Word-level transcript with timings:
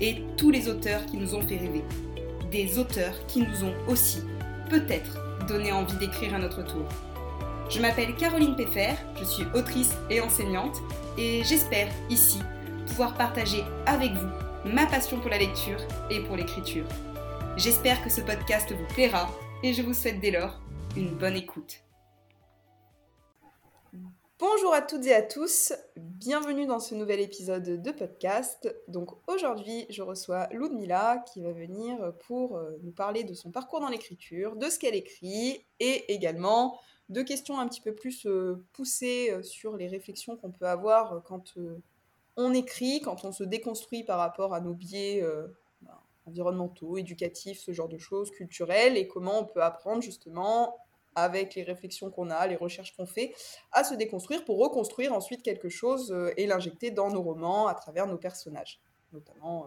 et 0.00 0.22
tous 0.36 0.50
les 0.50 0.68
auteurs 0.68 1.04
qui 1.06 1.16
nous 1.16 1.34
ont 1.34 1.42
fait 1.42 1.56
rêver. 1.56 1.84
Des 2.50 2.78
auteurs 2.78 3.14
qui 3.26 3.40
nous 3.40 3.64
ont 3.64 3.74
aussi, 3.88 4.22
peut-être, 4.70 5.18
donné 5.46 5.72
envie 5.72 5.96
d'écrire 5.96 6.34
à 6.34 6.38
notre 6.38 6.64
tour. 6.64 6.86
Je 7.70 7.80
m'appelle 7.80 8.14
Caroline 8.16 8.56
Peffer, 8.56 8.94
je 9.18 9.24
suis 9.24 9.44
autrice 9.54 9.94
et 10.10 10.20
enseignante, 10.20 10.80
et 11.18 11.42
j'espère 11.44 11.88
ici 12.10 12.40
pouvoir 12.86 13.14
partager 13.14 13.64
avec 13.86 14.12
vous 14.12 14.70
ma 14.70 14.86
passion 14.86 15.18
pour 15.18 15.30
la 15.30 15.38
lecture 15.38 15.78
et 16.10 16.20
pour 16.20 16.36
l'écriture. 16.36 16.84
J'espère 17.56 18.02
que 18.02 18.10
ce 18.10 18.20
podcast 18.20 18.72
vous 18.72 18.94
plaira 18.94 19.30
et 19.62 19.72
je 19.72 19.82
vous 19.82 19.94
souhaite 19.94 20.20
dès 20.20 20.30
lors 20.30 20.60
une 20.96 21.10
bonne 21.10 21.36
écoute. 21.36 21.83
Bonjour 24.40 24.74
à 24.74 24.82
toutes 24.82 25.06
et 25.06 25.14
à 25.14 25.22
tous, 25.22 25.72
bienvenue 25.96 26.66
dans 26.66 26.80
ce 26.80 26.96
nouvel 26.96 27.20
épisode 27.20 27.80
de 27.80 27.90
podcast. 27.92 28.68
Donc 28.88 29.10
aujourd'hui, 29.28 29.86
je 29.90 30.02
reçois 30.02 30.48
Ludmila 30.50 31.18
qui 31.32 31.40
va 31.40 31.52
venir 31.52 32.12
pour 32.26 32.56
euh, 32.56 32.76
nous 32.82 32.90
parler 32.90 33.22
de 33.22 33.32
son 33.32 33.52
parcours 33.52 33.78
dans 33.78 33.88
l'écriture, 33.88 34.56
de 34.56 34.68
ce 34.68 34.80
qu'elle 34.80 34.96
écrit 34.96 35.64
et 35.78 36.12
également 36.12 36.80
de 37.10 37.22
questions 37.22 37.60
un 37.60 37.68
petit 37.68 37.80
peu 37.80 37.94
plus 37.94 38.26
euh, 38.26 38.66
poussées 38.72 39.30
euh, 39.30 39.44
sur 39.44 39.76
les 39.76 39.86
réflexions 39.86 40.36
qu'on 40.36 40.50
peut 40.50 40.66
avoir 40.66 41.22
quand 41.22 41.54
on 42.36 42.52
écrit, 42.52 43.00
quand 43.02 43.24
on 43.24 43.30
se 43.30 43.44
déconstruit 43.44 44.02
par 44.02 44.18
rapport 44.18 44.52
à 44.52 44.60
nos 44.60 44.74
biais 44.74 45.24
ben, 45.82 45.96
environnementaux, 46.26 46.96
éducatifs, 46.96 47.60
ce 47.60 47.70
genre 47.70 47.88
de 47.88 47.98
choses, 47.98 48.32
culturelles, 48.32 48.96
et 48.96 49.06
comment 49.06 49.38
on 49.38 49.44
peut 49.44 49.62
apprendre 49.62 50.02
justement 50.02 50.83
avec 51.14 51.54
les 51.54 51.62
réflexions 51.62 52.10
qu'on 52.10 52.30
a, 52.30 52.46
les 52.46 52.56
recherches 52.56 52.94
qu'on 52.96 53.06
fait, 53.06 53.34
à 53.72 53.84
se 53.84 53.94
déconstruire 53.94 54.44
pour 54.44 54.58
reconstruire 54.58 55.12
ensuite 55.12 55.42
quelque 55.42 55.68
chose 55.68 56.12
euh, 56.12 56.32
et 56.36 56.46
l'injecter 56.46 56.90
dans 56.90 57.10
nos 57.10 57.22
romans 57.22 57.66
à 57.66 57.74
travers 57.74 58.06
nos 58.06 58.18
personnages. 58.18 58.80
Notamment, 59.12 59.64
euh, 59.64 59.66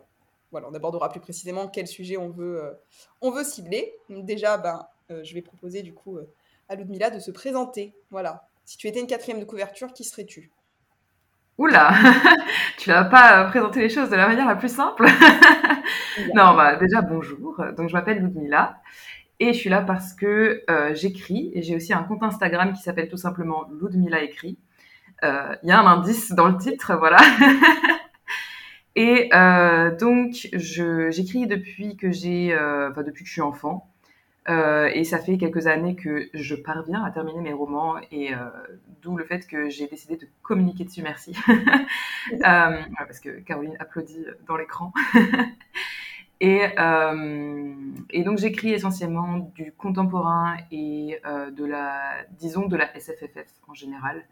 voilà, 0.52 0.68
on 0.70 0.74
abordera 0.74 1.10
plus 1.10 1.20
précisément 1.20 1.68
quel 1.68 1.88
sujet 1.88 2.18
on 2.18 2.30
veut, 2.30 2.64
euh, 2.64 2.74
on 3.22 3.32
veut 3.32 3.44
cibler. 3.44 3.94
déjà, 4.10 4.58
ben, 4.58 4.88
je 5.10 5.34
vais 5.34 5.42
proposer 5.42 5.84
du 5.84 5.94
coup 5.94 6.20
à 6.68 6.76
Ludmila 6.76 7.10
de 7.10 7.20
se 7.20 7.32
présenter. 7.32 7.96
Voilà. 8.12 8.50
Si 8.66 8.78
tu 8.78 8.88
étais 8.88 9.00
une 9.00 9.08
quatrième 9.08 9.40
de 9.40 9.46
couverture, 9.46 9.94
qui 9.94 10.04
serais-tu? 10.04 10.52
Oula, 11.58 11.92
tu 12.78 12.90
vas 12.90 13.06
pas 13.06 13.46
présenter 13.46 13.80
les 13.80 13.90
choses 13.90 14.10
de 14.10 14.16
la 14.16 14.28
manière 14.28 14.46
la 14.46 14.56
plus 14.56 14.74
simple. 14.74 15.06
non, 16.36 16.56
bah, 16.56 16.76
déjà 16.76 17.02
bonjour. 17.02 17.58
Donc 17.76 17.88
je 17.88 17.94
m'appelle 17.94 18.20
Ludmila 18.20 18.76
et 19.40 19.54
je 19.54 19.58
suis 19.58 19.70
là 19.70 19.82
parce 19.82 20.14
que 20.14 20.64
euh, 20.70 20.96
j'écris 20.96 21.52
et 21.54 21.62
j'ai 21.62 21.76
aussi 21.76 21.94
un 21.94 22.04
compte 22.04 22.24
Instagram 22.24 22.74
qui 22.74 22.82
s'appelle 22.82 23.08
tout 23.08 23.18
simplement 23.18 23.68
Ludmila 23.80 24.24
écrit. 24.24 24.58
Euh, 25.24 25.56
il 25.64 25.70
y 25.70 25.72
a 25.72 25.80
un 25.80 25.86
indice 25.86 26.32
dans 26.32 26.48
le 26.48 26.58
titre, 26.58 26.96
voilà. 26.96 27.18
et 28.96 29.30
euh, 29.34 29.96
donc 29.96 30.50
j'écris 30.54 31.46
depuis 31.46 31.98
que 31.98 32.12
j'ai, 32.12 32.56
enfin 32.56 33.04
depuis 33.04 33.24
que 33.24 33.28
je 33.28 33.34
suis 33.34 33.42
enfant. 33.42 33.88
et 34.48 35.04
ça 35.04 35.20
fait 35.20 35.38
quelques 35.38 35.68
années 35.68 35.96
que 35.96 36.30
je 36.34 36.56
parviens 36.56 37.04
à 37.04 37.12
terminer 37.12 37.42
mes 37.42 37.54
romans 37.54 37.96
et 38.12 38.32
d'où 39.02 39.18
le 39.18 39.24
fait 39.24 39.46
que 39.46 39.70
j'ai 39.70 39.88
décidé 39.88 40.18
de 40.18 40.28
communiquer 40.42 40.86
dessus. 40.86 41.04
Merci, 41.04 41.36
parce 42.42 43.20
que 43.20 43.40
Caroline 43.42 43.76
applaudit 43.80 44.26
dans 44.48 44.58
l'écran. 44.58 44.92
Et, 46.40 46.62
euh, 46.78 47.76
et 48.12 48.24
donc 48.24 48.38
j'écris 48.38 48.72
essentiellement 48.72 49.52
du 49.56 49.72
contemporain 49.72 50.58
et 50.72 51.20
euh, 51.26 51.50
de 51.50 51.66
la, 51.66 52.24
disons, 52.32 52.68
de 52.68 52.76
la 52.76 52.94
SFFF 53.00 53.48
en 53.68 53.74
général. 53.74 54.24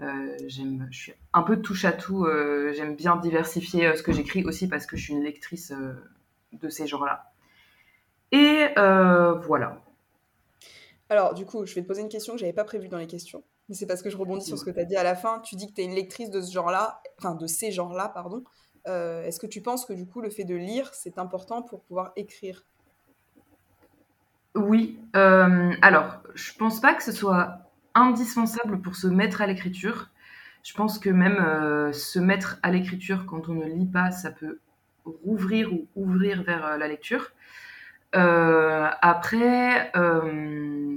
Euh, 0.00 0.36
j'aime, 0.46 0.88
je 0.90 0.98
suis 0.98 1.12
un 1.32 1.42
peu 1.42 1.60
touche 1.62 1.84
à 1.84 1.92
tout. 1.92 2.26
J'aime 2.72 2.96
bien 2.96 3.16
diversifier 3.16 3.96
ce 3.96 4.02
que 4.02 4.12
j'écris 4.12 4.44
aussi 4.44 4.68
parce 4.68 4.86
que 4.86 4.96
je 4.96 5.04
suis 5.04 5.14
une 5.14 5.22
lectrice 5.22 5.72
de 6.52 6.68
ces 6.68 6.86
genres-là. 6.86 7.32
Et 8.32 8.66
voilà. 8.76 9.80
Alors 11.08 11.34
du 11.34 11.46
coup, 11.46 11.64
je 11.66 11.74
vais 11.74 11.82
te 11.82 11.86
poser 11.86 12.02
une 12.02 12.08
question 12.08 12.32
que 12.32 12.40
j'avais 12.40 12.52
pas 12.52 12.64
prévue 12.64 12.88
dans 12.88 12.98
les 12.98 13.06
questions, 13.06 13.44
mais 13.68 13.76
c'est 13.76 13.86
parce 13.86 14.02
que 14.02 14.10
je 14.10 14.16
rebondis 14.16 14.46
sur 14.46 14.58
ce 14.58 14.64
que 14.64 14.70
tu 14.70 14.80
as 14.80 14.84
dit 14.84 14.96
à 14.96 15.04
la 15.04 15.14
fin. 15.14 15.38
Tu 15.40 15.54
dis 15.54 15.68
que 15.68 15.74
tu 15.74 15.82
es 15.82 15.84
une 15.84 15.94
lectrice 15.94 16.30
de 16.30 16.40
ce 16.40 16.50
genre-là, 16.50 17.00
enfin 17.18 17.36
de 17.36 17.46
ces 17.46 17.70
genres-là, 17.70 18.08
pardon. 18.08 18.42
Euh, 18.86 19.24
est-ce 19.24 19.40
que 19.40 19.46
tu 19.46 19.62
penses 19.62 19.86
que 19.86 19.92
du 19.92 20.06
coup 20.06 20.20
le 20.20 20.30
fait 20.30 20.44
de 20.44 20.54
lire, 20.54 20.90
c'est 20.92 21.18
important 21.18 21.62
pour 21.62 21.82
pouvoir 21.82 22.12
écrire? 22.16 22.64
Oui. 24.54 25.00
Euh, 25.16 25.72
alors, 25.82 26.20
je 26.34 26.52
pense 26.54 26.80
pas 26.80 26.94
que 26.94 27.02
ce 27.02 27.12
soit 27.12 27.58
indispensable 27.94 28.80
pour 28.80 28.96
se 28.96 29.06
mettre 29.06 29.42
à 29.42 29.46
l'écriture. 29.46 30.10
Je 30.62 30.74
pense 30.74 30.98
que 30.98 31.10
même 31.10 31.38
euh, 31.38 31.92
se 31.92 32.18
mettre 32.18 32.58
à 32.62 32.70
l'écriture 32.70 33.26
quand 33.26 33.48
on 33.48 33.54
ne 33.54 33.66
lit 33.66 33.86
pas, 33.86 34.10
ça 34.10 34.30
peut 34.30 34.60
rouvrir 35.04 35.72
ou 35.72 35.86
ouvrir 35.96 36.42
vers 36.42 36.78
la 36.78 36.88
lecture. 36.88 37.32
après, 38.12 39.92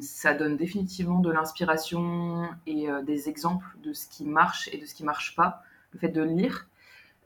ça 0.02 0.34
donne 0.34 0.56
définitivement 0.56 1.19
de 1.19 1.31
l'inspiration 1.31 2.48
et 2.66 2.88
des 3.06 3.28
exemples 3.28 3.66
de 3.84 3.92
ce 3.92 4.08
qui 4.08 4.24
marche 4.24 4.69
et 4.72 4.78
de 4.78 4.86
ce 4.86 4.94
qui 4.94 5.04
marche 5.04 5.36
pas, 5.36 5.64
le 5.92 6.00
fait 6.00 6.09
de 6.09 6.22
lire. 6.22 6.68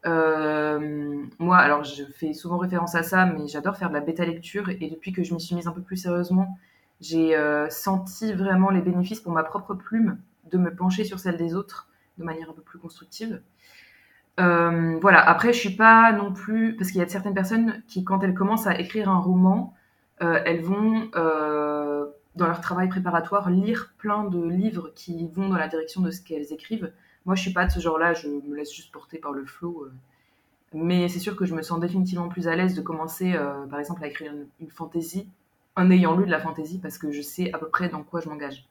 Euh, 0.06 1.26
moi, 1.40 1.58
alors 1.58 1.84
je 1.84 2.04
fais 2.04 2.34
souvent 2.34 2.58
référence 2.58 2.96
à 2.96 3.04
ça, 3.04 3.26
mais 3.26 3.48
j'adore 3.48 3.78
faire 3.78 3.90
de 3.90 3.94
la 3.94 4.02
bêta 4.02 4.26
lecture 4.26 4.70
et 4.70 4.90
depuis 4.90 5.12
que 5.12 5.24
je 5.24 5.34
m'y 5.34 5.42
suis 5.42 5.56
mise 5.56 5.68
un 5.68 5.72
peu 5.72 5.82
plus 5.82 5.98
sérieusement, 5.98 6.58
j'ai 7.00 7.36
euh, 7.36 7.70
senti 7.70 8.34
vraiment 8.34 8.70
les 8.70 8.82
bénéfices 8.82 9.20
pour 9.20 9.32
ma 9.32 9.44
propre 9.44 9.74
plume 9.74 10.18
de 10.52 10.58
me 10.58 10.74
pencher 10.74 11.04
sur 11.04 11.20
celle 11.20 11.38
des 11.38 11.56
autres 11.56 11.88
de 12.18 12.24
manière 12.24 12.50
un 12.50 12.54
peu 12.54 12.62
plus 12.62 12.80
constructive. 12.80 13.42
Euh, 14.40 14.98
voilà, 15.00 15.20
après 15.28 15.54
je 15.54 15.60
suis 15.60 15.76
pas 15.76 16.12
non 16.14 16.34
plus, 16.34 16.76
parce 16.78 16.92
qu'il 16.92 17.00
y 17.00 17.04
a 17.04 17.08
certaines 17.08 17.34
personnes 17.34 17.84
qui 17.88 18.04
quand 18.04 18.24
elles 18.24 18.34
commencent 18.34 18.68
à 18.68 18.80
écrire 18.80 19.10
un 19.10 19.20
roman, 19.20 19.76
elles 20.20 20.62
vont 20.62 21.10
dans 22.36 22.46
leur 22.46 22.62
travail 22.62 22.90
préparatoire 22.90 23.50
lire 23.50 23.94
plein 23.98 24.24
de 24.24 24.42
livres 24.42 24.92
qui 24.96 25.28
vont 25.28 25.50
dans 25.50 25.58
la 25.58 25.68
direction 25.68 26.02
de 26.02 26.12
ce 26.12 26.22
qu'elles 26.22 26.54
écrivent 26.54 26.92
moi, 27.26 27.36
je 27.36 27.42
suis 27.42 27.54
pas 27.54 27.66
de 27.66 27.72
ce 27.72 27.80
genre-là, 27.80 28.14
je 28.14 28.28
me 28.28 28.56
laisse 28.56 28.74
juste 28.74 28.92
porter 28.92 29.18
par 29.18 29.32
le 29.32 29.46
flow. 29.46 29.86
Euh. 29.86 29.94
Mais 30.74 31.10
c'est 31.10 31.20
sûr 31.20 31.36
que 31.36 31.46
je 31.46 31.54
me 31.54 31.62
sens 31.62 31.80
définitivement 31.80 32.30
plus 32.30 32.48
à 32.48 32.56
l'aise 32.56 32.76
de 32.76 32.82
commencer, 32.82 33.34
euh, 33.34 33.66
par 33.68 33.80
exemple, 33.80 34.04
à 34.04 34.08
écrire 34.08 34.32
une, 34.32 34.48
une 34.60 34.72
fantaisie 34.72 35.28
en 35.76 35.90
ayant 35.92 36.16
lu 36.16 36.26
de 36.26 36.32
la 36.32 36.40
fantaisie 36.40 36.80
parce 36.80 36.98
que 36.98 37.12
je 37.12 37.22
sais 37.22 37.54
à 37.54 37.58
peu 37.58 37.70
près 37.70 37.90
dans 37.90 38.04
quoi 38.04 38.22
je 38.22 38.30
m'engage. 38.30 38.66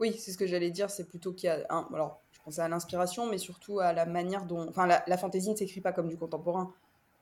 Oui, 0.00 0.14
c'est 0.18 0.32
ce 0.32 0.38
que 0.38 0.46
j'allais 0.46 0.70
dire, 0.70 0.90
c'est 0.90 1.08
plutôt 1.08 1.32
qu'il 1.32 1.48
y 1.48 1.50
a. 1.50 1.64
Alors, 1.92 2.20
je 2.32 2.40
pensais 2.42 2.60
à 2.60 2.68
l'inspiration, 2.68 3.26
mais 3.26 3.38
surtout 3.38 3.80
à 3.80 3.92
la 3.92 4.06
manière 4.06 4.44
dont. 4.44 4.68
Enfin, 4.68 4.86
la, 4.86 5.02
la 5.06 5.16
fantaisie 5.16 5.50
ne 5.50 5.56
s'écrit 5.56 5.80
pas 5.80 5.92
comme 5.92 6.08
du 6.08 6.16
contemporain, 6.16 6.72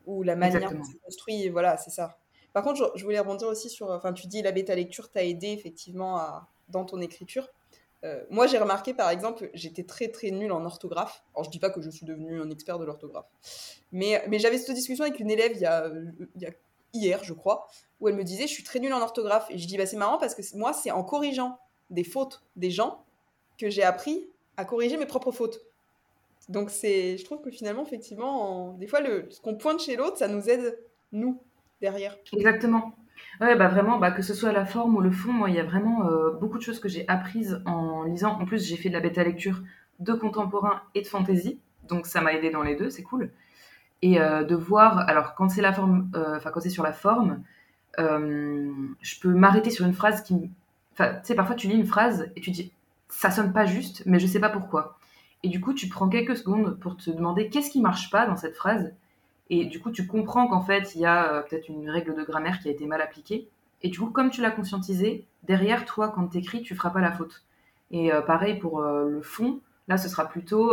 ou 0.06 0.22
la 0.22 0.36
manière 0.36 0.72
dont 0.72 0.84
c'est 0.84 0.98
construit, 1.04 1.48
voilà, 1.48 1.76
c'est 1.76 1.90
ça. 1.90 2.18
Par 2.52 2.62
contre, 2.62 2.92
je, 2.96 3.04
voulais 3.04 3.18
rebondir 3.18 3.48
aussi 3.48 3.70
sur. 3.70 3.90
Enfin, 3.90 4.12
tu 4.12 4.26
dis 4.26 4.42
la 4.42 4.52
bêta 4.52 4.74
lecture 4.74 5.10
t'a 5.10 5.24
aidé 5.24 5.48
effectivement 5.48 6.16
à, 6.16 6.48
dans 6.68 6.84
ton 6.84 7.00
écriture. 7.00 7.48
Euh, 8.04 8.24
moi, 8.30 8.46
j'ai 8.46 8.58
remarqué, 8.58 8.94
par 8.94 9.10
exemple, 9.10 9.50
j'étais 9.54 9.84
très 9.84 10.08
très 10.08 10.30
nulle 10.30 10.52
en 10.52 10.64
orthographe. 10.64 11.22
Alors, 11.34 11.44
je 11.44 11.50
dis 11.50 11.60
pas 11.60 11.70
que 11.70 11.80
je 11.80 11.90
suis 11.90 12.04
devenue 12.04 12.40
un 12.40 12.50
expert 12.50 12.78
de 12.78 12.84
l'orthographe, 12.84 13.26
mais, 13.92 14.24
mais 14.28 14.38
j'avais 14.38 14.58
cette 14.58 14.74
discussion 14.74 15.04
avec 15.04 15.20
une 15.20 15.30
élève 15.30 15.56
hier, 16.92 17.24
je 17.24 17.32
crois, 17.32 17.68
où 18.00 18.08
elle 18.08 18.16
me 18.16 18.24
disait 18.24 18.46
je 18.46 18.52
suis 18.52 18.64
très 18.64 18.80
nulle 18.80 18.92
en 18.92 19.00
orthographe. 19.00 19.46
Et 19.50 19.58
je 19.58 19.66
dis 19.68 19.76
bah, 19.76 19.86
c'est 19.86 19.96
marrant 19.96 20.18
parce 20.18 20.34
que 20.34 20.42
moi, 20.56 20.72
c'est 20.72 20.90
en 20.90 21.04
corrigeant 21.04 21.58
des 21.90 22.04
fautes 22.04 22.42
des 22.56 22.70
gens 22.70 23.04
que 23.58 23.70
j'ai 23.70 23.82
appris 23.82 24.28
à 24.56 24.64
corriger 24.64 24.96
mes 24.96 25.06
propres 25.06 25.32
fautes. 25.32 25.60
Donc, 26.48 26.70
c'est, 26.70 27.16
je 27.16 27.24
trouve 27.24 27.40
que 27.40 27.50
finalement, 27.50 27.84
effectivement, 27.84 28.72
des 28.72 28.88
fois, 28.88 29.00
le, 29.00 29.28
ce 29.30 29.40
qu'on 29.40 29.54
pointe 29.54 29.80
chez 29.80 29.94
l'autre, 29.94 30.18
ça 30.18 30.26
nous 30.26 30.50
aide, 30.50 30.76
nous, 31.12 31.40
derrière. 31.80 32.18
Exactement. 32.32 32.92
Ouais, 33.40 33.56
bah 33.56 33.68
vraiment, 33.68 33.98
bah, 33.98 34.10
que 34.10 34.22
ce 34.22 34.34
soit 34.34 34.52
la 34.52 34.64
forme 34.64 34.96
ou 34.96 35.00
le 35.00 35.10
fond, 35.10 35.32
moi, 35.32 35.50
il 35.50 35.56
y 35.56 35.60
a 35.60 35.64
vraiment 35.64 36.06
euh, 36.06 36.30
beaucoup 36.32 36.58
de 36.58 36.62
choses 36.62 36.80
que 36.80 36.88
j'ai 36.88 37.06
apprises 37.08 37.62
en 37.66 38.04
lisant. 38.04 38.38
En 38.40 38.44
plus, 38.44 38.66
j'ai 38.66 38.76
fait 38.76 38.88
de 38.88 38.94
la 38.94 39.00
bêta 39.00 39.24
lecture 39.24 39.62
de 39.98 40.12
contemporain 40.12 40.82
et 40.94 41.02
de 41.02 41.06
fantasy, 41.06 41.60
donc 41.88 42.06
ça 42.06 42.20
m'a 42.20 42.32
aidé 42.32 42.50
dans 42.50 42.62
les 42.62 42.76
deux, 42.76 42.90
c'est 42.90 43.02
cool. 43.02 43.30
Et 44.02 44.20
euh, 44.20 44.44
de 44.44 44.54
voir, 44.54 44.98
alors 45.08 45.34
quand 45.34 45.48
c'est 45.48 45.62
la 45.62 45.72
forme, 45.72 46.10
euh, 46.14 46.36
enfin 46.36 46.50
quand 46.50 46.60
c'est 46.60 46.70
sur 46.70 46.82
la 46.82 46.92
forme, 46.92 47.42
je 47.98 49.20
peux 49.20 49.28
m'arrêter 49.28 49.70
sur 49.70 49.86
une 49.86 49.92
phrase 49.92 50.22
qui, 50.22 50.50
enfin, 50.92 51.14
tu 51.14 51.20
sais, 51.24 51.34
parfois 51.34 51.54
tu 51.54 51.68
lis 51.68 51.76
une 51.76 51.86
phrase 51.86 52.30
et 52.36 52.40
tu 52.40 52.50
dis, 52.50 52.72
ça 53.08 53.30
sonne 53.30 53.52
pas 53.52 53.66
juste, 53.66 54.02
mais 54.06 54.18
je 54.18 54.26
sais 54.26 54.40
pas 54.40 54.48
pourquoi. 54.48 54.98
Et 55.42 55.48
du 55.48 55.60
coup, 55.60 55.74
tu 55.74 55.88
prends 55.88 56.08
quelques 56.08 56.36
secondes 56.36 56.78
pour 56.78 56.96
te 56.96 57.10
demander 57.10 57.48
qu'est-ce 57.48 57.70
qui 57.70 57.80
marche 57.80 58.10
pas 58.10 58.26
dans 58.26 58.36
cette 58.36 58.56
phrase 58.56 58.92
Et 59.54 59.66
du 59.66 59.80
coup, 59.80 59.90
tu 59.90 60.06
comprends 60.06 60.46
qu'en 60.46 60.62
fait, 60.62 60.94
il 60.94 61.02
y 61.02 61.04
a 61.04 61.30
euh, 61.30 61.42
peut-être 61.42 61.68
une 61.68 61.90
règle 61.90 62.14
de 62.14 62.24
grammaire 62.24 62.58
qui 62.58 62.68
a 62.68 62.70
été 62.70 62.86
mal 62.86 63.02
appliquée. 63.02 63.50
Et 63.82 63.90
du 63.90 63.98
coup, 63.98 64.06
comme 64.06 64.30
tu 64.30 64.40
l'as 64.40 64.50
conscientisé, 64.50 65.26
derrière 65.42 65.84
toi, 65.84 66.08
quand 66.08 66.26
tu 66.28 66.38
écris, 66.38 66.62
tu 66.62 66.74
feras 66.74 66.88
pas 66.88 67.02
la 67.02 67.12
faute. 67.12 67.44
Et 67.90 68.14
euh, 68.14 68.22
pareil 68.22 68.58
pour 68.58 68.80
euh, 68.80 69.10
le 69.10 69.20
fond, 69.20 69.60
là, 69.88 69.98
ce 69.98 70.08
sera 70.08 70.26
plutôt 70.26 70.72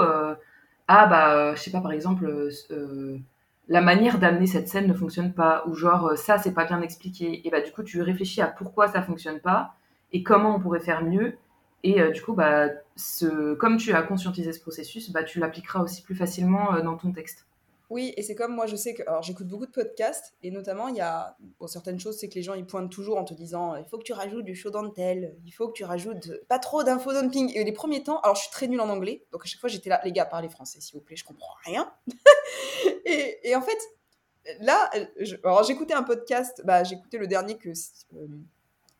ah 0.87 1.05
bah, 1.07 1.53
je 1.55 1.61
sais 1.61 1.71
pas, 1.71 1.81
par 1.81 1.91
exemple, 1.91 2.49
la 3.67 3.81
manière 3.81 4.17
d'amener 4.17 4.47
cette 4.47 4.69
scène 4.69 4.87
ne 4.87 4.93
fonctionne 4.93 5.33
pas, 5.33 5.63
ou 5.67 5.75
genre 5.75 6.17
ça, 6.17 6.37
c'est 6.37 6.53
pas 6.53 6.65
bien 6.65 6.81
expliqué. 6.81 7.45
Et 7.45 7.51
bah, 7.51 7.59
du 7.59 7.71
coup, 7.73 7.83
tu 7.83 8.01
réfléchis 8.01 8.41
à 8.41 8.47
pourquoi 8.47 8.87
ça 8.87 9.01
fonctionne 9.01 9.41
pas 9.41 9.75
et 10.13 10.23
comment 10.23 10.55
on 10.55 10.59
pourrait 10.59 10.79
faire 10.79 11.03
mieux. 11.03 11.35
Et 11.83 12.01
du 12.11 12.21
coup, 12.21 12.33
bah, 12.33 12.69
comme 13.59 13.75
tu 13.75 13.91
as 13.91 14.01
conscientisé 14.03 14.53
ce 14.53 14.61
processus, 14.61 15.11
bah, 15.11 15.23
tu 15.23 15.39
l'appliqueras 15.39 15.81
aussi 15.83 16.01
plus 16.01 16.15
facilement 16.15 16.79
dans 16.81 16.95
ton 16.95 17.11
texte. 17.11 17.48
Oui, 17.89 18.13
et 18.17 18.21
c'est 18.21 18.35
comme 18.35 18.53
moi, 18.53 18.67
je 18.67 18.75
sais 18.75 18.93
que. 18.93 19.01
Alors, 19.07 19.23
j'écoute 19.23 19.47
beaucoup 19.47 19.65
de 19.65 19.71
podcasts, 19.71 20.35
et 20.43 20.51
notamment, 20.51 20.89
il 20.89 20.95
y 20.95 21.01
a. 21.01 21.35
Bon, 21.59 21.65
certaines 21.65 21.99
choses, 21.99 22.17
c'est 22.19 22.29
que 22.29 22.35
les 22.35 22.43
gens, 22.43 22.53
ils 22.53 22.65
pointent 22.65 22.91
toujours 22.91 23.17
en 23.17 23.23
te 23.23 23.33
disant 23.33 23.75
il 23.75 23.85
faut 23.85 23.97
que 23.97 24.03
tu 24.03 24.13
rajoutes 24.13 24.45
du 24.45 24.55
show 24.55 24.69
tel, 24.89 25.35
il 25.45 25.51
faut 25.51 25.67
que 25.67 25.73
tu 25.73 25.83
rajoutes 25.83 26.31
pas 26.47 26.59
trop 26.59 26.83
d'info 26.83 27.11
dumping. 27.13 27.51
Et 27.55 27.63
les 27.63 27.71
premiers 27.71 28.03
temps, 28.03 28.19
alors, 28.21 28.35
je 28.35 28.41
suis 28.41 28.51
très 28.51 28.67
nulle 28.67 28.81
en 28.81 28.89
anglais, 28.89 29.25
donc 29.31 29.43
à 29.43 29.47
chaque 29.47 29.59
fois, 29.59 29.69
j'étais 29.69 29.89
là, 29.89 29.99
les 30.03 30.11
gars, 30.11 30.25
parlez 30.25 30.49
français, 30.49 30.79
s'il 30.81 30.95
vous 30.95 31.03
plaît, 31.03 31.15
je 31.15 31.25
comprends 31.25 31.55
rien. 31.65 31.91
et, 33.05 33.55
en 33.55 33.61
fait, 33.61 33.79
là, 34.59 34.89
alors, 35.43 35.63
j'écoutais 35.63 35.95
un 35.95 36.03
podcast, 36.03 36.61
bah, 36.65 36.83
j'écoutais 36.83 37.17
le 37.17 37.27
dernier 37.27 37.57
que. 37.57 37.69
Euh, 37.69 38.27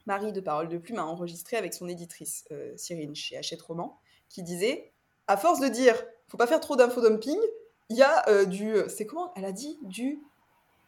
Marie 0.06 0.34
de 0.34 0.42
Parole 0.42 0.70
de 0.70 0.80
Plume 0.80 0.98
a 0.98 1.06
enregistré 1.06 1.56
avec 1.56 1.72
son 1.72 1.88
éditrice, 1.88 2.46
euh, 2.52 2.74
Cyrine, 2.78 3.16
chez 3.16 3.38
Hachette 3.38 3.62
Roman, 3.62 4.00
qui 4.28 4.42
disait 4.42 4.92
à 5.28 5.38
force 5.38 5.60
de 5.60 5.68
dire 5.68 5.96
faut 6.28 6.38
pas 6.38 6.48
faire 6.48 6.60
trop 6.60 6.76
d'info 6.76 7.00
dumping, 7.00 7.38
il 7.90 7.98
y 7.98 8.04
a 8.04 8.28
euh, 8.30 8.46
du. 8.46 8.74
Euh, 8.74 8.88
c'est 8.88 9.06
comment 9.06 9.34
Elle 9.36 9.46
a 9.46 9.52
dit 9.52 9.80
Du 9.82 10.22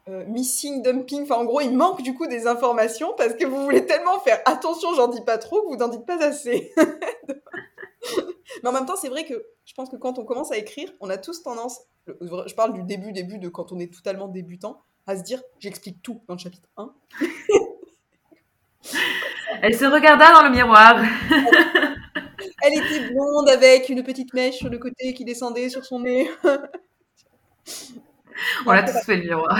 euh, 0.07 0.25
missing 0.25 0.81
dumping. 0.81 1.24
Enfin, 1.24 1.36
en 1.36 1.45
gros, 1.45 1.62
il 1.62 1.75
manque 1.75 2.01
du 2.01 2.13
coup 2.13 2.27
des 2.27 2.48
informations 2.48 3.13
parce 3.18 3.33
que 3.36 3.45
vous 3.45 3.63
voulez 3.63 3.86
tellement 3.86 4.19
faire 4.19 4.42
attention, 4.45 4.94
j'en 4.95 5.07
dis 5.07 5.21
pas 5.21 5.38
trop, 5.38 5.62
que 5.62 5.68
vous 5.68 5.77
n'en 5.77 5.88
dites 5.88 6.06
pas 6.06 6.24
assez. 6.24 6.74
Mais 8.63 8.69
en 8.69 8.74
même 8.74 8.86
temps, 8.86 8.95
c'est 8.95 9.09
vrai 9.09 9.25
que 9.25 9.45
je 9.65 9.74
pense 9.74 9.89
que 9.89 9.95
quand 9.95 10.19
on 10.19 10.25
commence 10.25 10.51
à 10.51 10.57
écrire, 10.57 10.92
on 11.00 11.09
a 11.09 11.18
tous 11.18 11.44
tendance, 11.44 11.81
je 12.07 12.53
parle 12.53 12.74
du 12.74 12.83
début, 12.83 13.12
début 13.12 13.38
de 13.38 13.48
quand 13.50 13.71
on 13.71 13.80
est 13.80 13.94
totalement 13.94 14.27
débutant, 14.27 14.81
à 15.07 15.15
se 15.15 15.24
dire 15.24 15.42
j'explique 15.59 16.01
tout 16.01 16.21
dans 16.27 16.36
le 16.36 16.39
chapitre 16.39 16.69
1. 16.77 16.94
Elle 19.63 19.77
se 19.77 19.86
regarda 19.86 20.33
dans 20.33 20.44
le 20.44 20.50
miroir. 20.50 21.00
Elle 22.63 22.74
était 22.74 23.13
blonde 23.13 23.50
avec 23.50 23.89
une 23.89 24.03
petite 24.03 24.33
mèche 24.33 24.57
sur 24.57 24.69
le 24.69 24.77
côté 24.77 25.13
qui 25.13 25.25
descendait 25.25 25.69
sur 25.69 25.86
son 25.86 26.00
nez. 26.00 26.30
On 28.65 28.71
a 28.71 28.83
tous 28.83 29.05
fait 29.05 29.17
le 29.17 29.23
miroir. 29.23 29.57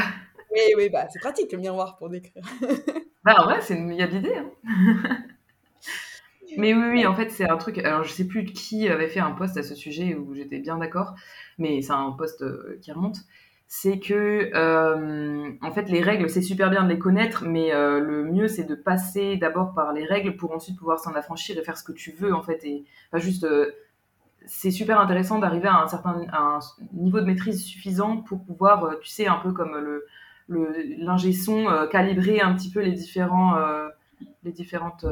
Oui, 0.52 0.60
oui, 0.78 0.90
bah, 0.90 1.08
c'est 1.10 1.20
pratique 1.20 1.52
le 1.52 1.60
miroir 1.60 1.98
pour 1.98 2.10
décrire. 2.10 2.44
bah, 3.24 3.36
en 3.40 3.44
vrai, 3.46 3.60
il 3.70 3.94
y 3.94 4.02
a 4.02 4.08
de 4.08 4.14
l'idée. 4.14 4.36
Hein. 4.36 4.52
mais 6.58 6.74
oui, 6.74 6.90
oui, 6.92 7.06
en 7.06 7.16
fait, 7.16 7.30
c'est 7.32 7.50
un 7.50 7.58
truc. 7.58 7.78
Alors, 7.78 8.04
je 8.04 8.12
sais 8.12 8.28
plus 8.28 8.44
qui 8.44 8.90
avait 8.90 9.08
fait 9.08 9.22
un 9.22 9.32
post 9.32 9.58
à 9.58 9.64
ce 9.64 9.76
sujet 9.76 10.16
où 10.16 10.34
j'étais 10.36 10.60
bien 10.60 10.78
d'accord, 10.78 11.16
mais 11.58 11.82
c'est 11.82 11.94
un 11.94 12.12
post 12.12 12.42
euh, 12.42 12.78
qui 12.82 12.92
remonte. 12.92 13.20
C'est 13.68 14.00
que, 14.00 14.52
euh, 14.54 15.50
en 15.62 15.72
fait, 15.72 15.84
les 15.84 16.02
règles, 16.02 16.30
c'est 16.30 16.42
super 16.42 16.70
bien 16.70 16.84
de 16.84 16.90
les 16.90 17.00
connaître, 17.00 17.46
mais 17.46 17.74
euh, 17.74 18.02
le 18.02 18.26
mieux, 18.26 18.50
c'est 18.50 18.66
de 18.66 18.76
passer 18.76 19.38
d'abord 19.38 19.74
par 19.74 19.94
les 19.94 20.04
règles 20.04 20.36
pour 20.36 20.52
ensuite 20.52 20.78
pouvoir 20.78 21.00
s'en 21.00 21.14
affranchir 21.14 21.58
et 21.58 21.64
faire 21.64 21.78
ce 21.78 21.84
que 21.86 21.94
tu 21.94 22.12
veux, 22.12 22.34
en 22.34 22.44
fait, 22.44 22.66
et 22.66 22.84
pas 23.12 23.20
juste 23.20 23.48
c'est 24.46 24.72
super 24.72 25.00
intéressant 25.00 25.40
d'arriver 25.40 25.68
à 25.68 25.82
un 25.82 25.88
certain 25.88 26.20
niveau 26.94 27.20
de 27.20 27.26
maîtrise 27.26 27.64
suffisant 27.64 28.18
pour 28.18 28.44
pouvoir, 28.44 28.84
euh, 28.84 29.00
tu 29.02 29.10
sais, 29.10 29.28
un 29.28 29.38
peu 29.38 29.52
comme 29.52 29.78
le 29.78 30.06
l'ingé 30.50 31.32
son, 31.32 31.70
euh, 31.70 31.88
calibrer 31.88 32.42
un 32.42 32.54
petit 32.54 32.70
peu 32.70 32.82
les 32.82 32.92
différents 32.92 33.56
euh, 33.58 33.88
les 34.44 34.52
différentes 34.52 35.06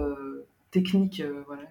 techniques, 0.70 1.24
voilà. 1.48 1.64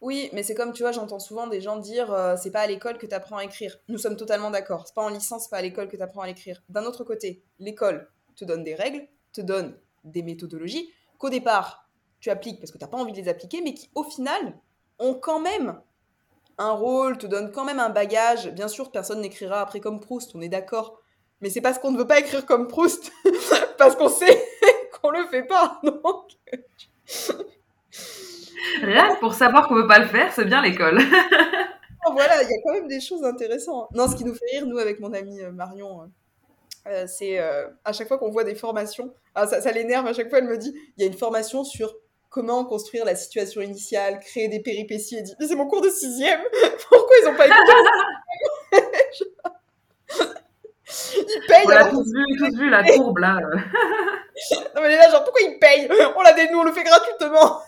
Oui, 0.00 0.30
mais 0.32 0.42
c'est 0.42 0.54
comme 0.54 0.72
tu 0.72 0.82
vois, 0.82 0.92
j'entends 0.92 1.18
souvent 1.18 1.46
des 1.46 1.60
gens 1.60 1.76
dire 1.76 2.14
c'est 2.38 2.52
pas 2.52 2.60
à 2.60 2.66
l'école 2.66 2.96
que 2.96 3.06
tu 3.06 3.14
apprends 3.14 3.38
à 3.38 3.44
écrire. 3.44 3.76
Nous 3.88 3.98
sommes 3.98 4.16
totalement 4.16 4.50
d'accord. 4.50 4.86
C'est 4.86 4.94
pas 4.94 5.02
en 5.02 5.08
licence, 5.08 5.44
c'est 5.44 5.50
pas 5.50 5.58
à 5.58 5.62
l'école 5.62 5.88
que 5.88 5.96
tu 5.96 6.02
apprends 6.02 6.22
à 6.22 6.30
écrire. 6.30 6.62
D'un 6.68 6.84
autre 6.84 7.04
côté, 7.04 7.42
l'école 7.58 8.08
te 8.36 8.44
donne 8.44 8.64
des 8.64 8.74
règles, 8.74 9.06
te 9.32 9.40
donne 9.40 9.74
des 10.04 10.22
méthodologies 10.22 10.88
qu'au 11.18 11.30
départ 11.30 11.88
tu 12.20 12.30
appliques 12.30 12.60
parce 12.60 12.70
que 12.70 12.78
tu 12.78 12.84
n'as 12.84 12.90
pas 12.90 12.96
envie 12.96 13.12
de 13.12 13.18
les 13.18 13.28
appliquer, 13.28 13.60
mais 13.60 13.74
qui 13.74 13.90
au 13.94 14.04
final 14.04 14.54
ont 14.98 15.14
quand 15.14 15.40
même 15.40 15.78
un 16.58 16.72
rôle 16.72 17.18
te 17.18 17.26
donne 17.26 17.50
quand 17.52 17.64
même 17.64 17.80
un 17.80 17.90
bagage. 17.90 18.50
Bien 18.50 18.68
sûr, 18.68 18.90
personne 18.90 19.20
n'écrira 19.20 19.60
après 19.60 19.80
comme 19.80 20.00
Proust, 20.00 20.32
on 20.34 20.40
est 20.40 20.48
d'accord. 20.48 21.00
Mais 21.40 21.50
c'est 21.50 21.60
parce 21.60 21.78
qu'on 21.78 21.90
ne 21.90 21.98
veut 21.98 22.06
pas 22.06 22.20
écrire 22.20 22.46
comme 22.46 22.68
Proust, 22.68 23.12
parce 23.78 23.96
qu'on 23.96 24.08
sait 24.08 24.42
qu'on 25.02 25.10
le 25.10 25.26
fait 25.26 25.44
pas. 25.44 25.80
Donc... 25.84 26.30
Rien 28.80 29.16
pour 29.20 29.34
savoir 29.34 29.68
qu'on 29.68 29.74
veut 29.74 29.86
pas 29.86 29.98
le 29.98 30.06
faire, 30.06 30.32
c'est 30.32 30.44
bien 30.44 30.62
l'école. 30.62 30.98
voilà, 32.12 32.42
il 32.42 32.48
y 32.48 32.52
a 32.52 32.56
quand 32.64 32.72
même 32.72 32.88
des 32.88 33.00
choses 33.00 33.24
intéressantes. 33.24 33.90
Non, 33.92 34.08
ce 34.08 34.16
qui 34.16 34.24
nous 34.24 34.34
fait 34.34 34.46
rire, 34.52 34.66
nous, 34.66 34.78
avec 34.78 35.00
mon 35.00 35.12
ami 35.12 35.40
euh, 35.40 35.52
Marion, 35.52 36.02
euh, 36.02 36.06
euh, 36.86 37.06
c'est 37.06 37.38
à 37.38 37.92
chaque 37.92 38.08
fois 38.08 38.18
qu'on 38.18 38.30
voit 38.30 38.44
des 38.44 38.54
formations, 38.54 39.14
ah, 39.34 39.46
ça, 39.46 39.60
ça 39.60 39.72
l'énerve, 39.72 40.06
à 40.06 40.12
chaque 40.12 40.28
fois 40.28 40.38
elle 40.38 40.48
me 40.48 40.58
dit, 40.58 40.74
il 40.96 41.02
y 41.02 41.04
a 41.04 41.10
une 41.10 41.16
formation 41.16 41.64
sur 41.64 41.94
comment 42.34 42.64
construire 42.64 43.04
la 43.04 43.14
situation 43.14 43.60
initiale, 43.60 44.18
créer 44.18 44.48
des 44.48 44.58
péripéties 44.58 45.16
et 45.16 45.22
dit 45.22 45.36
mais 45.38 45.46
c'est 45.46 45.54
mon 45.54 45.68
cours 45.68 45.82
de 45.82 45.88
sixième, 45.88 46.40
pourquoi 46.88 47.16
ils 47.22 47.28
ont 47.28 47.36
pas 47.36 47.46
écouté 47.46 47.72
Ils 51.16 51.46
payent. 51.48 51.64
On 51.64 51.68
l'a 51.68 51.84
tous 51.86 52.04
vu, 52.04 52.24
tous 52.36 52.58
vu 52.58 52.68
la 52.68 52.84
courbe 52.84 53.18
là. 53.18 53.38
non 53.40 54.82
mais 54.82 54.96
là 54.96 55.10
genre 55.10 55.22
pourquoi 55.22 55.42
ils 55.42 55.58
payent? 55.60 55.88
On 56.16 56.22
l'a 56.22 56.34
nous 56.50 56.58
on 56.58 56.64
le 56.64 56.72
fait 56.72 56.82
gratuitement. 56.82 57.62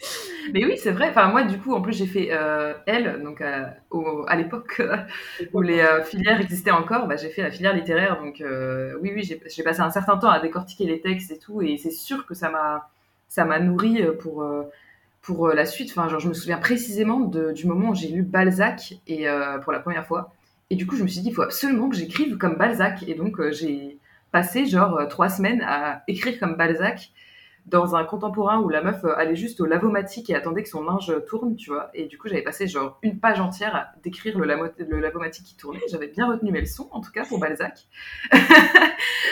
Mais 0.52 0.64
oui, 0.64 0.76
c'est 0.78 0.92
vrai. 0.92 1.08
Enfin, 1.10 1.28
moi, 1.28 1.42
du 1.44 1.58
coup, 1.58 1.74
en 1.74 1.80
plus, 1.80 1.92
j'ai 1.92 2.06
fait 2.06 2.28
euh, 2.32 2.74
L, 2.86 3.20
donc 3.22 3.40
euh, 3.40 3.64
à 4.26 4.36
l'époque 4.36 4.82
où 5.52 5.60
les 5.60 5.80
euh, 5.80 6.02
filières 6.02 6.40
existaient 6.40 6.70
encore, 6.70 7.06
bah, 7.06 7.16
j'ai 7.16 7.30
fait 7.30 7.42
la 7.42 7.50
filière 7.50 7.74
littéraire. 7.74 8.20
Donc, 8.20 8.42
oui, 9.00 9.12
oui, 9.14 9.22
j'ai 9.24 9.62
passé 9.62 9.80
un 9.80 9.90
certain 9.90 10.16
temps 10.16 10.30
à 10.30 10.40
décortiquer 10.40 10.86
les 10.86 11.00
textes 11.00 11.30
et 11.30 11.38
tout, 11.38 11.62
et 11.62 11.76
c'est 11.76 11.90
sûr 11.90 12.26
que 12.26 12.34
ça 12.34 12.50
m'a 12.50 12.88
ça 13.28 13.44
m'a 13.44 13.58
nourri 13.60 14.02
pour 14.20 14.46
pour 15.22 15.48
la 15.48 15.66
suite. 15.66 15.90
Enfin, 15.90 16.08
genre, 16.08 16.20
je 16.20 16.28
me 16.28 16.34
souviens 16.34 16.58
précisément 16.58 17.20
de, 17.20 17.52
du 17.52 17.66
moment 17.66 17.90
où 17.90 17.94
j'ai 17.94 18.08
lu 18.08 18.22
Balzac 18.22 18.94
et 19.06 19.26
pour 19.62 19.72
la 19.72 19.80
première 19.80 20.06
fois. 20.06 20.32
Et 20.70 20.76
du 20.76 20.86
coup, 20.86 20.96
je 20.96 21.02
me 21.02 21.08
suis 21.08 21.20
dit, 21.22 21.28
il 21.28 21.34
faut 21.34 21.42
absolument 21.42 21.88
que 21.88 21.96
j'écrive 21.96 22.36
comme 22.38 22.56
Balzac. 22.56 23.02
Et 23.06 23.14
donc, 23.14 23.40
j'ai 23.50 23.98
passé 24.32 24.66
genre 24.66 25.06
trois 25.08 25.28
semaines 25.28 25.62
à 25.66 26.02
écrire 26.08 26.38
comme 26.38 26.56
Balzac 26.56 27.10
dans 27.70 27.96
un 27.96 28.04
contemporain 28.04 28.60
où 28.60 28.68
la 28.68 28.82
meuf 28.82 29.04
euh, 29.04 29.14
allait 29.16 29.36
juste 29.36 29.60
au 29.60 29.66
lavomatique 29.66 30.30
et 30.30 30.34
attendait 30.34 30.62
que 30.62 30.68
son 30.68 30.82
linge 30.82 31.12
tourne, 31.26 31.56
tu 31.56 31.70
vois. 31.70 31.90
Et 31.94 32.06
du 32.06 32.18
coup, 32.18 32.28
j'avais 32.28 32.42
passé 32.42 32.66
genre 32.66 32.98
une 33.02 33.20
page 33.20 33.40
entière 33.40 33.74
à 33.76 33.88
décrire 34.02 34.38
le, 34.38 34.46
le 34.46 35.00
lavomatique 35.00 35.44
qui 35.44 35.56
tournait. 35.56 35.80
J'avais 35.90 36.08
bien 36.08 36.28
retenu 36.28 36.52
mes 36.52 36.60
leçons, 36.60 36.88
en 36.92 37.00
tout 37.00 37.12
cas 37.12 37.24
pour 37.24 37.38
Balzac. 37.38 37.86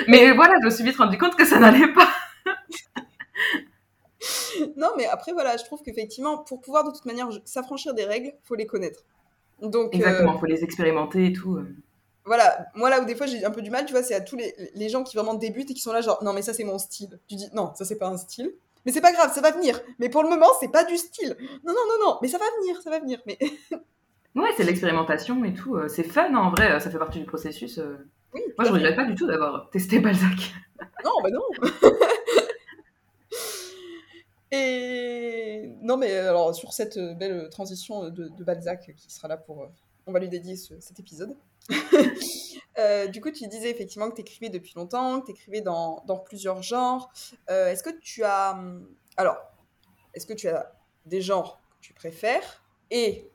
mais 0.08 0.32
voilà, 0.32 0.54
je 0.60 0.66
me 0.66 0.70
suis 0.70 0.84
vite 0.84 0.96
rendu 0.96 1.18
compte 1.18 1.36
que 1.36 1.44
ça 1.44 1.58
n'allait 1.58 1.92
pas. 1.92 2.08
non, 4.76 4.88
mais 4.96 5.06
après, 5.06 5.32
voilà, 5.32 5.56
je 5.56 5.64
trouve 5.64 5.82
qu'effectivement, 5.82 6.38
pour 6.38 6.60
pouvoir 6.60 6.84
de 6.84 6.90
toute 6.90 7.06
manière 7.06 7.28
s'affranchir 7.44 7.94
des 7.94 8.04
règles, 8.04 8.32
faut 8.42 8.54
les 8.54 8.66
connaître. 8.66 9.00
Donc, 9.62 9.94
Exactement, 9.94 10.32
il 10.32 10.36
euh, 10.36 10.38
faut 10.38 10.46
les 10.46 10.64
expérimenter 10.64 11.26
et 11.26 11.32
tout. 11.32 11.58
Euh 12.26 12.28
voilà, 12.28 12.66
moi 12.74 12.90
là 12.90 13.00
où 13.00 13.04
des 13.04 13.14
fois 13.14 13.26
j'ai 13.26 13.44
un 13.44 13.50
peu 13.50 13.62
du 13.62 13.70
mal, 13.70 13.84
tu 13.84 13.92
vois, 13.92 14.02
c'est 14.02 14.14
à 14.14 14.20
tous 14.20 14.36
les, 14.36 14.88
gens 14.88 15.04
qui 15.04 15.16
vraiment 15.16 15.34
débutent 15.34 15.70
et 15.70 15.74
qui 15.74 15.80
sont 15.80 15.92
là 15.92 16.00
genre 16.00 16.22
non 16.24 16.32
mais 16.32 16.42
ça 16.42 16.52
c'est 16.52 16.64
mon 16.64 16.78
style. 16.78 17.20
Tu 17.28 17.36
dis 17.36 17.48
non, 17.54 17.72
ça 17.74 17.84
c'est 17.84 17.96
pas 17.96 18.08
un 18.08 18.16
style. 18.16 18.52
Mais 18.84 18.92
c'est 18.92 19.00
pas 19.00 19.12
grave, 19.12 19.32
ça 19.34 19.40
va 19.40 19.50
venir. 19.50 19.80
Mais 19.98 20.08
pour 20.08 20.22
le 20.22 20.28
moment, 20.28 20.46
c'est 20.60 20.70
pas 20.70 20.84
du 20.84 20.96
style. 20.96 21.36
Non 21.64 21.72
non 21.72 21.86
non 21.88 22.06
non, 22.06 22.18
mais 22.22 22.28
ça 22.28 22.38
va 22.38 22.44
venir, 22.60 22.80
ça 22.82 22.90
va 22.90 23.00
venir. 23.00 23.20
Mais 23.26 23.38
Ouais, 24.36 24.50
c'est 24.54 24.64
l'expérimentation 24.64 25.42
et 25.44 25.54
tout. 25.54 25.76
Euh, 25.76 25.88
c'est 25.88 26.02
fun, 26.02 26.26
hein, 26.26 26.36
en 26.36 26.50
vrai, 26.50 26.78
ça 26.78 26.90
fait 26.90 26.98
partie 26.98 27.18
du 27.18 27.24
processus. 27.24 27.78
Euh. 27.78 28.06
Oui, 28.34 28.42
Moi, 28.58 28.68
je 28.68 28.72
regrette 28.72 28.94
pas 28.94 29.06
du 29.06 29.14
tout 29.14 29.26
d'avoir 29.26 29.70
testé 29.70 29.98
Balzac. 29.98 30.52
Non, 31.04 31.12
bah 31.22 31.30
non. 31.30 31.70
et 34.52 35.70
non, 35.80 35.96
mais 35.96 36.18
alors 36.18 36.54
sur 36.54 36.74
cette 36.74 36.98
belle 37.16 37.48
transition 37.48 38.10
de, 38.10 38.28
Balzac 38.44 38.94
qui 38.94 39.10
sera 39.10 39.26
là 39.26 39.38
pour. 39.38 39.70
On 40.06 40.12
va 40.12 40.20
lui 40.20 40.28
dédier 40.28 40.56
cet 40.56 40.98
épisode. 41.00 41.36
Euh, 42.78 43.06
du 43.06 43.22
coup, 43.22 43.30
tu 43.30 43.46
disais 43.46 43.70
effectivement 43.70 44.10
que 44.10 44.16
tu 44.16 44.20
écrivais 44.20 44.50
depuis 44.50 44.74
longtemps, 44.76 45.22
que 45.22 45.26
tu 45.26 45.32
écrivais 45.32 45.62
dans, 45.62 46.04
dans, 46.06 46.18
plusieurs 46.18 46.62
genres. 46.62 47.10
Euh, 47.48 47.70
est-ce 47.70 47.82
que 47.82 47.88
tu 48.00 48.22
as. 48.22 48.52
Hum, 48.52 48.86
alors, 49.16 49.38
est-ce 50.12 50.26
que 50.26 50.34
tu 50.34 50.46
as 50.48 50.74
des 51.06 51.22
genres 51.22 51.58
que 51.70 51.86
tu 51.86 51.94
préfères 51.94 52.62
et, 52.90 53.30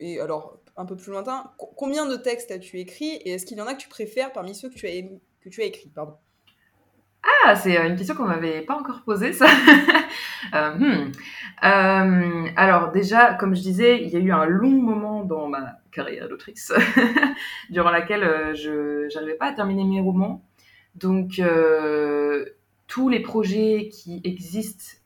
et 0.00 0.18
alors, 0.18 0.58
un 0.76 0.86
peu 0.86 0.96
plus 0.96 1.12
lointain, 1.12 1.52
combien 1.76 2.06
de 2.06 2.16
textes 2.16 2.50
as-tu 2.50 2.80
écrit 2.80 3.10
et 3.10 3.30
est-ce 3.30 3.46
qu'il 3.46 3.58
y 3.58 3.60
en 3.60 3.66
a 3.68 3.74
que 3.74 3.80
tu 3.80 3.88
préfères 3.88 4.32
parmi 4.32 4.56
ceux 4.56 4.70
que 4.70 4.74
tu 4.74 4.88
as, 4.88 5.02
que 5.40 5.48
tu 5.48 5.62
as 5.62 5.64
écrits 5.64 5.88
pardon? 5.90 6.16
Ah, 7.44 7.56
c'est 7.56 7.76
une 7.76 7.96
question 7.96 8.14
qu'on 8.14 8.24
m'avait 8.24 8.62
pas 8.62 8.76
encore 8.76 9.02
posée, 9.02 9.32
ça. 9.32 9.46
Euh, 10.54 11.10
hmm. 11.62 12.50
alors 12.56 12.92
déjà, 12.92 13.34
comme 13.34 13.56
je 13.56 13.60
disais, 13.60 14.00
il 14.00 14.10
y 14.10 14.16
a 14.16 14.20
eu 14.20 14.30
un 14.30 14.44
long 14.44 14.70
moment 14.70 15.24
dans 15.24 15.48
ma 15.48 15.78
carrière 15.90 16.28
d'autrice, 16.28 16.72
durant 17.70 17.90
laquelle 17.90 18.54
je 18.54 19.12
n'arrivais 19.12 19.34
pas 19.34 19.46
à 19.46 19.52
terminer 19.52 19.82
mes 19.82 20.00
romans. 20.00 20.44
Donc, 20.94 21.40
tous 22.86 23.08
les 23.08 23.20
projets 23.20 23.88
qui 23.88 24.20
existent 24.22 24.98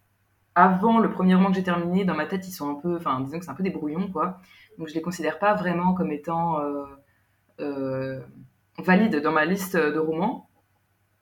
avant 0.55 0.99
le 0.99 1.11
premier 1.11 1.37
roman 1.37 1.49
que 1.51 1.55
j'ai 1.57 1.63
terminé, 1.63 2.05
dans 2.05 2.17
ma 2.17 2.27
tête, 2.27 2.47
ils 2.47 2.53
sont 2.53 2.69
un 2.69 2.75
peu, 2.75 2.97
enfin, 2.97 3.21
disons 3.21 3.39
que 3.39 3.45
c'est 3.45 3.51
un 3.53 3.55
peu 3.55 3.63
des 3.63 3.71
brouillons, 3.71 4.11
quoi. 4.11 4.41
Donc, 4.77 4.89
je 4.89 4.95
les 4.95 5.01
considère 5.01 5.39
pas 5.39 5.55
vraiment 5.55 5.95
comme 5.95 6.13
étant 6.13 6.61
valides 8.79 9.17
dans 9.17 9.33
ma 9.33 9.47
liste 9.47 9.77
de 9.77 9.99
romans. 9.99 10.50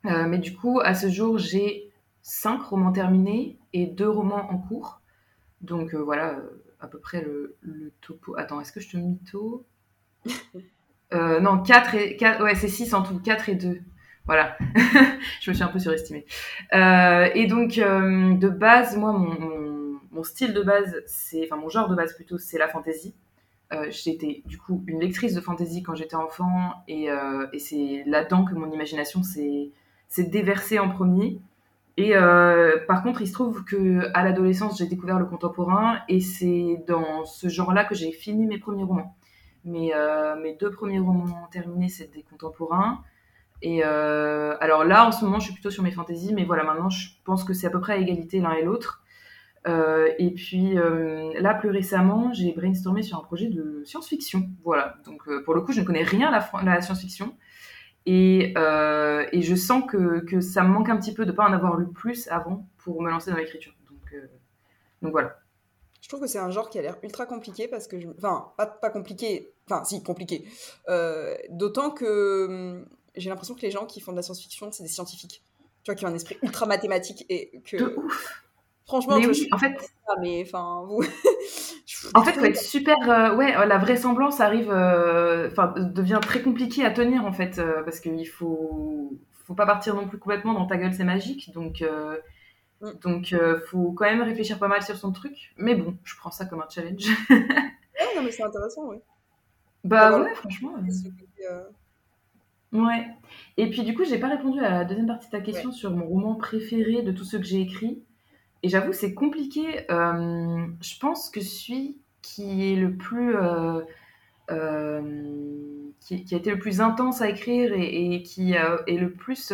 Mais 0.05 0.39
du 0.39 0.55
coup, 0.57 0.81
à 0.81 0.95
ce 0.95 1.09
jour, 1.09 1.39
j'ai 1.39 1.91
cinq 2.23 2.63
romans 2.63 2.93
terminés 2.93 3.59
et 3.73 3.87
deux 3.87 4.09
romans 4.09 4.51
en 4.51 4.59
cours. 4.59 5.01
Donc 5.61 5.95
voilà, 5.95 6.39
à 6.81 6.87
peu 6.87 6.99
près 6.99 7.23
le, 7.23 7.57
topo. 8.01 8.37
Attends, 8.37 8.61
est-ce 8.61 8.73
que 8.73 8.81
je 8.81 8.91
te 8.91 8.97
mytho 8.97 9.67
euh, 11.13 11.41
Non, 11.41 11.63
4 11.63 11.95
et 11.95 12.17
4, 12.17 12.43
ouais, 12.43 12.55
c'est 12.55 12.69
6 12.69 12.95
en 12.95 13.03
tout, 13.03 13.19
4 13.19 13.49
et 13.49 13.55
2. 13.55 13.81
Voilà, 14.27 14.59
je 15.41 15.51
me 15.51 15.55
suis 15.55 15.65
un 15.65 15.69
peu 15.69 15.79
surestimée. 15.79 16.27
Euh, 16.75 17.29
et 17.35 17.47
donc, 17.47 17.79
euh, 17.79 18.35
de 18.35 18.49
base, 18.49 18.97
moi, 18.97 19.13
mon, 19.13 19.99
mon, 20.11 20.23
style 20.23 20.53
de 20.53 20.63
base, 20.63 21.03
c'est, 21.07 21.45
enfin, 21.45 21.57
mon 21.57 21.71
genre 21.71 21.89
de 21.89 21.95
base 21.95 22.15
plutôt, 22.15 22.37
c'est 22.37 22.59
la 22.59 22.69
fantasy. 22.69 23.15
j'étais 23.89 24.43
du 24.45 24.59
coup 24.59 24.85
une 24.87 25.01
lectrice 25.01 25.35
de 25.35 25.41
fantasy 25.41 25.83
quand 25.83 25.95
j'étais 25.95 26.17
enfant, 26.17 26.75
et, 26.89 27.09
et 27.53 27.59
c'est 27.59 28.03
là-dedans 28.07 28.45
que 28.45 28.55
mon 28.55 28.71
imagination 28.71 29.23
s'est 29.23 29.71
déversée 30.17 30.79
en 30.79 30.89
premier. 30.89 31.41
Et 31.97 32.15
euh, 32.15 32.77
par 32.87 33.03
contre, 33.03 33.23
il 33.23 33.27
se 33.27 33.33
trouve 33.33 33.65
que 33.65 34.09
à 34.15 34.23
l'adolescence, 34.23 34.79
j'ai 34.79 34.87
découvert 34.87 35.19
le 35.19 35.27
contemporain 35.27 35.99
et 36.09 36.21
c'est 36.21 36.85
dans 36.87 37.25
ce 37.25 37.49
genre-là 37.49 37.85
que 37.85 37.97
j'ai 37.97 38.13
fini 38.13 38.47
mes 38.47 38.59
premiers 38.59 38.85
romans. 38.85 39.17
Mes, 39.65 39.93
euh, 39.95 40.41
mes 40.41 40.55
deux 40.55 40.71
premiers 40.71 41.01
romans 41.01 41.49
terminés, 41.51 41.89
c'est 41.89 42.13
des 42.13 42.23
contemporains. 42.23 43.03
Et 43.63 43.83
euh, 43.85 44.57
alors 44.61 44.85
là, 44.85 45.09
en 45.09 45.11
ce 45.11 45.25
moment, 45.25 45.41
je 45.41 45.47
suis 45.47 45.55
plutôt 45.55 45.71
sur 45.71 45.83
mes 45.83 45.91
fantaisies, 45.91 46.35
mais 46.35 46.45
voilà, 46.45 46.63
maintenant, 46.63 46.89
je 46.89 47.09
pense 47.25 47.43
que 47.43 47.53
c'est 47.53 47.67
à 47.67 47.71
peu 47.71 47.81
près 47.81 47.95
à 47.95 47.97
égalité 47.97 48.39
l'un 48.39 48.53
et 48.53 48.63
l'autre. 48.63 49.03
et 49.67 50.31
puis 50.37 50.75
là, 50.75 51.55
plus 51.55 51.71
récemment, 51.71 52.33
j'ai 52.33 52.53
brainstormé 52.53 53.03
sur 53.03 53.19
un 53.19 53.23
projet 53.23 53.49
de 53.49 53.83
science-fiction. 53.85 54.49
Voilà, 54.63 54.95
donc 55.05 55.29
pour 55.45 55.55
le 55.55 55.63
coup, 55.63 55.73
je 55.73 55.81
ne 55.81 55.85
connais 55.85 56.05
rien 56.05 56.33
à 56.33 56.65
la 56.65 56.81
science-fiction. 56.81 57.35
Euh, 58.09 59.27
et, 59.33 59.43
je 59.43 59.55
sens 59.55 59.83
que, 59.89 60.21
que, 60.21 60.41
ça 60.41 60.63
me 60.63 60.69
manque 60.69 60.89
un 60.89 60.97
petit 60.97 61.13
peu 61.13 61.25
de 61.25 61.31
ne 61.31 61.37
pas 61.37 61.45
en 61.45 61.53
avoir 61.53 61.77
lu 61.77 61.87
plus 61.89 62.29
avant 62.29 62.67
pour 62.79 63.03
me 63.03 63.11
lancer 63.11 63.31
dans 63.31 63.37
l'écriture. 63.37 63.75
Donc, 63.91 64.13
euh, 64.13 64.27
donc 65.03 65.13
voilà. 65.13 65.39
Je 66.01 66.09
trouve 66.09 66.21
que 66.21 66.27
c'est 66.27 66.39
un 66.39 66.51
genre 66.51 66.71
qui 66.71 66.79
a 66.79 66.83
l'air 66.83 66.97
ultra 67.03 67.27
compliqué 67.27 67.69
parce 67.69 67.87
que, 67.87 68.01
je... 68.01 68.09
enfin, 68.17 68.53
pas, 68.57 68.67
pas 68.67 68.91
compliqué, 68.91 69.53
enfin, 69.69 69.85
si, 69.85 70.03
compliqué. 70.03 70.49
Euh, 70.89 71.37
d'autant 71.51 71.91
que 71.91 72.47
hum, 72.47 72.87
j'ai 73.17 73.29
l'impression 73.29 73.55
que 73.55 73.63
les 73.63 73.71
gens 73.71 73.85
qui 73.85 74.01
font 74.01 74.13
de 74.13 74.17
la 74.17 74.23
science-fiction, 74.23 74.71
c'est 74.73 74.85
des 74.85 74.89
scientifiques. 74.89 75.43
Tu 75.83 75.91
vois, 75.91 75.95
qui 75.95 76.05
ont 76.05 76.09
un 76.09 76.15
esprit 76.15 76.39
ultra 76.43 76.67
mathématique 76.67 77.27
et 77.29 77.61
que. 77.65 77.77
De 77.77 77.95
ouf! 77.97 78.45
Franchement, 78.87 79.21
je 79.21 79.29
oui, 79.29 79.49
en 79.53 79.59
fait, 79.59 79.77
mais 80.23 80.43
enfin, 80.47 80.83
vous... 80.87 81.05
en 82.15 82.23
fait, 82.23 82.33
faut 82.33 82.45
être 82.45 82.61
super. 82.61 82.97
Euh, 83.09 83.35
ouais, 83.37 83.53
la 83.67 83.79
vraisemblance 83.79 84.41
arrive, 84.41 84.71
euh, 84.71 85.49
enfin, 85.51 85.75
devient 85.77 86.21
très 86.23 86.43
compliqué 86.43 86.85
à 86.85 86.91
tenir 86.91 87.25
en 87.25 87.33
fait, 87.33 87.59
euh, 87.59 87.83
parce 87.83 88.01
qu'il 88.01 88.29
faut, 88.29 89.19
faut 89.45 89.55
pas 89.55 89.67
partir 89.67 89.95
non 89.95 90.07
plus 90.07 90.19
complètement 90.19 90.55
dans 90.55 90.67
ta 90.67 90.77
gueule, 90.77 90.95
c'est 90.95 91.05
magique, 91.05 91.53
donc. 91.53 91.83
Mm. 92.81 92.93
Donc, 93.03 93.35
faut 93.67 93.91
quand 93.91 94.05
même 94.05 94.23
réfléchir 94.23 94.61
pas 94.61 94.69
mal 94.69 94.83
sur 94.83 94.97
son 94.97 95.11
truc. 95.11 95.53
Mais 95.57 95.75
bon, 95.75 95.97
je 96.05 96.15
prends 96.17 96.31
ça 96.31 96.47
comme 96.47 96.61
un 96.61 96.69
challenge. 96.69 97.09
ouais, 97.31 98.15
non, 98.15 98.23
mais 98.23 98.31
c'est 98.31 98.45
intéressant, 98.45 98.87
oui. 98.87 98.99
Bah 99.83 100.21
ouais, 100.21 100.33
franchement. 100.37 100.75
Ouais. 102.71 103.07
Et 103.57 103.69
puis, 103.71 103.83
du 103.83 103.95
coup, 103.95 104.05
j'ai 104.05 104.19
pas 104.19 104.29
répondu 104.29 104.61
à 104.61 104.71
la 104.71 104.85
deuxième 104.85 105.09
partie 105.09 105.27
de 105.27 105.33
ta 105.33 105.41
question 105.41 105.73
sur 105.73 105.91
mon 105.91 106.07
roman 106.07 106.37
préféré 106.37 107.03
de 107.03 107.11
tous 107.11 107.25
ceux 107.25 107.39
que 107.39 107.45
j'ai 107.45 107.61
écrits. 107.61 108.01
Et 108.63 108.69
j'avoue, 108.69 108.93
c'est 108.93 109.15
compliqué. 109.15 109.91
Euh, 109.91 110.67
je 110.81 110.99
pense 110.99 111.31
que 111.31 111.41
celui 111.41 111.99
qui 112.23 112.73
est 112.73 112.77
le 112.77 112.97
plus. 112.97 113.37
Euh, 113.37 113.81
euh, 114.51 115.03
qui, 116.01 116.25
a 116.33 116.39
été 116.39 116.51
le 116.51 116.59
plus 116.59 116.81
intense 116.81 117.21
à 117.21 117.29
écrire 117.29 117.75
et, 117.75 118.23
qui 118.23 118.55
est 118.55 118.97
le 118.97 119.13
plus. 119.13 119.53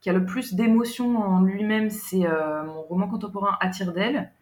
qui 0.00 0.10
a 0.10 0.12
le 0.12 0.24
plus 0.24 0.54
d'émotions 0.54 1.18
en 1.18 1.42
lui-même, 1.42 1.88
c'est 1.88 2.26
mon 2.64 2.82
roman 2.82 3.06
contemporain 3.06 3.56
Attire 3.60 3.92
d'elle, 3.92 4.32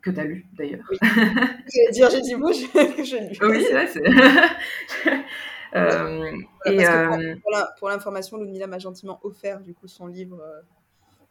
que 0.00 0.10
tu 0.10 0.20
as 0.20 0.24
lu 0.24 0.46
d'ailleurs. 0.56 0.84
Oui. 0.90 0.98
J'allais 1.02 1.90
dire, 1.92 2.08
j'ai 2.10 2.20
dit, 2.20 2.36
moi, 2.36 2.52
j'ai 2.52 3.20
lu. 3.20 3.36
Oui, 3.42 3.66
ouais, 3.72 3.88
c'est. 3.88 4.04
et, 6.66 6.84
pour 7.78 7.88
l'information, 7.88 8.36
Ludmilla 8.36 8.68
m'a 8.68 8.78
gentiment 8.78 9.18
offert 9.24 9.60
du 9.60 9.74
coup 9.74 9.88
son 9.88 10.06
livre 10.06 10.40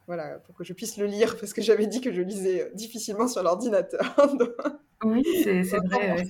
voilà, 0.08 0.40
pour 0.46 0.56
que 0.56 0.64
je 0.64 0.74
puisse 0.74 0.98
le 0.98 1.06
lire, 1.06 1.38
parce 1.38 1.54
que 1.54 1.62
j'avais 1.62 1.88
dit 1.88 2.02
que 2.02 2.12
je 2.12 2.22
lisais 2.22 2.72
difficilement 2.74 3.28
sur 3.28 3.42
l'ordinateur. 3.44 4.16
oui, 5.06 5.24
c'est 5.44 5.62
vrai. 5.88 6.26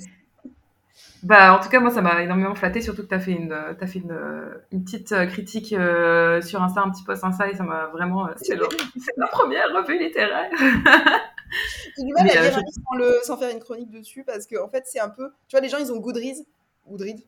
Bah, 1.23 1.55
en 1.57 1.59
tout 1.63 1.69
cas, 1.69 1.79
moi, 1.79 1.89
ça 1.89 2.01
m'a 2.01 2.21
énormément 2.21 2.53
flatté, 2.53 2.81
surtout 2.81 3.03
que 3.03 3.07
tu 3.07 3.15
as 3.15 3.19
fait 3.19 3.31
une, 3.31 3.53
as 3.53 3.87
fait 3.87 3.99
une, 3.99 4.15
une 4.71 4.83
petite 4.83 5.11
euh, 5.13 5.25
critique 5.25 5.73
euh, 5.73 6.41
sur 6.41 6.61
Insta, 6.61 6.81
un 6.81 6.91
petit 6.91 7.03
post 7.03 7.23
Insta, 7.23 7.49
et 7.49 7.55
ça 7.55 7.63
m'a 7.63 7.87
vraiment. 7.87 8.27
Euh, 8.27 8.33
c'est 8.35 8.55
la 8.55 9.27
première 9.31 9.67
revue 9.73 9.97
littéraire. 9.97 10.51
J'ai 11.97 12.03
du 12.03 12.13
mal 12.13 12.29
à 12.29 12.41
lire 12.41 12.53
sans, 12.53 12.97
le, 12.97 13.19
sans 13.23 13.37
faire 13.37 13.51
une 13.51 13.59
chronique 13.59 13.89
dessus, 13.89 14.23
parce 14.23 14.45
que, 14.45 14.61
en 14.61 14.67
fait, 14.67 14.83
c'est 14.85 14.99
un 14.99 15.09
peu. 15.09 15.31
Tu 15.47 15.55
vois, 15.55 15.61
les 15.61 15.69
gens, 15.69 15.77
ils 15.77 15.91
ont 15.91 15.97
Goodreads. 15.97 16.43
Goodreads 16.87 17.23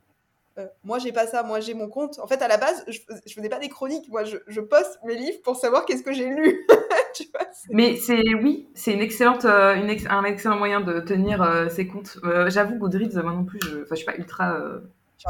euh, 0.58 0.68
moi 0.86 1.00
j'ai 1.00 1.12
pas 1.12 1.28
ça, 1.28 1.44
moi 1.44 1.60
j'ai 1.60 1.74
mon 1.74 1.90
compte. 1.90 2.18
En 2.20 2.28
fait, 2.28 2.42
à 2.42 2.48
la 2.48 2.58
base, 2.58 2.86
je, 2.88 3.00
je 3.26 3.34
faisais 3.34 3.50
pas 3.50 3.60
des 3.60 3.68
chroniques, 3.68 4.08
moi 4.08 4.24
je, 4.24 4.38
je 4.48 4.62
poste 4.62 5.00
mes 5.04 5.16
livres 5.16 5.42
pour 5.44 5.58
savoir 5.58 5.86
qu'est-ce 5.86 6.04
que 6.04 6.14
j'ai 6.14 6.30
lu. 6.30 6.66
Mais 7.70 7.98
c'est 7.98 8.24
oui, 8.42 8.70
c'est 8.74 8.94
une 8.94 9.02
excellente, 9.02 9.44
euh, 9.44 9.76
une 9.76 9.90
un 10.10 10.24
excellent 10.24 10.58
moyen 10.58 10.80
de 10.80 11.02
tenir 11.02 11.42
euh, 11.42 11.68
ses 11.68 11.88
comptes. 11.88 12.18
J'avoue, 12.48 12.76
Goodreads, 12.76 13.22
moi 13.22 13.34
non 13.34 13.44
plus, 13.44 13.60
je, 13.64 13.86
je 13.90 13.96
suis 13.96 14.06
pas 14.06 14.16
ultra. 14.16 14.58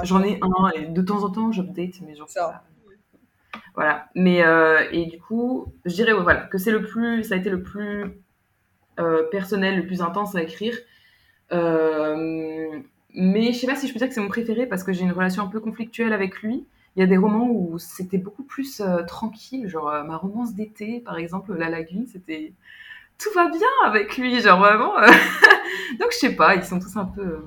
J'en 0.03 0.23
ai 0.23 0.39
un 0.41 0.69
et 0.75 0.85
de 0.87 1.01
temps 1.01 1.23
en 1.23 1.31
temps 1.31 1.51
j'update, 1.51 2.01
mais 2.05 2.15
genre. 2.15 2.29
Ça. 2.29 2.63
Voilà. 3.73 4.07
Mais 4.13 4.43
et 4.91 5.05
du 5.07 5.19
coup, 5.19 5.73
je 5.85 5.93
dirais 5.93 6.13
voilà 6.13 6.41
que 6.41 6.57
c'est 6.59 6.71
le 6.71 6.83
plus, 6.83 7.23
ça 7.23 7.33
a 7.33 7.37
été 7.37 7.49
le 7.49 7.63
plus 7.63 8.21
personnel, 9.31 9.77
le 9.77 9.87
plus 9.87 10.01
intense 10.01 10.35
à 10.35 10.43
écrire. 10.43 10.75
Mais 13.35 13.51
je 13.51 13.59
sais 13.59 13.67
pas 13.67 13.75
si 13.75 13.85
je 13.89 13.91
peux 13.91 13.99
dire 13.99 14.07
que 14.07 14.13
c'est 14.13 14.21
mon 14.21 14.29
préféré 14.29 14.65
parce 14.65 14.85
que 14.85 14.93
j'ai 14.93 15.03
une 15.03 15.11
relation 15.11 15.43
un 15.43 15.47
peu 15.47 15.59
conflictuelle 15.59 16.13
avec 16.13 16.41
lui. 16.41 16.65
Il 16.95 17.01
y 17.01 17.03
a 17.03 17.05
des 17.05 17.17
romans 17.17 17.49
où 17.49 17.77
c'était 17.79 18.17
beaucoup 18.17 18.43
plus 18.43 18.79
euh, 18.79 19.03
tranquille, 19.03 19.67
genre 19.67 19.89
euh, 19.89 20.03
ma 20.03 20.15
romance 20.15 20.53
d'été, 20.53 21.01
par 21.01 21.17
exemple, 21.17 21.53
La 21.53 21.67
Lagune, 21.67 22.07
c'était 22.07 22.53
tout 23.17 23.29
va 23.35 23.49
bien 23.49 23.67
avec 23.83 24.15
lui, 24.15 24.39
genre 24.39 24.59
vraiment. 24.59 24.97
Euh. 24.97 25.07
Donc 25.99 26.13
je 26.13 26.17
sais 26.17 26.33
pas, 26.33 26.55
ils 26.55 26.63
sont 26.63 26.79
tous 26.79 26.95
un 26.95 27.03
peu, 27.03 27.43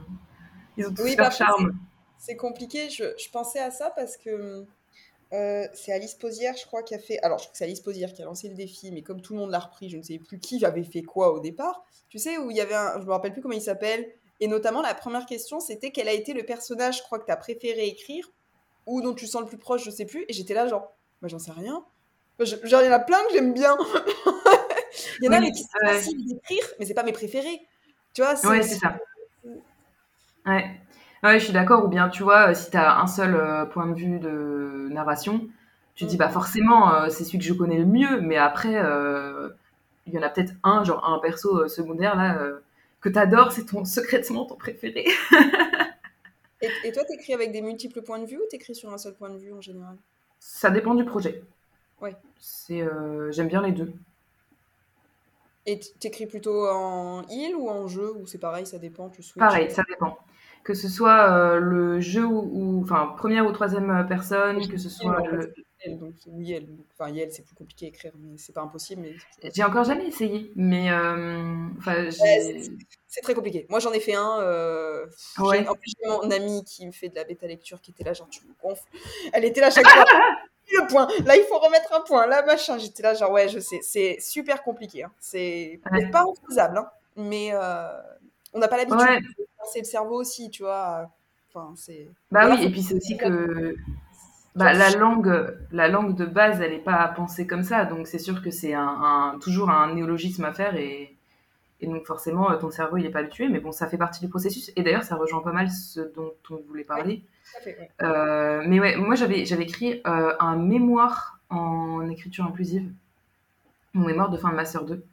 ils 0.77 0.87
ont 0.87 0.93
tous 0.93 1.05
oui, 1.05 1.17
leur 1.17 1.29
bah, 1.29 1.35
charme. 1.35 1.73
C'est 2.19 2.37
compliqué. 2.37 2.91
Je, 2.91 3.05
je, 3.19 3.31
pensais 3.31 3.61
à 3.61 3.71
ça 3.71 3.91
parce 3.97 4.19
que 4.19 4.67
c'est 5.31 5.93
Alice 5.93 6.17
Posière, 6.17 6.55
je 6.61 6.67
crois, 6.67 6.83
qui 6.83 6.95
a 6.95 6.99
fait. 6.99 7.19
Alors 7.21 7.39
je 7.39 7.45
crois 7.45 7.53
que 7.53 7.57
c'est 7.57 7.65
Alice 7.65 7.81
Posière 7.81 8.13
qui 8.13 8.21
a 8.21 8.27
lancé 8.27 8.51
le 8.51 8.55
défi, 8.55 8.93
mais 8.93 9.01
comme 9.01 9.23
tout 9.23 9.33
le 9.33 9.39
monde 9.39 9.51
l'a 9.53 9.61
repris, 9.61 9.89
je 9.89 9.97
ne 9.97 10.03
sais 10.03 10.19
plus 10.19 10.39
qui 10.39 10.63
avait 10.67 10.85
fait 10.85 11.03
quoi 11.03 11.33
au 11.33 11.41
départ. 11.41 11.87
Tu 12.11 12.19
sais 12.19 12.37
où 12.37 12.51
il 12.51 12.59
y 12.59 12.61
avait 12.61 12.75
un, 12.75 13.01
je 13.01 13.07
me 13.07 13.11
rappelle 13.11 13.33
plus 13.33 13.41
comment 13.41 13.55
il 13.55 13.63
s'appelle 13.63 14.07
et 14.41 14.47
notamment, 14.47 14.83
la 14.83 14.95
première 14.95 15.27
question, 15.27 15.61
c'était 15.61 15.91
quel 15.91 16.09
a 16.09 16.13
été 16.13 16.33
le 16.33 16.45
personnage, 16.45 16.99
je 16.99 17.03
crois, 17.03 17.19
que 17.19 17.27
tu 17.27 17.33
as 17.33 17.37
préféré 17.37 17.87
écrire 17.87 18.31
ou 18.87 19.03
dont 19.03 19.15
tu 19.15 19.27
sens 19.27 19.43
le 19.43 19.49
plus 19.49 19.59
proche, 19.59 19.85
je 19.85 19.91
sais 19.91 20.07
plus. 20.07 20.25
Et 20.29 20.33
j'étais 20.33 20.55
là, 20.55 20.67
genre, 20.69 20.93
moi, 21.21 21.29
j'en 21.29 21.39
sais 21.39 21.53
rien. 21.53 21.85
genre, 22.41 22.83
il 22.83 22.87
y 22.87 22.89
en 22.89 22.93
a 22.93 23.01
plein 23.01 23.19
que 23.27 23.35
j'aime 23.35 23.53
bien. 23.53 23.77
il 25.21 25.27
y 25.27 25.29
en 25.29 25.33
a 25.33 25.41
qui 25.51 25.63
sont 25.63 25.69
faciles 25.85 26.27
d'écrire, 26.27 26.65
mais 26.79 26.87
c'est 26.87 26.95
pas 26.95 27.03
mes 27.03 27.13
préférés. 27.13 27.61
Tu 28.15 28.23
vois 28.23 28.35
Ouais, 28.49 28.63
c'est 28.63 28.77
ça. 28.77 28.97
Ouais. 30.47 30.71
ouais, 31.25 31.39
je 31.39 31.45
suis 31.45 31.53
d'accord. 31.53 31.85
Ou 31.85 31.89
bien, 31.89 32.09
tu 32.09 32.23
vois, 32.23 32.55
si 32.55 32.71
tu 32.71 32.77
as 32.77 33.01
un 33.01 33.07
seul 33.07 33.35
euh, 33.35 33.67
point 33.67 33.87
de 33.87 33.95
vue 33.95 34.21
de 34.21 34.89
narration, 34.91 35.49
tu 35.97 36.05
te 36.05 36.11
dis, 36.11 36.17
bah 36.17 36.29
forcément, 36.29 36.95
euh, 36.95 37.09
c'est 37.11 37.25
celui 37.25 37.39
que 37.39 37.45
je 37.45 37.53
connais 37.53 37.79
le 37.79 37.87
mieux. 37.87 38.21
Mais 38.21 38.37
après, 38.37 38.77
euh, 38.77 39.51
il 40.07 40.15
y 40.15 40.19
en 40.19 40.23
a 40.23 40.29
peut-être 40.29 40.53
un, 40.63 40.85
genre 40.85 41.05
un 41.05 41.19
perso 41.19 41.67
secondaire, 41.67 42.17
là 42.17 42.39
que 43.01 43.09
tu 43.09 43.19
adores, 43.19 43.53
c'est 43.53 43.67
ton 43.67 43.85
secrètement 43.85 44.45
ton 44.45 44.57
préféré. 44.57 45.07
et, 46.63 46.69
et, 46.85 46.93
toi, 46.93 47.05
t'écris 47.05 47.35
avec 47.35 47.53
des 47.53 47.63
multiples 47.63 48.03
points 48.03 48.19
de 48.19 48.27
vue 48.27 48.37
ou 48.37 48.47
t'écris 48.51 48.75
sur 48.75 48.93
un 48.93 48.99
seul 48.99 49.15
point 49.15 49.31
de 49.31 49.39
vue 49.39 49.53
en 49.53 49.61
général? 49.61 49.97
Ça 50.41 50.71
dépend 50.71 50.95
du 50.95 51.05
projet. 51.05 51.43
Ouais. 52.01 52.15
C'est, 52.39 52.83
euh, 52.83 53.31
j'aime 53.33 53.49
bien 53.49 53.63
les 53.63 53.73
deux. 53.73 53.93
Et 55.67 55.81
t'écris 56.01 56.27
plutôt 56.27 56.67
en 56.67 57.27
île 57.29 57.55
ou 57.55 57.69
en 57.69 57.89
jeu 57.89 58.11
ou 58.15 58.27
c'est 58.27 58.39
pareil, 58.39 58.67
ça 58.67 58.79
dépend, 58.79 59.11
tu 59.11 59.23
Pareil, 59.37 59.71
ça 59.71 59.83
dépend. 59.89 60.19
Que 60.65 60.73
ce 60.75 60.89
soit 60.89 61.31
euh, 61.31 61.59
le 61.59 62.01
jeu 62.01 62.25
ou, 62.25 62.81
enfin 62.83 63.15
première 63.17 63.47
ou 63.47 63.53
troisième 63.53 64.07
personne, 64.09 64.67
que 64.67 64.79
ce 64.79 64.89
soit 64.89 65.21
le, 65.27 65.53
donc 65.87 66.15
oui, 66.27 66.53
elle. 66.53 66.67
Enfin, 66.99 67.11
Yel, 67.11 67.31
c'est 67.33 67.43
plus 67.45 67.55
compliqué 67.55 67.87
à 67.87 67.89
écrire, 67.91 68.13
mais 68.19 68.37
c'est 68.37 68.53
pas 68.53 68.63
impossible. 68.63 69.03
Mais... 69.03 69.51
J'ai 69.55 69.63
encore 69.63 69.85
jamais 69.85 70.07
essayé, 70.09 70.51
mais 70.57 70.91
euh, 70.91 71.67
enfin, 71.79 72.09
c'est 73.07 73.21
très 73.23 73.35
compliqué. 73.35 73.67
Moi, 73.69 73.79
j'en 73.79 73.93
ai 73.93 74.01
fait 74.01 74.15
un. 74.15 74.41
Euh, 74.41 75.07
Ouais. 75.39 75.67
En 75.69 75.75
plus, 75.75 75.93
j'ai 76.03 76.09
mon 76.09 76.31
amie 76.31 76.65
qui 76.65 76.85
me 76.87 76.93
fait 76.93 77.09
de 77.09 77.15
la 77.15 77.25
bêta 77.25 77.47
lecture 77.47 77.81
qui 77.81 77.93
était 77.93 78.05
là, 78.05 78.13
genre, 78.13 78.29
tu 78.29 78.41
me 78.45 78.53
gonfles. 78.61 78.83
Elle 79.33 79.45
était 79.45 79.61
là 79.61 79.71
chaque 79.71 79.87
fois. 79.87 80.05
Le 80.71 80.87
point. 80.87 81.09
Là, 81.25 81.35
il 81.37 81.45
faut 81.45 81.59
remettre 81.59 81.95
un 81.95 82.01
point. 82.01 82.27
Là, 82.27 82.45
machin. 82.45 82.77
J'étais 82.77 83.03
là, 83.03 83.15
genre, 83.15 83.31
ouais, 83.31 83.49
je 83.49 83.59
sais. 83.59 83.79
C'est 83.83 84.19
super 84.21 84.63
compliqué. 84.63 85.05
hein. 85.05 85.13
C'est 85.19 85.81
Ouais. 85.91 86.01
c'est 86.03 86.11
pas 86.11 86.25
infaisable, 86.31 86.79
hein. 86.79 86.91
mais 87.17 87.51
euh, 87.55 87.89
on 88.53 88.59
n'a 88.59 88.69
pas 88.69 88.77
l'habitude 88.77 89.01
forcer 89.57 89.79
le 89.79 89.85
cerveau 89.87 90.17
aussi, 90.21 90.51
tu 90.51 90.65
vois. 90.65 91.09
Enfin, 91.55 91.73
c'est. 91.77 92.09
Bah 92.31 92.41
Voilà, 92.47 92.57
oui, 92.57 92.67
et 92.67 92.71
puis 92.71 92.83
c'est 92.83 92.95
aussi 92.95 93.17
que 93.17 93.75
bah, 94.55 94.73
la 94.73 94.91
langue, 94.91 95.57
la 95.73 95.89
langue 95.89 96.17
de 96.17 96.27
base, 96.27 96.61
elle 96.61 96.73
n'est 96.73 96.79
pas 96.79 97.07
pensée 97.09 97.47
comme 97.47 97.63
ça, 97.63 97.85
donc 97.85 98.07
c'est 98.07 98.19
sûr 98.19 98.43
que 98.43 98.51
c'est 98.51 98.75
un, 98.75 98.83
un- 98.89 99.39
toujours 99.41 99.71
un 99.71 99.95
néologisme 99.95 100.45
à 100.45 100.53
faire 100.53 100.75
et, 100.77 101.15
et 101.81 101.87
donc 101.87 102.07
forcément 102.07 102.51
euh, 102.51 102.57
ton 102.59 102.71
cerveau 102.71 102.97
il 102.99 103.05
n'est 103.05 103.11
pas 103.11 103.21
habitué, 103.21 103.49
mais 103.49 103.61
bon 103.61 103.73
ça 103.73 103.89
fait 103.89 103.99
partie 103.99 104.21
du 104.21 104.29
processus 104.29 104.73
et 104.77 104.83
d'ailleurs 104.83 105.05
ça 105.05 105.17
rejoint 105.17 105.43
pas 105.43 105.53
mal 105.53 105.71
ce 105.71 106.01
dont 106.01 106.35
on 106.51 106.57
voulait 106.69 106.85
parler. 106.85 107.25
fait. 107.65 107.91
Euh, 108.03 108.63
mais 108.67 108.81
ouais, 108.81 108.97
moi 108.97 109.15
j'avais 109.17 109.45
j'avais 109.47 109.65
écrit 109.65 110.03
euh, 110.07 110.35
un 110.41 110.57
mémoire 110.57 111.41
en 111.51 112.09
écriture 112.11 112.45
inclusive, 112.47 112.91
mon 113.95 114.07
mémoire 114.07 114.31
de 114.31 114.37
fin 114.39 114.51
de 114.51 114.57
master 114.57 114.85
2. 114.85 115.05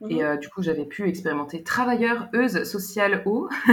Mhm. 0.00 0.10
Et 0.10 0.22
euh, 0.24 0.36
du 0.36 0.48
coup, 0.48 0.62
j'avais 0.62 0.84
pu 0.84 1.08
expérimenter 1.08 1.62
travailleur, 1.64 2.28
euse, 2.32 2.62
social, 2.64 3.22
eau. 3.26 3.48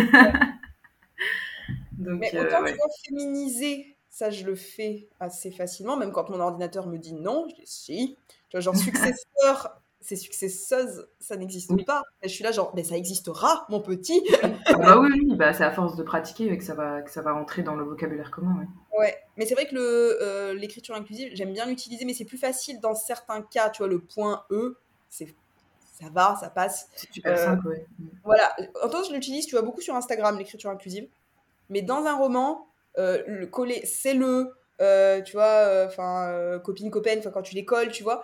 Donc, 1.98 2.20
Mais 2.22 2.40
autant 2.40 2.62
ouais. 2.62 2.72
tu 2.72 2.78
vois, 2.78 2.88
féminiser, 3.06 3.95
ça 4.16 4.30
je 4.30 4.46
le 4.46 4.56
fais 4.56 5.10
assez 5.20 5.52
facilement, 5.52 5.98
même 5.98 6.14
quand 6.14 6.30
mon 6.30 6.40
ordinateur 6.40 6.88
me 6.88 6.98
dit 6.98 7.14
non, 7.14 7.48
je 7.50 7.56
dis 7.56 7.62
si. 7.68 8.18
Tu 8.48 8.56
vois, 8.56 8.62
genre 8.62 8.76
successeur, 8.78 9.82
c'est 10.00 10.16
successeuse, 10.16 11.10
ça 11.20 11.36
n'existe 11.36 11.70
Oui. 11.72 11.84
pas. 11.84 12.02
Et 12.22 12.30
je 12.30 12.34
suis 12.34 12.44
là, 12.46 12.54
genre, 12.54 12.72
mais 12.76 12.86
ça 12.86 12.96
existera, 12.96 13.66
mon 13.68 13.82
petit. 13.82 14.22
Ah 14.68 14.74
bah 14.78 15.00
oui, 15.00 15.10
oui, 15.12 15.36
bah, 15.36 15.52
c'est 15.52 15.66
à 15.66 15.72
force 15.72 15.98
de 15.98 16.04
pratiquer 16.04 16.58
que 16.58 16.64
ça 16.64 16.76
va, 16.76 17.02
que 17.02 17.12
ça 17.12 17.22
va 17.22 17.34
rentrer 17.34 17.62
dans 17.62 17.76
le 17.76 17.84
vocabulaire 17.84 18.32
commun. 18.32 18.56
ouais. 18.60 18.68
Ouais, 18.98 19.18
mais 19.36 19.46
c'est 19.46 19.56
vrai 19.56 19.68
que 19.68 19.76
euh, 19.76 20.54
l'écriture 20.54 20.96
inclusive, 20.96 21.32
j'aime 21.34 21.52
bien 21.52 21.66
l'utiliser, 21.66 22.06
mais 22.06 22.14
c'est 22.14 22.24
plus 22.24 22.38
facile 22.38 22.80
dans 22.80 22.96
certains 22.96 23.42
cas. 23.42 23.70
Tu 23.70 23.80
vois, 23.80 23.90
le 23.90 24.00
point 24.00 24.46
E, 24.50 24.78
c'est, 25.10 25.36
ça 26.00 26.06
va, 26.14 26.38
ça 26.40 26.50
passe. 26.50 26.88
C'est 26.96 27.12
super 27.12 27.34
Euh, 27.34 27.44
simple, 27.44 27.68
ouais. 27.68 27.86
Voilà. 28.24 28.56
En 28.82 28.88
tout 28.88 28.96
cas, 28.98 29.04
je 29.10 29.14
l'utilise, 29.14 29.46
tu 29.48 29.56
vois, 29.56 29.64
beaucoup 29.64 29.82
sur 29.82 29.94
Instagram, 29.96 30.38
l'écriture 30.38 30.70
inclusive. 30.70 31.10
Mais 31.70 31.82
dans 31.82 32.06
un 32.06 32.16
roman, 32.16 32.66
le 32.98 33.46
coller, 33.48 33.86
c'est 33.86 34.14
le, 34.14 34.54
euh, 34.82 35.22
tu 35.22 35.34
vois, 35.34 35.86
enfin, 35.88 36.28
euh, 36.30 36.60
copine, 36.60 36.90
copaine, 36.92 37.20
enfin, 37.20 37.32
quand 37.32 37.42
tu 37.42 37.56
les 37.56 37.66
colles, 37.66 37.92
tu 37.92 38.04
vois. 38.04 38.24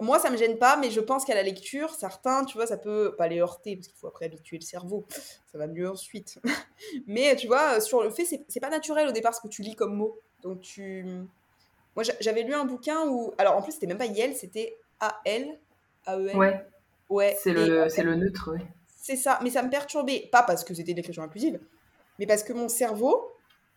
Moi, 0.00 0.20
ça 0.20 0.30
me 0.30 0.36
gêne 0.36 0.58
pas, 0.58 0.76
mais 0.76 0.90
je 0.92 1.00
pense 1.00 1.24
qu'à 1.24 1.34
la 1.34 1.42
lecture, 1.42 1.90
certains, 1.94 2.44
tu 2.44 2.56
vois, 2.56 2.68
ça 2.68 2.76
peut 2.76 3.16
pas 3.18 3.26
les 3.26 3.40
heurter, 3.40 3.74
parce 3.76 3.88
qu'il 3.88 3.96
faut 3.98 4.06
après 4.06 4.26
habituer 4.26 4.56
le 4.58 4.64
cerveau. 4.64 5.06
Ça 5.50 5.58
va 5.58 5.66
mieux 5.66 5.90
ensuite. 5.90 6.38
mais 7.08 7.34
tu 7.36 7.48
vois, 7.48 7.80
sur 7.80 8.02
le 8.02 8.10
fait, 8.10 8.24
c'est 8.24 8.60
pas 8.60 8.70
naturel 8.70 9.08
au 9.08 9.12
départ 9.12 9.34
ce 9.34 9.40
que 9.40 9.48
tu 9.48 9.62
lis 9.62 9.74
comme 9.74 9.94
mot. 9.96 10.18
Donc 10.42 10.60
tu. 10.60 11.04
Moi, 11.96 12.04
j'a- 12.04 12.14
j'avais 12.20 12.42
lu 12.42 12.54
un 12.54 12.64
bouquin 12.64 13.06
où. 13.08 13.34
Alors, 13.38 13.56
en 13.56 13.62
plus, 13.62 13.72
c'était 13.72 13.86
même 13.88 13.98
pas 13.98 14.06
Yel, 14.06 14.34
c'était 14.36 14.76
A-L, 15.00 15.58
A-E-L. 16.06 16.36
Ouais, 16.36 16.64
Ouais. 17.08 17.36
c'est 17.40 17.52
le, 17.52 17.88
c'est 17.88 18.02
le 18.04 18.14
neutre, 18.14 18.52
ouais. 18.52 18.62
c'est 18.96 19.16
ça, 19.16 19.38
mais 19.42 19.50
ça 19.50 19.62
me 19.62 19.68
perturbait. 19.70 20.28
Pas 20.32 20.42
parce 20.44 20.64
que 20.64 20.74
c'était 20.74 20.92
de 20.92 20.96
l'écriture 20.98 21.22
inclusive, 21.24 21.60
mais 22.18 22.26
parce 22.26 22.44
que 22.44 22.52
mon 22.52 22.68
cerveau, 22.68 23.31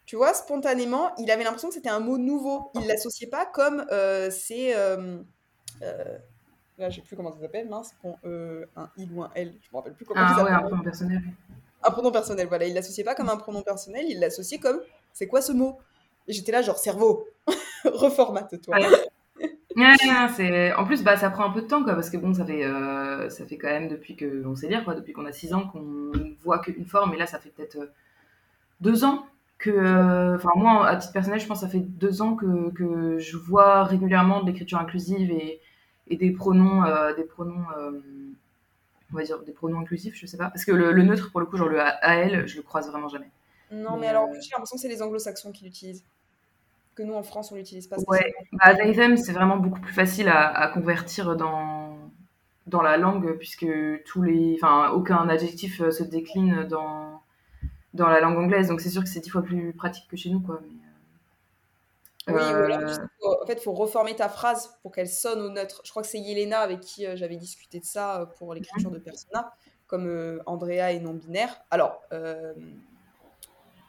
tu 0.05 0.15
vois, 0.15 0.33
spontanément, 0.33 1.13
il 1.17 1.31
avait 1.31 1.43
l'impression 1.43 1.69
que 1.69 1.73
c'était 1.75 1.89
un 1.89 1.99
mot 1.99 2.17
nouveau. 2.17 2.71
Il 2.75 2.87
l'associait 2.87 3.27
pas 3.27 3.45
comme 3.45 3.85
euh, 3.91 4.29
c'est. 4.31 4.75
euh, 4.75 5.17
euh, 5.81 6.17
là, 6.77 6.89
je 6.89 6.97
sais 6.97 7.01
plus 7.01 7.15
comment 7.15 7.33
ça 7.33 7.39
s'appelle, 7.39 7.69
mince, 7.69 7.91
bon, 8.03 8.17
euh, 8.25 8.65
un 8.75 8.89
il 8.97 9.11
ou 9.13 9.23
un 9.23 9.31
elle, 9.35 9.55
je 9.61 9.69
me 9.71 9.77
rappelle 9.77 9.93
plus 9.95 10.05
comment 10.05 10.25
ça 10.27 10.35
Ah 10.37 10.43
ouais, 10.43 10.51
s'appelle. 10.51 10.53
un 10.53 10.61
pronom 10.61 10.83
personnel. 10.83 11.21
Un 11.83 11.91
pronom 11.91 12.11
personnel, 12.11 12.47
voilà. 12.47 12.65
Il 12.65 12.73
l'associait 12.73 13.03
pas 13.03 13.15
comme 13.15 13.29
un 13.29 13.37
pronom 13.37 13.61
personnel, 13.63 14.05
il 14.09 14.19
l'associait 14.19 14.59
comme 14.59 14.81
c'est 15.13 15.27
quoi 15.27 15.41
ce 15.41 15.51
mot? 15.53 15.79
Et 16.27 16.33
j'étais 16.33 16.51
là, 16.51 16.61
genre, 16.61 16.77
cerveau, 16.77 17.27
reformate-toi. 17.85 18.77
Ouais. 18.77 18.89
Ouais, 19.75 19.83
ouais, 20.05 20.27
c'est... 20.35 20.73
En 20.73 20.85
plus, 20.85 21.03
bah, 21.03 21.17
ça 21.17 21.29
prend 21.29 21.45
un 21.45 21.51
peu 21.51 21.61
de 21.61 21.67
temps, 21.67 21.83
quoi, 21.83 21.95
parce 21.95 22.09
que 22.09 22.17
bon, 22.17 22.33
ça 22.33 22.45
fait, 22.45 22.63
euh, 22.65 23.29
ça 23.29 23.45
fait 23.45 23.57
quand 23.57 23.67
même 23.67 23.89
depuis 23.89 24.15
qu'on 24.15 24.55
sait 24.55 24.69
lire, 24.69 24.85
quoi, 24.85 24.95
depuis 24.95 25.11
qu'on 25.13 25.25
a 25.25 25.33
6 25.33 25.53
ans, 25.53 25.67
qu'on 25.67 26.11
voit 26.43 26.59
qu'une 26.59 26.85
forme, 26.85 27.13
et 27.13 27.17
là, 27.17 27.27
ça 27.27 27.39
fait 27.39 27.49
peut-être 27.49 27.75
euh, 27.77 27.87
deux 28.81 29.03
ans 29.03 29.25
que. 29.65 29.71
euh, 29.71 30.35
Enfin, 30.35 30.49
moi, 30.55 30.87
à 30.87 30.95
titre 30.97 31.13
personnel, 31.13 31.39
je 31.39 31.47
pense 31.47 31.59
que 31.61 31.65
ça 31.65 31.71
fait 31.71 31.79
deux 31.79 32.21
ans 32.21 32.35
que, 32.35 32.71
que 32.71 33.17
je 33.19 33.37
vois 33.37 33.83
régulièrement 33.85 34.41
de 34.41 34.47
l'écriture 34.47 34.79
inclusive 34.79 35.31
et, 35.31 35.61
et 36.07 36.17
des 36.17 36.31
pronoms, 36.31 36.83
euh, 36.85 37.13
des 37.15 37.23
pronoms, 37.23 37.65
euh, 37.77 37.91
on 39.11 39.17
va 39.17 39.23
dire, 39.23 39.41
des 39.43 39.51
pronoms 39.51 39.79
inclusifs, 39.79 40.15
je 40.15 40.25
sais 40.25 40.37
pas. 40.37 40.49
Parce 40.49 40.65
que 40.65 40.71
le, 40.71 40.91
le 40.91 41.03
neutre, 41.03 41.31
pour 41.31 41.39
le 41.39 41.45
coup, 41.45 41.57
genre 41.57 41.69
le 41.69 41.79
AL, 41.79 42.47
je 42.47 42.57
le 42.57 42.63
croise 42.63 42.89
vraiment 42.89 43.07
jamais. 43.09 43.29
Non, 43.71 43.97
mais 43.97 44.07
Mais, 44.07 44.07
alors, 44.07 44.29
j'ai 44.33 44.49
l'impression 44.51 44.75
que 44.77 44.81
c'est 44.81 44.87
les 44.87 45.01
anglo-saxons 45.01 45.51
qui 45.51 45.65
l'utilisent. 45.65 46.03
Que 46.95 47.03
nous, 47.03 47.13
en 47.13 47.23
France, 47.23 47.51
on 47.51 47.55
l'utilise 47.55 47.87
pas 47.87 47.97
Ouais, 48.07 48.33
bah, 48.53 48.75
they, 48.75 48.93
them, 48.95 49.17
c'est 49.17 49.31
vraiment 49.33 49.57
beaucoup 49.57 49.79
plus 49.79 49.93
facile 49.93 50.27
à, 50.27 50.47
à 50.49 50.67
convertir 50.69 51.35
dans, 51.35 51.97
dans 52.67 52.81
la 52.81 52.97
langue, 52.97 53.37
puisque 53.37 53.67
tous 54.05 54.21
les, 54.21 54.57
enfin, 54.61 54.91
aucun 54.91 55.29
adjectif 55.29 55.77
se 55.89 56.03
décline 56.03 56.65
dans, 56.65 57.21
dans 57.95 58.07
la 58.07 58.19
langue 58.21 58.37
anglaise, 58.37 58.67
donc 58.67 58.81
c'est 58.81 58.89
sûr 58.89 59.03
que 59.03 59.09
c'est 59.09 59.21
dix 59.21 59.29
fois 59.29 59.41
plus 59.43 59.73
pratique 59.73 60.07
que 60.09 60.17
chez 60.17 60.29
nous, 60.29 60.41
quoi. 60.41 60.61
Mais, 62.27 62.33
Oui, 62.33 62.41
euh, 62.41 62.61
ou 62.61 62.73
alors, 62.73 62.87
juste, 62.87 63.01
faut- 63.21 63.43
en 63.43 63.45
fait, 63.45 63.53
il 63.53 63.61
faut 63.61 63.73
reformer 63.73 64.15
ta 64.15 64.29
phrase 64.29 64.77
pour 64.81 64.91
qu'elle 64.91 65.07
sonne 65.09 65.41
au 65.41 65.49
neutre. 65.49 65.81
Je 65.85 65.91
crois 65.91 66.01
que 66.01 66.07
c'est 66.07 66.19
Yelena 66.19 66.59
avec 66.59 66.81
qui 66.81 67.05
euh, 67.05 67.15
j'avais 67.15 67.37
discuté 67.37 67.79
de 67.79 67.85
ça 67.85 68.21
euh, 68.21 68.25
pour 68.25 68.53
l'écriture 68.53 68.89
de 68.91 68.97
persona, 68.99 69.53
comme 69.87 70.07
euh, 70.07 70.39
Andrea 70.47 70.91
est 70.93 70.99
non-binaire. 70.99 71.63
Alors, 71.69 72.01
euh, 72.13 72.53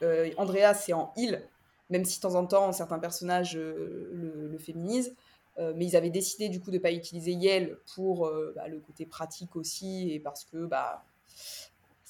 euh, 0.02 0.30
Andrea, 0.36 0.74
c'est 0.74 0.92
en 0.92 1.12
il, 1.16 1.42
même 1.90 2.04
si 2.04 2.18
de 2.18 2.22
temps 2.22 2.34
en 2.34 2.46
temps, 2.46 2.72
certains 2.72 2.98
personnages 2.98 3.56
euh, 3.56 4.10
le, 4.12 4.48
le 4.48 4.58
féminisent. 4.58 5.14
Euh, 5.58 5.72
mais 5.74 5.86
ils 5.86 5.96
avaient 5.96 6.10
décidé 6.10 6.50
du 6.50 6.60
coup 6.60 6.70
de 6.70 6.76
ne 6.76 6.82
pas 6.82 6.92
utiliser 6.92 7.32
Yel 7.32 7.78
pour 7.94 8.26
euh, 8.26 8.52
bah, 8.54 8.68
le 8.68 8.78
côté 8.78 9.06
pratique 9.06 9.56
aussi 9.56 10.12
et 10.12 10.20
parce 10.20 10.44
que 10.44 10.66
bah, 10.66 11.02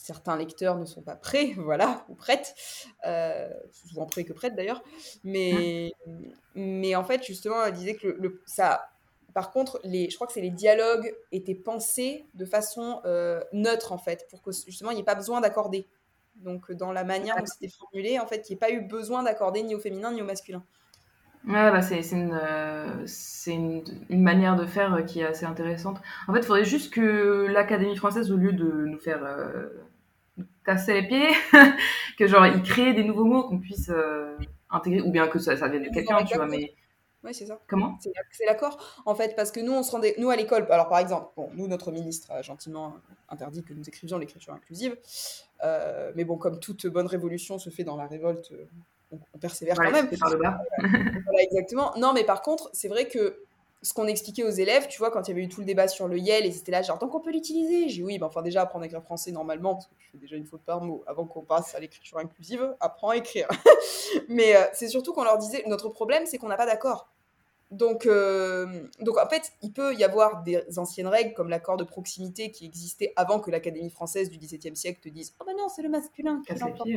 certains 0.06 0.36
lecteurs 0.36 0.76
ne 0.78 0.84
sont 0.84 1.02
pas 1.02 1.16
prêts, 1.16 1.52
voilà, 1.58 2.04
ou 2.08 2.14
prêtes, 2.14 2.54
euh, 3.06 3.48
souvent 3.72 4.06
prêts 4.06 4.24
que 4.24 4.32
prêtes 4.32 4.54
d'ailleurs. 4.56 4.82
Mais, 5.24 5.92
mais 6.54 6.94
en 6.96 7.04
fait, 7.04 7.24
justement, 7.24 7.64
elle 7.64 7.74
disait 7.74 7.96
que 7.96 8.08
le, 8.08 8.16
le- 8.18 8.42
ça. 8.46 8.90
Par 9.34 9.50
contre, 9.50 9.80
les, 9.84 10.08
je 10.08 10.14
crois 10.14 10.26
que 10.26 10.32
c'est 10.32 10.40
les 10.40 10.50
dialogues 10.50 11.14
étaient 11.30 11.54
pensés 11.54 12.26
de 12.34 12.46
façon 12.46 13.02
euh, 13.04 13.40
neutre 13.52 13.92
en 13.92 13.98
fait, 13.98 14.26
pour 14.30 14.42
que 14.42 14.50
justement 14.50 14.90
il 14.90 14.94
n'y 14.94 15.00
ait 15.02 15.04
pas 15.04 15.14
besoin 15.14 15.40
d'accorder. 15.42 15.88
Donc 16.36 16.72
dans 16.72 16.92
la 16.92 17.04
manière 17.04 17.38
dont 17.38 17.44
c'était 17.46 17.68
formulé, 17.68 18.18
en 18.18 18.26
fait, 18.26 18.48
il 18.48 18.52
n'y 18.52 18.56
ait 18.56 18.58
pas 18.58 18.70
eu 18.70 18.80
besoin 18.82 19.22
d'accorder 19.22 19.62
ni 19.62 19.74
au 19.74 19.80
féminin 19.80 20.12
ni 20.12 20.22
au 20.22 20.24
masculin. 20.24 20.64
Ouais, 21.46 21.70
bah 21.70 21.80
c'est 21.80 22.00
une, 22.10 22.32
euh, 22.34 23.06
une, 23.46 23.84
une 24.08 24.22
manière 24.22 24.56
de 24.56 24.66
faire 24.66 25.04
qui 25.06 25.20
est 25.20 25.26
assez 25.26 25.44
intéressante. 25.46 25.98
En 26.26 26.32
fait, 26.32 26.40
il 26.40 26.44
faudrait 26.44 26.64
juste 26.64 26.92
que 26.92 27.46
l'Académie 27.48 27.94
française, 27.96 28.32
au 28.32 28.36
lieu 28.36 28.52
de 28.52 28.64
nous 28.86 28.98
faire 28.98 29.22
euh, 29.24 29.68
casser 30.64 30.94
les 31.00 31.06
pieds, 31.08 31.28
que 32.18 32.26
genre 32.26 32.46
ils 32.46 32.62
créent 32.62 32.94
des 32.94 33.04
nouveaux 33.04 33.24
mots 33.24 33.44
qu'on 33.44 33.58
puisse 33.58 33.88
euh, 33.90 34.36
intégrer, 34.70 35.00
ou 35.02 35.10
bien 35.10 35.28
que 35.28 35.38
ça, 35.38 35.56
ça 35.56 35.68
vienne 35.68 35.84
de 35.84 35.90
quelqu'un, 35.90 36.24
tu 36.24 36.34
vois, 36.36 36.46
mais 36.46 36.74
Oui, 37.24 37.34
c'est 37.34 37.46
ça. 37.46 37.58
comment? 37.68 37.98
C'est 38.32 38.46
l'accord, 38.46 39.02
en 39.06 39.14
fait, 39.14 39.34
parce 39.36 39.50
que 39.50 39.60
nous, 39.60 39.72
on 39.72 39.82
se 39.82 39.90
rendait, 39.92 40.14
nous 40.18 40.30
à 40.30 40.36
l'école, 40.36 40.66
alors 40.70 40.88
par 40.88 40.98
exemple, 40.98 41.30
bon, 41.36 41.50
nous, 41.54 41.66
notre 41.68 41.90
ministre 41.92 42.30
a 42.32 42.42
gentiment 42.42 42.94
interdit 43.28 43.62
que 43.64 43.74
nous 43.74 43.88
écrivions 43.88 44.18
l'écriture 44.18 44.52
inclusive, 44.52 44.96
euh, 45.64 46.12
mais 46.14 46.24
bon, 46.24 46.36
comme 46.36 46.60
toute 46.60 46.86
bonne 46.86 47.06
révolution 47.06 47.58
se 47.58 47.70
fait 47.70 47.84
dans 47.84 47.96
la 47.96 48.06
révolte, 48.06 48.52
euh, 48.52 48.66
on, 49.12 49.18
on 49.34 49.38
persévère 49.38 49.78
Ouais, 49.78 49.86
quand 49.86 49.92
même. 49.92 50.10
par 50.18 50.30
le 50.30 50.36
bas. 50.38 50.58
Voilà, 50.78 51.42
exactement. 51.42 51.92
Non, 51.96 52.12
mais 52.12 52.24
par 52.24 52.42
contre, 52.42 52.68
c'est 52.72 52.88
vrai 52.88 53.06
que 53.08 53.38
ce 53.82 53.92
qu'on 53.92 54.06
expliquait 54.06 54.42
aux 54.42 54.50
élèves, 54.50 54.88
tu 54.88 54.98
vois, 54.98 55.10
quand 55.10 55.28
il 55.28 55.30
y 55.30 55.34
avait 55.34 55.44
eu 55.44 55.48
tout 55.48 55.60
le 55.60 55.66
débat 55.66 55.88
sur 55.88 56.08
le 56.08 56.18
YEL, 56.18 56.46
et 56.46 56.52
c'était 56.52 56.72
là, 56.72 56.82
genre, 56.82 56.98
tant 56.98 57.08
qu'on 57.08 57.20
peut 57.20 57.30
l'utiliser, 57.30 57.88
j'ai 57.88 57.96
dit 57.96 58.02
oui, 58.02 58.18
ben, 58.18 58.26
enfin, 58.26 58.42
déjà, 58.42 58.62
apprendre 58.62 58.84
à 58.84 58.86
écrire 58.86 59.02
français 59.02 59.30
normalement, 59.30 59.74
parce 59.74 59.86
que 59.86 59.94
tu 59.98 60.08
fais 60.10 60.18
déjà 60.18 60.36
une 60.36 60.46
faute 60.46 60.62
par 60.62 60.80
mot, 60.80 61.04
avant 61.06 61.26
qu'on 61.26 61.42
passe 61.42 61.74
à 61.74 61.80
l'écriture 61.80 62.18
inclusive, 62.18 62.74
apprends 62.80 63.10
à 63.10 63.16
écrire. 63.16 63.48
mais 64.28 64.56
euh, 64.56 64.62
c'est 64.72 64.88
surtout 64.88 65.12
qu'on 65.12 65.24
leur 65.24 65.38
disait, 65.38 65.62
notre 65.66 65.88
problème, 65.88 66.24
c'est 66.26 66.38
qu'on 66.38 66.48
n'a 66.48 66.56
pas 66.56 66.66
d'accord. 66.66 67.08
Donc, 67.70 68.06
euh, 68.06 68.86
donc, 69.00 69.18
en 69.18 69.28
fait, 69.28 69.52
il 69.62 69.72
peut 69.72 69.94
y 69.94 70.04
avoir 70.04 70.42
des 70.42 70.62
anciennes 70.78 71.08
règles, 71.08 71.34
comme 71.34 71.48
l'accord 71.48 71.76
de 71.76 71.84
proximité 71.84 72.50
qui 72.50 72.64
existait 72.64 73.12
avant 73.16 73.40
que 73.40 73.50
l'Académie 73.50 73.90
française 73.90 74.30
du 74.30 74.38
XVIIe 74.38 74.76
siècle 74.76 75.00
te 75.00 75.08
dise, 75.08 75.34
oh 75.40 75.44
ben 75.44 75.54
non, 75.56 75.68
c'est 75.68 75.82
le 75.82 75.88
masculin 75.88 76.42
qui 76.46 76.54
les 76.54 76.60
l'emporte 76.60 76.88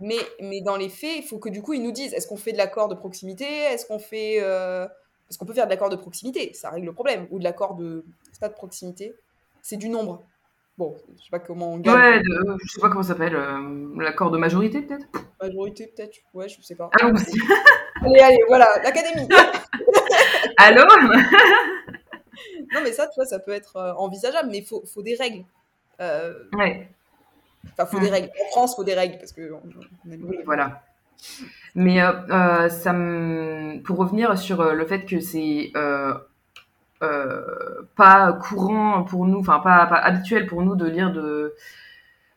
mais, 0.00 0.16
mais 0.40 0.62
dans 0.62 0.76
les 0.76 0.88
faits, 0.88 1.16
il 1.18 1.22
faut 1.22 1.38
que 1.38 1.50
du 1.50 1.60
coup, 1.60 1.74
ils 1.74 1.82
nous 1.82 1.92
disent 1.92 2.14
est-ce 2.14 2.26
qu'on 2.26 2.38
fait 2.38 2.52
de 2.52 2.56
l'accord 2.56 2.88
de 2.88 2.94
proximité? 2.94 3.44
Est-ce 3.44 3.86
qu'on 3.86 3.98
fait. 3.98 4.38
euh, 4.40 4.88
Est-ce 5.30 5.38
qu'on 5.38 5.46
peut 5.46 5.54
faire 5.54 5.66
de 5.66 5.70
l'accord 5.70 5.90
de 5.90 5.96
proximité 5.96 6.52
Ça 6.54 6.70
règle 6.70 6.86
le 6.86 6.92
problème. 6.92 7.28
Ou 7.30 7.38
de 7.38 7.44
l'accord 7.44 7.76
de. 7.76 8.04
C'est 8.32 8.40
pas 8.40 8.48
de 8.48 8.54
proximité, 8.54 9.14
c'est 9.62 9.76
du 9.76 9.88
nombre. 9.88 10.24
Bon, 10.76 10.96
je 11.16 11.22
sais 11.22 11.30
pas 11.30 11.38
comment 11.38 11.74
on 11.74 11.78
gagne. 11.78 11.94
Ouais, 11.94 12.18
de- 12.20 12.56
je 12.64 12.72
sais 12.72 12.80
pas 12.80 12.88
comment 12.88 13.02
ça 13.02 13.10
s'appelle, 13.10 13.36
euh, 13.36 13.92
l'accord 13.96 14.30
de 14.30 14.38
majorité 14.38 14.82
peut-être? 14.82 15.06
Majorité, 15.40 15.92
peut-être 15.94 16.16
Ouais, 16.34 16.48
je 16.48 16.60
sais 16.62 16.74
pas. 16.74 16.90
Allons-y. 17.00 17.32
Allez, 18.02 18.20
allez, 18.20 18.38
voilà, 18.48 18.66
l'académie 18.82 19.28
Allô? 20.56 20.84
Non, 22.72 22.80
mais 22.82 22.92
ça, 22.92 23.06
tu 23.08 23.16
vois, 23.16 23.26
ça 23.26 23.38
peut 23.38 23.50
être 23.50 23.76
euh, 23.76 23.92
envisageable, 23.94 24.48
mais 24.50 24.58
il 24.58 24.64
faut, 24.64 24.82
faut 24.86 25.02
des 25.02 25.14
règles. 25.16 25.44
ouais. 25.98 26.88
Enfin, 27.72 27.84
faut 27.84 28.00
des 28.00 28.08
mm. 28.08 28.12
règles. 28.12 28.30
En 28.46 28.50
France, 28.50 28.76
faut 28.76 28.84
des 28.84 28.94
règles 28.94 29.18
parce 29.18 29.32
que. 29.32 29.52
Oui, 30.06 30.38
voilà. 30.46 30.82
Mais 31.74 32.00
ça 32.68 32.92
me... 32.92 33.80
pour 33.82 33.98
revenir 33.98 34.36
sur 34.36 34.62
le 34.72 34.84
fait 34.86 35.06
que 35.06 35.20
c'est 35.20 35.72
pas 37.96 38.32
courant 38.34 39.04
pour 39.04 39.26
nous, 39.26 39.38
enfin 39.38 39.60
pas, 39.60 39.84
habituel 39.84 40.46
pour 40.46 40.62
nous 40.62 40.74
de 40.74 40.86
lire 40.86 41.12
de, 41.12 41.54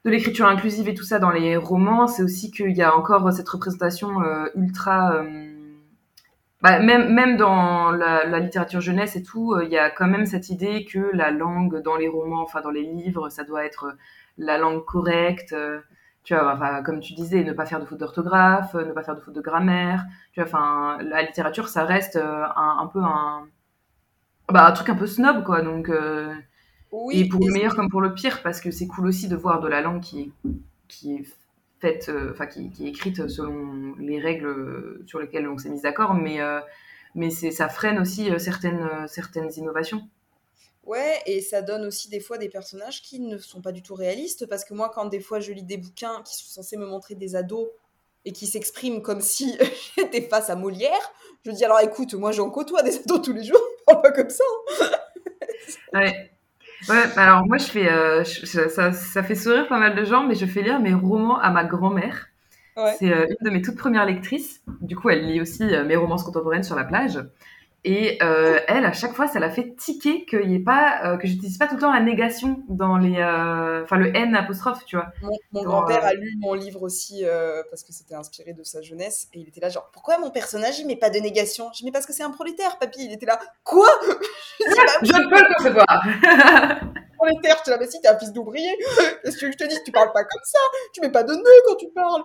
de 0.06 0.10
l'écriture 0.10 0.48
inclusive 0.48 0.88
et 0.88 0.93
tout 0.93 1.04
ça 1.04 1.19
dans 1.19 1.32
les 1.32 1.58
romans, 1.58 2.08
c'est 2.08 2.24
aussi 2.24 2.52
qu'il 2.52 2.72
y 2.72 2.84
a 2.84 2.96
encore 2.96 3.32
cette 3.34 3.50
représentation 3.50 4.22
ultra 4.56 5.24
bah, 6.63 6.80
même, 6.80 7.13
même 7.13 7.36
dans 7.36 7.91
la, 7.91 8.39
littérature 8.39 8.80
jeunesse 8.80 9.17
et 9.17 9.22
tout, 9.22 9.54
euh, 9.54 9.65
il 9.65 9.69
y 9.69 9.78
a 9.78 9.89
quand 9.89 10.08
même 10.08 10.26
cette 10.26 10.50
idée 10.50 10.86
que 10.86 11.12
la 11.13 11.30
langue 11.30 11.82
dans 11.82 11.98
les 11.98 12.08
romans, 12.08 12.41
enfin 12.41 12.62
dans 12.62 12.72
les 12.72 12.84
livres, 12.84 13.28
ça 13.30 13.43
doit 13.43 13.65
être 13.65 13.98
la 14.38 14.58
langue 14.58 14.86
correcte. 14.86 15.54
Euh, 16.31 16.36
tu 16.36 16.36
vois, 16.36 16.53
enfin, 16.53 16.83
comme 16.83 16.99
tu 16.99 17.13
disais, 17.13 17.43
ne 17.43 17.53
pas 17.53 17.65
faire 17.65 17.79
de 17.79 17.86
faute 17.86 17.99
d'orthographe, 17.99 18.73
ne 18.75 18.91
pas 18.91 19.03
faire 19.03 19.15
de 19.15 19.21
faute 19.21 19.36
de 19.36 19.41
grammaire. 19.41 20.05
Tu 20.31 20.39
vois, 20.39 20.47
enfin, 20.47 20.97
la 21.01 21.21
littérature, 21.21 21.67
ça 21.67 21.86
reste 21.86 22.15
euh, 22.15 22.45
un, 22.55 22.77
un 22.81 22.88
peu 22.88 22.99
un, 22.99 23.47
bah, 24.51 24.67
un 24.67 24.71
truc 24.71 24.89
un 24.89 24.95
peu 24.95 25.07
snob, 25.07 25.43
quoi. 25.43 25.62
Donc, 25.62 25.91
oui, 26.91 27.21
et 27.21 27.27
pour 27.27 27.45
le 27.45 27.51
meilleur 27.51 27.75
comme 27.75 27.89
pour 27.89 28.01
le 28.01 28.13
pire, 28.13 28.41
parce 28.43 28.62
que 28.62 28.71
c'est 28.71 28.88
cool 28.88 29.07
aussi 29.07 29.27
de 29.27 29.36
voir 29.36 29.59
de 29.62 29.67
la 29.67 29.81
langue 29.81 30.01
qui 30.01 30.21
est, 30.21 30.31
qui 30.88 31.15
est 31.15 31.25
euh, 32.09 32.31
enfin 32.31 32.45
qui, 32.47 32.71
est 32.79 32.88
écrite 32.88 33.27
selon 33.27 33.95
les 33.99 34.19
règles 34.19 35.01
sur 35.05 35.19
lesquelles 35.19 35.47
on 35.47 35.57
s'est 35.57 35.69
mis 35.69 35.81
d'accord, 35.81 36.13
mais 36.13 36.41
euh, 36.41 36.59
mais 37.15 37.29
c'est 37.29 37.51
ça 37.51 37.67
freine 37.69 37.99
aussi 37.99 38.31
euh, 38.31 38.39
certaines 38.39 39.07
certaines 39.07 39.51
innovations. 39.57 40.07
Ouais, 40.84 41.22
et 41.26 41.41
ça 41.41 41.62
donne 41.62 41.86
aussi 41.86 42.10
des 42.10 42.19
fois 42.19 42.38
des 42.38 42.50
personnages 42.50 43.02
qui 43.02 43.19
ne 43.19 43.38
sont 43.38 43.62
pas 43.62 43.72
du 43.72 43.82
tout 43.82 43.96
réalistes, 43.96 44.48
parce 44.48 44.65
que 44.65 44.74
moi, 44.74 44.91
quand 44.93 45.06
des 45.06 45.22
fois 45.22 45.39
je 45.39 45.54
lis 45.54 45.63
des 45.63 45.78
bouquins 45.78 46.22
qui 46.26 46.36
sont 46.36 46.50
censés 46.50 46.78
me 46.78 46.86
montrer 46.86 47.15
des 47.15 47.36
ados 47.36 47.69
et 48.26 48.34
qui 48.34 48.48
s'expriment 48.48 49.02
comme 49.02 49.22
si 49.22 49.58
j'étais 49.98 50.22
face 50.22 50.50
à 50.50 50.56
Molière, 50.56 51.13
je 51.46 51.52
dis 51.52 51.63
alors 51.63 51.80
écoute, 51.80 52.13
moi 52.15 52.32
j'en 52.32 52.50
côtoie 52.50 52.84
des 52.84 52.98
ados 52.98 53.22
tous 53.22 53.34
les 53.34 53.43
jours, 53.43 53.62
parle 53.86 54.02
pas 54.02 54.12
comme 54.12 54.30
ça. 54.30 54.43
Hein. 54.82 54.89
ouais. 55.93 56.30
Ouais, 56.89 57.04
bah 57.15 57.24
alors 57.24 57.46
moi 57.48 57.58
je 57.58 57.63
fais, 57.63 57.89
euh, 57.89 58.26
ça, 58.26 58.91
ça, 58.91 59.24
fait 59.24 59.36
sourire 59.36 59.69
pas 59.69 59.80
mal 59.80 59.96
de 59.96 60.04
gens, 60.04 60.28
mais 60.28 60.36
je 60.36 60.46
fais 60.46 60.62
lire 60.62 60.82
mes 60.82 60.93
romans 60.93 61.39
à 61.39 61.50
ma 61.50 61.63
grand-mère. 61.63 62.28
C'est 62.98 63.13
euh, 63.13 63.28
une 63.28 63.46
de 63.46 63.50
mes 63.52 63.62
toutes 63.62 63.78
premières 63.78 64.06
lectrices. 64.06 64.62
Du 64.82 64.96
coup, 64.96 65.10
elle 65.10 65.28
lit 65.28 65.39
aussi 65.39 65.63
euh, 65.63 65.86
mes 65.86 65.96
romances 65.96 66.24
contemporaines 66.24 66.63
sur 66.63 66.76
la 66.76 66.84
plage. 66.84 67.19
Et 67.86 68.17
euh, 68.24 68.62
elle, 68.67 68.86
à 68.86 68.93
chaque 68.93 69.13
fois, 69.13 69.28
ça 69.28 69.39
l'a 69.39 69.50
fait 69.50 69.76
tiquer 69.76 70.26
qu'il 70.26 70.50
y 70.50 70.56
ait 70.56 70.63
pas, 70.63 71.02
euh, 71.04 71.17
que 71.17 71.28
j'utilise 71.28 71.58
pas 71.58 71.67
tout 71.67 71.76
le 71.76 71.82
temps 71.82 71.91
la 71.91 72.00
négation 72.00 72.63
dans 72.69 72.98
les, 72.98 73.17
euh, 73.17 73.84
enfin 73.84 73.98
le 73.98 74.15
N 74.15 74.36
apostrophe, 74.36 74.86
tu 74.86 74.96
vois. 74.96 75.08
Mon, 75.52 75.63
grand-père 75.63 76.06
a 76.06 76.13
lu 76.13 76.38
mon 76.39 76.54
livre 76.54 76.82
aussi 76.82 77.26
parce 77.69 77.84
que 77.84 77.91
c'était 77.91 78.15
inspiré 78.15 78.54
de 78.54 78.63
sa 78.63 78.82
jeunesse 78.82 79.28
et 79.34 79.39
il 79.39 79.48
était 79.50 79.60
là 79.60 79.69
genre 79.69 79.89
pourquoi 79.91 80.17
mon 80.17 80.30
personnage 80.30 80.80
il 80.80 80.88
met 80.88 80.96
pas 80.96 81.10
de 81.10 81.19
négation? 81.19 81.72
Je 81.74 81.84
mais 81.84 81.91
parce 81.91 82.06
que 82.06 82.13
c'est 82.13 82.24
un 82.24 82.32
prolétaire, 82.32 82.80
papy. 82.80 83.06
Il 83.06 83.12
était 83.12 83.26
là 83.26 83.38
quoi? 83.63 83.88
Je, 85.02 85.12
ne 85.12 85.30
peux 85.30 85.39
le 85.39 85.56
concevoir. 85.58 86.84
prolétaire, 87.17 87.58
je 87.65 87.72
te 87.72 87.80
mais 87.80 87.88
si 87.88 88.02
t'es 88.02 88.08
un 88.08 88.17
fils 88.17 88.32
d'ouvrier. 88.32 88.72
Qu'est-ce 89.24 89.38
que 89.38 89.52
je 89.52 89.58
te 89.58 89.63
dis? 89.65 89.78
Tu 89.86 89.91
parles 89.91 90.12
pas 90.13 90.24
comme 90.24 90.41
ça. 90.43 90.60
Tu 90.93 91.02
mets 91.02 91.12
pas 91.12 91.24
de 91.24 91.34
nœud 91.34 91.62
quand 91.65 91.76
tu 91.76 91.89
parles. 91.89 92.24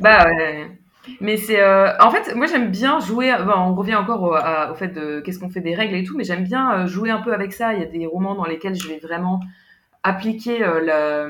bah 0.00 0.26
ouais. 0.26 0.78
Mais 1.20 1.36
c'est, 1.36 1.60
euh, 1.60 1.96
en 2.00 2.10
fait, 2.10 2.34
moi 2.34 2.46
j'aime 2.46 2.70
bien 2.70 3.00
jouer. 3.00 3.32
on 3.32 3.74
revient 3.74 3.96
encore 3.96 4.22
au, 4.22 4.74
fait 4.74 4.88
de 4.88 5.20
qu'est-ce 5.20 5.38
qu'on 5.38 5.50
fait 5.50 5.60
des 5.60 5.74
règles 5.74 5.96
et 5.96 6.04
tout, 6.04 6.16
mais 6.16 6.24
j'aime 6.24 6.44
bien 6.44 6.72
euh, 6.72 6.86
jouer 6.86 7.10
un 7.10 7.20
peu 7.20 7.32
avec 7.32 7.52
ça. 7.52 7.74
Il 7.74 7.80
y 7.80 7.82
a 7.82 7.86
des 7.86 8.06
romans 8.06 8.34
dans 8.34 8.44
lesquels 8.44 8.74
je 8.74 8.88
vais 8.88 8.98
vraiment 8.98 9.40
appliquer 10.02 10.62
euh, 10.62 10.80
la, 10.80 11.28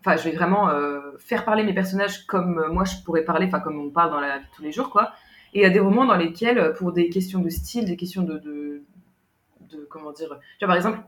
enfin, 0.00 0.16
je 0.16 0.28
vais 0.28 0.34
vraiment 0.34 0.70
faire 1.18 1.44
parler 1.44 1.64
mes 1.64 1.74
personnages 1.74 2.26
comme 2.26 2.66
moi 2.72 2.84
je 2.84 2.96
pourrais 3.04 3.24
parler, 3.24 3.46
enfin 3.46 3.60
comme 3.60 3.78
on 3.78 3.90
parle 3.90 4.10
dans 4.10 4.20
la 4.20 4.38
vie 4.38 4.46
tous 4.56 4.62
les 4.62 4.72
jours, 4.72 4.90
quoi. 4.90 5.12
Et 5.52 5.60
il 5.60 5.62
y 5.62 5.66
a 5.66 5.70
des 5.70 5.80
romans 5.80 6.04
dans 6.04 6.16
lesquels, 6.16 6.74
pour 6.76 6.92
des 6.92 7.08
questions 7.10 7.40
de 7.40 7.48
style, 7.48 7.84
des 7.84 7.96
questions 7.96 8.22
de, 8.22 8.38
de, 8.38 8.82
comment 9.88 10.12
dire, 10.12 10.38
tu 10.58 10.64
vois, 10.64 10.68
par 10.68 10.76
exemple, 10.76 10.98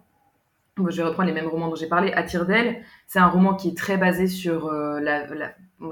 je 0.79 0.97
vais 0.97 1.03
reprendre 1.03 1.29
les 1.29 1.35
mêmes 1.35 1.49
romans 1.49 1.69
dont 1.69 1.75
j'ai 1.75 1.89
parlé. 1.89 2.13
À 2.13 2.23
d'elle, 2.23 2.83
c'est 3.07 3.19
un 3.19 3.29
roman 3.29 3.55
qui 3.55 3.69
est 3.71 3.77
très 3.77 3.97
basé 3.97 4.29
sur 4.29 4.71
la, 4.71 5.27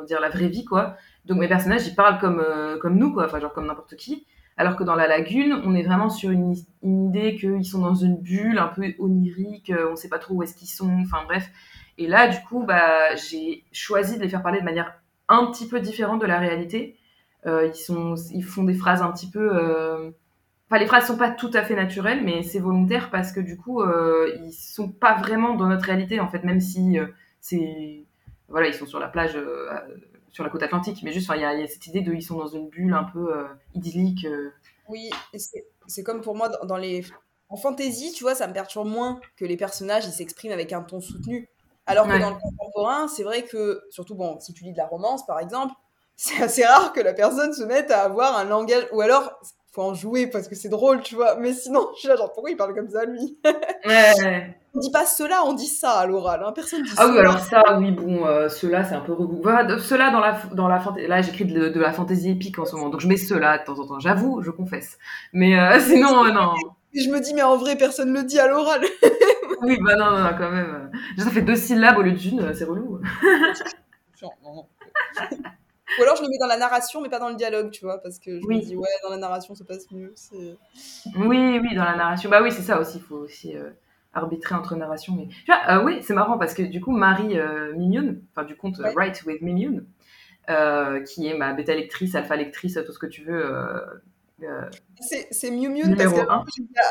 dire, 0.07 0.21
la 0.21 0.29
vraie 0.29 0.49
vie, 0.49 0.65
quoi. 0.65 0.97
Donc 1.27 1.39
mes 1.39 1.49
personnages, 1.49 1.87
ils 1.87 1.95
parlent 1.95 2.19
comme, 2.19 2.41
euh, 2.41 2.79
comme 2.79 2.97
nous, 2.97 3.13
quoi, 3.13 3.27
enfin 3.27 3.41
genre 3.41 3.53
comme 3.53 3.67
n'importe 3.67 3.97
qui. 3.97 4.27
Alors 4.57 4.77
que 4.77 4.85
dans 4.85 4.95
la 4.95 5.09
lagune, 5.09 5.61
on 5.65 5.75
est 5.75 5.83
vraiment 5.83 6.11
sur 6.11 6.31
une, 6.31 6.55
idée 6.83 7.37
qu'ils 7.37 7.65
sont 7.65 7.81
dans 7.81 7.95
une 7.95 8.19
bulle 8.19 8.59
un 8.59 8.69
peu 8.69 8.95
onirique, 8.99 9.71
euh, 9.71 9.91
on 9.91 9.97
sait 9.97 10.09
pas 10.09 10.19
trop 10.19 10.35
où 10.35 10.43
est-ce 10.43 10.55
qu'ils 10.55 10.69
sont, 10.69 11.01
enfin 11.01 11.25
bref. 11.25 11.51
Et 11.99 12.07
là, 12.07 12.29
du 12.29 12.41
coup, 12.43 12.65
bah, 12.65 13.15
j'ai 13.17 13.65
choisi 13.73 14.17
de 14.17 14.23
les 14.23 14.29
faire 14.29 14.43
parler 14.43 14.61
de 14.61 14.65
manière 14.65 14.95
un 15.29 15.47
petit 15.47 15.67
peu 15.69 15.81
différente 15.81 16.21
de 16.21 16.27
la 16.27 16.39
réalité. 16.39 16.97
Euh, 17.47 17.67
ils, 17.67 17.75
sont, 17.75 18.15
ils 18.33 18.45
font 18.45 18.65
des 18.65 18.75
phrases 18.75 19.03
un 19.03 19.11
petit 19.13 19.31
peu... 19.31 20.13
Enfin, 20.69 20.79
les 20.79 20.87
phrases 20.87 21.07
sont 21.07 21.19
pas 21.19 21.31
tout 21.31 21.51
à 21.53 21.63
fait 21.63 21.77
naturelles, 21.77 22.23
mais 22.25 22.43
c'est 22.43 22.59
volontaire 22.59 23.11
parce 23.11 23.33
que 23.33 23.41
du 23.41 23.57
coup, 23.57 23.83
ils 23.85 24.53
sont 24.53 24.91
pas 24.91 25.15
vraiment 25.15 25.55
dans 25.55 25.69
notre 25.69 25.85
réalité, 25.85 26.21
en 26.21 26.29
fait, 26.29 26.43
même 26.45 26.61
si 26.61 26.97
c'est... 27.41 28.05
Voilà, 28.49 28.69
ils 28.69 28.75
sont 28.75 28.87
sur 28.87 28.99
la 28.99 29.09
plage 29.09 29.39
sur 30.35 30.43
la 30.43 30.51
côte 30.51 30.65
atlantique, 30.65 31.01
mais 31.05 31.13
juste, 31.13 31.31
il 31.33 31.41
y, 31.41 31.45
a 31.45 31.67
cette 31.69 31.87
idée 31.87 32.01
de, 32.01 32.13
ils 32.13 32.23
sont 32.23 32.37
dans 32.37 32.49
une 32.49 32.69
bulle 32.69 32.93
un 32.93 33.05
peu 33.05 33.33
euh, 33.33 33.47
idyllique. 33.75 34.27
Euh. 34.27 34.51
Oui, 34.89 35.09
c'est 35.87 36.03
comme 36.03 36.23
pour 36.23 36.35
moi 36.35 36.49
dans, 36.49 36.77
les, 36.77 37.05
en 37.49 37.57
fantasy, 37.57 38.13
tu 38.13 38.25
vois, 38.25 38.35
ça 38.35 38.49
me 38.49 38.53
perturbe 38.53 38.89
moins 38.89 39.21
que 39.37 39.45
les 39.45 39.57
personnages, 39.57 40.07
ils 40.07 40.13
s'expriment 40.13 40.51
avec 40.51 40.73
un 40.73 40.83
ton 40.83 41.01
soutenu. 41.01 41.49
Alors 41.87 42.09
que 42.09 42.19
dans 42.19 42.31
le 42.31 42.37
contemporain, 42.37 43.07
c'est 43.07 43.23
vrai 43.23 43.43
que, 43.43 43.85
surtout, 43.91 44.17
bon, 44.17 44.41
si 44.41 44.53
tu 44.53 44.65
lis 44.65 44.73
de 44.73 44.77
la 44.77 44.87
romance, 44.87 45.25
par 45.25 45.39
exemple, 45.39 45.73
c'est 46.17 46.43
assez 46.43 46.65
rare 46.65 46.93
que 46.93 47.01
la 47.01 47.15
personne 47.15 47.53
se 47.53 47.63
mette 47.63 47.93
à 47.93 48.03
avoir 48.03 48.37
un 48.37 48.45
langage, 48.45 48.89
ou 48.91 49.03
alors, 49.03 49.39
faut 49.71 49.83
en 49.83 49.95
jouer 49.95 50.27
parce 50.27 50.49
que 50.49 50.57
c'est 50.57 50.69
drôle, 50.69 51.01
tu 51.03 51.15
vois. 51.15 51.37
Mais 51.37 51.53
sinon, 51.53 51.91
je 51.95 52.01
suis 52.01 52.09
là, 52.09 52.17
genre, 52.17 52.33
pourquoi 52.33 52.51
il 52.51 52.57
parle 52.57 52.75
comme 52.75 52.91
ça, 52.91 53.05
lui? 53.05 53.39
Ouais. 53.87 54.57
On 54.77 54.81
dit 54.81 54.91
pas 54.91 55.07
cela, 55.07 55.45
on 55.47 55.53
dit 55.53 55.69
ça 55.69 56.01
à 56.01 56.07
l'oral. 56.07 56.43
Hein. 56.45 56.53
Personne 56.53 56.83
dit 56.83 56.91
ah 56.97 57.09
oui, 57.09 57.19
alors 57.19 57.39
ça, 57.39 57.79
oui, 57.79 57.93
bon, 57.93 58.27
euh, 58.27 58.49
cela, 58.49 58.83
c'est 58.83 58.97
un 58.97 59.01
peu 59.01 59.13
regou. 59.13 59.41
Voilà, 59.41 59.79
cela 59.79 60.11
dans 60.11 60.19
la, 60.19 60.41
dans 60.53 60.67
la 60.67 60.83
Là, 61.07 61.23
j'écris 61.23 61.45
de, 61.45 61.79
la 61.79 61.93
fantaisie 61.93 62.31
épique 62.31 62.59
en 62.59 62.65
ce 62.65 62.75
moment, 62.75 62.89
donc 62.89 63.01
je 63.01 63.07
mets 63.07 63.17
cela 63.17 63.59
de 63.59 63.65
temps 63.65 63.79
en 63.79 63.87
temps. 63.87 64.01
J'avoue, 64.01 64.43
je 64.43 64.51
confesse. 64.51 64.99
Mais 65.33 65.59
euh, 65.59 65.79
sinon, 65.81 66.25
euh, 66.25 66.33
non. 66.33 66.55
Je 66.93 67.09
me 67.09 67.21
dis, 67.21 67.35
mais 67.35 67.43
en 67.43 67.57
vrai, 67.57 67.77
personne 67.77 68.13
le 68.13 68.25
dit 68.25 68.39
à 68.41 68.49
l'oral. 68.49 68.83
oui, 69.63 69.79
bah 69.81 69.95
non, 69.97 70.19
non, 70.19 70.31
quand 70.37 70.51
même. 70.51 70.91
Ça 71.19 71.31
fait 71.31 71.43
deux 71.43 71.57
syllabes 71.57 71.99
au 71.99 72.03
lieu 72.03 72.13
d'une, 72.13 72.53
c'est 72.53 72.65
relou. 72.65 73.01
non, 74.23 74.31
non. 74.43 74.67
Ou 75.99 76.03
alors 76.03 76.17
je 76.17 76.23
le 76.23 76.29
mets 76.29 76.39
dans 76.39 76.47
la 76.47 76.57
narration, 76.57 77.01
mais 77.01 77.09
pas 77.09 77.19
dans 77.19 77.29
le 77.29 77.37
dialogue, 77.37 77.71
tu 77.71 77.85
vois, 77.85 77.99
parce 77.99 78.19
que 78.19 78.41
je 78.41 78.47
me 78.47 78.61
dis, 78.61 78.75
ouais, 78.75 78.89
dans 79.03 79.11
la 79.11 79.19
narration, 79.19 79.55
ça 79.55 79.65
passe 79.65 79.91
mieux. 79.93 80.13
Oui, 81.17 81.61
oui, 81.63 81.75
dans 81.77 81.85
la 81.85 81.97
narration. 81.97 82.31
Bah 82.31 82.43
oui, 82.43 82.51
c'est 82.51 82.63
ça 82.63 82.81
aussi, 82.81 82.99
il 82.99 83.03
faut 83.03 83.17
aussi 83.17 83.57
euh, 83.57 83.71
arbitrer 84.15 84.55
entre 84.55 84.77
narration. 84.77 85.15
Mais... 85.15 85.29
Tu 85.29 85.47
vois, 85.47 85.61
euh, 85.69 85.85
oui, 85.85 85.99
c'est 86.03 86.15
marrant, 86.15 86.39
parce 86.39 86.55
que 86.55 86.63
du 86.63 86.81
coup, 86.81 86.93
Marie 86.93 87.39
euh, 87.39 87.73
enfin 88.33 88.45
du 88.45 88.57
compte 88.57 88.79
Write 88.79 89.23
with 89.27 89.43
Mimune, 89.43 89.87
qui 91.07 91.27
est 91.27 91.37
ma 91.37 91.53
bêta 91.53 91.75
lectrice, 91.75 92.15
alpha 92.15 92.37
lectrice, 92.37 92.79
tout 92.87 92.93
ce 92.93 92.99
que 92.99 93.07
tu 93.07 93.25
veux. 93.25 93.53
c'est 95.31 95.51
Miu, 95.51 95.97
parce 95.97 96.13
que 96.13 96.21
à, 96.29 96.45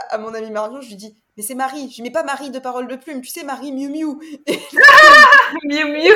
à, 0.10 0.18
mon 0.18 0.34
ami 0.34 0.52
Marion, 0.52 0.82
je 0.82 0.90
lui 0.90 0.96
dis, 0.96 1.16
mais 1.38 1.44
c'est 1.44 1.56
Marie, 1.56 1.90
je 1.90 2.04
mets 2.04 2.12
pas 2.12 2.24
Marie 2.24 2.52
de 2.52 2.60
parole 2.60 2.88
de 2.88 2.96
plume, 2.96 3.22
tu 3.22 3.30
sais, 3.30 3.44
Marie 3.44 3.72
Miu 3.72 3.90
Miu. 3.90 4.20
Miu 5.64 5.86
Miu 5.86 6.14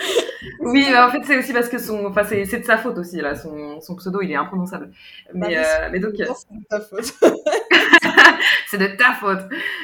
oui, 0.60 0.86
mais 0.90 0.98
en 0.98 1.10
fait, 1.10 1.22
c'est 1.24 1.38
aussi 1.38 1.52
parce 1.52 1.68
que 1.68 1.78
son. 1.78 2.04
Enfin, 2.06 2.22
c'est 2.24 2.44
de 2.44 2.64
sa 2.64 2.78
faute 2.78 2.98
aussi, 2.98 3.16
là. 3.16 3.34
Son, 3.34 3.80
son 3.80 3.96
pseudo, 3.96 4.20
il 4.22 4.30
est 4.30 4.36
imprononçable. 4.36 4.90
Mais, 5.34 5.54
bah, 5.54 5.62
euh, 5.82 5.88
mais 5.92 6.00
donc. 6.00 6.12
C'est 6.16 6.24
de 6.24 6.64
ta 6.68 6.80
faute. 6.80 7.14
c'est 8.66 8.78
de 8.78 8.86
ta 8.96 9.12
faute. 9.12 9.40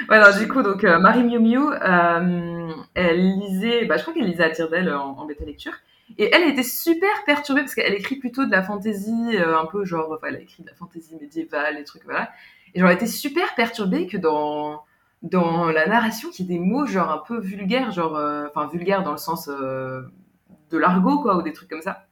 Ouais, 0.08 0.20
du 0.38 0.48
coup, 0.48 0.62
donc, 0.62 0.84
euh, 0.84 0.98
Marie 0.98 1.24
Miu 1.24 1.38
Miu, 1.38 1.60
euh, 1.72 2.72
elle 2.94 3.38
lisait. 3.38 3.84
Bah, 3.84 3.96
je 3.96 4.02
crois 4.02 4.14
qu'elle 4.14 4.26
lisait 4.26 4.44
à 4.44 4.50
tire 4.50 4.68
d'elle 4.68 4.92
en, 4.92 5.24
bêta 5.26 5.44
lecture. 5.44 5.72
Et 6.18 6.30
elle 6.32 6.48
était 6.48 6.62
super 6.62 7.10
perturbée 7.24 7.62
parce 7.62 7.74
qu'elle 7.74 7.94
écrit 7.94 8.16
plutôt 8.16 8.46
de 8.46 8.50
la 8.50 8.62
fantaisie, 8.62 9.36
un 9.38 9.66
peu 9.66 9.84
genre. 9.84 10.12
Enfin, 10.12 10.28
elle 10.28 10.42
écrit 10.42 10.62
de 10.62 10.68
la 10.68 10.74
fantaisie 10.74 11.16
médiévale, 11.20 11.78
et 11.78 11.84
trucs, 11.84 12.04
voilà. 12.04 12.30
Et 12.74 12.80
genre, 12.80 12.88
elle 12.88 12.96
était 12.96 13.06
super 13.06 13.54
perturbée 13.54 14.06
que 14.06 14.16
dans 14.16 14.84
dans 15.22 15.70
la 15.70 15.86
narration 15.86 16.28
qui 16.30 16.44
y 16.44 16.46
des 16.46 16.58
mots 16.58 16.86
genre 16.86 17.10
un 17.10 17.22
peu 17.26 17.40
vulgaires, 17.40 17.90
genre 17.90 18.12
enfin 18.48 18.68
vulgaires 18.68 19.02
dans 19.02 19.12
le 19.12 19.18
sens 19.18 19.48
de 19.48 20.78
l'argot, 20.78 21.20
quoi, 21.20 21.36
ou 21.36 21.42
des 21.42 21.52
trucs 21.52 21.70
comme 21.70 21.82
ça. 21.82 22.06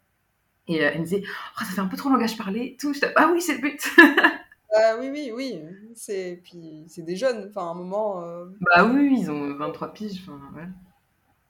Et 0.66 0.82
euh, 0.82 0.90
elle 0.92 1.00
me 1.00 1.04
disait, 1.04 1.22
oh, 1.26 1.64
ça 1.64 1.66
fait 1.66 1.80
un 1.80 1.86
peu 1.86 1.96
trop 1.96 2.10
langage 2.10 2.36
parlé, 2.36 2.76
tout. 2.80 2.92
ah 3.16 3.30
oui, 3.32 3.40
c'est 3.40 3.56
le 3.56 3.60
but. 3.60 3.90
Ah 4.74 4.96
oui, 4.98 5.10
oui, 5.12 5.32
oui. 5.34 5.62
C'est 5.94 6.40
puis 6.42 6.84
c'est 6.88 7.02
des 7.02 7.16
jeunes. 7.16 7.46
Enfin, 7.48 7.68
à 7.68 7.70
un 7.70 7.74
moment. 7.74 8.22
Euh, 8.22 8.46
bah 8.60 8.84
oui, 8.84 9.18
ils 9.20 9.30
ont 9.30 9.54
23 9.54 9.92
piges. 9.92 10.22
Enfin, 10.22 10.40
ouais. 10.56 10.66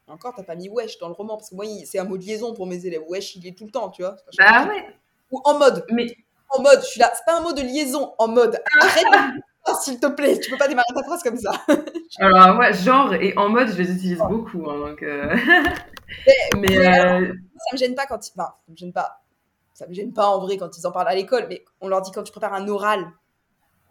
Encore, 0.06 0.34
t'as 0.36 0.42
pas 0.42 0.54
mis 0.54 0.68
wesh 0.68 0.98
dans 0.98 1.08
le 1.08 1.14
roman 1.14 1.36
parce 1.36 1.50
que 1.50 1.54
moi, 1.54 1.64
c'est 1.86 1.98
un 1.98 2.04
mot 2.04 2.18
de 2.18 2.22
liaison 2.22 2.54
pour 2.54 2.66
mes 2.66 2.84
élèves. 2.84 3.02
Wesh, 3.08 3.36
il 3.36 3.46
est 3.46 3.56
tout 3.56 3.64
le 3.64 3.70
temps, 3.70 3.88
tu 3.88 4.02
vois. 4.02 4.16
Bah 4.38 4.66
ouais. 4.68 4.86
Ou 5.30 5.40
en 5.44 5.58
mode. 5.58 5.84
Mais 5.90 6.06
en 6.50 6.62
mode, 6.62 6.80
je 6.80 6.86
suis 6.86 7.00
là. 7.00 7.10
C'est 7.14 7.24
pas 7.24 7.38
un 7.38 7.42
mot 7.42 7.52
de 7.52 7.62
liaison. 7.62 8.12
En 8.18 8.28
mode. 8.28 8.60
Arrête. 8.80 9.40
s'il 9.80 9.98
te 9.98 10.06
plaît, 10.06 10.38
tu 10.38 10.50
peux 10.50 10.58
pas 10.58 10.68
démarrer 10.68 10.92
ta 10.94 11.02
phrase 11.02 11.22
comme 11.22 11.38
ça. 11.38 11.52
Alors 12.18 12.54
moi, 12.54 12.72
genre 12.72 13.14
et 13.14 13.36
en 13.38 13.48
mode, 13.48 13.68
je 13.68 13.78
les 13.78 13.90
utilise 13.90 14.18
beaucoup, 14.18 14.68
hein, 14.68 14.78
donc. 14.78 15.02
Euh... 15.02 15.34
Mais, 16.58 16.78
euh, 16.78 17.32
ça 17.56 17.72
me 17.72 17.78
gêne 17.78 17.94
pas 17.94 18.06
quand, 18.06 18.28
ils... 18.28 18.32
enfin, 18.38 18.54
ça 18.66 18.72
me 18.72 18.76
gêne 18.76 18.92
pas. 18.92 19.23
Ça 19.74 19.86
me 19.86 19.92
gêne 19.92 20.12
pas 20.12 20.28
en 20.28 20.40
vrai 20.40 20.56
quand 20.56 20.78
ils 20.78 20.86
en 20.86 20.92
parlent 20.92 21.08
à 21.08 21.14
l'école, 21.14 21.46
mais 21.48 21.64
on 21.80 21.88
leur 21.88 22.00
dit 22.00 22.10
quand 22.12 22.22
tu 22.22 22.32
prépares 22.32 22.54
un 22.54 22.66
oral 22.68 23.10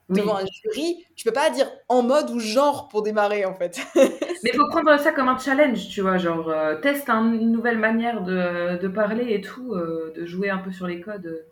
devant 0.09 0.35
un 0.35 0.45
jury, 0.45 1.05
tu 1.15 1.25
peux 1.25 1.33
pas 1.33 1.49
dire 1.49 1.69
en 1.87 2.03
mode 2.03 2.29
ou 2.29 2.39
genre 2.39 2.87
pour 2.87 3.03
démarrer 3.03 3.45
en 3.45 3.53
fait. 3.53 3.79
mais 3.95 4.51
il 4.51 4.55
faut 4.55 4.67
prendre 4.67 4.97
ça 4.99 5.11
comme 5.11 5.29
un 5.29 5.37
challenge, 5.37 5.87
tu 5.89 6.01
vois, 6.01 6.17
genre 6.17 6.49
euh, 6.49 6.75
teste 6.75 7.09
une 7.09 7.51
nouvelle 7.51 7.77
manière 7.77 8.23
de, 8.23 8.77
de 8.77 8.87
parler 8.87 9.33
et 9.33 9.41
tout, 9.41 9.73
euh, 9.73 10.13
de 10.15 10.25
jouer 10.25 10.49
un 10.49 10.57
peu 10.57 10.71
sur 10.71 10.87
les 10.87 11.01
codes. 11.01 11.45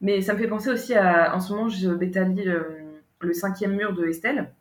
Mais 0.00 0.20
ça 0.22 0.34
me 0.34 0.38
fait 0.38 0.48
penser 0.48 0.70
aussi 0.70 0.94
à, 0.94 1.34
en 1.34 1.40
ce 1.40 1.52
moment, 1.52 1.68
je 1.68 1.90
bétalie 1.90 2.44
le 2.44 3.32
cinquième 3.32 3.74
mur 3.74 3.92
de 3.94 4.06
Estelle. 4.06 4.52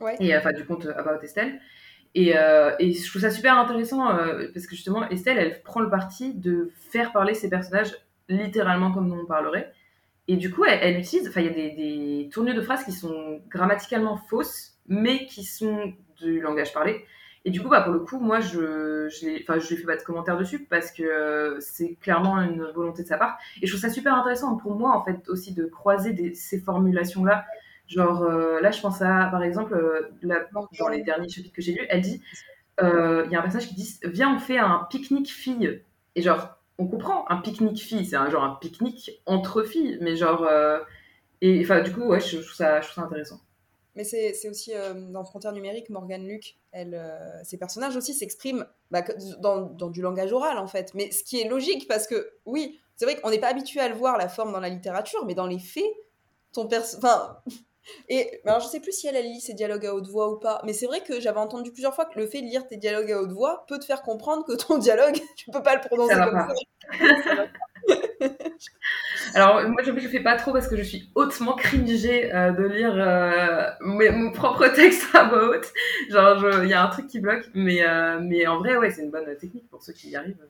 Ouais. 0.00 0.16
Et 0.20 0.36
enfin 0.36 0.52
du 0.52 0.64
conte 0.64 0.86
About 0.86 1.22
Estelle. 1.22 1.60
Et, 2.14 2.36
euh, 2.36 2.72
et, 2.78 2.92
je 2.92 3.08
trouve 3.08 3.22
ça 3.22 3.30
super 3.30 3.56
intéressant 3.56 4.10
euh, 4.10 4.48
parce 4.52 4.66
que 4.66 4.74
justement, 4.74 5.08
Estelle, 5.08 5.38
elle 5.38 5.62
prend 5.62 5.80
le 5.80 5.88
parti 5.88 6.34
de 6.34 6.70
faire 6.90 7.12
parler 7.12 7.34
ses 7.34 7.48
personnages 7.48 7.92
littéralement 8.28 8.92
comme 8.92 9.12
on 9.12 9.26
parlerait. 9.26 9.72
Et 10.28 10.36
du 10.36 10.50
coup, 10.50 10.64
elle, 10.64 10.98
utilise, 10.98 11.28
enfin, 11.28 11.40
il 11.40 11.46
y 11.46 11.50
a 11.50 11.52
des, 11.52 11.70
des, 11.70 12.28
tournures 12.32 12.54
de 12.54 12.62
phrases 12.62 12.84
qui 12.84 12.92
sont 12.92 13.40
grammaticalement 13.48 14.16
fausses, 14.16 14.78
mais 14.86 15.26
qui 15.26 15.44
sont 15.44 15.92
du 16.16 16.40
langage 16.40 16.72
parlé. 16.72 17.04
Et 17.44 17.50
du 17.50 17.60
coup, 17.60 17.68
bah, 17.68 17.80
pour 17.80 17.92
le 17.92 18.00
coup, 18.00 18.20
moi, 18.20 18.38
je, 18.40 19.08
enfin, 19.42 19.58
je 19.58 19.68
lui 19.68 19.76
fais 19.76 19.86
pas 19.86 19.96
de 19.96 20.02
commentaires 20.02 20.38
dessus 20.38 20.64
parce 20.64 20.92
que 20.92 21.02
euh, 21.02 21.58
c'est 21.58 21.96
clairement 21.96 22.40
une 22.40 22.64
volonté 22.72 23.02
de 23.02 23.08
sa 23.08 23.18
part. 23.18 23.36
Et 23.60 23.66
je 23.66 23.72
trouve 23.72 23.80
ça 23.80 23.90
super 23.90 24.14
intéressant 24.14 24.56
pour 24.56 24.76
moi, 24.76 24.96
en 24.96 25.04
fait, 25.04 25.28
aussi 25.28 25.52
de 25.52 25.64
croiser 25.66 26.34
ces 26.34 26.60
formulations-là 26.60 27.44
Genre, 27.88 28.22
euh, 28.22 28.60
là, 28.60 28.70
je 28.70 28.80
pense 28.80 29.02
à, 29.02 29.28
par 29.30 29.42
exemple, 29.42 29.74
euh, 29.74 30.08
dans 30.78 30.88
les 30.88 31.02
derniers 31.02 31.28
chapitres 31.28 31.54
que 31.54 31.60
j'ai 31.60 31.72
lus, 31.72 31.86
elle 31.90 32.00
dit 32.00 32.22
il 32.80 33.28
y 33.30 33.34
a 33.34 33.38
un 33.38 33.42
personnage 33.42 33.68
qui 33.68 33.74
dit 33.74 33.98
Viens, 34.04 34.34
on 34.34 34.38
fait 34.38 34.58
un 34.58 34.86
pique-nique 34.88 35.30
fille. 35.30 35.82
Et 36.14 36.22
genre, 36.22 36.61
on 36.82 36.88
comprend, 36.88 37.24
un 37.28 37.38
pique-nique 37.38 37.80
fille, 37.80 38.04
c'est 38.04 38.16
un 38.16 38.30
genre 38.30 38.44
un 38.44 38.56
pique-nique 38.60 39.22
entre 39.26 39.62
filles, 39.62 39.98
mais 40.00 40.16
genre. 40.16 40.48
et 41.40 41.60
enfin, 41.62 41.80
du 41.80 41.92
coup, 41.92 42.02
ouais, 42.02 42.20
je, 42.20 42.38
trouve, 42.38 42.52
ça, 42.52 42.80
intéressant. 42.96 43.40
Mais 43.94 44.04
c'est 44.04 44.48
aussi 44.48 44.72
dans 45.10 45.24
Frontières 45.24 45.52
numériques, 45.52 45.90
Morgane 45.90 46.26
Luc, 46.26 46.56
elle, 46.72 46.98
ses 47.44 47.58
personnages 47.58 47.96
aussi 47.96 48.14
s'expriment 48.14 48.64
bah, 48.90 49.02
dans, 49.40 49.60
dans, 49.60 49.90
du 49.90 50.00
langage 50.00 50.32
oral 50.32 50.56
en 50.56 50.66
fait. 50.66 50.94
Mais 50.94 51.10
ce 51.10 51.22
qui 51.22 51.40
est 51.40 51.48
logique 51.48 51.86
parce 51.88 52.06
que 52.06 52.30
oui, 52.46 52.80
c'est 52.96 53.04
vrai 53.04 53.20
qu'on 53.20 53.30
n'est 53.30 53.40
pas 53.40 53.48
habitué 53.48 53.80
à 53.80 53.88
le 53.88 53.94
voir 53.94 54.16
la 54.16 54.28
forme 54.28 54.52
dans 54.52 54.60
la 54.60 54.68
littérature, 54.68 55.24
mais 55.26 55.34
dans 55.34 55.46
les 55.46 55.58
faits, 55.58 55.92
ton 56.52 56.68
perso... 56.68 56.98
Enfin, 56.98 57.38
et 58.08 58.40
alors, 58.44 58.60
je 58.60 58.66
sais 58.66 58.80
plus 58.80 58.92
si 58.92 59.06
elle, 59.06 59.22
lit 59.22 59.40
ses 59.40 59.54
dialogues 59.54 59.86
à 59.86 59.94
haute 59.94 60.08
voix 60.08 60.30
ou 60.32 60.38
pas, 60.38 60.60
mais 60.64 60.72
c'est 60.72 60.86
vrai 60.86 61.00
que 61.00 61.20
j'avais 61.20 61.40
entendu 61.40 61.72
plusieurs 61.72 61.94
fois 61.94 62.04
que 62.04 62.18
le 62.18 62.26
fait 62.26 62.40
de 62.40 62.46
lire 62.46 62.66
tes 62.66 62.76
dialogues 62.76 63.12
à 63.12 63.20
haute 63.20 63.32
voix 63.32 63.64
peut 63.68 63.78
te 63.78 63.84
faire 63.84 64.02
comprendre 64.02 64.44
que 64.44 64.52
ton 64.52 64.78
dialogue, 64.78 65.18
tu 65.36 65.50
peux 65.50 65.62
pas 65.62 65.74
le 65.74 65.80
prononcer 65.80 66.14
comme 66.14 66.46
ça. 66.46 67.46
alors, 69.34 69.68
moi, 69.68 69.82
je 69.82 69.90
ne 69.90 70.00
fais 70.00 70.20
pas 70.20 70.36
trop 70.36 70.52
parce 70.52 70.68
que 70.68 70.76
je 70.76 70.82
suis 70.82 71.10
hautement 71.14 71.54
cringée 71.54 72.32
euh, 72.34 72.52
de 72.52 72.64
lire 72.64 72.94
euh, 72.96 73.70
mon 73.80 74.30
propre 74.32 74.68
texte 74.68 75.14
à 75.14 75.24
voix 75.24 75.50
haute. 75.50 75.72
Genre, 76.10 76.62
il 76.62 76.68
y 76.68 76.74
a 76.74 76.84
un 76.84 76.88
truc 76.88 77.06
qui 77.08 77.20
bloque, 77.20 77.48
mais, 77.54 77.82
euh, 77.84 78.20
mais 78.20 78.46
en 78.46 78.58
vrai, 78.58 78.76
ouais, 78.76 78.90
c'est 78.90 79.02
une 79.02 79.10
bonne 79.10 79.36
technique 79.36 79.68
pour 79.70 79.82
ceux 79.82 79.92
qui 79.92 80.10
y 80.10 80.16
arrivent. 80.16 80.46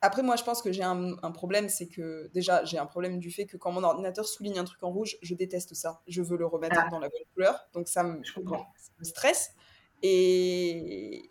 Après, 0.00 0.22
moi, 0.22 0.36
je 0.36 0.44
pense 0.44 0.62
que 0.62 0.70
j'ai 0.70 0.84
un, 0.84 1.16
problème, 1.32 1.68
c'est 1.68 1.88
que 1.88 2.30
déjà, 2.32 2.64
j'ai 2.64 2.78
un 2.78 2.86
problème 2.86 3.18
du 3.18 3.30
fait 3.30 3.46
que 3.46 3.56
quand 3.56 3.72
mon 3.72 3.82
ordinateur 3.82 4.26
souligne 4.26 4.58
un 4.58 4.64
truc 4.64 4.82
en 4.82 4.90
rouge, 4.90 5.16
je 5.22 5.34
déteste 5.34 5.74
ça. 5.74 6.00
Je 6.06 6.22
veux 6.22 6.36
le 6.36 6.46
remettre 6.46 6.76
ah. 6.78 6.88
dans 6.90 7.00
la 7.00 7.08
bonne 7.08 7.24
couleur. 7.34 7.68
Donc, 7.72 7.88
ça 7.88 8.04
me, 8.04 8.22
je 8.22 8.40
me 8.40 9.04
stresse. 9.04 9.50
Et, 10.02 11.26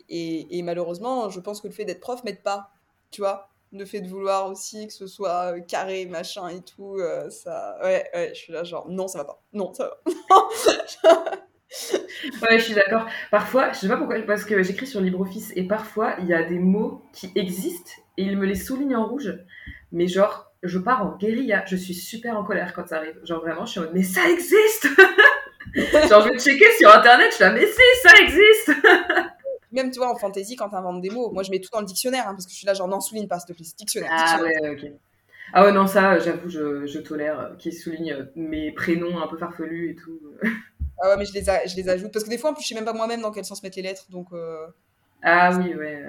et, 0.50 0.62
malheureusement, 0.62 1.30
je 1.30 1.40
pense 1.40 1.60
que 1.60 1.68
le 1.68 1.72
fait 1.72 1.86
d'être 1.86 2.00
prof 2.00 2.22
m'aide 2.24 2.42
pas. 2.42 2.70
Tu 3.10 3.22
vois 3.22 3.48
Le 3.72 3.86
fait 3.86 4.02
de 4.02 4.08
vouloir 4.08 4.50
aussi 4.50 4.86
que 4.86 4.92
ce 4.92 5.06
soit 5.06 5.54
euh, 5.54 5.60
carré, 5.60 6.04
machin 6.04 6.48
et 6.48 6.60
tout, 6.60 6.96
euh, 6.98 7.30
ça. 7.30 7.78
Ouais, 7.82 8.08
ouais, 8.12 8.30
je 8.34 8.38
suis 8.38 8.52
là, 8.52 8.64
genre, 8.64 8.86
non, 8.90 9.08
ça 9.08 9.18
va 9.18 9.24
pas. 9.24 9.42
Non, 9.54 9.72
ça 9.72 9.88
va. 9.88 10.02
ouais, 12.42 12.58
je 12.58 12.64
suis 12.64 12.74
d'accord. 12.74 13.06
Parfois, 13.30 13.72
je 13.72 13.78
sais 13.78 13.88
pas 13.88 13.96
pourquoi, 13.96 14.20
parce 14.22 14.44
que 14.44 14.62
j'écris 14.62 14.86
sur 14.86 15.00
LibreOffice 15.00 15.52
et 15.56 15.64
parfois, 15.64 16.16
il 16.20 16.26
y 16.26 16.34
a 16.34 16.42
des 16.42 16.58
mots 16.58 17.02
qui 17.12 17.30
existent 17.34 17.92
et 18.16 18.24
il 18.24 18.36
me 18.38 18.46
les 18.46 18.54
souligne 18.54 18.96
en 18.96 19.06
rouge. 19.06 19.38
Mais 19.92 20.06
genre, 20.06 20.52
je 20.62 20.78
pars 20.78 21.04
en 21.04 21.16
guérilla. 21.16 21.64
Je 21.66 21.76
suis 21.76 21.94
super 21.94 22.36
en 22.36 22.44
colère 22.44 22.72
quand 22.72 22.86
ça 22.86 22.96
arrive. 22.96 23.18
Genre 23.24 23.40
vraiment, 23.40 23.66
je 23.66 23.72
suis 23.72 23.80
en 23.80 23.84
mode, 23.84 23.94
mais 23.94 24.02
ça 24.02 24.28
existe 24.28 24.88
Genre, 26.08 26.22
je 26.22 26.30
vais 26.30 26.38
checker 26.38 26.70
sur 26.78 26.94
internet, 26.94 27.28
je 27.30 27.34
suis 27.36 27.44
là, 27.44 27.50
mais 27.52 27.66
si, 27.66 27.80
ça 28.02 28.16
existe 28.22 28.72
Même, 29.72 29.90
tu 29.90 29.98
vois, 29.98 30.10
en 30.10 30.16
fantasy, 30.16 30.56
quand 30.56 30.70
t'inventes 30.70 31.02
des 31.02 31.10
mots, 31.10 31.30
moi 31.30 31.42
je 31.42 31.50
mets 31.50 31.60
tout 31.60 31.68
dans 31.70 31.80
le 31.80 31.86
dictionnaire, 31.86 32.26
hein, 32.26 32.32
parce 32.32 32.46
que 32.46 32.52
je 32.52 32.56
suis 32.56 32.66
là, 32.66 32.72
genre, 32.72 32.88
non, 32.88 33.00
souligne 33.00 33.28
pas, 33.28 33.38
s'il 33.38 33.48
te 33.48 33.52
plaît, 33.52 33.66
c'est 33.66 33.76
dictionnaire. 33.76 34.10
Ah 34.12 34.40
ouais, 34.42 34.70
ok. 34.70 34.90
Ah 35.52 35.64
ouais, 35.64 35.72
non, 35.72 35.86
ça, 35.86 36.18
j'avoue, 36.18 36.48
je, 36.48 36.86
je 36.86 36.98
tolère 36.98 37.40
euh, 37.40 37.54
qu'ils 37.56 37.74
soulignent 37.74 38.12
euh, 38.12 38.24
mes 38.34 38.72
prénoms 38.72 39.20
un 39.20 39.26
peu 39.26 39.36
farfelus 39.36 39.90
et 39.90 39.94
tout. 39.94 40.20
Ah 41.00 41.10
ouais, 41.10 41.16
mais 41.16 41.24
je 41.24 41.32
les, 41.32 41.42
je 41.42 41.76
les 41.76 41.88
ajoute, 41.88 42.12
parce 42.12 42.24
que 42.24 42.30
des 42.30 42.38
fois, 42.38 42.50
en 42.50 42.54
plus, 42.54 42.62
je 42.62 42.68
sais 42.68 42.74
même 42.74 42.84
pas 42.84 42.92
moi-même 42.92 43.20
dans 43.20 43.30
quel 43.30 43.44
sens 43.44 43.62
mettre 43.62 43.76
les 43.76 43.82
lettres, 43.82 44.06
donc. 44.10 44.28
Euh, 44.32 44.66
ah 45.22 45.50
oui, 45.58 45.74
ouais. 45.74 46.02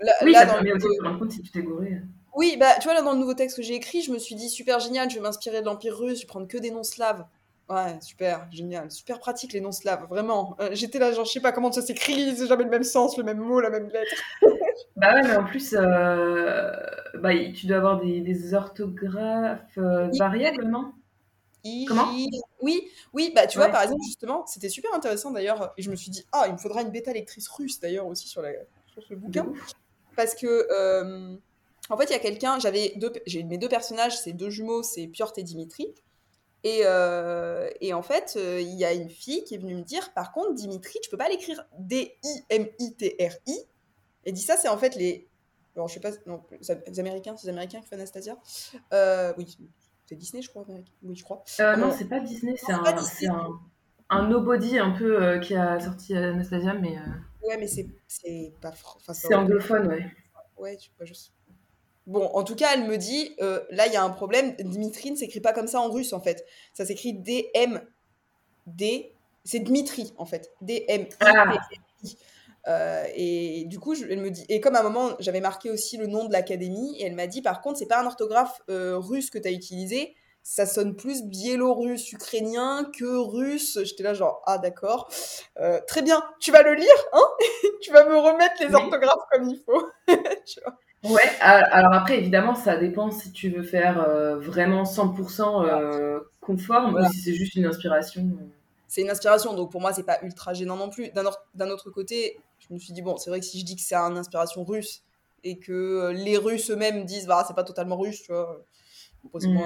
Là, 0.00 0.12
oui, 0.22 0.34
ça 0.34 0.46
permet 0.46 0.72
aussi 0.72 0.86
de 0.86 0.92
se 0.92 1.02
rendre 1.02 1.18
compte 1.18 1.32
si 1.32 1.42
tu 1.42 1.50
t'es 1.50 1.62
gouré. 1.62 2.02
Oui, 2.34 2.56
bah 2.58 2.74
tu 2.80 2.84
vois, 2.84 2.94
là, 2.94 3.02
dans 3.02 3.12
le 3.12 3.18
nouveau 3.18 3.34
texte 3.34 3.56
que 3.56 3.62
j'ai 3.62 3.74
écrit, 3.74 4.02
je 4.02 4.10
me 4.10 4.18
suis 4.18 4.34
dit, 4.34 4.48
super 4.48 4.80
génial, 4.80 5.08
je 5.08 5.14
vais 5.14 5.20
m'inspirer 5.20 5.60
de 5.60 5.66
l'Empire 5.66 5.96
russe, 5.96 6.18
je 6.18 6.22
vais 6.22 6.28
prendre 6.28 6.48
que 6.48 6.58
des 6.58 6.70
noms 6.70 6.82
slaves. 6.82 7.24
Ouais, 7.70 7.98
super, 8.02 8.46
génial. 8.52 8.90
Super 8.90 9.18
pratique 9.18 9.52
les 9.54 9.60
noms 9.60 9.72
slaves, 9.72 10.06
vraiment. 10.10 10.54
Euh, 10.60 10.70
j'étais 10.72 10.98
là, 10.98 11.12
genre, 11.12 11.24
je 11.24 11.32
sais 11.32 11.40
pas 11.40 11.52
comment 11.52 11.72
ça 11.72 11.80
s'écrit, 11.80 12.36
c'est 12.36 12.46
jamais 12.46 12.64
le 12.64 12.70
même 12.70 12.82
sens, 12.82 13.16
le 13.16 13.24
même 13.24 13.38
mot, 13.38 13.60
la 13.60 13.70
même 13.70 13.88
lettre. 13.88 14.22
bah 14.96 15.14
ouais, 15.14 15.22
mais 15.22 15.36
en 15.36 15.44
plus, 15.44 15.74
euh, 15.74 16.72
bah, 17.20 17.30
tu 17.54 17.66
dois 17.66 17.78
avoir 17.78 18.00
des, 18.00 18.20
des 18.20 18.52
orthographes 18.52 19.78
euh, 19.78 20.08
variables, 20.18 20.64
non? 20.64 20.92
Comment? 21.88 22.12
Oui, 22.60 22.90
oui, 23.14 23.32
bah 23.34 23.46
tu 23.46 23.58
vois, 23.58 23.68
par 23.68 23.82
exemple, 23.82 24.02
justement, 24.04 24.44
c'était 24.46 24.68
super 24.68 24.92
intéressant 24.92 25.30
d'ailleurs, 25.30 25.72
et 25.78 25.82
je 25.82 25.90
me 25.90 25.96
suis 25.96 26.10
dit, 26.10 26.26
ah, 26.32 26.44
il 26.46 26.52
me 26.52 26.58
faudra 26.58 26.82
une 26.82 26.90
bêta 26.90 27.12
lectrice 27.12 27.48
russe 27.48 27.80
d'ailleurs 27.80 28.06
aussi 28.06 28.28
sur, 28.28 28.42
la, 28.42 28.50
sur 28.86 29.02
ce 29.02 29.14
bouquin, 29.14 29.50
parce 30.14 30.34
que, 30.34 30.66
euh, 30.70 31.36
en 31.88 31.96
fait, 31.96 32.04
il 32.04 32.10
y 32.10 32.16
a 32.16 32.18
quelqu'un, 32.18 32.58
j'avais 32.58 32.92
deux, 32.96 33.12
j'ai 33.26 33.42
mes 33.44 33.56
deux 33.56 33.68
personnages, 33.68 34.18
c'est 34.18 34.32
deux 34.32 34.50
jumeaux, 34.50 34.82
c'est 34.82 35.06
Piotr 35.06 35.38
et 35.38 35.42
Dimitri, 35.42 35.94
et, 36.64 36.80
euh, 36.84 37.70
et 37.80 37.94
en 37.94 38.02
fait, 38.02 38.34
euh, 38.36 38.60
il 38.60 38.74
y 38.74 38.84
a 38.84 38.92
une 38.92 39.10
fille 39.10 39.44
qui 39.44 39.54
est 39.54 39.58
venue 39.58 39.74
me 39.74 39.82
dire, 39.82 40.12
par 40.12 40.32
contre, 40.32 40.52
Dimitri, 40.54 40.98
tu 41.02 41.08
peux 41.08 41.18
pas 41.18 41.28
l'écrire 41.28 41.66
D-I-M-I-T-R-I, 41.78 43.58
et 44.26 44.32
dit 44.32 44.42
ça, 44.42 44.56
c'est 44.56 44.68
en 44.68 44.78
fait 44.78 44.96
les... 44.96 45.28
Alors, 45.76 45.88
je 45.88 45.94
sais 45.94 46.00
pas, 46.00 46.12
non, 46.26 46.42
les 46.86 47.00
Américains, 47.00 47.36
c'est 47.36 47.46
les 47.46 47.52
Américains 47.52 47.80
qui 47.80 47.88
font 47.88 47.96
Anastasia 47.96 48.36
Oui, 49.36 49.56
c'est 50.06 50.16
Disney, 50.16 50.42
je 50.42 50.50
crois. 50.50 50.64
Oui, 51.02 51.16
je 51.16 51.24
crois. 51.24 51.44
Euh, 51.60 51.76
non, 51.76 51.90
c'est 51.90 52.08
pas 52.08 52.20
Disney, 52.20 52.54
c'est 52.56 52.72
un, 52.72 53.60
un, 54.10 54.28
nobody 54.28 54.78
un 54.78 54.90
peu 54.90 55.22
euh, 55.22 55.38
qui 55.38 55.54
a 55.54 55.80
sorti 55.80 56.14
Anastasia, 56.14 56.74
mais. 56.74 56.98
Euh, 56.98 57.48
ouais, 57.48 57.56
mais 57.58 57.66
c'est 57.66 57.88
pas. 58.60 58.70
Enfin, 58.70 59.14
c'est 59.14 59.34
anglophone, 59.34 59.88
ouais. 59.88 60.06
Ouais, 60.56 60.76
tu 60.76 60.90
peux 60.98 61.04
juste. 61.06 61.32
Bon, 62.06 62.26
en 62.26 62.44
tout 62.44 62.54
cas, 62.54 62.74
elle 62.74 62.86
me 62.86 62.98
dit, 62.98 63.34
là, 63.38 63.86
il 63.86 63.92
y 63.92 63.96
a 63.96 64.04
un 64.04 64.10
problème. 64.10 64.54
Dimitri 64.58 65.10
ne 65.10 65.16
s'écrit 65.16 65.40
pas 65.40 65.54
comme 65.54 65.66
ça 65.66 65.80
en 65.80 65.90
russe, 65.90 66.12
en 66.12 66.20
fait. 66.20 66.44
Ça 66.74 66.84
s'écrit 66.84 67.14
D-M-D. 67.14 69.10
C'est 69.44 69.60
Dmitri, 69.60 70.12
en 70.18 70.26
fait. 70.26 70.52
D-M-I. 70.60 72.16
Euh, 72.66 73.04
et 73.14 73.64
du 73.66 73.78
coup, 73.78 73.94
elle 73.94 74.20
me 74.20 74.30
dit, 74.30 74.44
et 74.48 74.60
comme 74.60 74.74
à 74.74 74.80
un 74.80 74.82
moment, 74.82 75.10
j'avais 75.18 75.40
marqué 75.40 75.70
aussi 75.70 75.96
le 75.96 76.06
nom 76.06 76.24
de 76.24 76.32
l'académie, 76.32 76.96
et 76.98 77.06
elle 77.06 77.14
m'a 77.14 77.26
dit, 77.26 77.42
par 77.42 77.60
contre, 77.60 77.78
c'est 77.78 77.88
pas 77.88 78.00
un 78.00 78.06
orthographe 78.06 78.62
euh, 78.70 78.98
russe 78.98 79.30
que 79.30 79.38
tu 79.38 79.48
as 79.48 79.52
utilisé, 79.52 80.14
ça 80.42 80.66
sonne 80.66 80.94
plus 80.94 81.24
biélorusse, 81.24 82.12
ukrainien 82.12 82.90
que 82.98 83.04
russe. 83.04 83.78
J'étais 83.82 84.02
là, 84.02 84.14
genre, 84.14 84.42
ah 84.46 84.58
d'accord, 84.58 85.08
euh, 85.58 85.80
très 85.86 86.02
bien, 86.02 86.22
tu 86.38 86.52
vas 86.52 86.62
le 86.62 86.74
lire, 86.74 87.04
hein? 87.12 87.26
Tu 87.82 87.92
vas 87.92 88.06
me 88.06 88.16
remettre 88.16 88.54
les 88.60 88.74
orthographes 88.74 89.26
comme 89.30 89.48
il 89.48 89.58
faut. 89.64 89.88
Ouais, 91.04 91.20
alors 91.40 91.92
après, 91.92 92.16
évidemment, 92.16 92.54
ça 92.54 92.78
dépend 92.78 93.10
si 93.10 93.30
tu 93.30 93.50
veux 93.50 93.62
faire 93.62 94.08
vraiment 94.38 94.84
100% 94.84 96.18
conforme 96.40 96.94
ou 96.94 97.12
si 97.12 97.20
c'est 97.20 97.34
juste 97.34 97.56
une 97.56 97.66
inspiration 97.66 98.22
c'est 98.94 99.00
une 99.00 99.10
inspiration, 99.10 99.54
donc 99.54 99.72
pour 99.72 99.80
moi, 99.80 99.92
c'est 99.92 100.04
pas 100.04 100.20
ultra 100.22 100.54
gênant 100.54 100.76
non 100.76 100.88
plus. 100.88 101.10
D'un 101.10 101.68
autre 101.70 101.90
côté, 101.90 102.38
je 102.60 102.72
me 102.72 102.78
suis 102.78 102.92
dit, 102.92 103.02
bon, 103.02 103.16
c'est 103.16 103.28
vrai 103.28 103.40
que 103.40 103.44
si 103.44 103.58
je 103.58 103.64
dis 103.64 103.74
que 103.74 103.82
c'est 103.82 103.96
une 103.96 104.16
inspiration 104.16 104.62
russe 104.62 105.02
et 105.42 105.58
que 105.58 105.72
euh, 105.72 106.12
les 106.12 106.38
Russes 106.38 106.70
eux-mêmes 106.70 107.04
disent, 107.04 107.26
bah, 107.26 107.44
c'est 107.44 107.56
pas 107.56 107.64
totalement 107.64 107.98
russe, 107.98 108.22
tu 108.22 108.30
vois. 108.30 108.64
Hmm. 109.24 109.58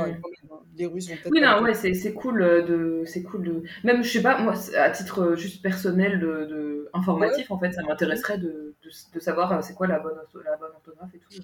Les 0.79 0.87
Russes 0.87 1.11
vont 1.11 1.17
peut-être. 1.17 1.33
Oui, 1.33 1.43
non, 1.43 1.63
ouais, 1.63 1.75
c'est 1.75 2.15
cool 2.15 2.39
de. 2.39 3.03
C'est 3.05 3.23
cool 3.23 3.43
de. 3.43 3.63
Même, 3.85 4.03
je 4.03 4.11
sais 4.11 4.23
pas, 4.23 4.41
moi, 4.41 4.55
à 4.79 4.89
titre 4.89 5.21
euh, 5.21 5.37
juste 5.37 5.61
personnel, 5.61 6.21
de, 6.21 6.89
informatif, 6.95 7.51
en 7.51 7.59
fait, 7.59 7.73
ça 7.73 7.83
m'intéresserait 7.83 8.39
de, 8.39 8.77
de, 9.13 9.21
savoir 9.21 9.53
euh, 9.53 9.61
c'est 9.61 9.75
quoi 9.75 9.89
la 9.89 9.99
bonne, 9.99 10.17
la 10.43 10.57
bonne 10.57 10.71
orthographe 10.75 11.15
et 11.15 11.19
tout. 11.19 11.43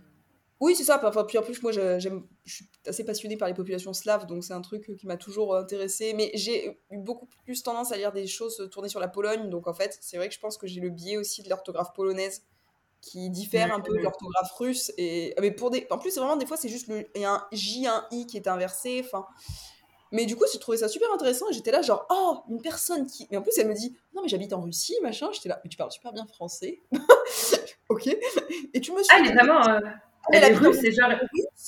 Oui, 0.64 0.74
c'est 0.74 0.85
ça. 0.85 0.98
Enfin, 1.05 1.24
puis 1.24 1.37
en 1.37 1.42
plus, 1.42 1.62
moi, 1.62 1.72
j'aime, 1.72 2.22
je 2.46 2.55
suis 2.55 2.64
assez 2.87 3.05
passionnée 3.05 3.37
par 3.37 3.48
les 3.48 3.53
populations 3.53 3.92
slaves, 3.92 4.24
donc 4.24 4.44
c'est 4.44 4.55
un 4.55 4.62
truc 4.62 4.96
qui 4.96 5.07
m'a 5.07 5.18
toujours 5.18 5.55
intéressée. 5.55 6.14
Mais 6.14 6.31
j'ai 6.33 6.81
eu 6.90 6.96
beaucoup 6.96 7.27
plus 7.44 7.62
tendance 7.62 7.92
à 7.92 7.98
lire 7.98 8.12
des 8.12 8.27
choses 8.27 8.66
tournées 8.72 8.88
sur 8.88 8.98
la 8.98 9.09
Pologne, 9.09 9.50
donc 9.50 9.68
en 9.68 9.74
fait, 9.74 9.98
c'est 10.00 10.16
vrai 10.16 10.27
que 10.27 10.35
je 10.35 10.40
pense 10.40 10.57
que 10.57 10.66
j'ai 10.66 10.81
le 10.81 10.88
biais 10.88 11.18
aussi 11.18 11.42
de 11.42 11.50
l'orthographe 11.50 11.92
polonaise 11.92 12.44
qui 13.03 13.29
diffère 13.29 13.74
un 13.74 13.81
peu 13.81 13.92
de 13.94 14.00
l'orthographe 14.03 14.53
russe. 14.53 14.90
Et 14.96 15.35
mais 15.38 15.50
pour 15.50 15.68
des, 15.68 15.87
en 15.90 15.98
plus, 15.98 16.16
vraiment 16.16 16.37
des 16.37 16.46
fois, 16.46 16.57
c'est 16.57 16.70
juste 16.70 16.88
le, 16.88 17.07
il 17.14 17.20
y 17.20 17.27
a 17.27 17.33
un 17.35 17.46
J, 17.53 17.87
un 17.87 18.07
I 18.11 18.27
qui 18.27 18.38
est 18.38 18.48
inversé. 18.48 19.03
Enfin, 19.05 19.27
mais 20.12 20.24
du 20.24 20.35
coup, 20.35 20.44
j'ai 20.50 20.59
trouvé 20.59 20.79
ça 20.79 20.88
super 20.88 21.12
intéressant 21.12 21.44
et 21.50 21.53
j'étais 21.53 21.72
là, 21.72 21.83
genre, 21.83 22.07
oh, 22.09 22.38
une 22.48 22.62
personne 22.62 23.05
qui. 23.05 23.29
Mais 23.31 23.37
en 23.37 23.42
plus, 23.42 23.53
elle 23.59 23.68
me 23.68 23.74
dit, 23.74 23.94
non, 24.14 24.22
mais 24.22 24.29
j'habite 24.29 24.55
en 24.55 24.62
Russie, 24.62 24.96
machin. 25.03 25.29
J'étais 25.35 25.50
là, 25.50 25.61
mais 25.62 25.68
tu 25.68 25.77
parles 25.77 25.92
super 25.92 26.14
bien 26.14 26.24
français. 26.27 26.81
ok. 27.90 28.16
Et 28.72 28.81
tu 28.81 28.92
me 28.92 29.03
suis. 29.03 29.14
Ah, 29.14 29.20
est 29.29 29.35
vraiment. 29.35 29.68
Euh, 29.68 29.81
elle, 30.32 30.44
est 30.44 30.54
russe, 30.54 30.78
c'est 30.80 30.92
genre. 30.92 31.10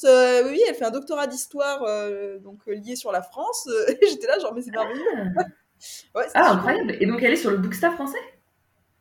Euh, 0.04 0.48
oui, 0.48 0.60
elle 0.68 0.74
fait 0.74 0.84
un 0.84 0.90
doctorat 0.90 1.26
d'histoire 1.26 1.82
euh, 1.84 2.38
donc 2.38 2.60
lié 2.66 2.96
sur 2.96 3.12
la 3.12 3.22
France. 3.22 3.68
et 3.88 4.06
j'étais 4.06 4.26
là, 4.26 4.38
genre, 4.38 4.54
mais 4.54 4.62
c'est 4.62 4.70
merveilleux. 4.70 5.04
Ah. 5.14 5.42
ouais, 6.14 6.26
ah, 6.34 6.52
incroyable. 6.52 6.96
Et 7.00 7.06
donc, 7.06 7.22
elle 7.22 7.32
est 7.32 7.36
sur 7.36 7.50
le 7.50 7.58
Booksta 7.58 7.90
français? 7.92 8.18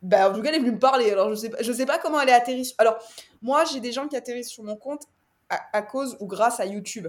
Bah, 0.02 0.30
en 0.30 0.34
tout 0.34 0.42
cas, 0.42 0.50
elle 0.50 0.56
est 0.56 0.60
venue 0.60 0.74
me 0.74 0.80
parler. 0.80 1.12
Alors, 1.12 1.30
je 1.30 1.36
sais 1.36 1.50
pas, 1.50 1.62
je 1.62 1.72
sais 1.72 1.86
pas 1.86 1.98
comment 1.98 2.22
elle 2.22 2.30
est 2.30 2.34
atterrie. 2.34 2.74
Alors, 2.78 2.98
moi, 3.42 3.64
j'ai 3.66 3.80
des 3.80 3.92
gens 3.92 4.08
qui 4.08 4.16
atterrissent 4.16 4.52
sur 4.52 4.64
mon 4.64 4.76
compte 4.76 5.04
à, 5.50 5.60
à 5.74 5.82
cause 5.82 6.18
ou 6.20 6.28
grâce 6.28 6.60
à 6.60 6.66
YouTube. 6.66 7.08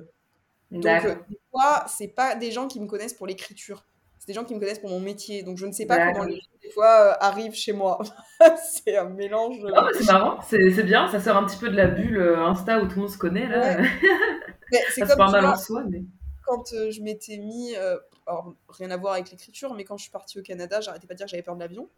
Donc, 0.70 0.86
euh, 0.86 1.14
des 1.28 1.38
fois, 1.50 1.84
c'est 1.88 2.08
pas 2.08 2.34
des 2.34 2.50
gens 2.50 2.66
qui 2.66 2.80
me 2.80 2.86
connaissent 2.86 3.14
pour 3.14 3.26
l'écriture. 3.26 3.84
C'est 4.26 4.32
des 4.32 4.40
gens 4.40 4.44
qui 4.44 4.56
me 4.56 4.58
connaissent 4.58 4.80
pour 4.80 4.90
mon 4.90 4.98
métier. 4.98 5.44
Donc, 5.44 5.56
je 5.56 5.66
ne 5.66 5.70
sais 5.70 5.86
pas 5.86 6.12
comment 6.12 6.24
les 6.24 6.34
gens, 6.34 6.50
des 6.60 6.70
fois, 6.70 7.12
euh, 7.12 7.12
arrivent 7.20 7.54
chez 7.54 7.72
moi. 7.72 8.00
c'est 8.84 8.96
un 8.96 9.08
mélange. 9.08 9.58
Oh, 9.62 9.80
c'est 9.96 10.04
marrant, 10.06 10.40
c'est 10.42 10.82
bien. 10.82 11.08
Ça 11.08 11.20
sort 11.20 11.36
un 11.36 11.44
petit 11.46 11.58
peu 11.58 11.68
de 11.68 11.76
la 11.76 11.86
bulle 11.86 12.18
euh, 12.18 12.44
Insta 12.44 12.82
où 12.82 12.88
tout 12.88 12.96
le 12.96 13.02
monde 13.02 13.10
se 13.10 13.18
connaît. 13.18 13.46
Là. 13.46 13.78
c'est 14.90 15.02
comme 15.02 15.30
mal 15.30 15.46
en 15.46 15.56
soi. 15.56 15.84
Mais... 15.88 16.02
Quand 16.44 16.64
je 16.66 17.00
m'étais 17.02 17.36
mis. 17.36 17.76
alors, 18.26 18.52
rien 18.68 18.90
à 18.90 18.96
voir 18.96 19.12
avec 19.12 19.30
l'écriture, 19.30 19.74
mais 19.74 19.84
quand 19.84 19.96
je 19.96 20.02
suis 20.02 20.12
partie 20.12 20.40
au 20.40 20.42
Canada, 20.42 20.80
j'arrêtais 20.80 21.06
pas 21.06 21.14
de 21.14 21.18
dire 21.18 21.26
que 21.26 21.30
j'avais 21.30 21.44
peur 21.44 21.54
de 21.54 21.60
l'avion. 21.60 21.88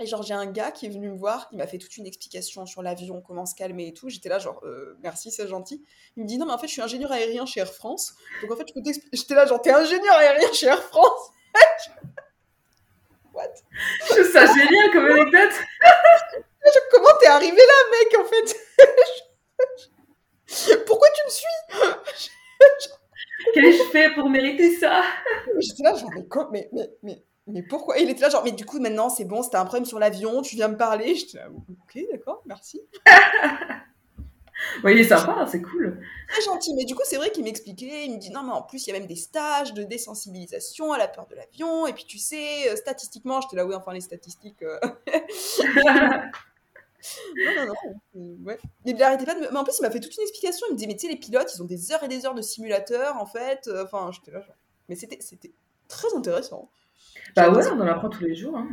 Et 0.00 0.06
genre, 0.06 0.22
j'ai 0.22 0.34
un 0.34 0.50
gars 0.50 0.70
qui 0.70 0.84
est 0.84 0.90
venu 0.90 1.08
me 1.08 1.16
voir, 1.16 1.48
il 1.52 1.56
m'a 1.58 1.66
fait 1.66 1.78
toute 1.78 1.96
une 1.96 2.06
explication 2.06 2.66
sur 2.66 2.82
l'avion, 2.82 3.22
comment 3.22 3.46
se 3.46 3.54
calmer 3.54 3.86
et 3.86 3.94
tout. 3.94 4.10
J'étais 4.10 4.28
là, 4.28 4.38
genre, 4.38 4.60
euh, 4.64 4.98
merci, 5.02 5.30
c'est 5.30 5.46
gentil. 5.46 5.82
Il 6.16 6.24
me 6.24 6.28
dit, 6.28 6.36
non, 6.36 6.46
mais 6.46 6.52
en 6.52 6.58
fait, 6.58 6.66
je 6.66 6.72
suis 6.72 6.82
ingénieur 6.82 7.12
aérien 7.12 7.46
chez 7.46 7.60
Air 7.60 7.72
France. 7.72 8.14
Donc, 8.42 8.50
en 8.50 8.56
fait, 8.56 8.64
je 8.68 8.74
peux 8.74 8.82
t'expliquer. 8.82 9.16
J'étais 9.16 9.34
là, 9.34 9.46
genre, 9.46 9.62
t'es 9.62 9.70
ingénieur 9.70 10.14
aérien 10.16 10.52
chez 10.52 10.66
Air 10.66 10.82
France 10.82 11.30
What? 13.32 13.54
Je 14.00 14.14
trouve 14.14 14.32
ça 14.32 14.46
génial 14.46 14.90
comme 14.92 15.06
anecdote. 15.06 15.52
comment 16.92 17.18
t'es 17.20 17.28
arrivé 17.28 17.56
là, 17.56 17.78
mec, 17.90 18.18
en 18.20 18.24
fait? 18.24 18.56
Pourquoi 20.86 21.08
tu 21.14 21.22
me 21.26 21.30
suis? 21.30 21.56
Qu'ai-je 23.54 23.82
fait 23.90 24.10
pour 24.14 24.30
mériter 24.30 24.76
ça? 24.76 25.02
J'étais 25.58 25.82
là, 25.82 25.94
genre, 25.94 26.10
mais, 26.52 26.68
mais, 26.72 26.90
mais 27.02 27.24
mais 27.46 27.62
pourquoi? 27.62 27.98
Il 27.98 28.08
était 28.08 28.22
là, 28.22 28.30
genre, 28.30 28.42
mais 28.42 28.52
du 28.52 28.64
coup, 28.64 28.80
maintenant, 28.80 29.10
c'est 29.10 29.26
bon, 29.26 29.42
c'était 29.42 29.56
un 29.58 29.66
problème 29.66 29.84
sur 29.84 29.98
l'avion, 29.98 30.40
tu 30.40 30.56
viens 30.56 30.68
me 30.68 30.78
parler. 30.78 31.14
J'étais 31.14 31.38
là, 31.38 31.48
ok, 31.50 31.98
d'accord, 32.10 32.42
merci. 32.46 32.80
oui, 34.84 34.92
il 34.92 34.98
est 35.00 35.04
sympa, 35.04 35.34
hein, 35.38 35.46
c'est 35.46 35.62
cool. 35.62 36.00
Très 36.28 36.42
gentil, 36.42 36.74
mais 36.74 36.84
du 36.84 36.94
coup, 36.94 37.02
c'est 37.04 37.16
vrai 37.16 37.30
qu'il 37.30 37.44
m'expliquait, 37.44 38.06
il 38.06 38.14
me 38.14 38.18
dit, 38.18 38.30
non, 38.30 38.42
mais 38.42 38.52
en 38.52 38.62
plus, 38.62 38.86
il 38.86 38.90
y 38.90 38.96
a 38.96 38.98
même 38.98 39.08
des 39.08 39.16
stages 39.16 39.74
de 39.74 39.82
désensibilisation 39.82 40.92
à 40.92 40.98
la 40.98 41.08
peur 41.08 41.26
de 41.26 41.34
l'avion, 41.34 41.86
et 41.86 41.92
puis 41.92 42.04
tu 42.04 42.18
sais, 42.18 42.70
euh, 42.70 42.76
statistiquement, 42.76 43.40
j'étais 43.40 43.56
là, 43.56 43.66
oui, 43.66 43.74
enfin, 43.74 43.92
les 43.92 44.00
statistiques. 44.00 44.62
Euh. 44.62 44.78
non, 47.36 47.52
non, 47.56 47.66
non. 47.66 47.74
Euh, 48.16 48.36
ouais. 48.44 48.58
Il 48.84 48.96
n'arrêtait 48.96 49.26
pas 49.26 49.34
de 49.34 49.40
Mais 49.40 49.56
en 49.56 49.64
plus, 49.64 49.78
il 49.78 49.82
m'a 49.82 49.90
fait 49.90 50.00
toute 50.00 50.16
une 50.16 50.22
explication. 50.22 50.66
Il 50.70 50.74
me 50.74 50.76
disait, 50.76 50.88
mais 50.88 50.96
tu 50.96 51.06
sais, 51.06 51.12
les 51.12 51.18
pilotes, 51.18 51.52
ils 51.54 51.62
ont 51.62 51.66
des 51.66 51.92
heures 51.92 52.02
et 52.04 52.08
des 52.08 52.24
heures 52.24 52.34
de 52.34 52.42
simulateur, 52.42 53.16
en 53.16 53.26
fait. 53.26 53.68
Enfin, 53.82 54.10
j'étais 54.12 54.30
là, 54.30 54.40
genre. 54.40 54.56
Mais 54.88 54.96
c'était 54.96 55.18
très 55.88 56.14
intéressant. 56.14 56.70
Bah 57.34 57.50
ouais, 57.50 57.66
on 57.72 57.80
en 57.80 57.86
apprend 57.86 58.10
tous 58.10 58.22
les 58.22 58.34
jours. 58.34 58.56
Hein. 58.56 58.68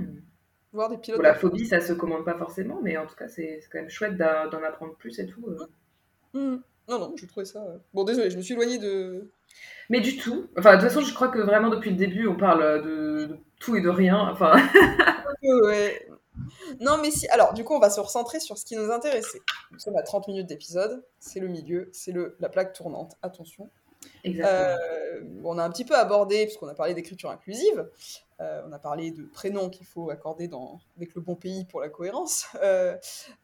Voir 0.73 0.89
des 0.89 0.97
pilotes. 0.97 1.21
la 1.21 1.33
phobie, 1.33 1.65
ça 1.65 1.81
se 1.81 1.91
commande 1.91 2.23
pas 2.23 2.37
forcément, 2.37 2.79
mais 2.81 2.95
en 2.97 3.05
tout 3.05 3.15
cas, 3.15 3.27
c'est 3.27 3.59
quand 3.71 3.79
même 3.79 3.89
chouette 3.89 4.15
d'en 4.15 4.63
apprendre 4.63 4.95
plus 4.95 5.19
et 5.19 5.25
tout. 5.25 5.43
Euh. 5.47 5.67
Mmh. 6.33 6.39
Mmh. 6.39 6.63
Non, 6.87 6.99
non, 6.99 7.13
je 7.15 7.25
trouvais 7.25 7.45
ça. 7.45 7.59
Euh. 7.59 7.77
Bon, 7.93 8.03
désolé, 8.03 8.29
je 8.29 8.37
me 8.37 8.41
suis 8.41 8.53
éloignée 8.53 8.77
de. 8.77 9.29
Mais 9.89 9.99
du 9.99 10.17
tout. 10.17 10.47
Enfin, 10.57 10.75
de 10.75 10.81
toute 10.81 10.89
façon, 10.89 11.01
je 11.01 11.13
crois 11.13 11.27
que 11.27 11.39
vraiment 11.39 11.69
depuis 11.69 11.89
le 11.89 11.97
début, 11.97 12.27
on 12.27 12.37
parle 12.37 12.83
de, 12.83 13.37
tout 13.59 13.75
et 13.75 13.81
de 13.81 13.89
rien. 13.89 14.17
Enfin. 14.17 14.53
ouais. 15.43 16.07
Non, 16.79 16.97
mais 17.01 17.11
si. 17.11 17.27
Alors, 17.27 17.53
du 17.53 17.65
coup, 17.65 17.73
on 17.75 17.79
va 17.79 17.89
se 17.89 17.99
recentrer 17.99 18.39
sur 18.39 18.57
ce 18.57 18.65
qui 18.65 18.75
nous 18.77 18.91
intéressait. 18.91 19.41
Nous 19.71 19.79
sommes 19.79 19.97
à 19.97 20.03
30 20.03 20.29
minutes 20.29 20.47
d'épisode. 20.47 21.03
C'est 21.19 21.41
le 21.41 21.47
milieu, 21.47 21.89
c'est 21.91 22.13
la 22.39 22.49
plaque 22.49 22.73
tournante. 22.73 23.15
Attention. 23.21 23.69
Exactement. 24.23 24.77
Euh, 24.81 25.21
on 25.43 25.57
a 25.57 25.63
un 25.63 25.69
petit 25.69 25.85
peu 25.85 25.95
abordé, 25.95 26.45
puisqu'on 26.45 26.67
a 26.67 26.73
parlé 26.73 26.93
d'écriture 26.93 27.29
inclusive, 27.29 27.87
euh, 28.41 28.61
on 28.67 28.71
a 28.71 28.79
parlé 28.79 29.11
de 29.11 29.23
prénoms 29.23 29.69
qu'il 29.69 29.85
faut 29.85 30.09
accorder 30.09 30.47
dans, 30.47 30.79
avec 30.97 31.13
le 31.13 31.21
bon 31.21 31.35
pays 31.35 31.65
pour 31.65 31.79
la 31.79 31.89
cohérence. 31.89 32.47
Euh, 32.63 32.97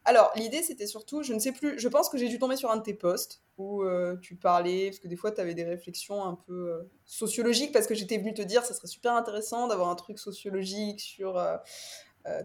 alors, 0.04 0.32
l'idée, 0.34 0.62
c'était 0.62 0.86
surtout, 0.86 1.22
je 1.22 1.32
ne 1.32 1.38
sais 1.38 1.52
plus, 1.52 1.78
je 1.78 1.88
pense 1.88 2.08
que 2.08 2.18
j'ai 2.18 2.28
dû 2.28 2.38
tomber 2.38 2.56
sur 2.56 2.70
un 2.70 2.76
de 2.76 2.82
tes 2.82 2.94
posts 2.94 3.42
où 3.58 3.82
tu 4.22 4.36
parlais, 4.36 4.86
parce 4.86 5.00
que 5.00 5.08
des 5.08 5.16
fois, 5.16 5.32
tu 5.32 5.40
avais 5.40 5.54
des 5.54 5.64
réflexions 5.64 6.22
un 6.24 6.34
peu 6.34 6.88
sociologiques, 7.04 7.72
parce 7.72 7.88
que 7.88 7.94
j'étais 7.94 8.16
venue 8.16 8.32
te 8.32 8.42
dire, 8.42 8.64
ça 8.64 8.72
serait 8.72 8.86
super 8.86 9.14
intéressant 9.14 9.66
d'avoir 9.66 9.88
un 9.88 9.96
truc 9.96 10.20
sociologique 10.20 11.00
sur... 11.00 11.34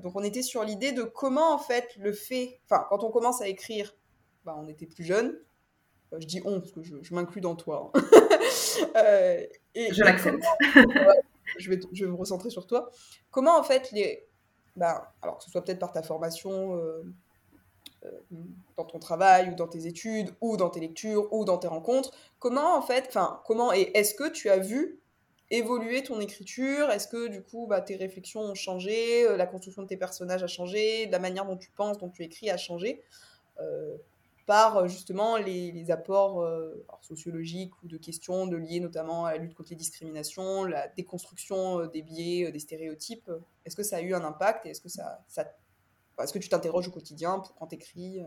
donc, 0.02 0.16
on 0.16 0.24
était 0.24 0.42
sur 0.42 0.64
l'idée 0.64 0.92
de 0.92 1.04
comment, 1.04 1.54
en 1.54 1.60
fait, 1.60 1.96
le 1.98 2.14
fait, 2.14 2.60
enfin, 2.66 2.88
quand 2.90 3.04
on 3.04 3.12
commence 3.12 3.44
à 3.44 3.48
écrire, 3.48 3.96
bah, 4.44 4.56
on 4.58 4.68
était 4.68 4.88
plus 4.88 5.04
jeune, 5.04 5.38
je 6.20 6.26
dis 6.26 6.42
on 6.46 6.60
parce 6.60 6.72
que 6.72 6.82
je, 6.84 7.14
m'inclus 7.14 7.42
dans 7.42 7.56
toi. 7.56 7.92
Hein. 7.94 8.02
Euh, 8.96 9.46
et, 9.76 9.94
je 9.94 10.04
l'accepte. 10.04 10.44
je, 11.58 11.70
vais, 11.70 11.80
je 11.92 12.06
vais 12.06 12.12
me 12.12 12.18
recentrer 12.18 12.50
sur 12.50 12.68
toi. 12.68 12.92
Comment 13.32 13.58
en 13.58 13.64
fait 13.64 13.92
les... 13.92 14.26
Ben, 14.76 15.02
alors 15.22 15.38
que 15.38 15.44
ce 15.44 15.52
soit 15.52 15.64
peut-être 15.64 15.80
par 15.80 15.92
ta 15.92 16.02
formation 16.02 16.76
euh, 16.78 17.04
euh, 18.06 18.10
dans 18.76 18.86
ton 18.86 18.98
travail 18.98 19.50
ou 19.52 19.56
dans 19.56 19.68
tes 19.68 19.86
études 19.86 20.32
ou 20.42 20.58
dans 20.58 20.70
tes 20.70 20.80
lectures 20.80 21.32
ou 21.32 21.46
dans 21.46 21.60
tes 21.60 21.68
rencontres, 21.68 22.12
comment 22.40 22.76
en 22.76 22.82
fait, 22.82 23.06
enfin 23.08 23.42
comment 23.46 23.72
et 23.72 23.92
est-ce 23.94 24.16
que 24.16 24.30
tu 24.30 24.50
as 24.50 24.58
vu 24.58 25.00
évoluer 25.52 26.02
ton 26.02 26.20
écriture? 26.20 26.90
Est-ce 26.90 27.08
que 27.08 27.28
du 27.28 27.44
coup 27.44 27.68
bah, 27.68 27.82
tes 27.82 27.96
réflexions 27.96 28.42
ont 28.42 28.56
changé, 28.56 29.28
la 29.38 29.46
construction 29.46 29.84
de 29.84 29.88
tes 29.88 29.98
personnages 29.98 30.42
a 30.42 30.48
changé, 30.48 31.08
la 31.08 31.20
manière 31.20 31.46
dont 31.46 31.58
tu 31.58 31.70
penses, 31.70 32.00
dont 32.00 32.10
tu 32.10 32.24
écris 32.24 32.50
a 32.50 32.58
changé? 32.58 33.04
Par 34.46 34.78
euh, 34.78 34.88
justement 34.88 35.38
les, 35.38 35.92
apports 35.92 36.42
euh, 36.42 36.86
sociologiques 37.02 37.72
ou 37.84 37.88
de 37.88 37.98
questions 37.98 38.48
de 38.48 38.58
liées 38.58 38.80
notamment 38.80 39.26
à 39.26 39.34
la 39.34 39.38
lutte 39.38 39.54
contre 39.54 39.70
les 39.72 39.76
discriminations, 39.76 40.64
la 40.66 40.88
déconstruction 40.90 41.80
euh, 41.80 41.88
des 41.88 42.02
biais, 42.02 42.52
des 42.52 42.60
stéréotypes. 42.60 43.32
Est-ce 43.66 43.76
que 43.76 43.84
ça 43.84 43.98
a 43.98 44.02
eu 44.02 44.14
un 44.14 44.24
impact 44.24 44.66
et 44.66 44.70
est-ce 44.70 44.82
que 44.82 44.90
ça, 44.90 45.24
ça 45.28 45.46
est-ce 46.22 46.34
que 46.34 46.40
tu 46.40 46.50
t'interroges 46.50 46.88
au 46.88 46.92
quotidien 46.92 47.40
pour, 47.40 47.56
quand 47.56 47.68
tu 47.68 47.76
écris 47.76 48.22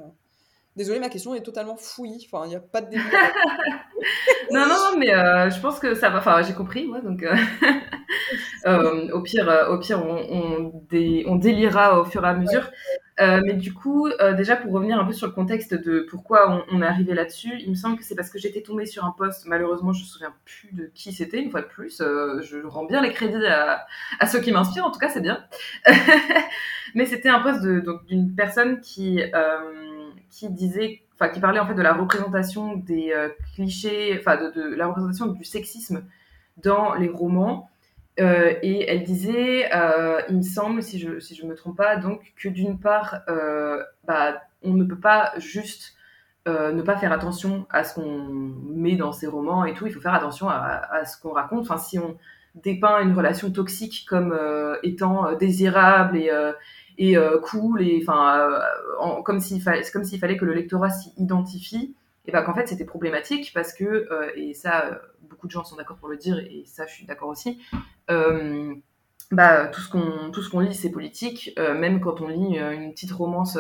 Désolée, 0.75 0.99
ma 0.99 1.09
question 1.09 1.35
est 1.35 1.41
totalement 1.41 1.77
fouillie. 1.77 2.29
Enfin, 2.31 2.45
il 2.45 2.51
n'y 2.51 2.57
a 2.57 2.61
pas 2.61 2.83
de 2.83 2.91
début. 2.91 3.03
non, 4.51 4.67
non, 4.67 4.99
mais 4.99 5.07
je 5.07 5.61
pense 5.61 5.79
que 5.79 5.95
ça 5.95 6.11
va. 6.11 6.19
Enfin, 6.19 6.43
j'ai 6.43 6.53
compris, 6.53 6.87
ouais, 6.87 7.01
donc 7.01 7.25
au 9.13 9.23
pire, 9.23 9.69
au 9.71 9.79
pire, 9.79 10.05
on, 10.05 10.85
on, 11.27 11.37
délira 11.37 12.01
au 12.01 12.05
fur 12.05 12.27
et 12.27 12.29
à 12.29 12.35
mesure. 12.35 12.71
Euh, 13.19 13.41
mais 13.45 13.55
du 13.55 13.73
coup, 13.73 14.09
euh, 14.09 14.35
déjà 14.35 14.57
pour 14.57 14.73
revenir 14.73 14.99
un 14.99 15.05
peu 15.05 15.13
sur 15.13 15.27
le 15.27 15.33
contexte 15.33 15.73
de 15.73 16.01
pourquoi 16.11 16.67
on, 16.71 16.83
est 16.83 16.87
arrivé 16.87 17.15
là-dessus, 17.15 17.55
il 17.61 17.71
me 17.71 17.75
semble 17.75 17.97
que 17.97 18.05
c'est 18.05 18.15
parce 18.15 18.29
que 18.29 18.39
j'étais 18.39 18.61
tombée 18.61 18.85
sur 18.85 19.07
un 19.07 19.11
poste, 19.11 19.47
malheureusement 19.47 19.95
je 19.95 20.03
me 20.03 20.07
souviens 20.07 20.35
plus 20.45 20.75
de 20.75 20.91
qui 20.95 21.13
c'était, 21.13 21.41
une 21.41 21.51
fois 21.51 21.63
de 21.63 21.67
plus, 21.67 22.03
euh, 22.03 22.43
je 22.43 22.59
rends 22.67 22.85
bien 22.85 23.01
les 23.01 23.13
crédits 23.13 23.47
à, 23.47 23.87
ceux 24.27 24.41
qui 24.41 24.53
m'inspirent, 24.53 24.85
en 24.85 24.91
tout 24.91 24.99
cas 24.99 25.09
c'est 25.09 25.23
bien. 25.23 25.43
mais 26.95 27.07
c'était 27.07 27.31
un 27.31 27.41
poste 27.41 27.63
d'une 28.07 28.35
personne 28.35 28.81
qui, 28.81 29.23
qui 30.31 30.51
disait, 30.51 31.01
enfin 31.15 31.31
qui 31.31 31.41
parlait 31.41 31.61
en 31.61 31.67
fait 31.67 31.75
de 31.75 31.83
la 31.83 31.95
représentation 31.95 32.77
des 32.77 33.15
clichés, 33.55 34.15
enfin 34.21 34.37
de 34.37 34.75
la 34.75 34.89
représentation 34.89 35.29
du 35.29 35.45
sexisme 35.45 36.05
dans 36.59 36.95
les 36.95 37.09
romans 37.09 37.71
euh, 38.19 38.55
et 38.63 38.89
elle 38.89 39.03
disait, 39.03 39.69
euh, 39.75 40.21
il 40.29 40.39
me 40.39 40.43
semble, 40.43 40.83
si 40.83 40.99
je 40.99 41.21
si 41.21 41.35
je 41.35 41.45
me 41.45 41.55
trompe 41.55 41.77
pas, 41.77 41.97
donc 41.97 42.33
que 42.37 42.49
d'une 42.49 42.79
part, 42.79 43.21
euh, 43.29 43.83
bah, 44.07 44.43
on 44.63 44.73
ne 44.73 44.85
peut 44.85 44.99
pas 44.99 45.33
juste 45.39 45.93
ne 46.47 46.81
pas 46.83 46.97
faire 46.97 47.11
attention 47.11 47.67
à 47.71 47.83
ce 47.83 47.97
qu'on 47.97 48.29
met 48.69 48.95
dans 48.95 49.11
ses 49.11 49.27
romans 49.27 49.65
et 49.65 49.75
tout. 49.75 49.89
Il 49.89 49.93
faut 49.93 50.01
faire 50.01 50.15
attention 50.15 50.49
à, 50.49 51.05
ce 51.05 51.21
qu'on 51.21 51.33
raconte. 51.33 51.63
Enfin, 51.63 51.77
si 51.77 51.99
on 51.99 52.17
dépeint 52.55 53.01
une 53.01 53.15
relation 53.15 53.51
toxique 53.51 54.07
comme 54.09 54.33
étant 54.85 55.33
désirable 55.33 56.17
et 56.17 56.31
et 56.99 57.17
cool 57.43 57.83
et 57.83 57.99
enfin 58.01 58.61
comme 59.25 59.41
s'il 59.41 59.61
fallait 59.61 59.83
comme 59.93 60.05
s'il 60.05 60.21
fallait 60.21 60.37
que 60.37 60.45
le 60.45 60.55
lectorat 60.55 60.91
s'y 60.91 61.13
identifie 61.17 61.97
et 62.27 62.33
ben 62.33 62.43
qu'en 62.43 62.55
fait 62.55 62.67
c'était 62.67 62.85
problématique 62.85 63.53
parce 63.55 63.73
que 63.73 64.09
et 64.37 64.55
ça 64.55 65.01
beaucoup 65.27 65.47
de 65.47 65.53
gens 65.53 65.65
sont 65.65 65.77
d'accord 65.77 65.97
pour 65.97 66.09
le 66.09 66.17
dire, 66.17 66.39
et 66.39 66.65
ça, 66.67 66.87
je 66.87 66.93
suis 66.93 67.07
d'accord 67.07 67.29
aussi. 67.29 67.61
Euh, 68.11 68.75
bah, 69.31 69.67
tout 69.67 69.81
ce 69.81 69.91
qu'on 69.91 70.31
tout 70.31 70.43
ce 70.43 70.51
qu'on 70.51 70.61
lit, 70.61 70.75
c'est 70.75 70.91
politique. 70.91 71.53
Euh, 71.59 71.77
même 71.77 72.01
quand 72.01 72.21
on 72.21 72.29
lit 72.29 72.59
euh, 72.59 72.71
une 72.73 72.93
petite 72.93 73.13
romance 73.13 73.59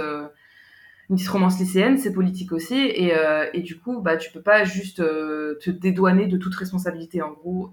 une 1.08 1.14
petite 1.16 1.28
romance 1.28 1.58
lycéenne, 1.60 1.98
c'est 1.98 2.12
politique 2.12 2.50
aussi, 2.50 2.74
et, 2.74 3.12
et, 3.52 3.60
du 3.60 3.78
coup, 3.78 4.00
bah, 4.00 4.16
tu 4.16 4.32
peux 4.32 4.42
pas 4.42 4.64
juste 4.64 4.96
te 4.96 5.70
dédouaner 5.70 6.26
de 6.26 6.36
toute 6.36 6.52
responsabilité, 6.56 7.22
en 7.22 7.30
gros, 7.30 7.72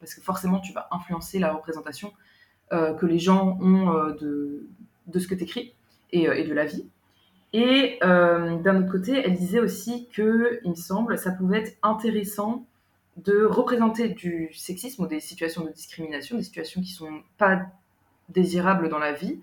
parce 0.00 0.14
que 0.14 0.20
forcément, 0.20 0.60
tu 0.60 0.74
vas 0.74 0.88
influencer 0.90 1.38
la 1.38 1.54
représentation 1.54 2.12
que 2.70 3.06
les 3.06 3.18
gens 3.18 3.56
ont 3.62 4.10
de, 4.20 4.68
de 5.06 5.18
ce 5.18 5.26
que 5.26 5.34
tu 5.34 5.44
écris 5.44 5.74
et, 6.12 6.24
et, 6.24 6.44
de 6.44 6.52
la 6.52 6.66
vie. 6.66 6.86
Et 7.56 7.98
d'un 8.02 8.82
autre 8.82 8.90
côté, 8.90 9.22
elle 9.24 9.34
disait 9.34 9.60
aussi 9.60 10.08
que, 10.12 10.58
il 10.64 10.70
me 10.72 10.74
semble, 10.74 11.16
ça 11.16 11.30
pouvait 11.30 11.60
être 11.60 11.76
intéressant 11.84 12.66
de 13.16 13.44
représenter 13.44 14.08
du 14.08 14.50
sexisme 14.52 15.04
ou 15.04 15.06
des 15.06 15.20
situations 15.20 15.64
de 15.64 15.70
discrimination, 15.70 16.36
des 16.36 16.42
situations 16.42 16.80
qui 16.80 16.90
sont 16.90 17.22
pas 17.38 17.62
désirables 18.28 18.88
dans 18.88 18.98
la 18.98 19.12
vie, 19.12 19.40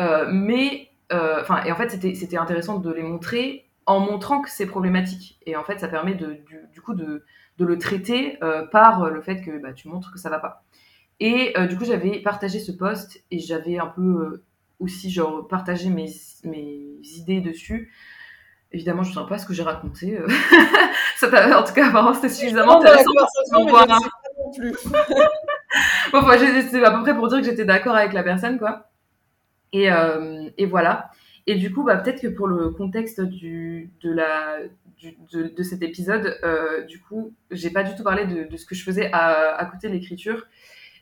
euh, 0.00 0.28
mais 0.30 0.88
euh, 1.12 1.40
enfin 1.40 1.62
et 1.64 1.72
en 1.72 1.76
fait 1.76 1.90
c'était 1.90 2.36
intéressant 2.36 2.78
de 2.78 2.92
les 2.92 3.02
montrer 3.02 3.64
en 3.86 4.00
montrant 4.00 4.42
que 4.42 4.50
c'est 4.50 4.66
problématique 4.66 5.38
et 5.46 5.56
en 5.56 5.64
fait 5.64 5.78
ça 5.78 5.88
permet 5.88 6.14
de, 6.14 6.38
du, 6.72 6.80
coup 6.82 6.94
de, 6.94 7.24
de, 7.56 7.64
le 7.64 7.78
traiter 7.78 8.36
euh, 8.44 8.66
par 8.66 9.08
le 9.08 9.22
fait 9.22 9.40
que 9.40 9.58
bah, 9.58 9.72
tu 9.72 9.88
montres 9.88 10.12
que 10.12 10.18
ça 10.18 10.28
va 10.28 10.38
pas. 10.38 10.62
Et 11.20 11.54
du 11.68 11.76
coup 11.76 11.84
j'avais 11.84 12.20
partagé 12.20 12.60
ce 12.60 12.70
post 12.70 13.24
et 13.32 13.40
j'avais 13.40 13.76
un 13.78 13.88
peu 13.88 14.42
aussi 14.80 15.10
genre 15.10 15.46
partagé 15.48 15.90
mes, 15.90 16.10
mes 16.44 16.98
idées 17.16 17.40
dessus 17.40 17.90
Évidemment, 18.70 19.02
je 19.02 19.08
ne 19.10 19.14
sais 19.14 19.20
pas 19.26 19.38
ce 19.38 19.46
que 19.46 19.54
j'ai 19.54 19.62
raconté. 19.62 20.18
Euh. 20.18 20.28
ça 21.16 21.28
en 21.58 21.64
tout 21.64 21.72
cas, 21.72 21.88
apparemment, 21.88 22.12
c'était 22.12 22.28
suffisamment 22.28 22.80
intéressant. 22.80 23.10
pour 23.50 23.64
bon, 26.12 26.18
enfin, 26.18 26.36
c'est 26.38 26.84
à 26.84 26.90
peu 26.90 27.02
près 27.02 27.14
pour 27.14 27.28
dire 27.28 27.38
que 27.38 27.44
j'étais 27.44 27.64
d'accord 27.64 27.96
avec 27.96 28.12
la 28.12 28.22
personne, 28.22 28.58
quoi. 28.58 28.90
Et, 29.72 29.90
euh, 29.90 30.50
et 30.58 30.66
voilà. 30.66 31.10
Et 31.46 31.54
du 31.54 31.72
coup, 31.72 31.82
bah, 31.82 31.96
peut-être 31.96 32.20
que 32.20 32.28
pour 32.28 32.46
le 32.46 32.68
contexte 32.70 33.22
du, 33.22 33.90
de, 34.02 34.12
la, 34.12 34.58
du, 34.98 35.16
de, 35.32 35.48
de, 35.48 35.62
cet 35.62 35.82
épisode, 35.82 36.38
euh, 36.44 36.84
du 36.84 37.00
coup, 37.00 37.32
j'ai 37.50 37.70
pas 37.70 37.84
du 37.84 37.94
tout 37.94 38.02
parlé 38.02 38.26
de, 38.26 38.50
de, 38.50 38.56
ce 38.58 38.66
que 38.66 38.74
je 38.74 38.84
faisais 38.84 39.10
à, 39.12 39.56
à 39.56 39.64
côté 39.64 39.88
de 39.88 39.94
l'écriture, 39.94 40.44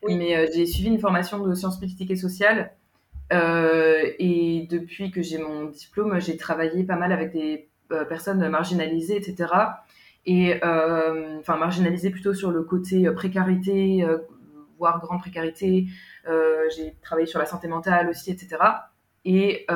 mais 0.07 0.37
euh, 0.37 0.47
j'ai 0.55 0.66
suivi 0.66 0.89
une 0.89 1.01
formation 1.01 1.45
de 1.45 1.53
sciences 1.55 1.81
politiques 1.81 2.12
et 2.12 2.16
sociales 2.16 2.77
et 3.31 4.66
depuis 4.70 5.11
que 5.11 5.22
j'ai 5.22 5.39
mon 5.39 5.66
diplôme, 5.66 6.20
j'ai 6.20 6.37
travaillé 6.37 6.85
pas 6.85 6.97
mal 6.97 7.12
avec 7.12 7.33
des 7.33 7.68
euh, 7.93 8.05
personnes 8.05 8.47
marginalisées, 8.49 9.16
etc. 9.16 9.53
Et 10.24 10.62
euh, 10.64 11.39
enfin 11.39 11.57
marginalisées 11.57 12.11
plutôt 12.11 12.35
sur 12.35 12.51
le 12.51 12.62
côté 12.62 13.11
précarité, 13.12 14.05
voire 14.79 15.01
grande 15.01 15.20
précarité. 15.20 15.87
j'ai 16.27 16.97
travaillé 17.03 17.27
sur 17.27 17.39
la 17.39 17.47
santé 17.47 17.68
mentale 17.68 18.09
aussi, 18.09 18.31
etc. 18.31 18.57
Et, 19.24 19.66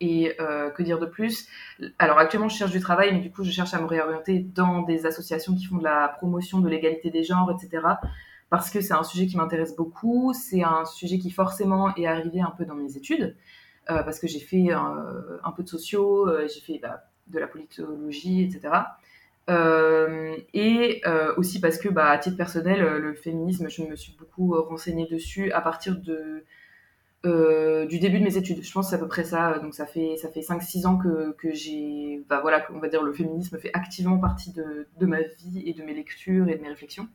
et 0.00 0.36
que 0.36 0.82
dire 0.82 0.98
de 0.98 1.06
plus? 1.06 1.48
Alors 1.98 2.18
actuellement, 2.18 2.48
je 2.48 2.56
cherche 2.56 2.72
du 2.72 2.80
travail, 2.80 3.12
mais 3.12 3.20
du 3.20 3.30
coup, 3.30 3.44
je 3.44 3.50
cherche 3.52 3.74
à 3.74 3.80
me 3.80 3.86
réorienter 3.86 4.40
dans 4.40 4.82
des 4.82 5.06
associations 5.06 5.54
qui 5.54 5.66
font 5.66 5.78
de 5.78 5.84
la 5.84 6.08
promotion 6.08 6.58
de 6.60 6.68
l'égalité 6.68 7.10
des 7.10 7.22
genres, 7.22 7.52
etc 7.52 7.82
parce 8.50 8.70
que 8.70 8.80
c'est 8.80 8.94
un 8.94 9.02
sujet 9.02 9.26
qui 9.26 9.36
m'intéresse 9.36 9.76
beaucoup, 9.76 10.32
c'est 10.32 10.62
un 10.62 10.84
sujet 10.84 11.18
qui 11.18 11.30
forcément 11.30 11.94
est 11.96 12.06
arrivé 12.06 12.40
un 12.40 12.50
peu 12.50 12.64
dans 12.64 12.74
mes 12.74 12.96
études, 12.96 13.36
euh, 13.90 14.02
parce 14.02 14.18
que 14.18 14.26
j'ai 14.26 14.40
fait 14.40 14.72
euh, 14.72 15.38
un 15.44 15.52
peu 15.52 15.62
de 15.62 15.68
sociaux, 15.68 16.28
euh, 16.28 16.48
j'ai 16.48 16.60
fait 16.60 16.78
bah, 16.78 17.04
de 17.26 17.38
la 17.38 17.46
politologie, 17.46 18.42
etc. 18.42 18.74
et 20.54 21.02
aussi 21.36 21.60
parce 21.60 21.78
que, 21.78 21.88
bah, 21.88 22.10
à 22.10 22.18
titre 22.18 22.36
personnel, 22.36 22.80
le 22.80 23.14
féminisme, 23.14 23.68
je 23.68 23.82
me 23.82 23.96
suis 23.96 24.14
beaucoup 24.18 24.54
renseignée 24.62 25.06
dessus 25.06 25.52
à 25.52 25.60
partir 25.60 25.96
de, 25.96 26.44
du 27.86 27.98
début 27.98 28.18
de 28.18 28.24
mes 28.24 28.36
études. 28.36 28.62
Je 28.62 28.72
pense 28.72 28.86
que 28.86 28.90
c'est 28.90 28.96
à 28.96 28.98
peu 28.98 29.08
près 29.08 29.24
ça. 29.24 29.58
Donc 29.58 29.74
ça 29.74 29.86
fait 29.86 30.16
ça 30.16 30.28
fait 30.28 30.40
5-6 30.40 30.86
ans 30.86 30.96
que, 30.98 31.32
que 31.32 31.52
j'ai 31.52 32.22
bah 32.28 32.40
voilà, 32.40 32.66
on 32.74 32.78
va 32.78 32.88
dire 32.88 33.02
le 33.02 33.12
féminisme 33.12 33.58
fait 33.58 33.70
activement 33.74 34.18
partie 34.18 34.52
de, 34.52 34.86
de, 34.98 35.06
ma 35.06 35.20
vie 35.20 35.62
et 35.66 35.74
de 35.74 35.82
mes 35.82 35.94
lectures 35.94 36.48
et 36.48 36.56
de 36.56 36.62
mes 36.62 36.68
réflexions. 36.68 37.08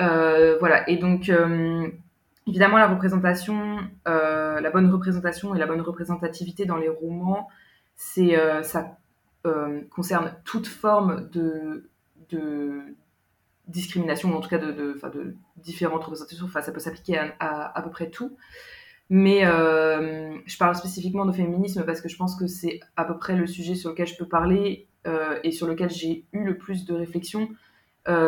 Euh, 0.00 0.56
voilà. 0.58 0.88
Et 0.88 0.96
donc, 0.96 1.28
euh, 1.28 1.88
évidemment, 2.46 2.78
la 2.78 2.88
représentation, 2.88 3.78
euh, 4.06 4.60
la 4.60 4.70
bonne 4.70 4.90
représentation 4.90 5.54
et 5.54 5.58
la 5.58 5.66
bonne 5.66 5.80
représentativité 5.80 6.66
dans 6.66 6.76
les 6.76 6.88
romans, 6.88 7.48
c'est 7.96 8.36
ça 8.62 8.96
concerne 9.90 10.34
toute 10.44 10.66
forme 10.66 11.28
de, 11.30 11.88
discrimination, 13.66 14.32
ou 14.32 14.36
en 14.36 14.40
tout 14.40 14.48
cas 14.48 14.58
de, 14.58 15.36
différentes 15.56 16.04
représentations. 16.04 16.46
Enfin, 16.46 16.60
ça 16.60 16.72
peut 16.72 16.80
s'appliquer 16.80 17.18
à, 17.18 17.78
à, 17.78 17.82
peu 17.82 17.90
près 17.90 18.10
tout. 18.10 18.36
Mais 19.10 19.40
je 19.42 20.58
parle 20.58 20.74
spécifiquement 20.74 21.24
de 21.24 21.32
féminisme 21.32 21.84
parce 21.84 22.02
que 22.02 22.08
je 22.08 22.16
pense 22.16 22.36
que 22.36 22.46
c'est 22.46 22.80
à 22.96 23.04
peu 23.04 23.16
près 23.16 23.36
le 23.36 23.46
sujet 23.46 23.74
sur 23.74 23.90
lequel 23.90 24.06
je 24.06 24.16
peux 24.16 24.28
parler 24.28 24.86
et 25.42 25.50
sur 25.50 25.66
lequel 25.66 25.88
j'ai 25.88 26.24
eu 26.32 26.44
le 26.44 26.58
plus 26.58 26.84
de 26.84 26.94
réflexion 26.94 27.48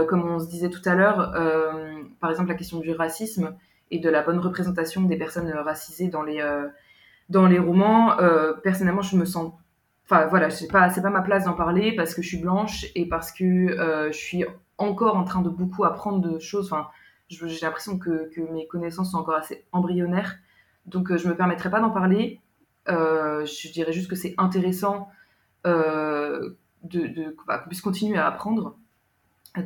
comme 0.04 0.28
on 0.28 0.38
se 0.38 0.46
disait 0.46 0.68
tout 0.68 0.86
à 0.86 0.94
l'heure, 0.94 1.34
euh, 1.34 2.02
par 2.20 2.30
exemple 2.30 2.50
la 2.50 2.54
question 2.54 2.80
du 2.80 2.92
racisme 2.92 3.56
et 3.90 3.98
de 3.98 4.10
la 4.10 4.22
bonne 4.22 4.38
représentation 4.38 5.02
des 5.02 5.16
personnes 5.16 5.50
racisées 5.50 6.08
dans 6.08 6.22
les, 6.22 6.40
euh, 6.40 6.68
dans 7.30 7.46
les 7.46 7.58
romans, 7.58 8.16
personnellement, 8.62 9.02
je 9.02 9.16
me 9.16 9.24
sens 9.24 9.54
enfin 10.04 10.26
voilà, 10.26 10.50
c'est 10.50 10.66
pas 10.66 10.90
pas 10.90 11.10
ma 11.10 11.22
place 11.22 11.44
d'en 11.44 11.54
parler 11.54 11.94
parce 11.94 12.14
que 12.14 12.20
je 12.20 12.28
suis 12.28 12.38
blanche 12.38 12.86
et 12.94 13.08
parce 13.08 13.32
que 13.32 14.08
je 14.12 14.16
suis 14.16 14.44
encore 14.76 15.16
en 15.16 15.24
train 15.24 15.40
de 15.40 15.48
beaucoup 15.48 15.84
apprendre 15.84 16.20
de 16.20 16.38
choses. 16.38 16.66
Enfin, 16.66 16.88
j'ai 17.28 17.64
l'impression 17.64 17.98
que, 17.98 18.28
mes 18.52 18.66
connaissances 18.66 19.12
sont 19.12 19.18
encore 19.18 19.36
assez 19.36 19.64
embryonnaires, 19.72 20.36
donc 20.86 21.16
je 21.16 21.26
me 21.28 21.34
permettrai 21.34 21.70
pas 21.70 21.80
d'en 21.80 21.90
parler. 21.90 22.40
je 22.86 23.72
dirais 23.72 23.92
juste 23.92 24.10
que 24.10 24.16
c'est 24.16 24.34
intéressant 24.36 25.08
de, 25.64 26.58
de 26.82 27.36
bah, 27.46 27.58
qu'on 27.58 27.68
puisse 27.68 27.80
continuer 27.80 28.18
à 28.18 28.26
apprendre 28.26 28.76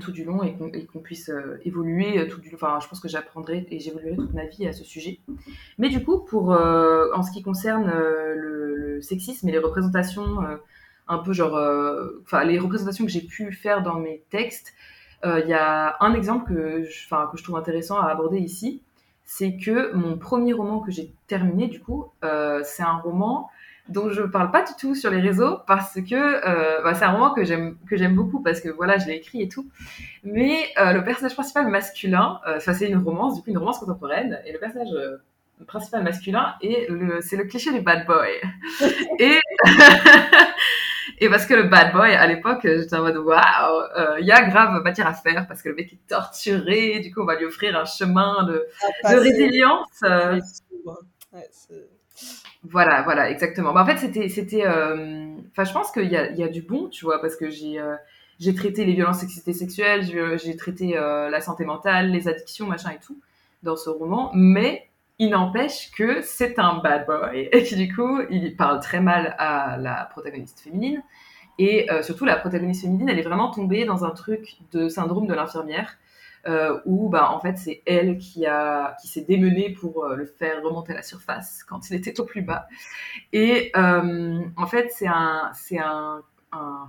tout 0.01 0.12
du 0.12 0.24
long 0.24 0.43
et 0.43 0.57
qu'on 0.87 1.01
puisse 1.01 1.28
euh, 1.28 1.61
évoluer 1.64 2.18
euh, 2.18 2.26
tout 2.26 2.41
du 2.41 2.55
enfin 2.55 2.78
je 2.82 2.89
pense 2.89 3.01
que 3.01 3.09
j'apprendrai 3.09 3.66
et 3.70 3.78
j'évoluerai 3.78 4.16
toute 4.16 4.32
ma 4.32 4.47
vie 4.47 4.66
à 4.66 4.72
ce 4.72 4.82
sujet. 4.85 5.20
Mais 5.78 5.89
du 5.89 6.03
coup 6.03 6.18
pour 6.18 6.53
euh, 6.53 7.11
en 7.14 7.22
ce 7.22 7.30
qui 7.30 7.43
concerne 7.43 7.91
le, 7.91 9.01
sexisme 9.03 9.49
et 9.49 9.53
les 9.53 9.59
représentations 9.59 10.39
un 11.09 11.18
peu 11.18 11.32
genre 11.32 11.59
enfin 12.22 12.45
les 12.45 12.59
représentations 12.59 13.05
que 13.05 13.11
j'ai 13.11 13.20
pu 13.22 13.53
faire 13.53 13.82
dans 13.82 13.99
mes 13.99 14.22
textes 14.30 14.72
il 15.24 15.49
y 15.49 15.53
a 15.53 15.97
un 16.01 16.14
exemple 16.14 16.55
que 16.55 16.85
je, 16.85 17.09
que 17.09 17.37
je 17.37 17.43
trouve 17.43 17.57
intéressant 17.57 17.99
à 17.99 18.07
aborder 18.07 18.39
ici. 18.39 18.82
C'est 19.24 19.57
que 19.57 19.93
mon 19.95 20.16
premier 20.16 20.53
roman 20.53 20.78
que 20.78 20.93
j'ai 20.93 21.12
terminé 21.26 21.66
du 21.66 21.80
coup 21.80 22.07
c'est 22.22 22.85
un 22.85 22.97
roman 22.99 23.51
dont 23.89 24.09
je 24.11 24.22
parle 24.22 24.51
pas 24.51 24.62
du 24.62 24.72
tout 24.78 24.95
sur 24.95 25.11
les 25.11 25.20
réseaux 25.20 25.59
parce 25.66 25.95
que 25.95 26.14
euh, 26.14 26.82
bah, 26.82 26.95
c'est 26.95 27.05
un 27.05 27.12
roman 27.12 27.35
que 27.35 27.45
j'aime 27.45 27.76
que 27.89 27.97
j'aime 27.97 28.14
beaucoup 28.14 28.43
parce 28.43 28.61
que 28.61 28.70
voilà 28.70 28.97
je 28.99 29.07
l'ai 29.07 29.16
écrit 29.16 29.43
et 29.43 29.49
tout. 29.49 29.68
Mais 30.22 30.70
euh, 30.78 30.93
le 30.93 31.05
personnage 31.05 31.35
principal 31.35 31.68
masculin 31.68 32.41
euh, 32.47 32.61
ça 32.61 32.72
c'est 32.72 32.89
une 32.89 32.97
romance 32.97 33.37
du 33.37 33.43
coup 33.43 33.51
une 33.51 33.59
romance 33.59 33.78
contemporaine. 33.78 34.41
Et 34.47 34.53
le 34.53 34.59
personnage 34.59 34.93
euh, 34.95 35.18
principal 35.66 36.03
masculin 36.03 36.55
et 36.62 36.87
le 36.89 37.20
c'est 37.20 37.37
le 37.37 37.45
cliché 37.45 37.72
du 37.72 37.82
bad 37.82 38.07
boy. 38.07 38.30
Et 39.18 39.39
et 41.18 41.28
parce 41.28 41.45
que 41.45 41.55
le 41.55 41.64
bad 41.64 41.93
boy 41.93 42.14
à 42.14 42.26
l'époque 42.26 42.61
j'étais 42.62 42.97
en 42.97 43.03
mode 43.03 43.18
waouh 43.18 43.82
il 44.18 44.26
y 44.26 44.32
a 44.32 44.49
grave 44.49 44.82
matière 44.82 45.07
à 45.07 45.12
faire 45.12 45.47
parce 45.47 45.62
que 45.62 45.68
le 45.68 45.74
mec 45.74 45.93
est 45.93 46.09
torturé. 46.09 47.01
Du 47.01 47.12
coup 47.12 47.20
on 47.20 47.26
va 47.26 47.37
lui 47.37 47.45
offrir 47.45 47.78
un 47.78 47.85
chemin 47.85 48.45
de, 48.45 48.66
de 49.11 49.14
résilience 49.14 50.01
ouais, 51.32 51.49
voilà, 52.65 53.03
voilà, 53.03 53.31
exactement. 53.31 53.73
Bah, 53.73 53.83
en 53.83 53.87
fait, 53.87 53.99
c'était, 53.99 54.29
c'était, 54.29 54.65
euh, 54.65 55.27
enfin, 55.51 55.65
je 55.65 55.73
pense 55.73 55.91
qu'il 55.91 56.11
y 56.11 56.17
a, 56.17 56.31
il 56.31 56.39
y 56.39 56.43
a 56.43 56.49
du 56.49 56.62
bon, 56.62 56.89
tu 56.89 57.05
vois, 57.05 57.21
parce 57.21 57.37
que 57.37 57.51
j'ai, 57.51 57.79
euh, 57.79 57.95
j'ai 58.41 58.55
traité 58.55 58.85
les 58.85 58.95
violences 58.95 59.19
sexuelles, 59.19 60.03
j'ai 60.39 60.57
traité 60.57 60.97
euh, 60.97 61.29
la 61.29 61.41
santé 61.41 61.65
mentale, 61.65 62.11
les 62.11 62.27
addictions, 62.27 62.67
machin 62.67 62.91
et 62.91 62.99
tout 63.05 63.19
dans 63.62 63.77
ce 63.77 63.91
roman, 63.91 64.31
mais 64.35 64.89
il 65.19 65.31
n'empêche 65.31 65.91
que 65.93 66.23
c'est 66.23 66.59
un 66.59 66.79
bad 66.79 67.07
boy 67.07 67.49
et 67.53 67.65
que 67.65 67.75
du 67.75 67.95
coup, 67.95 68.21
il 68.31 68.57
parle 68.57 68.81
très 68.81 69.01
mal 69.01 69.37
à 69.39 69.77
la 69.79 70.09
protagoniste 70.11 70.61
féminine. 70.61 71.03
Et 71.59 71.87
surtout, 72.03 72.25
la 72.25 72.37
protagoniste 72.37 72.83
féminine, 72.83 73.09
elle 73.09 73.19
est 73.19 73.23
vraiment 73.23 73.51
tombée 73.51 73.85
dans 73.85 74.05
un 74.05 74.11
truc 74.11 74.57
de 74.73 74.89
syndrome 74.89 75.29
de 75.29 75.35
l'infirmière 75.35 75.97
euh, 76.47 76.80
où 76.84 77.09
bah, 77.09 77.30
en 77.30 77.40
fait 77.40 77.57
c'est 77.57 77.82
elle 77.86 78.18
qui, 78.18 78.47
a, 78.47 78.97
qui 79.01 79.09
s'est 79.09 79.22
démenée 79.22 79.70
pour 79.70 80.05
euh, 80.05 80.16
le 80.16 80.26
faire 80.26 80.62
remonter 80.62 80.92
à 80.92 80.97
la 80.97 81.03
surface 81.03 81.64
quand 81.64 81.88
il 81.90 81.97
était 81.97 82.20
au 82.20 82.24
plus 82.24 82.42
bas. 82.42 82.68
Et 83.32 83.72
euh, 83.76 84.40
en 84.57 84.66
fait 84.66 84.90
c'est 84.92 85.07
un, 85.07 85.51
c'est 85.55 85.78
un, 85.78 86.22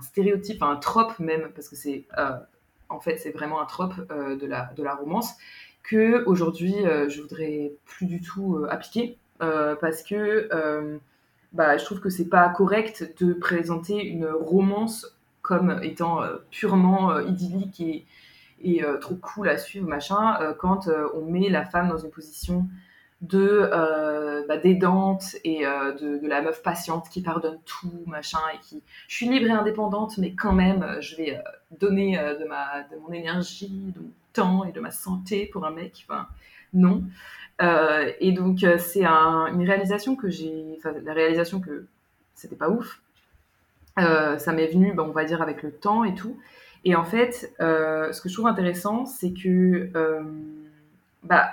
stéréotype, 0.00 0.62
un 0.62 0.76
trope 0.76 1.18
même, 1.18 1.50
parce 1.54 1.68
que 1.68 1.74
c'est 1.74 2.06
euh, 2.18 2.36
en 2.88 3.00
fait 3.00 3.16
c'est 3.16 3.32
vraiment 3.32 3.60
un 3.60 3.66
trope 3.66 3.94
de, 3.96 4.46
la, 4.46 4.72
de 4.76 4.82
la 4.84 4.94
romance 4.94 5.34
que 5.82 6.24
aujourd'hui 6.26 6.74
je 7.08 7.20
voudrais 7.20 7.72
plus 7.84 8.06
du 8.06 8.20
tout 8.20 8.64
appliquer 8.70 9.18
parce 9.38 10.04
que 10.04 10.48
bah, 11.52 11.76
je 11.78 11.84
trouve 11.84 11.98
que 11.98 12.10
c'est 12.10 12.28
pas 12.28 12.48
correct 12.48 13.12
de 13.20 13.32
présenter 13.32 14.04
une 14.04 14.26
romance 14.26 15.18
comme 15.42 15.80
étant 15.82 16.20
purement 16.52 17.18
idyllique 17.18 17.80
et, 17.80 18.06
et 18.62 18.82
euh, 18.82 18.98
trop 18.98 19.16
cool 19.16 19.48
à 19.48 19.58
suivre, 19.58 19.88
machin, 19.88 20.40
euh, 20.40 20.54
quand 20.54 20.88
euh, 20.88 21.08
on 21.14 21.22
met 21.22 21.48
la 21.48 21.64
femme 21.64 21.88
dans 21.88 21.98
une 21.98 22.10
position 22.10 22.66
de 23.22 23.70
bah, 24.46 24.58
des 24.58 24.74
dentes 24.74 25.36
et 25.42 25.60
de, 25.64 26.28
la 26.28 26.42
meuf 26.42 26.62
patiente 26.62 27.08
qui 27.08 27.22
pardonne 27.22 27.58
tout, 27.64 28.02
machin, 28.06 28.38
et 28.52 28.58
qui 28.58 28.82
je 29.08 29.16
suis 29.16 29.26
libre 29.26 29.46
et 29.46 29.52
indépendante, 29.52 30.18
mais 30.18 30.34
quand 30.34 30.52
même, 30.52 30.98
je 31.00 31.16
vais 31.16 31.42
donner 31.80 32.18
de, 32.18 32.44
ma, 32.44 32.82
de 32.82 32.98
mon 32.98 33.10
énergie, 33.14 33.90
de 33.96 34.00
mon 34.00 34.10
temps 34.34 34.64
et 34.66 34.72
de 34.72 34.80
ma 34.80 34.90
santé 34.90 35.46
pour 35.50 35.64
un 35.64 35.70
mec. 35.70 36.04
Enfin, 36.06 36.28
non. 36.74 37.04
et 38.20 38.32
donc, 38.32 38.58
c'est 38.78 39.06
une 39.06 39.64
réalisation 39.64 40.14
que 40.14 40.28
j'ai, 40.28 40.76
enfin, 40.76 40.92
la 41.02 41.14
réalisation 41.14 41.58
que 41.58 41.86
c'était 42.34 42.54
pas 42.54 42.68
ouf. 42.68 43.00
ça 43.96 44.52
m'est 44.52 44.68
venu, 44.68 44.92
bah, 44.92 45.04
on 45.08 45.12
va 45.12 45.24
dire, 45.24 45.40
avec 45.40 45.62
le 45.62 45.72
temps 45.72 46.04
et 46.04 46.14
tout. 46.14 46.36
Et 46.86 46.94
en 46.94 47.04
fait, 47.04 47.52
ce 47.58 48.20
que 48.20 48.28
je 48.28 48.34
trouve 48.34 48.46
intéressant, 48.46 49.04
c'est 49.04 49.32
que 49.32 49.90
bah, 51.24 51.50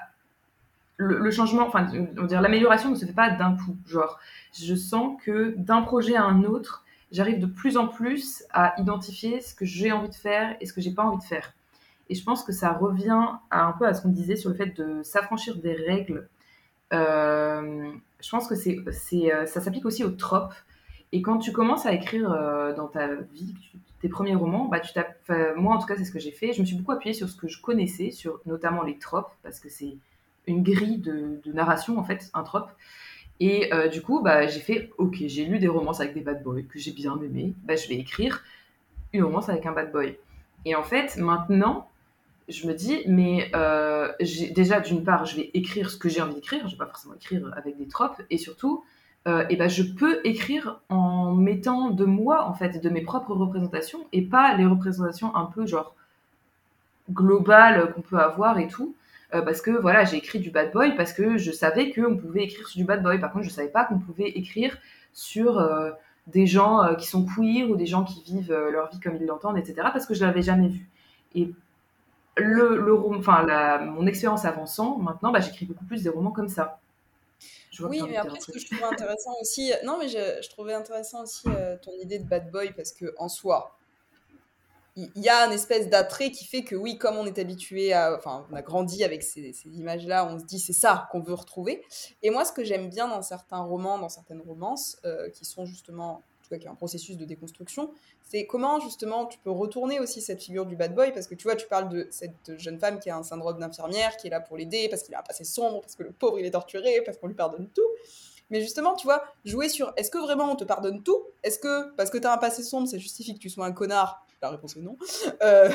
le, 0.98 1.32
changement, 1.32 1.68
enfin, 1.68 1.88
on 2.18 2.24
dire 2.24 2.42
l'amélioration 2.42 2.92
ne 2.92 2.96
se 2.96 3.06
fait 3.06 3.14
pas 3.14 3.32
d'un 3.32 3.56
coup. 3.56 3.76
Genre, 3.88 4.20
je 4.54 4.76
sens 4.76 5.20
que 5.24 5.54
d'un 5.58 5.82
projet 5.82 6.16
à 6.16 6.24
un 6.24 6.44
autre, 6.44 6.86
j'arrive 7.12 7.40
de 7.40 7.46
plus 7.46 7.78
en 7.78 7.88
plus 7.88 8.44
à 8.52 8.80
identifier 8.80 9.42
ce 9.42 9.54
que 9.56 9.66
j'ai 9.66 9.92
envie 9.92 10.10
de 10.10 10.16
faire 10.16 10.56
et 10.62 10.66
ce 10.66 10.74
que 10.74 10.82
j'ai 10.82 10.92
pas 10.92 11.04
envie 11.04 11.18
de 11.18 11.24
faire. 11.24 11.54
Et 12.10 12.16
je 12.16 12.24
pense 12.24 12.44
que 12.44 12.52
ça 12.52 12.72
revient 12.72 13.28
un 13.52 13.72
peu 13.74 13.88
à 13.88 13.94
ce 13.94 14.02
qu'on 14.02 14.10
disait 14.10 14.36
sur 14.36 14.50
le 14.50 14.56
fait 14.56 14.78
de 14.78 15.02
s'affranchir 15.04 15.56
des 15.58 15.74
règles. 15.74 16.28
Euh, 16.92 17.92
je 18.22 18.30
pense 18.30 18.48
que 18.48 18.56
c'est, 18.56 18.84
euh, 19.34 19.46
ça 19.46 19.62
s'applique 19.62 19.86
aussi 19.86 20.04
aux 20.04 20.12
tropes. 20.12 20.54
Et 21.12 21.22
quand 21.22 21.38
tu 21.38 21.52
commences 21.52 21.86
à 21.86 21.94
écrire 21.94 22.32
euh, 22.32 22.74
dans 22.74 22.88
ta 22.88 23.08
vie 23.16 23.56
tes 24.04 24.10
premiers 24.10 24.36
romans, 24.36 24.66
bah, 24.66 24.82
tu 24.82 24.92
moi 25.56 25.76
en 25.76 25.80
tout 25.80 25.88
cas 25.88 25.96
c'est 25.96 26.04
ce 26.04 26.12
que 26.12 26.20
j'ai 26.20 26.34
fait. 26.34 26.52
Je 26.52 26.60
me 26.60 26.66
suis 26.66 26.76
beaucoup 26.76 26.92
appuyée 26.92 27.14
sur 27.14 27.30
ce 27.30 27.38
que 27.38 27.48
je 27.48 27.62
connaissais, 27.62 28.12
sur 28.12 28.42
notamment 28.46 28.84
les 28.84 28.98
tropes, 28.98 29.32
parce 29.44 29.62
que 29.62 29.70
c'est 29.70 29.96
une 30.46 30.62
grille 30.62 30.98
de, 30.98 31.40
narration, 31.54 31.98
en 31.98 32.04
fait, 32.04 32.30
un 32.34 32.44
trope. 32.44 32.70
Et 33.40 33.74
euh, 33.74 33.88
du 33.88 34.02
coup, 34.02 34.22
bah, 34.22 34.46
j'ai 34.46 34.60
fait, 34.60 34.92
ok, 34.98 35.16
j'ai 35.28 35.46
lu 35.46 35.58
des 35.58 35.70
romances 35.70 36.02
avec 36.02 36.14
des 36.14 36.20
bad 36.20 36.44
boys 36.44 36.64
que 36.64 36.80
j'ai 36.80 36.92
bien 36.92 37.18
aimé, 37.22 37.54
bah, 37.64 37.78
je 37.78 37.88
vais 37.88 37.96
écrire 37.96 38.44
une 39.14 39.24
romance 39.24 39.48
avec 39.48 39.66
un 39.66 39.72
bad 39.72 39.94
boy. 39.94 40.18
Et 40.66 40.76
en 40.76 40.84
fait, 40.84 41.16
maintenant, 41.16 41.90
je 42.50 42.68
me 42.68 42.74
dis, 42.74 43.04
mais 43.08 43.52
euh, 43.56 44.12
déjà, 44.52 44.82
d'une 44.82 45.06
part, 45.06 45.26
je 45.26 45.38
vais 45.38 45.50
écrire 45.54 45.90
ce 45.90 45.96
que 45.96 46.10
j'ai 46.10 46.22
envie 46.22 46.36
d'écrire, 46.36 46.68
je 46.68 46.74
vais 46.74 46.78
pas 46.78 46.88
forcément 46.88 47.16
écrire 47.16 47.54
avec 47.56 47.78
des 47.78 47.88
tropes, 47.88 48.22
et 48.30 48.38
surtout, 48.38 48.84
euh, 49.28 49.46
et 49.50 49.56
ben, 49.56 49.70
je 49.70 49.84
peux 49.84 50.20
écrire 50.26 50.82
en 50.90 51.34
mettant 51.34 51.92
de 51.92 52.06
moi, 52.06 52.46
en 52.46 52.54
fait, 52.54 52.82
de 52.82 52.90
mes 52.90 53.02
propres 53.02 53.34
représentations, 53.34 54.06
et 54.12 54.22
pas 54.22 54.56
les 54.56 54.66
représentations 54.66 55.36
un 55.36 55.46
peu 55.46 55.66
genre 55.66 55.96
globales 57.12 57.94
qu'on 57.94 58.02
peut 58.02 58.20
avoir 58.20 58.60
et 58.60 58.68
tout. 58.68 58.96
Euh, 59.34 59.42
parce 59.42 59.62
que 59.62 59.72
voilà, 59.72 60.04
j'ai 60.04 60.18
écrit 60.18 60.40
du 60.40 60.52
bad 60.52 60.72
boy 60.72 60.96
parce 60.96 61.14
que 61.14 61.38
je 61.38 61.52
savais 61.52 61.92
qu'on 61.92 62.18
pouvait 62.18 62.44
écrire 62.44 62.68
sur 62.68 62.80
du 62.80 62.86
bad 62.86 63.02
boy. 63.02 63.20
Par 63.20 63.32
contre, 63.32 63.46
je 63.46 63.50
savais 63.50 63.70
pas 63.70 63.86
qu'on 63.86 64.00
pouvait 64.00 64.30
écrire 64.30 64.78
sur 65.14 65.58
euh, 65.58 65.92
des 66.28 66.46
gens 66.46 66.96
qui 66.96 67.08
sont 67.08 67.26
queer 67.26 67.70
ou 67.70 67.76
des 67.76 67.86
gens 67.86 68.04
qui 68.04 68.22
vivent 68.24 68.54
leur 68.54 68.90
vie 68.92 69.00
comme 69.00 69.16
ils 69.16 69.26
l'entendent, 69.26 69.58
etc. 69.58 69.76
Parce 69.94 70.06
que 70.06 70.14
je 70.14 70.24
l'avais 70.26 70.42
jamais 70.42 70.68
vu. 70.68 70.88
Et 71.36 71.52
le, 72.38 72.78
le 72.78 72.94
enfin, 72.94 73.44
la, 73.44 73.80
mon 73.80 74.06
expérience 74.08 74.46
avançant, 74.46 74.98
maintenant, 74.98 75.32
bah, 75.32 75.40
j'écris 75.40 75.66
beaucoup 75.66 75.86
plus 75.86 76.04
des 76.04 76.10
romans 76.10 76.32
comme 76.32 76.48
ça. 76.48 76.80
Oui, 77.80 78.02
mais 78.08 78.18
après, 78.18 78.40
ce 78.40 78.52
que 78.52 78.60
je 78.60 78.66
trouvais 78.66 78.84
intéressant 78.84 79.34
aussi, 79.42 79.72
non, 79.84 79.98
mais 79.98 80.08
je, 80.08 80.42
je 80.42 80.50
trouvais 80.50 80.74
intéressant 80.74 81.24
aussi 81.24 81.48
ton 81.82 81.92
idée 82.02 82.20
de 82.20 82.28
bad 82.28 82.52
boy 82.52 82.74
parce 82.74 82.92
que 82.92 83.14
en 83.18 83.30
soi, 83.30 83.78
il 84.96 85.10
y 85.16 85.30
a 85.30 85.44
un 85.44 85.52
espèce 85.52 85.90
d'attrait 85.90 86.30
qui 86.30 86.46
fait 86.46 86.64
que 86.64 86.76
oui, 86.76 86.98
comme 86.98 87.18
on 87.18 87.26
est 87.26 87.40
habitué 87.40 87.94
à, 87.94 88.16
enfin, 88.16 88.46
on 88.52 88.56
a 88.56 88.62
grandi 88.62 89.04
avec 89.04 89.24
ces, 89.24 89.54
images-là, 89.66 90.28
on 90.28 90.40
se 90.40 90.46
dit 90.46 90.60
c'est 90.60 90.74
ça 90.74 91.08
qu'on 91.12 91.20
veut 91.20 91.34
retrouver. 91.34 91.84
Et 92.22 92.30
moi, 92.30 92.46
ce 92.46 92.52
que 92.52 92.64
j'aime 92.64 92.90
bien 92.90 93.08
dans 93.08 93.22
certains 93.24 93.62
romans, 93.62 93.98
dans 93.98 94.10
certaines 94.10 94.42
romances, 94.42 94.98
euh, 95.06 95.30
qui 95.32 95.46
sont 95.46 95.66
justement, 95.66 96.22
cas, 96.54 96.60
qui 96.60 96.68
est 96.68 96.70
un 96.70 96.76
processus 96.76 97.18
de 97.18 97.26
déconstruction, 97.26 97.92
c'est 98.22 98.46
comment 98.46 98.80
justement 98.80 99.26
tu 99.26 99.40
peux 99.40 99.52
retourner 99.52 100.00
aussi 100.00 100.22
cette 100.22 100.42
figure 100.42 100.66
du 100.66 100.76
bad 100.76 100.94
boy, 100.94 101.12
parce 101.12 101.28
que 101.28 101.36
tu 101.36 101.44
vois, 101.44 101.56
tu 101.56 101.68
parles 101.68 101.90
de 101.90 102.08
cette 102.12 102.58
jeune 102.58 102.80
femme 102.80 103.00
qui 103.00 103.10
a 103.10 103.18
un 103.18 103.24
syndrome 103.24 103.60
d'infirmière, 103.60 104.18
qui 104.18 104.28
est 104.28 104.30
là 104.30 104.40
pour 104.40 104.58
l'aider, 104.58 104.88
parce 104.90 105.04
qu'il 105.04 105.16
a 105.16 105.20
un 105.20 105.24
passé 105.24 105.44
sombre, 105.44 105.82
parce 105.82 105.96
que 105.96 106.04
le 106.04 106.12
pauvre 106.12 106.40
il 106.40 106.46
est 106.46 106.52
torturé, 106.52 107.02
parce 107.06 107.18
qu'on 107.18 107.28
lui 107.28 107.36
pardonne 107.36 107.70
tout. 107.74 107.82
Mais 108.50 108.62
justement, 108.62 108.96
tu 108.96 109.08
vois, 109.08 109.24
jouer 109.46 109.70
sur 109.70 109.94
est-ce 109.98 110.12
que 110.12 110.18
vraiment 110.18 110.52
on 110.52 110.56
te 110.56 110.64
pardonne 110.64 111.02
tout? 111.02 111.24
Est-ce 111.44 111.60
que 111.60 111.92
parce 111.96 112.10
que 112.10 112.18
tu 112.18 112.28
as 112.28 112.34
un 112.34 112.38
passé 112.38 112.62
sombre, 112.62 112.88
ça 112.88 112.98
justifie 112.98 113.34
que 113.34 113.40
tu 113.40 113.50
sois 113.50 113.66
un 113.66 113.72
connard? 113.72 114.26
La 114.42 114.50
réponse 114.50 114.76
est 114.78 114.82
non. 114.82 114.98
Euh, 115.42 115.72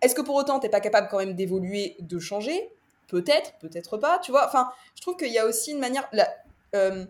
est-ce 0.00 0.14
que 0.14 0.20
pour 0.20 0.34
autant, 0.34 0.60
t'es 0.60 0.68
pas 0.68 0.80
capable 0.80 1.08
quand 1.10 1.18
même 1.18 1.34
d'évoluer, 1.34 1.96
de 1.98 2.18
changer? 2.18 2.70
Peut-être, 3.08 3.54
peut-être 3.58 3.96
pas, 3.96 4.18
tu 4.18 4.30
vois. 4.30 4.46
Enfin, 4.46 4.70
je 4.94 5.00
trouve 5.00 5.16
qu'il 5.16 5.32
y 5.32 5.38
a 5.38 5.46
aussi 5.46 5.72
une 5.72 5.78
manière... 5.78 6.08
Euh, 6.74 7.06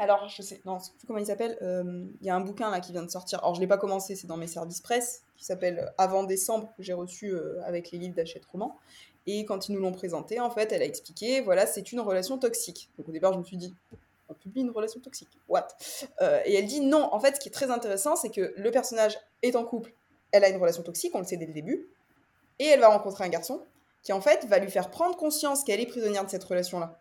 alors, 0.00 0.28
je 0.28 0.42
sais, 0.42 0.60
non, 0.64 0.78
je 0.78 0.86
sais 0.86 0.92
plus 0.98 1.06
comment 1.06 1.18
il 1.18 1.26
s'appelle. 1.26 1.58
Euh, 1.62 2.04
il 2.20 2.26
y 2.26 2.30
a 2.30 2.34
un 2.34 2.40
bouquin 2.40 2.70
là 2.70 2.80
qui 2.80 2.92
vient 2.92 3.02
de 3.02 3.10
sortir. 3.10 3.38
Alors, 3.40 3.54
je 3.54 3.60
l'ai 3.60 3.66
pas 3.66 3.78
commencé, 3.78 4.16
c'est 4.16 4.26
dans 4.26 4.36
mes 4.36 4.46
services 4.46 4.80
presse, 4.80 5.22
qui 5.36 5.44
s'appelle 5.44 5.92
Avant 5.98 6.24
décembre, 6.24 6.72
que 6.76 6.82
j'ai 6.82 6.92
reçu 6.92 7.34
avec 7.64 7.90
les 7.90 7.98
livres 7.98 8.14
d'Achète 8.14 8.44
Roman. 8.46 8.76
Et 9.26 9.44
quand 9.44 9.68
ils 9.68 9.74
nous 9.74 9.80
l'ont 9.80 9.92
présenté, 9.92 10.40
en 10.40 10.50
fait, 10.50 10.72
elle 10.72 10.82
a 10.82 10.86
expliqué, 10.86 11.40
voilà, 11.42 11.66
c'est 11.66 11.92
une 11.92 12.00
relation 12.00 12.38
toxique. 12.38 12.88
Donc 12.98 13.08
au 13.08 13.12
départ, 13.12 13.32
je 13.34 13.38
me 13.38 13.44
suis 13.44 13.56
dit, 13.56 13.74
on 14.28 14.34
publie 14.34 14.62
une 14.62 14.70
relation 14.70 15.00
toxique. 15.00 15.28
What? 15.48 15.68
Et 16.46 16.54
elle 16.54 16.66
dit 16.66 16.80
non. 16.80 17.12
En 17.12 17.20
fait, 17.20 17.36
ce 17.36 17.40
qui 17.40 17.48
est 17.48 17.52
très 17.52 17.70
intéressant, 17.70 18.16
c'est 18.16 18.30
que 18.30 18.54
le 18.56 18.70
personnage 18.70 19.18
est 19.42 19.54
en 19.54 19.64
couple 19.64 19.92
elle 20.32 20.44
a 20.44 20.48
une 20.48 20.56
relation 20.56 20.82
toxique, 20.82 21.14
on 21.14 21.18
le 21.18 21.24
sait 21.24 21.36
dès 21.36 21.46
le 21.46 21.52
début, 21.52 21.88
et 22.58 22.66
elle 22.66 22.80
va 22.80 22.88
rencontrer 22.88 23.24
un 23.24 23.28
garçon 23.28 23.62
qui 24.02 24.12
en 24.12 24.20
fait 24.20 24.46
va 24.46 24.58
lui 24.58 24.70
faire 24.70 24.90
prendre 24.90 25.16
conscience 25.16 25.64
qu'elle 25.64 25.80
est 25.80 25.86
prisonnière 25.86 26.24
de 26.24 26.30
cette 26.30 26.44
relation-là. 26.44 26.99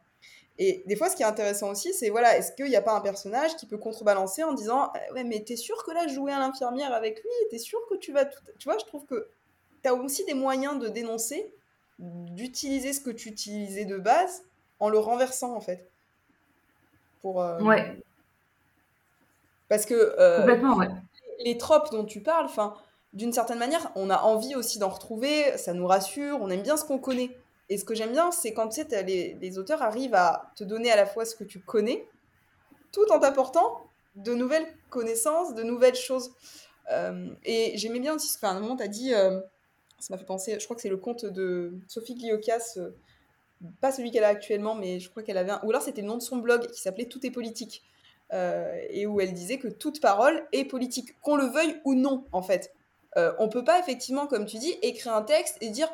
Et 0.62 0.84
des 0.86 0.98
fois, 0.98 1.10
ce 1.10 1.16
qui 1.16 1.24
est 1.24 1.26
intéressant 1.26 1.72
aussi, 1.72 1.94
c'est 1.94 2.10
voilà, 2.10 2.38
est-ce 2.38 2.52
qu'il 2.52 2.66
n'y 2.66 2.76
a 2.76 2.82
pas 2.82 2.94
un 2.94 3.00
personnage 3.00 3.56
qui 3.56 3.66
peut 3.66 3.78
contrebalancer 3.78 4.44
en 4.44 4.54
disant 4.54 4.92
euh, 4.94 5.14
Ouais, 5.14 5.24
mais 5.24 5.40
t'es 5.40 5.56
sûr 5.56 5.84
que 5.86 5.92
là, 5.92 6.06
jouer 6.08 6.34
à 6.34 6.40
l'infirmière 6.40 6.94
avec 6.94 7.22
lui, 7.24 7.30
t'es 7.50 7.58
sûr 7.58 7.80
que 7.90 7.96
tu 7.96 8.12
vas 8.12 8.26
tout. 8.26 8.44
Tu 8.60 8.68
vois, 8.68 8.78
je 8.78 8.86
trouve 8.86 9.06
que 9.06 9.30
t'as 9.82 9.94
aussi 9.94 10.26
des 10.26 10.34
moyens 10.34 10.78
de 10.78 10.90
dénoncer, 10.90 11.54
d'utiliser 11.98 12.92
ce 12.92 13.00
que 13.00 13.10
tu 13.10 13.30
utilisais 13.30 13.86
de 13.86 13.98
base 13.98 14.44
en 14.82 14.90
le 14.90 15.00
renversant, 15.00 15.56
en 15.56 15.62
fait. 15.62 15.90
Pour, 17.22 17.42
euh, 17.42 17.60
Ouais. 17.62 17.98
Parce 19.70 19.86
que. 19.86 19.94
Euh, 20.20 20.40
Complètement, 20.40 20.76
ouais. 20.76 20.90
Les 21.46 21.58
tropes 21.58 21.90
dont 21.92 22.04
tu 22.04 22.20
parles, 22.20 22.46
enfin 22.46 22.76
d'une 23.14 23.34
certaine 23.34 23.58
manière, 23.58 23.92
on 23.96 24.10
a 24.10 24.22
envie 24.22 24.56
aussi 24.56 24.78
d'en 24.78 24.90
retrouver, 24.90 25.58
ça 25.58 25.74
nous 25.74 25.88
rassure, 25.88 26.38
on 26.42 26.50
aime 26.50 26.62
bien 26.62 26.78
ce 26.78 26.84
qu'on 26.84 27.00
connaît. 27.00 27.32
Et 27.70 27.78
ce 27.78 27.86
que 27.86 27.94
j'aime 27.94 28.12
bien, 28.12 28.32
c'est 28.32 28.54
quand 28.54 28.68
tu 28.70 28.82
sais, 28.82 29.04
les, 29.04 29.58
auteurs 29.60 29.82
arrivent 29.82 30.16
à 30.16 30.52
te 30.56 30.64
donner 30.64 30.92
à 30.92 30.96
la 30.96 31.06
fois 31.06 31.24
ce 31.24 31.36
que 31.36 31.44
tu 31.44 31.60
connais, 31.60 32.08
tout 32.92 33.06
en 33.12 33.20
t'apportant 33.20 33.86
de 34.16 34.34
nouvelles 34.34 34.68
connaissances, 34.90 35.54
de 35.54 35.64
nouvelles 35.64 35.96
choses. 35.96 36.32
Euh, 36.92 37.30
et 37.46 37.74
j'aimais 37.78 38.00
bien 38.00 38.16
aussi 38.16 38.28
ce 38.28 38.40
qu'à 38.40 38.50
un 38.50 38.60
moment, 38.60 38.76
tu 38.76 38.84
as 38.84 38.88
dit, 38.88 39.14
euh, 39.14 39.40
ça 40.00 40.14
m'a 40.14 40.18
fait 40.18 40.26
penser, 40.26 40.60
je 40.60 40.64
crois 40.66 40.76
que 40.76 40.82
c'est 40.82 40.90
le 40.90 40.98
conte 40.98 41.26
de 41.26 41.74
Sophie 41.88 42.16
Gliocas, 42.16 42.78
euh, 42.78 42.90
pas 43.82 43.92
celui 43.92 44.10
qu'elle 44.10 44.24
a 44.24 44.30
actuellement, 44.30 44.74
mais 44.74 45.00
je 45.00 45.10
crois 45.12 45.22
qu'elle 45.22 45.38
avait 45.38 45.52
un. 45.52 45.62
Ou 45.64 45.70
alors 45.70 45.84
c'était 45.84 46.02
le 46.02 46.08
nom 46.08 46.18
de 46.18 46.24
son 46.24 46.38
blog 46.38 46.66
qui 46.72 46.82
s'appelait 46.82 47.06
Tout 47.06 47.24
est 47.26 47.32
politique. 47.32 47.84
et 48.32 49.08
où 49.08 49.20
elle 49.22 49.34
disait 49.34 49.58
que 49.58 49.68
toute 49.68 50.02
parole 50.02 50.48
est 50.52 50.64
politique, 50.66 51.20
qu'on 51.22 51.36
le 51.36 51.46
veuille 51.46 51.82
ou 51.84 51.94
non, 51.96 52.26
en 52.32 52.42
fait. 52.42 52.74
On 53.16 53.50
peut 53.50 53.64
pas 53.64 53.80
effectivement, 53.80 54.28
comme 54.28 54.46
tu 54.46 54.58
dis, 54.58 54.72
écrire 54.82 55.14
un 55.16 55.24
texte 55.24 55.58
et 55.62 55.70
dire, 55.70 55.90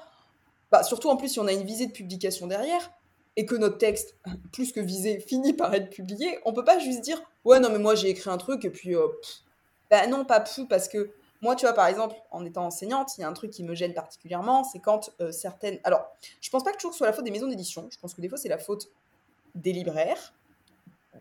bah, 0.76 0.84
surtout 0.84 1.09
en 1.09 1.17
plus 1.17 1.30
si 1.30 1.39
on 1.39 1.47
a 1.47 1.53
une 1.53 1.63
visée 1.63 1.88
de 1.88 1.91
publication 1.91 2.47
derrière, 2.47 2.91
et 3.38 3.45
que 3.45 3.55
notre 3.55 3.78
texte, 3.78 4.15
plus 4.53 4.71
que 4.71 4.80
visé, 4.80 5.19
finit 5.19 5.53
par 5.53 5.73
être 5.73 5.89
publié, 5.89 6.39
on 6.45 6.53
peut 6.53 6.63
pas 6.63 6.80
juste 6.80 7.01
dire, 7.01 7.21
ouais, 7.43 7.59
non, 7.59 7.69
mais 7.69 7.80
moi 7.80 7.95
j'ai 7.95 8.09
écrit 8.09 8.30
un 8.30 8.38
truc, 8.38 8.65
et 8.65 8.69
puis, 8.69 8.95
euh, 8.95 9.07
bah 9.89 10.07
non, 10.07 10.26
pas 10.26 10.39
plus, 10.39 10.67
parce 10.67 10.88
que 10.88 11.11
moi, 11.41 11.55
tu 11.55 11.65
vois, 11.65 11.73
par 11.73 11.88
exemple, 11.88 12.15
en 12.32 12.45
étant 12.45 12.65
enseignante, 12.65 13.17
il 13.17 13.21
y 13.21 13.23
a 13.23 13.28
un 13.28 13.34
truc 13.34 13.51
qui 13.51 13.63
me 13.63 13.76
gêne 13.76 13.93
particulièrement, 13.93 14.63
c'est 14.63 14.80
quand 14.80 15.11
euh, 15.19 15.32
certaines... 15.32 15.80
Alors, 15.84 16.05
je 16.41 16.49
pense 16.49 16.63
pas 16.63 16.71
que 16.71 16.78
toujours 16.78 16.93
ce 16.93 16.99
soit 16.99 17.07
la 17.07 17.13
faute 17.13 17.26
des 17.26 17.32
maisons 17.32 17.47
d'édition, 17.47 17.88
je 17.91 17.99
pense 17.99 18.13
que 18.13 18.21
des 18.21 18.30
fois 18.30 18.38
c'est 18.38 18.49
la 18.49 18.57
faute 18.57 18.89
des 19.53 19.73
libraires, 19.73 20.34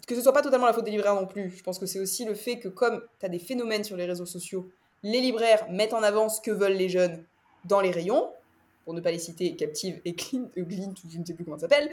que 0.07 0.15
ce 0.15 0.21
soit 0.21 0.33
pas 0.33 0.43
totalement 0.43 0.67
la 0.67 0.73
faute 0.73 0.85
des 0.85 0.91
libraires 0.91 1.15
non 1.15 1.27
plus, 1.27 1.51
je 1.57 1.63
pense 1.63 1.79
que 1.79 1.87
c'est 1.87 2.01
aussi 2.01 2.25
le 2.25 2.35
fait 2.35 2.59
que 2.59 2.69
comme 2.69 3.03
tu 3.21 3.27
as 3.27 3.29
des 3.29 3.39
phénomènes 3.39 3.85
sur 3.85 3.97
les 3.97 4.07
réseaux 4.07 4.27
sociaux 4.27 4.69
les 5.05 5.21
libraires 5.21 5.71
mettent 5.71 5.93
en 5.93 6.03
avant 6.03 6.29
ce 6.29 6.41
que 6.41 6.51
veulent 6.51 6.73
les 6.73 6.89
jeunes 6.89 7.25
dans 7.67 7.81
les 7.81 7.91
rayons, 7.91 8.31
pour 8.85 8.95
ne 8.95 9.01
pas 9.01 9.11
les 9.11 9.19
citer, 9.19 9.57
Captive 9.57 10.01
et 10.05 10.15
Clint, 10.15 10.51
euh, 10.59 10.63
Glint, 10.63 10.95
ou 11.05 11.11
je 11.11 11.19
ne 11.19 11.25
sais 11.25 11.35
plus 11.35 11.45
comment 11.45 11.57
ça 11.57 11.63
s'appelle. 11.63 11.91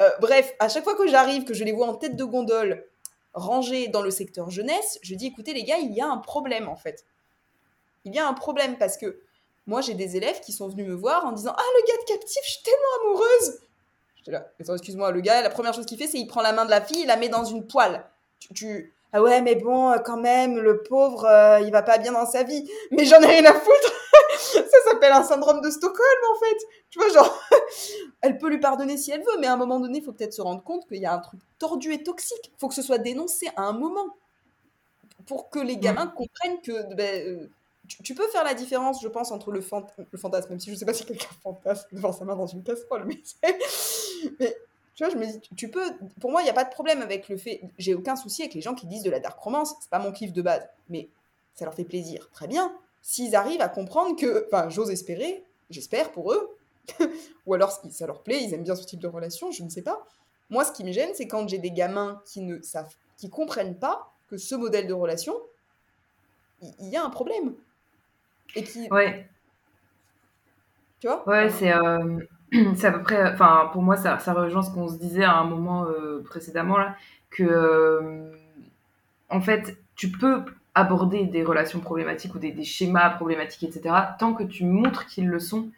Euh, 0.00 0.10
bref, 0.20 0.54
à 0.58 0.68
chaque 0.68 0.84
fois 0.84 0.94
que 0.94 1.06
j'arrive, 1.06 1.44
que 1.44 1.54
je 1.54 1.64
les 1.64 1.72
vois 1.72 1.86
en 1.86 1.94
tête 1.94 2.16
de 2.16 2.24
gondole, 2.24 2.84
rangés 3.32 3.88
dans 3.88 4.02
le 4.02 4.10
secteur 4.10 4.50
jeunesse, 4.50 4.98
je 5.02 5.14
dis, 5.14 5.26
écoutez 5.26 5.54
les 5.54 5.64
gars, 5.64 5.78
il 5.78 5.92
y 5.92 6.00
a 6.00 6.06
un 6.06 6.18
problème 6.18 6.68
en 6.68 6.76
fait. 6.76 7.04
Il 8.04 8.14
y 8.14 8.18
a 8.18 8.28
un 8.28 8.34
problème 8.34 8.76
parce 8.78 8.96
que 8.96 9.20
moi 9.66 9.80
j'ai 9.80 9.94
des 9.94 10.16
élèves 10.16 10.40
qui 10.40 10.52
sont 10.52 10.68
venus 10.68 10.86
me 10.86 10.94
voir 10.94 11.24
en 11.24 11.32
disant, 11.32 11.54
ah 11.56 11.62
le 11.62 11.86
gars 11.86 12.02
de 12.02 12.06
Captive, 12.06 12.42
je 12.44 12.50
suis 12.50 12.62
tellement 12.62 13.08
amoureuse. 13.08 13.60
J'étais 14.16 14.32
là, 14.32 14.46
excuse-moi, 14.58 15.10
le 15.10 15.20
gars, 15.20 15.42
la 15.42 15.50
première 15.50 15.74
chose 15.74 15.86
qu'il 15.86 15.98
fait, 15.98 16.06
c'est 16.06 16.18
il 16.18 16.26
prend 16.26 16.42
la 16.42 16.52
main 16.52 16.64
de 16.64 16.70
la 16.70 16.80
fille, 16.80 17.00
il 17.00 17.06
la 17.06 17.16
met 17.16 17.28
dans 17.28 17.44
une 17.44 17.66
poêle. 17.66 18.04
tu, 18.54 18.94
ah 19.16 19.22
ouais, 19.22 19.40
mais 19.42 19.54
bon, 19.54 19.92
euh, 19.92 19.98
quand 19.98 20.16
même, 20.16 20.58
le 20.58 20.82
pauvre, 20.82 21.24
euh, 21.24 21.60
il 21.60 21.70
va 21.70 21.82
pas 21.82 21.98
bien 21.98 22.10
dans 22.10 22.26
sa 22.26 22.42
vie. 22.42 22.68
Mais 22.90 23.04
j'en 23.04 23.20
ai 23.20 23.26
rien 23.26 23.44
à 23.44 23.52
foutre. 23.52 23.92
ça 24.40 24.90
s'appelle 24.90 25.12
un 25.12 25.22
syndrome 25.22 25.60
de 25.60 25.70
Stockholm, 25.70 26.20
en 26.32 26.38
fait. 26.40 26.56
Tu 26.90 26.98
vois, 26.98 27.08
genre, 27.10 27.40
elle 28.22 28.38
peut 28.38 28.50
lui 28.50 28.58
pardonner 28.58 28.96
si 28.96 29.12
elle 29.12 29.20
veut, 29.20 29.38
mais 29.38 29.46
à 29.46 29.52
un 29.52 29.56
moment 29.56 29.78
donné, 29.78 29.98
il 29.98 30.04
faut 30.04 30.10
peut-être 30.10 30.34
se 30.34 30.42
rendre 30.42 30.64
compte 30.64 30.88
qu'il 30.88 30.96
y 30.96 31.06
a 31.06 31.14
un 31.14 31.20
truc 31.20 31.38
tordu 31.60 31.92
et 31.92 32.02
toxique. 32.02 32.50
Il 32.56 32.58
faut 32.58 32.66
que 32.66 32.74
ce 32.74 32.82
soit 32.82 32.98
dénoncé 32.98 33.48
à 33.54 33.62
un 33.62 33.72
moment 33.72 34.16
pour 35.26 35.48
que 35.48 35.60
les 35.60 35.76
gamins 35.76 36.08
comprennent 36.08 36.60
que 36.60 36.92
ben, 36.96 37.24
euh, 37.24 37.50
tu, 38.02 38.16
peux 38.16 38.26
faire 38.26 38.42
la 38.42 38.54
différence, 38.54 39.00
je 39.00 39.06
pense, 39.06 39.30
entre 39.30 39.52
le, 39.52 39.60
le 40.10 40.18
fantasme, 40.18 40.48
même 40.50 40.58
si 40.58 40.70
je 40.70 40.74
sais 40.74 40.84
pas 40.84 40.92
si 40.92 41.04
quelqu'un 41.04 41.28
fantasme 41.40 41.86
devant 41.92 42.12
sa 42.12 42.24
main 42.24 42.34
dans 42.34 42.48
une 42.48 42.64
casserole, 42.64 43.04
mais, 43.06 43.22
mais 44.40 44.56
tu 44.94 45.04
vois, 45.04 45.12
je 45.12 45.18
me 45.18 45.26
dis, 45.26 45.40
tu 45.56 45.68
peux. 45.68 45.92
Pour 46.20 46.30
moi, 46.30 46.42
il 46.42 46.44
n'y 46.44 46.50
a 46.50 46.54
pas 46.54 46.64
de 46.64 46.70
problème 46.70 47.02
avec 47.02 47.28
le 47.28 47.36
fait. 47.36 47.62
J'ai 47.78 47.94
aucun 47.94 48.14
souci 48.14 48.42
avec 48.42 48.54
les 48.54 48.60
gens 48.60 48.74
qui 48.74 48.86
disent 48.86 49.02
de 49.02 49.10
la 49.10 49.18
dark 49.18 49.38
romance. 49.38 49.74
C'est 49.80 49.90
pas 49.90 49.98
mon 49.98 50.12
kiff 50.12 50.32
de 50.32 50.42
base, 50.42 50.68
mais 50.88 51.08
ça 51.54 51.64
leur 51.64 51.74
fait 51.74 51.84
plaisir. 51.84 52.30
Très 52.32 52.46
bien. 52.46 52.72
S'ils 53.02 53.34
arrivent 53.34 53.60
à 53.60 53.68
comprendre 53.68 54.16
que. 54.16 54.46
Enfin, 54.46 54.68
j'ose 54.68 54.90
espérer, 54.90 55.44
j'espère 55.70 56.12
pour 56.12 56.32
eux. 56.32 56.56
Ou 57.46 57.54
alors, 57.54 57.72
ça 57.90 58.06
leur 58.06 58.22
plaît, 58.22 58.42
ils 58.42 58.54
aiment 58.54 58.62
bien 58.62 58.76
ce 58.76 58.84
type 58.84 59.00
de 59.00 59.08
relation, 59.08 59.50
je 59.50 59.64
ne 59.64 59.68
sais 59.68 59.82
pas. 59.82 60.06
Moi, 60.50 60.64
ce 60.64 60.72
qui 60.72 60.84
me 60.84 60.92
gêne, 60.92 61.10
c'est 61.14 61.26
quand 61.26 61.48
j'ai 61.48 61.58
des 61.58 61.70
gamins 61.70 62.22
qui 62.26 62.42
ne 62.42 62.60
savent, 62.62 62.94
qui 63.16 63.30
comprennent 63.30 63.78
pas 63.78 64.12
que 64.28 64.36
ce 64.36 64.54
modèle 64.54 64.86
de 64.86 64.92
relation, 64.92 65.34
il 66.80 66.88
y, 66.88 66.96
a 66.96 67.04
un 67.04 67.10
problème. 67.10 67.54
Et 68.54 68.62
qui. 68.62 68.88
Ouais. 68.90 69.28
Tu 71.00 71.08
vois? 71.08 71.28
Ouais, 71.28 71.50
c'est. 71.50 71.72
Euh, 71.72 72.20
c'est 72.76 72.86
à 72.86 73.02
enfin, 73.32 73.70
pour 73.72 73.82
moi, 73.82 73.96
ça, 73.96 74.18
ça 74.18 74.32
rejoint 74.32 74.62
ce 74.62 74.70
qu'on 74.72 74.88
se 74.88 74.98
disait 74.98 75.24
à 75.24 75.36
un 75.36 75.44
moment 75.44 75.86
euh, 75.86 76.22
précédemment, 76.24 76.78
là, 76.78 76.96
que, 77.30 77.42
euh, 77.42 78.30
en 79.28 79.40
fait, 79.40 79.76
tu 79.96 80.10
peux 80.10 80.44
aborder 80.74 81.24
des 81.24 81.44
relations 81.44 81.80
problématiques 81.80 82.34
ou 82.34 82.38
des, 82.38 82.64
schémas 82.64 83.10
problématiques, 83.10 83.64
etc., 83.64 83.94
tant 84.18 84.34
que 84.34 84.44
tu 84.44 84.64
montres 84.64 85.06
qu'ils 85.06 85.28
le 85.28 85.38
sont. 85.38 85.70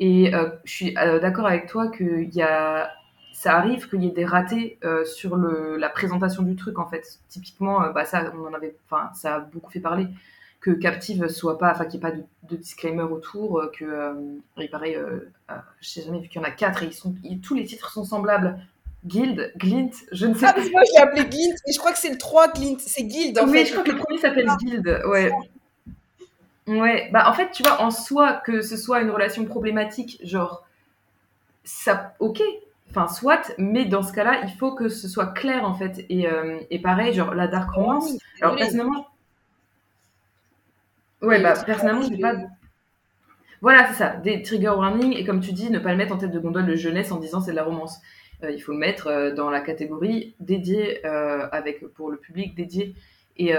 Et 0.00 0.34
euh, 0.34 0.50
je 0.64 0.72
suis 0.72 0.94
d'accord 0.94 1.46
avec 1.46 1.66
toi 1.66 1.88
que 1.88 2.22
y 2.32 2.42
a, 2.42 2.90
ça 3.32 3.56
arrive 3.56 3.88
qu'il 3.88 4.04
y 4.04 4.06
ait 4.06 4.12
des 4.12 4.24
ratés 4.24 4.78
sur 5.04 5.36
le, 5.36 5.76
la 5.76 5.88
présentation 5.88 6.42
du 6.42 6.54
truc, 6.56 6.78
en 6.78 6.86
fait. 6.86 7.18
Typiquement, 7.28 7.90
bah, 7.90 8.04
ça, 8.04 8.32
on 8.36 8.46
en 8.46 8.54
avait, 8.54 8.76
ça 9.14 9.36
a 9.36 9.40
beaucoup 9.40 9.70
fait 9.70 9.80
parler 9.80 10.06
que 10.60 10.70
Captive 10.70 11.28
soit 11.28 11.58
pas, 11.58 11.70
enfin 11.70 11.84
qu'il 11.84 12.00
n'y 12.00 12.06
ait 12.06 12.10
pas 12.10 12.16
de, 12.16 12.56
disclaimer 12.56 13.02
autour, 13.02 13.60
euh, 13.60 13.72
que 13.76 13.84
euh, 13.84 14.68
pareil, 14.70 14.96
euh, 14.96 15.30
je 15.80 15.88
sais 15.88 16.02
jamais 16.02 16.20
vu 16.20 16.28
qu'il 16.28 16.40
y 16.40 16.44
en 16.44 16.48
a 16.48 16.50
quatre 16.50 16.82
et 16.82 16.86
ils 16.86 16.94
sont, 16.94 17.14
tous 17.42 17.54
les 17.54 17.64
titres 17.64 17.90
sont 17.90 18.04
semblables. 18.04 18.58
Guild, 19.04 19.52
Glint, 19.56 19.90
je 20.10 20.26
ne 20.26 20.34
sais 20.34 20.46
ah, 20.46 20.52
pas. 20.52 20.60
moi 20.60 20.82
j'ai 20.92 21.00
appelé 21.00 21.24
Glint, 21.24 21.54
mais 21.66 21.72
je 21.72 21.78
crois 21.78 21.92
que 21.92 21.98
c'est 21.98 22.10
le 22.10 22.18
3 22.18 22.52
Glint, 22.52 22.78
c'est 22.78 23.04
Guild 23.04 23.38
en 23.38 23.46
fait. 23.46 23.66
je 23.66 23.72
crois 23.72 23.84
que 23.84 23.92
le 23.92 23.98
premier 23.98 24.18
s'appelle 24.18 24.46
ah. 24.48 24.56
Guild, 24.60 25.02
ouais. 25.06 25.30
Ouais, 26.66 27.08
bah 27.12 27.30
en 27.30 27.32
fait, 27.32 27.50
tu 27.52 27.62
vois, 27.62 27.80
en 27.80 27.90
soi, 27.90 28.34
que 28.44 28.60
ce 28.60 28.76
soit 28.76 29.00
une 29.00 29.10
relation 29.10 29.44
problématique, 29.46 30.20
genre, 30.22 30.66
ça, 31.64 32.14
ok, 32.18 32.42
enfin, 32.90 33.08
soit, 33.08 33.52
mais 33.56 33.86
dans 33.86 34.02
ce 34.02 34.12
cas-là, 34.12 34.42
il 34.42 34.50
faut 34.50 34.72
que 34.72 34.88
ce 34.88 35.08
soit 35.08 35.28
clair 35.28 35.64
en 35.64 35.74
fait. 35.74 36.04
Et, 36.10 36.26
et 36.70 36.78
pareil, 36.80 37.14
genre, 37.14 37.34
la 37.34 37.46
Dark 37.46 37.70
Romance, 37.70 38.10
alors 38.42 38.56
personnellement, 38.56 39.06
Ouais, 41.22 41.42
bah 41.42 41.54
personnellement, 41.64 42.02
je 42.02 42.10
n'ai 42.10 42.18
pas. 42.18 42.34
Voilà, 43.60 43.88
c'est 43.88 43.94
ça, 43.94 44.16
des 44.16 44.42
trigger 44.42 44.68
warnings, 44.68 45.14
et 45.16 45.24
comme 45.24 45.40
tu 45.40 45.52
dis, 45.52 45.70
ne 45.70 45.80
pas 45.80 45.90
le 45.90 45.96
mettre 45.96 46.14
en 46.14 46.18
tête 46.18 46.30
de 46.30 46.38
gondole 46.38 46.66
de 46.66 46.76
jeunesse 46.76 47.10
en 47.10 47.18
disant 47.18 47.40
c'est 47.40 47.50
de 47.50 47.56
la 47.56 47.64
romance. 47.64 48.00
Euh, 48.44 48.50
il 48.52 48.60
faut 48.60 48.72
le 48.72 48.78
mettre 48.78 49.08
euh, 49.08 49.34
dans 49.34 49.50
la 49.50 49.60
catégorie 49.60 50.36
dédiée, 50.38 51.04
euh, 51.04 51.48
avec, 51.50 51.86
pour 51.94 52.10
le 52.10 52.18
public 52.18 52.54
dédié. 52.54 52.94
Et, 53.36 53.52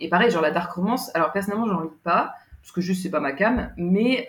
et, 0.00 0.08
pareil, 0.08 0.28
genre 0.28 0.42
la 0.42 0.50
dark 0.50 0.72
romance, 0.72 1.14
alors 1.14 1.30
personnellement, 1.30 1.68
j'en 1.68 1.82
lis 1.82 1.90
pas, 2.02 2.34
parce 2.60 2.72
que 2.72 2.80
juste 2.80 3.04
c'est 3.04 3.10
pas 3.10 3.20
ma 3.20 3.30
cam, 3.30 3.72
mais 3.76 4.26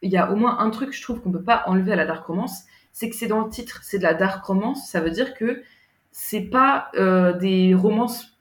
il 0.00 0.10
y 0.10 0.16
a 0.16 0.32
au 0.32 0.34
moins 0.34 0.60
un 0.60 0.70
truc, 0.70 0.94
je 0.94 1.02
trouve, 1.02 1.20
qu'on 1.20 1.30
peut 1.30 1.42
pas 1.42 1.64
enlever 1.66 1.92
à 1.92 1.96
la 1.96 2.06
dark 2.06 2.24
romance, 2.24 2.62
c'est 2.90 3.10
que 3.10 3.14
c'est 3.14 3.26
dans 3.26 3.44
le 3.44 3.50
titre, 3.50 3.80
c'est 3.82 3.98
de 3.98 4.04
la 4.04 4.14
dark 4.14 4.42
romance, 4.42 4.88
ça 4.88 5.02
veut 5.02 5.10
dire 5.10 5.34
que 5.34 5.62
c'est 6.10 6.40
pas 6.40 6.90
des 7.38 7.74
romances 7.74 8.37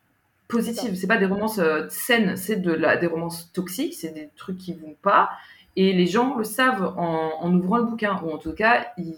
positive. 0.47 0.95
C'est 0.95 1.07
pas 1.07 1.17
des 1.17 1.25
romances 1.25 1.59
euh, 1.59 1.87
saines, 1.89 2.35
c'est 2.35 2.57
de 2.57 2.71
la, 2.71 2.97
des 2.97 3.07
romances 3.07 3.51
toxiques, 3.53 3.93
c'est 3.93 4.13
des 4.13 4.29
trucs 4.35 4.57
qui 4.57 4.73
vont 4.73 4.95
pas. 5.01 5.29
Et 5.75 5.93
les 5.93 6.07
gens 6.07 6.37
le 6.37 6.43
savent 6.43 6.93
en, 6.97 7.53
ouvrant 7.53 7.77
le 7.77 7.83
bouquin, 7.83 8.19
ou 8.23 8.31
en 8.31 8.37
tout 8.37 8.53
cas, 8.53 8.87
ils, 8.97 9.15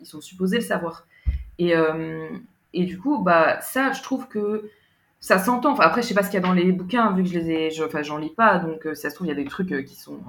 ils 0.00 0.06
sont 0.06 0.20
supposés 0.20 0.58
le 0.58 0.62
savoir. 0.62 1.06
Et, 1.58 1.74
euh, 1.74 2.28
et 2.72 2.84
du 2.84 2.98
coup, 2.98 3.18
bah, 3.18 3.60
ça, 3.60 3.92
je 3.92 4.00
trouve 4.00 4.28
que 4.28 4.70
ça 5.18 5.38
s'entend. 5.38 5.72
Enfin, 5.72 5.84
après, 5.84 6.02
je 6.02 6.08
sais 6.08 6.14
pas 6.14 6.22
ce 6.22 6.30
qu'il 6.30 6.40
y 6.40 6.42
a 6.42 6.46
dans 6.46 6.52
les 6.52 6.70
bouquins, 6.70 7.12
vu 7.12 7.24
que 7.24 7.28
je 7.28 7.38
les 7.38 7.50
ai, 7.50 7.82
enfin, 7.82 8.02
j'en 8.02 8.18
lis 8.18 8.30
pas, 8.30 8.58
donc 8.58 8.86
euh, 8.86 8.94
ça 8.94 9.10
se 9.10 9.16
trouve, 9.16 9.26
il 9.26 9.30
y 9.30 9.32
a 9.32 9.36
des 9.36 9.44
trucs 9.44 9.84
qui 9.84 9.96
sont, 9.96 10.20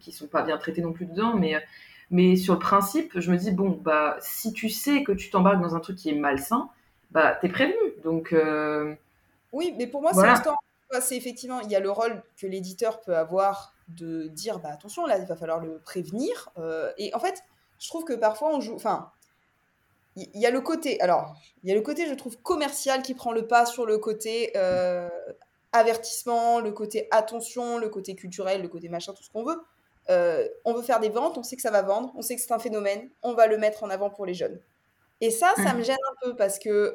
qui 0.00 0.10
sont 0.10 0.26
pas 0.26 0.42
bien 0.42 0.56
traités 0.56 0.80
non 0.80 0.92
plus 0.92 1.06
dedans, 1.06 1.34
mais, 1.36 1.62
mais 2.10 2.36
sur 2.36 2.54
le 2.54 2.60
principe, 2.60 3.12
je 3.20 3.30
me 3.30 3.36
dis, 3.36 3.50
bon, 3.50 3.78
bah, 3.84 4.16
si 4.20 4.54
tu 4.54 4.70
sais 4.70 5.02
que 5.02 5.12
tu 5.12 5.28
t'embarques 5.28 5.60
dans 5.60 5.76
un 5.76 5.80
truc 5.80 5.96
qui 5.96 6.08
est 6.08 6.14
malsain, 6.14 6.70
bah, 7.10 7.36
t'es 7.40 7.50
prévenu. 7.50 7.74
Donc, 8.04 8.34
oui, 9.54 9.74
mais 9.78 9.86
pour 9.86 10.02
moi, 10.02 10.12
c'est 10.12 11.00
C'est 11.00 11.16
effectivement, 11.16 11.60
il 11.60 11.70
y 11.70 11.76
a 11.76 11.80
le 11.80 11.90
rôle 11.90 12.22
que 12.36 12.46
l'éditeur 12.46 13.00
peut 13.00 13.16
avoir 13.16 13.74
de 13.88 14.28
dire, 14.28 14.58
bah 14.58 14.70
attention, 14.72 15.06
là, 15.06 15.18
il 15.18 15.26
va 15.26 15.36
falloir 15.36 15.60
le 15.60 15.78
prévenir. 15.78 16.50
Euh, 16.58 16.92
et 16.98 17.14
en 17.14 17.20
fait, 17.20 17.42
je 17.78 17.88
trouve 17.88 18.04
que 18.04 18.12
parfois 18.12 18.54
on 18.54 18.60
joue. 18.60 18.74
Enfin, 18.74 19.10
il 20.16 20.40
y, 20.40 20.46
a 20.46 20.50
le 20.50 20.60
côté. 20.60 21.00
Alors, 21.00 21.36
il 21.62 21.70
y 21.70 21.72
a 21.72 21.74
le 21.74 21.82
côté, 21.82 22.06
je 22.06 22.14
trouve, 22.14 22.36
commercial 22.38 23.02
qui 23.02 23.14
prend 23.14 23.32
le 23.32 23.46
pas 23.46 23.66
sur 23.66 23.84
le 23.84 23.98
côté 23.98 24.52
euh, 24.56 25.08
avertissement, 25.72 26.60
le 26.60 26.70
côté 26.70 27.08
attention, 27.10 27.78
le 27.78 27.88
côté 27.88 28.14
culturel, 28.14 28.62
le 28.62 28.68
côté 28.68 28.88
machin, 28.88 29.12
tout 29.12 29.24
ce 29.24 29.30
qu'on 29.30 29.44
veut. 29.44 29.60
Euh, 30.10 30.46
on 30.64 30.74
veut 30.74 30.82
faire 30.82 31.00
des 31.00 31.08
ventes, 31.08 31.38
on 31.38 31.42
sait 31.42 31.56
que 31.56 31.62
ça 31.62 31.72
va 31.72 31.82
vendre, 31.82 32.12
on 32.14 32.22
sait 32.22 32.36
que 32.36 32.42
c'est 32.42 32.52
un 32.52 32.58
phénomène, 32.58 33.10
on 33.22 33.34
va 33.34 33.46
le 33.46 33.58
mettre 33.58 33.82
en 33.82 33.90
avant 33.90 34.10
pour 34.10 34.26
les 34.26 34.34
jeunes. 34.34 34.60
Et 35.20 35.30
ça, 35.30 35.52
ça 35.56 35.72
mmh. 35.72 35.78
me 35.78 35.82
gêne 35.82 35.96
un 35.96 36.14
peu 36.26 36.36
parce 36.36 36.58
que 36.58 36.94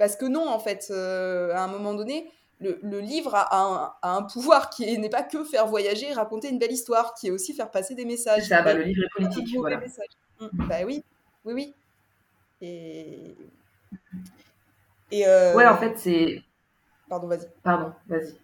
parce 0.00 0.16
que 0.16 0.24
non, 0.24 0.48
en 0.48 0.58
fait, 0.58 0.86
euh, 0.90 1.52
à 1.52 1.62
un 1.62 1.66
moment 1.66 1.92
donné, 1.92 2.32
le, 2.58 3.00
livre 3.00 3.34
a 3.34 3.98
un, 4.02 4.22
pouvoir 4.22 4.70
qui 4.70 4.96
n'est 4.98 5.10
pas 5.10 5.22
que 5.22 5.44
faire 5.44 5.66
voyager 5.66 6.08
et 6.08 6.14
raconter 6.14 6.48
une 6.48 6.58
belle 6.58 6.72
histoire, 6.72 7.12
qui 7.12 7.26
est 7.26 7.30
aussi 7.30 7.52
faire 7.52 7.70
passer 7.70 7.94
des 7.94 8.06
messages. 8.06 8.44
Ça, 8.44 8.62
bah, 8.62 8.72
le 8.72 8.84
livre 8.84 9.04
est 9.04 9.12
politique, 9.12 9.54
voilà. 9.58 9.76
Mmh. 9.76 10.46
Bah 10.52 10.76
oui, 10.86 11.04
oui, 11.44 11.52
oui. 11.52 11.74
Et. 12.62 13.34
Et 15.10 15.26
euh... 15.28 15.54
Ouais, 15.54 15.66
en 15.66 15.76
fait, 15.76 15.98
c'est. 15.98 16.42
Pardon, 17.06 17.26
vas-y. 17.26 17.48
Pardon, 17.62 17.92
vas-y. 18.08 18.34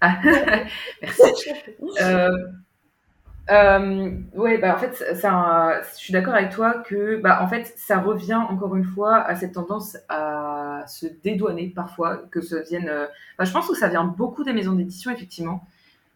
Ah, 0.00 0.20
merci. 1.02 1.50
euh, 2.00 2.30
euh, 3.50 4.10
ouais, 4.34 4.58
bah 4.58 4.74
en 4.74 4.78
fait, 4.78 4.94
ça, 5.16 5.82
je 5.92 5.96
suis 5.96 6.12
d'accord 6.12 6.34
avec 6.34 6.50
toi 6.50 6.74
que, 6.74 7.20
bah 7.20 7.42
en 7.42 7.48
fait, 7.48 7.72
ça 7.76 7.98
revient 7.98 8.34
encore 8.34 8.76
une 8.76 8.84
fois 8.84 9.16
à 9.16 9.34
cette 9.34 9.52
tendance 9.52 9.96
à 10.08 10.84
se 10.86 11.06
dédouaner 11.24 11.68
parfois, 11.74 12.18
que 12.30 12.40
ça 12.40 12.60
vienne. 12.60 12.88
Euh, 12.88 13.06
bah, 13.38 13.44
je 13.44 13.52
pense 13.52 13.68
que 13.68 13.74
ça 13.74 13.88
vient 13.88 14.04
beaucoup 14.04 14.44
des 14.44 14.52
maisons 14.52 14.74
d'édition 14.74 15.10
effectivement, 15.10 15.66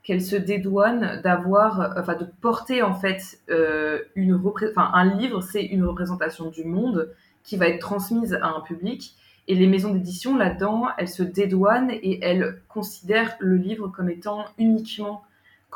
qu'elles 0.04 0.22
se 0.22 0.36
dédouanent 0.36 1.20
d'avoir, 1.22 1.94
enfin, 1.98 2.14
de 2.14 2.26
porter 2.40 2.82
en 2.82 2.94
fait 2.94 3.40
euh, 3.50 4.00
une 4.14 4.34
enfin, 4.34 4.90
un 4.94 5.16
livre, 5.16 5.40
c'est 5.40 5.64
une 5.64 5.84
représentation 5.84 6.50
du 6.50 6.64
monde 6.64 7.12
qui 7.42 7.56
va 7.56 7.66
être 7.68 7.80
transmise 7.80 8.34
à 8.34 8.46
un 8.46 8.60
public. 8.60 9.16
Et 9.48 9.54
les 9.54 9.66
maisons 9.66 9.92
d'édition 9.92 10.36
là-dedans, 10.36 10.86
elles 10.98 11.08
se 11.08 11.22
dédouanent 11.22 11.90
et 11.90 12.24
elles 12.24 12.60
considèrent 12.68 13.36
le 13.38 13.56
livre 13.56 13.88
comme 13.88 14.10
étant 14.10 14.44
uniquement 14.58 15.22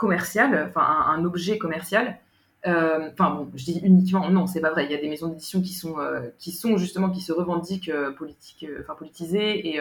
commercial, 0.01 0.67
enfin 0.67 0.83
un, 0.83 1.23
objet 1.27 1.59
commercial. 1.59 2.19
Euh, 2.67 3.11
enfin 3.13 3.35
bon, 3.35 3.51
je 3.55 3.65
dis 3.65 3.81
uniquement, 3.85 4.31
non, 4.31 4.47
c'est 4.47 4.63
pas 4.63 4.71
vrai. 4.71 4.87
Il 4.87 4.91
y 4.91 4.95
a 4.95 5.01
des 5.01 5.11
maisons 5.11 5.29
d'édition 5.29 5.61
qui 5.61 5.75
sont 5.75 5.99
euh, 5.99 6.23
qui 6.39 6.53
sont 6.53 6.79
justement 6.79 7.11
qui 7.11 7.21
se 7.21 7.33
revendiquent 7.33 7.91
euh, 7.91 8.11
politique, 8.11 8.65
enfin 8.81 8.95
politisées 8.95 9.69
et, 9.69 9.81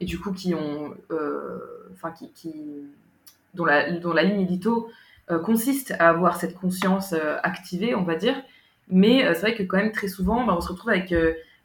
et 0.00 0.04
du 0.06 0.18
coup 0.18 0.32
qui 0.32 0.54
ont, 0.54 0.94
enfin 1.92 2.12
qui, 2.12 2.32
qui, 2.32 2.54
dont 3.52 3.66
la 3.66 3.92
dont 3.92 4.14
la 4.14 4.22
ligne 4.22 4.40
édito 4.40 4.88
consiste 5.44 5.94
à 5.98 6.08
avoir 6.08 6.36
cette 6.36 6.54
conscience 6.54 7.14
activée, 7.42 7.94
on 7.94 8.04
va 8.04 8.16
dire. 8.16 8.36
Mais 8.88 9.22
c'est 9.34 9.40
vrai 9.42 9.54
que 9.54 9.62
quand 9.62 9.76
même 9.76 9.92
très 9.92 10.08
souvent, 10.08 10.46
bah, 10.46 10.54
on 10.56 10.62
se 10.62 10.68
retrouve 10.68 10.90
avec 10.90 11.14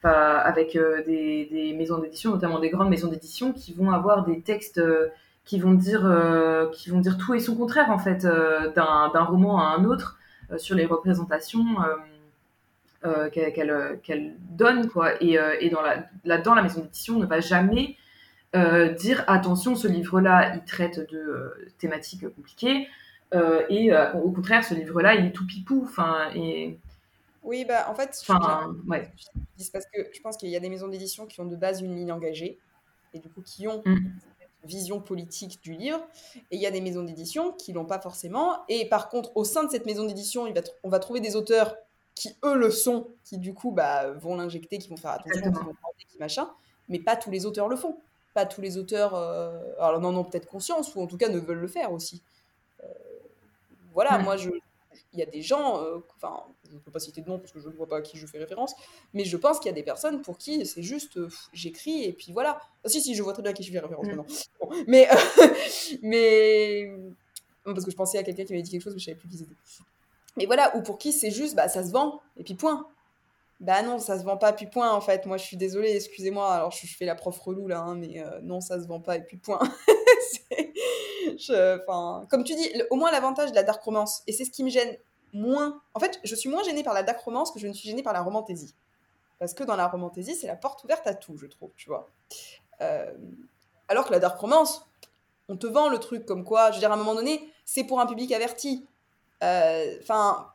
avec 0.03 0.77
des, 1.05 1.47
des, 1.51 1.73
maisons 1.73 1.99
d'édition, 1.99 2.31
notamment 2.31 2.59
des 2.59 2.69
grandes 2.69 2.89
maisons 2.89 3.09
d'édition, 3.09 3.53
qui 3.53 3.73
vont 3.73 3.91
avoir 3.91 4.25
des 4.25 4.41
textes 4.41 4.81
qui 5.47 5.59
vont 5.59 5.73
dire 5.73 6.05
euh, 6.05 6.69
qui 6.71 6.89
vont 6.89 6.99
dire 6.99 7.17
tout 7.17 7.33
et 7.33 7.39
son 7.39 7.55
contraire 7.55 7.89
en 7.89 7.97
fait 7.97 8.25
euh, 8.25 8.71
d'un 8.73 9.23
roman 9.23 9.59
à 9.59 9.75
un 9.75 9.85
autre 9.85 10.19
euh, 10.51 10.57
sur 10.59 10.75
les 10.75 10.85
représentations 10.85 11.65
qu'elle 13.31 13.99
qu'elle 14.03 14.35
donne 14.49 14.89
quoi 14.89 15.23
et, 15.23 15.37
et 15.61 15.69
dans 15.69 15.81
la 15.81 16.03
là-dedans 16.25 16.55
la 16.55 16.61
maison 16.61 16.81
d'édition 16.81 17.17
ne 17.17 17.25
va 17.25 17.39
jamais 17.39 17.95
dire 18.99 19.23
attention 19.27 19.77
ce 19.77 19.87
livre 19.87 20.19
là 20.19 20.53
il 20.55 20.65
traite 20.65 21.09
de 21.09 21.53
thématiques 21.77 22.27
compliquées 22.35 22.89
et 23.69 23.91
au 24.21 24.31
contraire 24.31 24.65
ce 24.65 24.73
livre 24.73 25.01
là 25.01 25.15
il 25.15 25.25
est 25.27 25.31
tout 25.31 25.47
pipou 25.47 25.83
enfin 25.85 26.29
et 26.35 26.77
oui, 27.43 27.63
bah 27.63 27.85
en 27.89 27.95
fait, 27.95 28.13
enfin, 28.27 28.75
ouais. 28.89 29.09
parce 29.71 29.85
que 29.85 30.01
je 30.13 30.19
pense 30.19 30.35
qu'il 30.35 30.49
y 30.49 30.57
a 30.57 30.59
des 30.59 30.67
maisons 30.67 30.89
d'édition 30.89 31.25
qui 31.25 31.39
ont 31.39 31.45
de 31.45 31.55
base 31.55 31.81
une 31.81 31.95
ligne 31.95 32.11
engagée 32.11 32.59
et 33.13 33.19
du 33.19 33.29
coup 33.29 33.41
qui 33.41 33.69
ont 33.69 33.81
mmh 33.85 33.95
vision 34.67 34.99
politique 34.99 35.61
du 35.63 35.73
livre, 35.73 35.99
et 36.51 36.57
il 36.57 36.61
y 36.61 36.67
a 36.67 36.71
des 36.71 36.81
maisons 36.81 37.03
d'édition 37.03 37.53
qui 37.53 37.73
l'ont 37.73 37.85
pas 37.85 37.99
forcément. 37.99 38.59
Et 38.69 38.87
par 38.87 39.09
contre, 39.09 39.31
au 39.35 39.43
sein 39.43 39.63
de 39.63 39.71
cette 39.71 39.85
maison 39.85 40.05
d'édition, 40.05 40.45
on 40.83 40.89
va 40.89 40.99
trouver 40.99 41.19
des 41.19 41.35
auteurs 41.35 41.75
qui 42.13 42.35
eux 42.43 42.55
le 42.55 42.71
sont, 42.71 43.07
qui 43.23 43.37
du 43.37 43.53
coup 43.53 43.71
bah, 43.71 44.11
vont 44.11 44.35
l'injecter, 44.35 44.77
qui 44.77 44.89
vont 44.89 44.97
faire 44.97 45.11
attention, 45.11 45.51
qui 45.51 45.59
vont 45.59 45.75
parler, 45.81 46.05
qui 46.07 46.17
machin, 46.19 46.49
mais 46.89 46.99
pas 46.99 47.15
tous 47.15 47.31
les 47.31 47.45
auteurs 47.45 47.67
le 47.67 47.75
font. 47.75 47.97
Pas 48.33 48.45
tous 48.45 48.61
les 48.61 48.77
auteurs, 48.77 49.15
euh, 49.15 49.59
alors 49.79 49.99
n'en 49.99 50.15
ont 50.15 50.23
peut-être 50.23 50.47
conscience, 50.47 50.93
ou 50.95 51.01
en 51.01 51.07
tout 51.07 51.17
cas 51.17 51.29
ne 51.29 51.39
veulent 51.39 51.59
le 51.59 51.67
faire 51.67 51.91
aussi. 51.91 52.21
Euh, 52.83 52.87
voilà, 53.93 54.19
moi 54.19 54.37
je, 54.37 54.51
il 55.13 55.19
y 55.19 55.23
a 55.23 55.25
des 55.25 55.41
gens, 55.41 55.81
euh, 55.81 55.99
enfin, 56.15 56.43
je 56.69 56.75
ne 56.75 56.79
peux 56.79 56.91
pas 56.91 56.99
citer 56.99 57.21
de 57.21 57.27
nom 57.27 57.39
parce 57.39 57.51
que 57.51 57.59
je 57.59 57.69
ne 57.69 57.73
vois 57.73 57.87
pas 57.87 57.97
à 57.97 58.01
qui 58.01 58.17
je 58.17 58.25
fais 58.25 58.37
référence, 58.37 58.73
mais 59.13 59.25
je 59.25 59.37
pense 59.37 59.59
qu'il 59.59 59.67
y 59.67 59.71
a 59.71 59.75
des 59.75 59.83
personnes 59.83 60.21
pour 60.21 60.37
qui 60.37 60.65
c'est 60.65 60.83
juste 60.83 61.19
j'écris 61.53 62.03
et 62.03 62.13
puis 62.13 62.31
voilà. 62.31 62.59
Ah, 62.83 62.89
si, 62.89 63.01
si, 63.01 63.15
je 63.15 63.23
vois 63.23 63.33
très 63.33 63.41
bien 63.41 63.51
à 63.51 63.53
qui 63.53 63.63
je 63.63 63.71
fais 63.71 63.79
référence 63.79 64.05
maintenant. 64.05 64.25
mais, 64.87 65.07
mais. 66.01 66.91
Parce 67.63 67.83
que 67.83 67.91
je 67.91 67.95
pensais 67.95 68.17
à 68.17 68.23
quelqu'un 68.23 68.45
qui 68.45 68.53
m'avait 68.53 68.63
dit 68.63 68.71
quelque 68.71 68.83
chose, 68.83 68.93
mais 68.93 68.99
je 68.99 69.05
savais 69.05 69.17
plus 69.17 69.29
qui 69.29 69.37
c'était. 69.37 69.55
Mais 70.37 70.45
voilà, 70.45 70.75
ou 70.77 70.81
pour 70.81 70.97
qui 70.97 71.11
c'est 71.11 71.31
juste, 71.31 71.55
bah 71.55 71.67
ça 71.67 71.83
se 71.83 71.91
vend, 71.91 72.21
et 72.37 72.43
puis 72.43 72.53
point. 72.53 72.87
Bah 73.59 73.81
non, 73.81 73.97
ça 73.97 74.19
se 74.19 74.23
vend 74.23 74.37
pas, 74.37 74.53
puis 74.53 74.67
point 74.67 74.91
en 74.91 75.01
fait. 75.01 75.25
Moi 75.25 75.37
je 75.37 75.43
suis 75.43 75.57
désolée, 75.57 75.95
excusez-moi, 75.95 76.53
alors 76.53 76.71
je, 76.71 76.85
fais 76.85 77.05
la 77.05 77.15
prof 77.15 77.37
relou 77.39 77.67
là, 77.67 77.79
hein, 77.79 77.95
mais 77.95 78.21
euh, 78.23 78.39
non, 78.43 78.61
ça 78.61 78.79
se 78.81 78.87
vend 78.87 79.01
pas, 79.01 79.17
et 79.17 79.23
puis 79.23 79.37
point. 79.37 79.59
je, 81.37 82.25
comme 82.27 82.43
tu 82.43 82.53
dis, 82.55 82.71
au 82.91 82.95
moins 82.95 83.11
l'avantage 83.11 83.49
de 83.49 83.55
la 83.55 83.63
dark 83.63 83.81
romance, 83.83 84.21
et 84.27 84.31
c'est 84.31 84.45
ce 84.45 84.51
qui 84.51 84.63
me 84.63 84.69
gêne 84.69 84.95
moins. 85.33 85.81
En 85.93 85.99
fait, 85.99 86.19
je 86.23 86.35
suis 86.35 86.49
moins 86.49 86.63
gênée 86.63 86.83
par 86.83 86.93
la 86.93 87.03
dark 87.03 87.19
romance 87.21 87.51
que 87.51 87.59
je 87.59 87.67
ne 87.67 87.73
suis 87.73 87.87
gênée 87.89 88.03
par 88.03 88.13
la 88.13 88.21
romantaisie. 88.21 88.73
Parce 89.39 89.53
que 89.53 89.63
dans 89.63 89.75
la 89.75 89.87
romantaisie, 89.87 90.35
c'est 90.35 90.47
la 90.47 90.55
porte 90.55 90.83
ouverte 90.83 91.05
à 91.05 91.13
tout, 91.13 91.37
je 91.37 91.45
trouve, 91.45 91.71
tu 91.75 91.89
vois. 91.89 92.09
Euh, 92.81 93.13
alors 93.87 94.05
que 94.05 94.11
la 94.11 94.19
dark 94.19 94.39
romance, 94.39 94.85
on 95.47 95.57
te 95.57 95.67
vend 95.67 95.89
le 95.89 95.99
truc 95.99 96.25
comme 96.25 96.43
quoi, 96.43 96.71
je 96.71 96.75
veux 96.75 96.79
dire, 96.79 96.91
à 96.91 96.95
un 96.95 96.97
moment 96.97 97.15
donné, 97.15 97.51
c'est 97.65 97.83
pour 97.83 97.99
un 97.99 98.05
public 98.07 98.31
averti. 98.31 98.85
Euh, 99.43 99.97
enfin, 100.01 100.51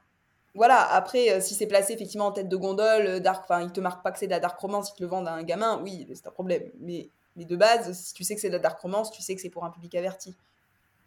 voilà, 0.55 0.93
après, 0.93 1.31
euh, 1.31 1.41
si 1.41 1.55
c'est 1.55 1.67
placé 1.67 1.93
effectivement 1.93 2.27
en 2.27 2.33
tête 2.33 2.49
de 2.49 2.57
gondole, 2.57 3.21
dark, 3.21 3.45
enfin, 3.45 3.63
ils 3.63 3.73
te 3.73 3.81
marquent 3.81 4.03
pas 4.03 4.11
que 4.11 4.19
c'est 4.19 4.27
de 4.27 4.33
la 4.33 4.41
dark 4.41 4.59
romance, 4.59 4.91
ils 4.91 4.97
te 4.97 5.03
le 5.03 5.09
vendent 5.09 5.29
à 5.29 5.33
un 5.33 5.43
gamin, 5.45 5.81
oui, 5.83 6.09
c'est 6.15 6.27
un 6.27 6.33
problème. 6.33 6.71
Mais, 6.81 7.09
mais 7.37 7.45
de 7.45 7.57
base, 7.57 7.93
si 7.93 8.13
tu 8.15 8.25
sais 8.25 8.35
que 8.35 8.41
c'est 8.41 8.49
de 8.49 8.55
la 8.55 8.59
dark 8.59 8.81
romance, 8.81 9.11
tu 9.13 9.23
sais 9.23 9.35
que 9.35 9.41
c'est 9.41 9.51
pour 9.51 9.65
un 9.65 9.71
public 9.71 9.95
averti. 9.95 10.35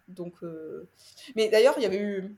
Donc, 0.08 0.36
mais 1.36 1.50
d'ailleurs, 1.50 1.74
il 1.78 1.84
y 1.84 1.86
avait 1.86 2.00
eu, 2.00 2.36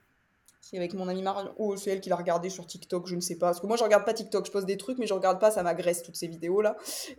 c'est 0.70 0.76
avec 0.76 0.92
mon 0.92 1.08
amie 1.08 1.22
Marion, 1.22 1.50
ou 1.56 1.78
c'est 1.78 1.92
elle 1.92 2.00
qui 2.02 2.10
l'a 2.10 2.16
regardé 2.16 2.50
sur 2.50 2.66
TikTok, 2.66 3.06
je 3.06 3.14
ne 3.14 3.22
sais 3.22 3.36
pas. 3.36 3.46
Parce 3.46 3.60
que 3.60 3.66
moi, 3.66 3.78
je 3.78 3.84
regarde 3.84 4.04
pas 4.04 4.12
TikTok, 4.12 4.44
je 4.44 4.50
poste 4.50 4.66
des 4.66 4.76
trucs, 4.76 4.98
mais 4.98 5.06
je 5.06 5.14
regarde 5.14 5.40
pas, 5.40 5.50
ça 5.50 5.62
m'agresse 5.62 6.02
toutes 6.02 6.16
ces 6.16 6.26
vidéos-là. 6.26 6.76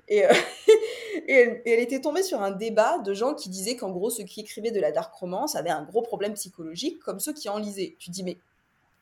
Et, 0.08 0.20
et, 1.28 1.62
elle, 1.66 1.80
était 1.80 2.00
tombée 2.00 2.22
sur 2.22 2.43
un 2.43 2.52
débat 2.52 3.00
de 3.00 3.12
gens 3.16 3.34
qui 3.34 3.50
disaient 3.50 3.76
qu'en 3.76 3.89
gros, 3.89 4.12
ceux 4.12 4.24
qui 4.24 4.41
écrivaient 4.41 4.70
de 4.70 4.80
la 4.80 4.91
dark 4.91 5.12
romance 5.16 5.56
avaient 5.56 5.72
un 5.72 5.84
gros 5.84 6.04
problème 6.04 6.36
psychologique, 6.36 7.00
comme 7.00 7.20
ceux 7.20 7.34
qui 7.34 7.50
en 7.50 7.58
lisaient. 7.58 7.95
Tu 7.97 8.12
dis, 8.12 8.22
mais 8.22 8.38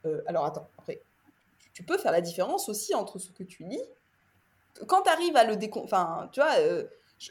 euh, 0.05 0.21
alors 0.27 0.45
attends, 0.45 0.69
après, 0.77 1.01
tu 1.73 1.83
peux 1.83 1.97
faire 1.97 2.13
la 2.13 2.21
différence 2.21 2.69
aussi 2.69 2.95
entre 2.95 3.19
ce 3.19 3.31
que 3.31 3.43
tu 3.43 3.65
lis. 3.65 3.83
Quand 4.87 5.01
tu 5.01 5.09
arrives 5.09 5.35
à 5.35 5.43
le 5.43 5.57
décon... 5.57 5.81
Enfin, 5.83 6.29
tu 6.31 6.39
vois, 6.39 6.53
euh, 6.59 6.85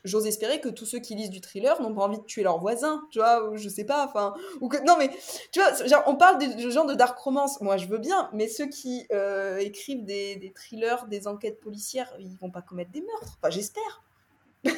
j'ose 0.05 0.27
espérer 0.27 0.61
que 0.61 0.69
tous 0.69 0.85
ceux 0.85 0.99
qui 0.99 1.15
lisent 1.15 1.31
du 1.31 1.41
thriller 1.41 1.81
n'ont 1.81 1.95
pas 1.95 2.03
envie 2.03 2.19
de 2.19 2.25
tuer 2.25 2.43
leurs 2.43 2.59
voisins, 2.59 3.03
tu 3.11 3.19
vois, 3.19 3.49
ou 3.49 3.57
je 3.57 3.69
sais 3.69 3.85
pas, 3.85 4.05
enfin, 4.05 4.35
ou 4.61 4.69
que... 4.69 4.79
Non 4.85 4.97
mais, 4.99 5.11
tu 5.53 5.61
vois, 5.61 5.73
genre, 5.87 6.03
on 6.07 6.17
parle 6.17 6.39
de, 6.39 6.71
gens 6.71 6.85
de 6.85 6.95
dark 6.95 7.19
romance, 7.19 7.61
moi 7.61 7.77
je 7.77 7.87
veux 7.87 7.99
bien, 7.99 8.29
mais 8.33 8.49
ceux 8.49 8.67
qui 8.67 9.07
euh, 9.13 9.59
écrivent 9.59 10.05
des, 10.05 10.37
des, 10.37 10.53
thrillers, 10.53 11.07
des 11.07 11.29
enquêtes 11.29 11.61
policières, 11.61 12.13
ils 12.19 12.37
vont 12.37 12.51
pas 12.51 12.63
commettre 12.63 12.91
des 12.91 13.01
meurtres, 13.01 13.39
enfin 13.41 13.51
j'espère 13.51 14.03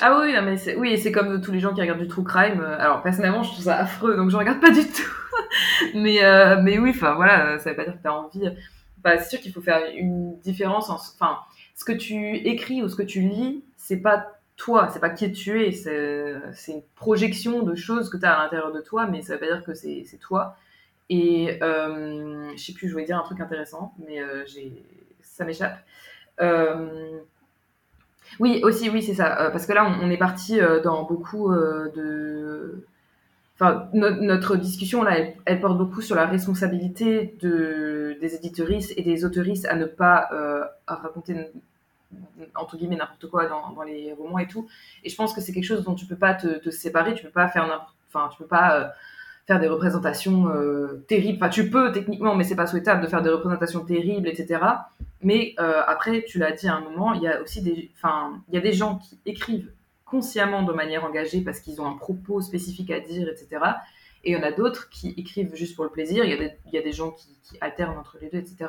ah 0.00 0.20
oui, 0.20 0.34
mais 0.42 0.56
c'est, 0.58 0.76
oui, 0.76 0.98
c'est 0.98 1.10
comme 1.10 1.40
tous 1.40 1.52
les 1.52 1.60
gens 1.60 1.72
qui 1.72 1.80
regardent 1.80 2.00
du 2.00 2.08
true 2.08 2.24
crime. 2.24 2.60
Alors 2.60 3.02
personnellement, 3.02 3.42
je 3.42 3.52
trouve 3.52 3.64
ça 3.64 3.78
affreux, 3.78 4.14
donc 4.16 4.30
je 4.30 4.36
regarde 4.36 4.60
pas 4.60 4.70
du 4.70 4.84
tout. 4.86 5.10
mais, 5.94 6.22
euh, 6.22 6.60
mais 6.62 6.78
oui, 6.78 6.90
enfin 6.90 7.14
voilà, 7.14 7.58
ça 7.58 7.70
veut 7.70 7.76
pas 7.76 7.84
dire 7.84 7.94
que 7.94 8.02
tu 8.02 8.08
as 8.08 8.14
envie. 8.14 8.50
C'est 9.04 9.30
sûr 9.30 9.40
qu'il 9.40 9.52
faut 9.52 9.62
faire 9.62 9.80
une 9.94 10.38
différence. 10.40 10.90
Enfin, 10.90 11.38
ce 11.74 11.84
que 11.84 11.92
tu 11.92 12.36
écris 12.36 12.82
ou 12.82 12.88
ce 12.88 12.96
que 12.96 13.02
tu 13.02 13.20
lis, 13.20 13.64
c'est 13.80 13.96
pas 13.96 14.40
toi, 14.56 14.90
c'est 14.92 15.00
pas 15.00 15.08
qui 15.08 15.32
tu 15.32 15.64
es, 15.64 15.72
c'est, 15.72 16.72
une 16.72 16.82
projection 16.94 17.62
de 17.62 17.74
choses 17.74 18.10
que 18.10 18.18
tu 18.18 18.26
as 18.26 18.38
à 18.38 18.42
l'intérieur 18.44 18.72
de 18.72 18.80
toi, 18.80 19.06
mais 19.06 19.22
ça 19.22 19.34
veut 19.34 19.40
pas 19.40 19.46
dire 19.46 19.64
que 19.64 19.72
c'est, 19.72 20.04
toi. 20.20 20.56
Et 21.08 21.58
euh, 21.62 22.52
je 22.54 22.62
sais 22.62 22.74
plus, 22.74 22.88
je 22.88 22.92
voulais 22.92 23.06
dire 23.06 23.18
un 23.18 23.22
truc 23.22 23.40
intéressant, 23.40 23.94
mais 24.06 24.20
euh, 24.20 24.44
ça 25.22 25.46
m'échappe. 25.46 25.78
Euh, 26.42 27.20
oui, 28.38 28.60
aussi, 28.62 28.90
oui, 28.90 29.02
c'est 29.02 29.14
ça. 29.14 29.40
Euh, 29.40 29.50
parce 29.50 29.66
que 29.66 29.72
là, 29.72 29.98
on, 30.02 30.10
est 30.10 30.18
parti 30.18 30.60
dans 30.84 31.04
beaucoup 31.04 31.52
de. 31.52 32.84
Enfin, 33.54 33.88
notre 33.94 34.56
discussion, 34.56 35.02
là, 35.02 35.16
elle, 35.46 35.60
porte 35.60 35.78
beaucoup 35.78 36.02
sur 36.02 36.16
la 36.16 36.26
responsabilité 36.26 37.34
de, 37.40 38.18
des 38.20 38.34
éditoristes 38.34 38.92
et 38.96 39.02
des 39.02 39.24
autoristes 39.24 39.66
à 39.66 39.74
ne 39.74 39.86
pas 39.86 40.28
raconter, 40.86 41.50
entre 42.54 42.76
guillemets, 42.76 42.96
n'importe 42.96 43.28
quoi 43.28 43.46
dans, 43.46 43.70
dans, 43.70 43.82
les 43.82 44.12
romans 44.12 44.38
et 44.38 44.46
tout. 44.46 44.68
Et 45.04 45.10
je 45.10 45.16
pense 45.16 45.32
que 45.32 45.40
c'est 45.40 45.52
quelque 45.52 45.64
chose 45.64 45.84
dont 45.84 45.94
tu 45.94 46.06
peux 46.06 46.16
pas 46.16 46.34
te, 46.34 46.70
séparer, 46.70 47.14
tu 47.14 47.24
peux 47.24 47.30
pas 47.30 47.48
faire. 47.48 47.88
Enfin, 48.08 48.28
tu 48.32 48.38
peux 48.38 48.48
pas 48.48 48.92
faire 49.46 49.60
des 49.60 49.68
représentations 49.68 50.46
terribles. 51.06 51.38
Enfin, 51.40 51.48
tu 51.48 51.70
peux 51.70 51.92
techniquement, 51.92 52.34
mais 52.34 52.44
c'est 52.44 52.56
pas 52.56 52.66
souhaitable 52.66 53.02
de 53.02 53.06
faire 53.06 53.22
des 53.22 53.30
représentations 53.30 53.84
terribles, 53.84 54.28
etc. 54.28 54.60
Mais 55.22 55.54
euh, 55.58 55.82
après, 55.86 56.24
tu 56.26 56.38
l'as 56.38 56.52
dit 56.52 56.68
à 56.68 56.76
un 56.76 56.80
moment, 56.80 57.12
il 57.12 57.22
y 57.22 57.28
a 57.28 57.40
aussi 57.42 57.62
des, 57.62 57.90
enfin, 57.96 58.40
il 58.48 58.54
y 58.54 58.58
a 58.58 58.60
des 58.60 58.72
gens 58.72 58.96
qui 58.96 59.18
écrivent 59.26 59.70
consciemment 60.04 60.62
de 60.62 60.72
manière 60.72 61.04
engagée 61.04 61.42
parce 61.42 61.60
qu'ils 61.60 61.80
ont 61.80 61.86
un 61.86 61.96
propos 61.96 62.40
spécifique 62.40 62.90
à 62.90 63.00
dire, 63.00 63.28
etc. 63.28 63.48
Et 64.24 64.32
il 64.32 64.36
y 64.36 64.40
en 64.40 64.42
a 64.42 64.52
d'autres 64.52 64.88
qui 64.88 65.14
écrivent 65.16 65.54
juste 65.54 65.76
pour 65.76 65.84
le 65.84 65.90
plaisir. 65.90 66.24
Il 66.24 66.30
y 66.30 66.34
a 66.34 66.36
des, 66.36 66.52
il 66.66 66.72
y 66.72 66.78
a 66.78 66.82
des 66.82 66.92
gens 66.92 67.12
qui, 67.12 67.28
alternent 67.60 67.98
entre 67.98 68.16
les 68.20 68.28
deux, 68.28 68.38
etc. 68.38 68.66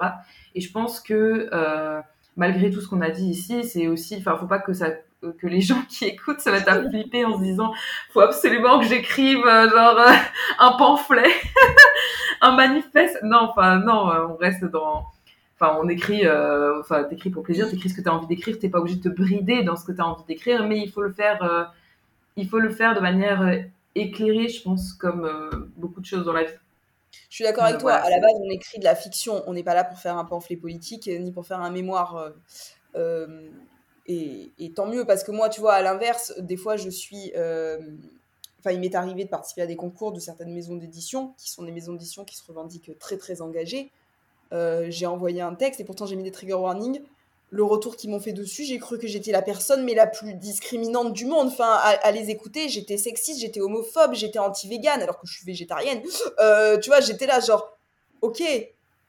Et 0.55 0.61
je 0.61 0.71
pense 0.71 0.99
que 0.99 1.49
euh, 1.53 2.01
malgré 2.35 2.71
tout 2.71 2.81
ce 2.81 2.87
qu'on 2.87 3.01
a 3.01 3.09
dit 3.09 3.25
ici, 3.25 3.63
c'est 3.63 3.87
aussi, 3.87 4.17
enfin, 4.17 4.37
faut 4.37 4.47
pas 4.47 4.59
que 4.59 4.73
ça 4.73 4.89
que 5.39 5.45
les 5.45 5.61
gens 5.69 5.81
qui 5.87 6.05
écoutent 6.05 6.41
se 6.41 6.49
mettent 6.49 6.67
à 6.67 6.81
flipper 6.89 7.25
en 7.25 7.37
se 7.37 7.43
disant 7.43 7.71
faut 8.11 8.21
absolument 8.21 8.79
que 8.79 8.85
j'écrive 8.85 9.45
euh, 9.45 9.69
genre 9.69 9.99
euh, 9.99 10.11
un 10.57 10.71
pamphlet 10.71 11.29
un 12.41 12.55
manifeste 12.55 13.19
non 13.21 13.41
enfin 13.41 13.77
non 13.77 14.11
on 14.31 14.35
reste 14.37 14.65
dans 14.65 15.05
Enfin, 15.61 15.77
on 15.79 15.87
écrit, 15.89 16.25
euh, 16.25 16.79
enfin, 16.79 17.03
t'écris 17.03 17.29
pour 17.29 17.43
plaisir, 17.43 17.69
t'écris 17.69 17.89
ce 17.89 17.93
que 17.95 18.01
t'as 18.01 18.09
envie 18.09 18.25
d'écrire, 18.25 18.57
t'es 18.57 18.67
pas 18.67 18.79
obligé 18.79 18.97
de 18.97 19.03
te 19.03 19.09
brider 19.09 19.61
dans 19.61 19.75
ce 19.75 19.85
que 19.85 19.91
t'as 19.91 20.05
envie 20.05 20.23
d'écrire, 20.27 20.67
mais 20.67 20.79
il 20.79 20.91
faut 20.91 21.03
le 21.03 21.11
faire, 21.11 21.43
euh, 21.43 21.65
il 22.35 22.49
faut 22.49 22.57
le 22.57 22.71
faire 22.71 22.95
de 22.95 22.99
manière 22.99 23.43
euh, 23.43 23.57
éclairée, 23.93 24.49
je 24.49 24.63
pense, 24.63 24.91
comme 24.93 25.29
beaucoup 25.77 26.01
de 26.01 26.05
choses 26.07 26.25
dans 26.25 26.33
la 26.33 26.45
vie. 26.45 26.53
Je 27.29 27.35
suis 27.35 27.43
d'accord 27.43 27.65
avec 27.65 27.79
toi. 27.79 27.93
À 27.93 28.09
la 28.09 28.19
base, 28.19 28.33
on 28.39 28.49
écrit 28.49 28.79
de 28.79 28.83
la 28.83 28.95
fiction. 28.95 29.43
On 29.47 29.53
n'est 29.53 29.63
pas 29.63 29.73
là 29.73 29.83
pour 29.83 29.97
faire 29.97 30.17
un 30.17 30.25
pamphlet 30.25 30.57
politique 30.57 31.07
ni 31.07 31.31
pour 31.31 31.45
faire 31.45 31.59
un 31.59 31.71
mémoire. 31.71 32.31
Et, 34.07 34.51
et, 34.57 34.71
tant 34.73 34.87
mieux, 34.87 35.05
parce 35.05 35.23
que 35.23 35.31
moi, 35.31 35.47
tu 35.47 35.61
vois, 35.61 35.73
à 35.73 35.81
l'inverse, 35.81 36.33
des 36.39 36.57
fois, 36.57 36.75
je 36.75 36.89
suis. 36.89 37.31
Enfin, 37.35 38.71
il 38.73 38.79
m'est 38.79 38.93
arrivé 38.93 39.23
de 39.23 39.29
participer 39.29 39.63
à 39.63 39.65
des 39.65 39.75
concours 39.75 40.11
de 40.11 40.19
certaines 40.19 40.53
maisons 40.53 40.75
d'édition, 40.75 41.33
qui 41.37 41.49
sont 41.49 41.63
des 41.63 41.71
maisons 41.71 41.93
d'édition 41.93 42.23
qui 42.25 42.35
se 42.35 42.45
revendiquent 42.45 42.97
très, 42.99 43.17
très 43.17 43.41
engagées. 43.41 43.91
Euh, 44.53 44.87
j'ai 44.89 45.05
envoyé 45.05 45.41
un 45.41 45.55
texte 45.55 45.79
et 45.79 45.83
pourtant 45.83 46.05
j'ai 46.05 46.15
mis 46.15 46.23
des 46.23 46.31
trigger 46.31 46.53
warnings. 46.53 47.01
Le 47.53 47.63
retour 47.63 47.97
qu'ils 47.97 48.09
m'ont 48.09 48.19
fait 48.19 48.31
dessus, 48.31 48.63
j'ai 48.63 48.79
cru 48.79 48.97
que 48.97 49.07
j'étais 49.07 49.33
la 49.33 49.41
personne 49.41 49.83
mais 49.83 49.93
la 49.93 50.07
plus 50.07 50.33
discriminante 50.33 51.11
du 51.11 51.25
monde. 51.25 51.47
Enfin, 51.47 51.73
à, 51.73 52.11
les 52.11 52.29
écouter, 52.29 52.69
j'étais 52.69 52.97
sexiste, 52.97 53.41
j'étais 53.41 53.59
homophobe, 53.59 54.13
j'étais 54.13 54.39
anti-végane 54.39 55.01
alors 55.01 55.19
que 55.19 55.27
je 55.27 55.33
suis 55.33 55.45
végétarienne. 55.45 56.01
Euh, 56.39 56.77
tu 56.79 56.89
vois, 56.89 57.01
j'étais 57.01 57.25
là 57.25 57.41
genre, 57.41 57.77
ok. 58.21 58.41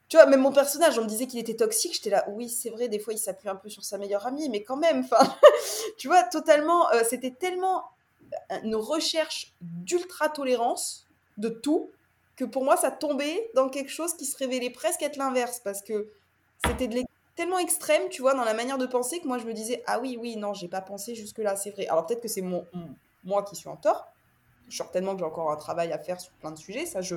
Tu 0.08 0.16
vois, 0.16 0.26
même 0.26 0.40
mon 0.40 0.52
personnage, 0.52 0.98
on 0.98 1.04
me 1.04 1.08
disait 1.08 1.26
qu'il 1.26 1.38
était 1.38 1.54
toxique, 1.54 1.94
j'étais 1.94 2.10
là, 2.10 2.26
oui, 2.32 2.50
c'est 2.50 2.68
vrai, 2.68 2.88
des 2.88 2.98
fois 2.98 3.14
il 3.14 3.18
s'appuie 3.18 3.48
un 3.48 3.56
peu 3.56 3.70
sur 3.70 3.82
sa 3.82 3.96
meilleure 3.96 4.26
amie, 4.26 4.50
mais 4.50 4.62
quand 4.62 4.76
même, 4.76 5.00
enfin, 5.10 5.24
tu 5.96 6.08
vois, 6.08 6.22
totalement, 6.24 6.90
euh, 6.92 7.02
c'était 7.08 7.30
tellement 7.30 7.84
une 8.62 8.76
recherche 8.76 9.54
d'ultra 9.60 10.28
tolérance 10.28 11.06
de 11.38 11.48
tout 11.48 11.90
que 12.36 12.44
pour 12.44 12.64
moi, 12.64 12.76
ça 12.76 12.90
tombait 12.90 13.50
dans 13.54 13.68
quelque 13.68 13.90
chose 13.90 14.14
qui 14.14 14.26
se 14.26 14.36
révélait 14.36 14.70
presque 14.70 15.02
être 15.02 15.16
l'inverse, 15.16 15.60
parce 15.62 15.82
que 15.82 16.08
c'était 16.66 16.88
tellement 17.34 17.58
extrême, 17.58 18.08
tu 18.10 18.22
vois, 18.22 18.34
dans 18.34 18.44
la 18.44 18.54
manière 18.54 18.78
de 18.78 18.86
penser, 18.86 19.20
que 19.20 19.26
moi, 19.26 19.38
je 19.38 19.44
me 19.44 19.52
disais, 19.52 19.82
ah 19.86 20.00
oui, 20.00 20.16
oui, 20.20 20.36
non, 20.36 20.54
j'ai 20.54 20.68
pas 20.68 20.80
pensé 20.80 21.14
jusque-là, 21.14 21.56
c'est 21.56 21.70
vrai. 21.70 21.86
Alors 21.86 22.06
peut-être 22.06 22.20
que 22.20 22.28
c'est 22.28 22.42
mon, 22.42 22.66
moi 23.24 23.42
qui 23.42 23.56
suis 23.56 23.68
en 23.68 23.76
tort, 23.76 24.08
je 24.68 24.76
certainement 24.76 25.12
que 25.12 25.20
j'ai 25.20 25.24
encore 25.24 25.50
un 25.50 25.56
travail 25.56 25.92
à 25.92 25.98
faire 25.98 26.20
sur 26.20 26.32
plein 26.34 26.50
de 26.50 26.58
sujets, 26.58 26.86
ça, 26.86 27.00
je, 27.00 27.16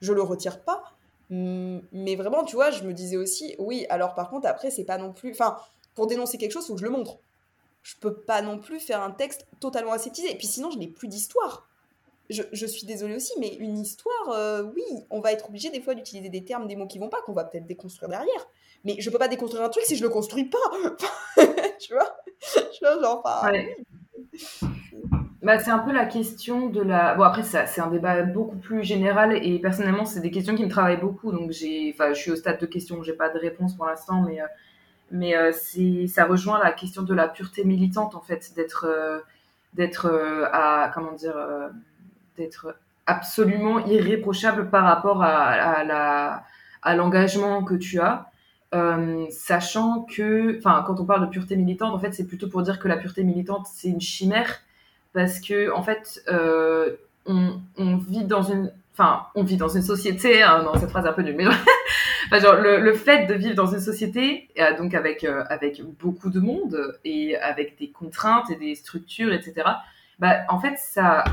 je 0.00 0.12
le 0.12 0.22
retire 0.22 0.60
pas, 0.62 0.92
mais 1.30 2.16
vraiment, 2.16 2.44
tu 2.44 2.56
vois, 2.56 2.70
je 2.70 2.84
me 2.84 2.92
disais 2.92 3.16
aussi, 3.16 3.56
oui, 3.58 3.86
alors 3.88 4.14
par 4.14 4.30
contre, 4.30 4.46
après, 4.46 4.70
c'est 4.70 4.84
pas 4.84 4.98
non 4.98 5.12
plus, 5.12 5.32
enfin, 5.32 5.58
pour 5.94 6.06
dénoncer 6.06 6.38
quelque 6.38 6.52
chose, 6.52 6.66
faut 6.66 6.74
que 6.74 6.80
je 6.80 6.84
le 6.84 6.90
montre. 6.90 7.18
Je 7.82 7.94
peux 8.00 8.14
pas 8.14 8.42
non 8.42 8.58
plus 8.58 8.80
faire 8.80 9.02
un 9.02 9.12
texte 9.12 9.46
totalement 9.60 9.92
aseptisé, 9.92 10.30
et 10.30 10.36
puis 10.36 10.46
sinon, 10.46 10.70
je 10.70 10.78
n'ai 10.78 10.88
plus 10.88 11.08
d'histoire 11.08 11.66
je, 12.30 12.66
suis 12.66 12.86
désolée 12.86 13.14
aussi, 13.14 13.32
mais 13.38 13.54
une 13.54 13.78
histoire, 13.78 14.30
euh, 14.30 14.62
oui, 14.74 14.84
on 15.10 15.20
va 15.20 15.32
être 15.32 15.48
obligé 15.48 15.70
des 15.70 15.80
fois 15.80 15.94
d'utiliser 15.94 16.28
des 16.28 16.44
termes, 16.44 16.66
des 16.66 16.76
mots 16.76 16.86
qui 16.86 16.98
vont 16.98 17.08
pas, 17.08 17.22
qu'on 17.22 17.32
va 17.32 17.44
peut-être 17.44 17.66
déconstruire 17.66 18.08
derrière. 18.08 18.48
Mais 18.84 18.96
je 18.98 19.10
peux 19.10 19.18
pas 19.18 19.28
déconstruire 19.28 19.64
un 19.64 19.68
truc 19.68 19.84
si 19.84 19.96
je 19.96 20.02
le 20.02 20.08
construis 20.08 20.44
pas. 20.44 20.58
tu 21.80 21.94
vois? 21.94 22.16
Tu 22.72 22.84
vois, 22.84 23.00
genre, 23.00 23.22
enfin, 23.24 23.50
bah, 25.46 25.60
c'est 25.60 25.70
un 25.70 25.78
peu 25.78 25.92
la 25.92 26.06
question 26.06 26.70
de 26.70 26.82
la. 26.82 27.14
Bon, 27.14 27.22
après, 27.22 27.44
ça, 27.44 27.66
c'est 27.66 27.80
un 27.80 27.86
débat 27.86 28.22
beaucoup 28.24 28.56
plus 28.56 28.82
général 28.82 29.32
et 29.32 29.60
personnellement, 29.60 30.04
c'est 30.04 30.18
des 30.18 30.32
questions 30.32 30.56
qui 30.56 30.64
me 30.64 30.68
travaillent 30.68 31.00
beaucoup. 31.00 31.30
Donc, 31.30 31.52
j'ai, 31.52 31.94
enfin, 31.94 32.12
je 32.14 32.20
suis 32.20 32.30
au 32.32 32.36
stade 32.36 32.58
de 32.60 32.66
questions, 32.66 33.00
j'ai 33.04 33.12
pas 33.12 33.28
de 33.28 33.38
réponse 33.38 33.76
pour 33.76 33.86
l'instant, 33.86 34.22
mais, 34.22 34.40
euh, 34.40 34.46
mais 35.12 35.36
euh, 35.36 35.52
c'est, 35.52 36.08
ça 36.08 36.24
rejoint 36.24 36.58
la 36.58 36.72
question 36.72 37.02
de 37.02 37.14
la 37.14 37.28
pureté 37.28 37.62
militante, 37.64 38.16
en 38.16 38.22
fait, 38.22 38.54
d'être, 38.56 38.86
euh, 38.88 39.20
d'être 39.74 40.10
à, 40.52 40.90
comment 40.92 41.12
dire, 41.12 41.36
d'être 42.36 42.74
absolument 43.06 43.86
irréprochable 43.86 44.68
par 44.68 44.84
rapport 44.84 45.22
à, 45.22 45.28
à, 45.28 45.84
la, 45.84 46.42
à 46.82 46.96
l'engagement 46.96 47.62
que 47.62 47.74
tu 47.74 48.00
as. 48.00 48.30
Sachant 49.30 50.02
que, 50.02 50.58
enfin, 50.58 50.84
quand 50.86 51.00
on 51.00 51.04
parle 51.04 51.26
de 51.26 51.30
pureté 51.30 51.56
militante, 51.56 51.94
en 51.94 51.98
fait, 51.98 52.12
c'est 52.12 52.26
plutôt 52.26 52.48
pour 52.48 52.62
dire 52.62 52.78
que 52.78 52.88
la 52.88 52.96
pureté 52.96 53.24
militante, 53.24 53.66
c'est 53.72 53.88
une 53.88 54.00
chimère 54.00 54.60
parce 55.16 55.40
que 55.40 55.72
en 55.72 55.82
fait, 55.82 56.22
euh, 56.28 56.94
on, 57.24 57.96
vit 57.96 58.24
dans 58.24 58.42
une, 58.42 58.70
enfin, 58.92 59.28
on 59.34 59.44
vit 59.44 59.56
dans 59.56 59.70
une 59.70 59.80
société. 59.82 60.42
Hein, 60.42 60.62
non, 60.62 60.78
cette 60.78 60.90
phrase 60.90 61.06
est 61.06 61.08
un 61.08 61.14
peu 61.14 61.22
nulle, 61.22 61.36
mais 61.36 61.46
enfin, 62.30 62.54
le, 62.60 62.92
fait 62.92 63.24
de 63.24 63.32
vivre 63.32 63.54
dans 63.54 63.72
une 63.72 63.80
société, 63.80 64.50
euh, 64.60 64.76
donc 64.76 64.92
avec 64.92 65.24
euh, 65.24 65.42
avec 65.48 65.82
beaucoup 65.82 66.28
de 66.28 66.38
monde 66.38 66.98
et 67.06 67.34
avec 67.38 67.78
des 67.78 67.88
contraintes 67.88 68.50
et 68.50 68.56
des 68.56 68.74
structures, 68.74 69.32
etc. 69.32 69.66
Bah, 70.18 70.40
en 70.50 70.60
fait, 70.60 70.76
ça 70.76 71.24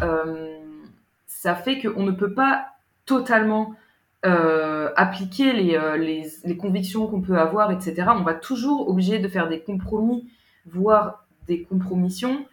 ça 1.27 1.55
fait 1.55 1.81
qu'on 1.81 2.03
ne 2.03 2.11
peut 2.11 2.33
pas 2.33 2.67
totalement 3.05 3.75
appliquer 4.23 5.53
les, 5.53 5.77
les, 5.97 6.25
les 6.43 6.57
convictions 6.57 7.07
qu'on 7.07 7.21
peut 7.21 7.37
avoir, 7.37 7.71
etc. 7.71 8.07
On 8.15 8.23
va 8.23 8.33
toujours 8.33 8.87
obligé 8.87 9.19
de 9.19 9.27
faire 9.27 9.49
des 9.49 9.59
compromis, 9.59 10.29
voire 10.65 11.25
des 11.47 11.63
compromissions 11.63 12.45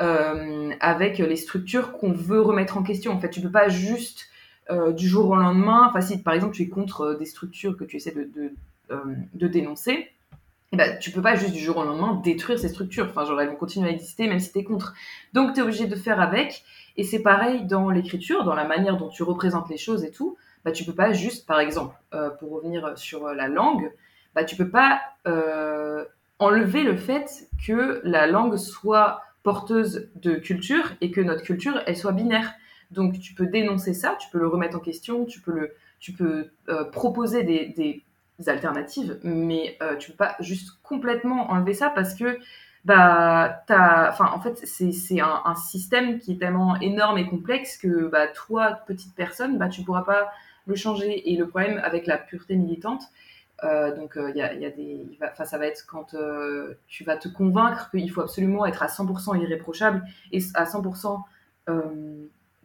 euh, 0.00 0.70
avec 0.78 1.18
les 1.18 1.36
structures 1.36 1.92
qu'on 1.92 2.12
veut 2.12 2.40
remettre 2.40 2.76
en 2.78 2.84
question. 2.84 3.12
En 3.12 3.18
fait, 3.18 3.30
tu 3.30 3.40
peux 3.40 3.50
pas 3.50 3.68
juste 3.68 4.26
euh, 4.70 4.92
du 4.92 5.08
jour 5.08 5.28
au 5.30 5.34
lendemain, 5.34 5.86
enfin 5.88 6.00
si 6.00 6.18
par 6.22 6.34
exemple 6.34 6.54
tu 6.54 6.62
es 6.62 6.68
contre 6.68 7.00
euh, 7.00 7.14
des 7.16 7.24
structures 7.24 7.76
que 7.76 7.82
tu 7.82 7.96
essaies 7.96 8.14
de, 8.14 8.52
de, 9.34 9.48
dénoncer, 9.48 10.08
eh 10.70 10.76
ben, 10.76 10.98
tu 11.00 11.10
peux 11.10 11.22
pas 11.22 11.34
juste 11.34 11.52
du 11.52 11.58
jour 11.58 11.78
au 11.78 11.84
lendemain 11.84 12.20
détruire 12.22 12.60
ces 12.60 12.68
structures. 12.68 13.06
Enfin, 13.10 13.24
genre, 13.24 13.40
elles 13.40 13.48
vont 13.48 13.56
continuer 13.56 13.88
à 13.88 13.92
exister 13.92 14.28
même 14.28 14.38
si 14.38 14.52
tu 14.52 14.58
es 14.58 14.64
contre. 14.64 14.94
Donc, 15.32 15.54
tu 15.54 15.60
es 15.60 15.62
obligé 15.62 15.86
de 15.86 15.96
faire 15.96 16.20
avec. 16.20 16.62
Et 16.96 17.02
c'est 17.02 17.22
pareil 17.22 17.64
dans 17.64 17.90
l'écriture, 17.90 18.44
dans 18.44 18.54
la 18.54 18.64
manière 18.64 18.98
dont 18.98 19.08
tu 19.08 19.22
représentes 19.22 19.68
les 19.68 19.78
choses 19.78 20.04
et 20.04 20.10
tout. 20.10 20.36
Bah, 20.68 20.72
tu 20.72 20.84
peux 20.84 20.94
pas 20.94 21.12
juste, 21.14 21.46
par 21.46 21.60
exemple, 21.60 21.96
pour 22.38 22.50
revenir 22.52 22.98
sur 22.98 23.28
la 23.28 23.48
langue, 23.48 23.90
bah, 24.34 24.44
tu 24.44 24.54
peux 24.54 24.68
pas 24.68 25.00
enlever 26.38 26.82
le 26.82 26.96
fait 26.96 27.48
que 27.66 28.00
la 28.04 28.26
langue 28.26 28.56
soit 28.56 29.22
porteuse 29.42 30.08
de 30.16 30.34
culture 30.34 30.92
et 31.00 31.10
que 31.10 31.20
notre 31.20 31.42
culture, 31.42 31.80
elle 31.86 31.96
soit 31.96 32.12
binaire. 32.12 32.52
Donc 32.90 33.18
tu 33.18 33.34
peux 33.34 33.46
dénoncer 33.46 33.94
ça, 33.94 34.16
tu 34.18 34.28
peux 34.30 34.38
le 34.38 34.48
remettre 34.48 34.76
en 34.76 34.80
question, 34.80 35.24
tu 35.24 35.40
peux, 35.40 35.70
euh, 36.20 36.84
proposer 36.92 37.42
des, 37.42 38.04
alternatives, 38.46 39.18
mais 39.24 39.76
euh, 39.82 39.96
tu 39.96 40.12
peux 40.12 40.16
pas 40.16 40.36
juste 40.38 40.78
complètement 40.82 41.50
enlever 41.50 41.74
ça 41.74 41.90
parce 41.90 42.14
que 42.14 42.38
bah, 42.84 43.64
en 43.68 44.40
fait, 44.40 44.58
c'est 44.64 45.20
un, 45.20 45.42
un, 45.44 45.54
système 45.56 46.18
qui 46.18 46.32
est 46.32 46.38
tellement 46.38 46.76
énorme 46.80 47.18
et 47.18 47.26
complexe 47.26 47.76
que 47.76 48.08
bah, 48.08 48.28
toi, 48.28 48.80
petite 48.86 49.14
personne, 49.14 49.58
bah, 49.58 49.68
tu 49.68 49.82
pourras 49.82 50.02
pas 50.02 50.30
le 50.68 50.76
changer. 50.76 51.32
Et 51.32 51.36
le 51.36 51.48
problème 51.48 51.80
avec 51.82 52.06
la 52.06 52.18
pureté 52.18 52.54
militante, 52.54 53.02
euh, 53.64 53.94
donc, 53.94 54.12
il 54.16 54.20
euh, 54.20 54.30
y, 54.30 54.42
a, 54.42 54.70
des, 54.70 55.18
enfin, 55.22 55.44
ça 55.44 55.58
va 55.58 55.66
être 55.66 55.84
quand 55.86 56.14
euh, 56.14 56.74
tu 56.86 57.04
vas 57.04 57.16
te 57.16 57.28
convaincre 57.28 57.90
qu'il 57.90 58.10
faut 58.10 58.20
absolument 58.20 58.64
être 58.66 58.82
à 58.82 58.86
100% 58.86 59.40
irréprochable 59.40 60.04
et 60.32 60.38
à 60.54 60.64
100% 60.64 61.22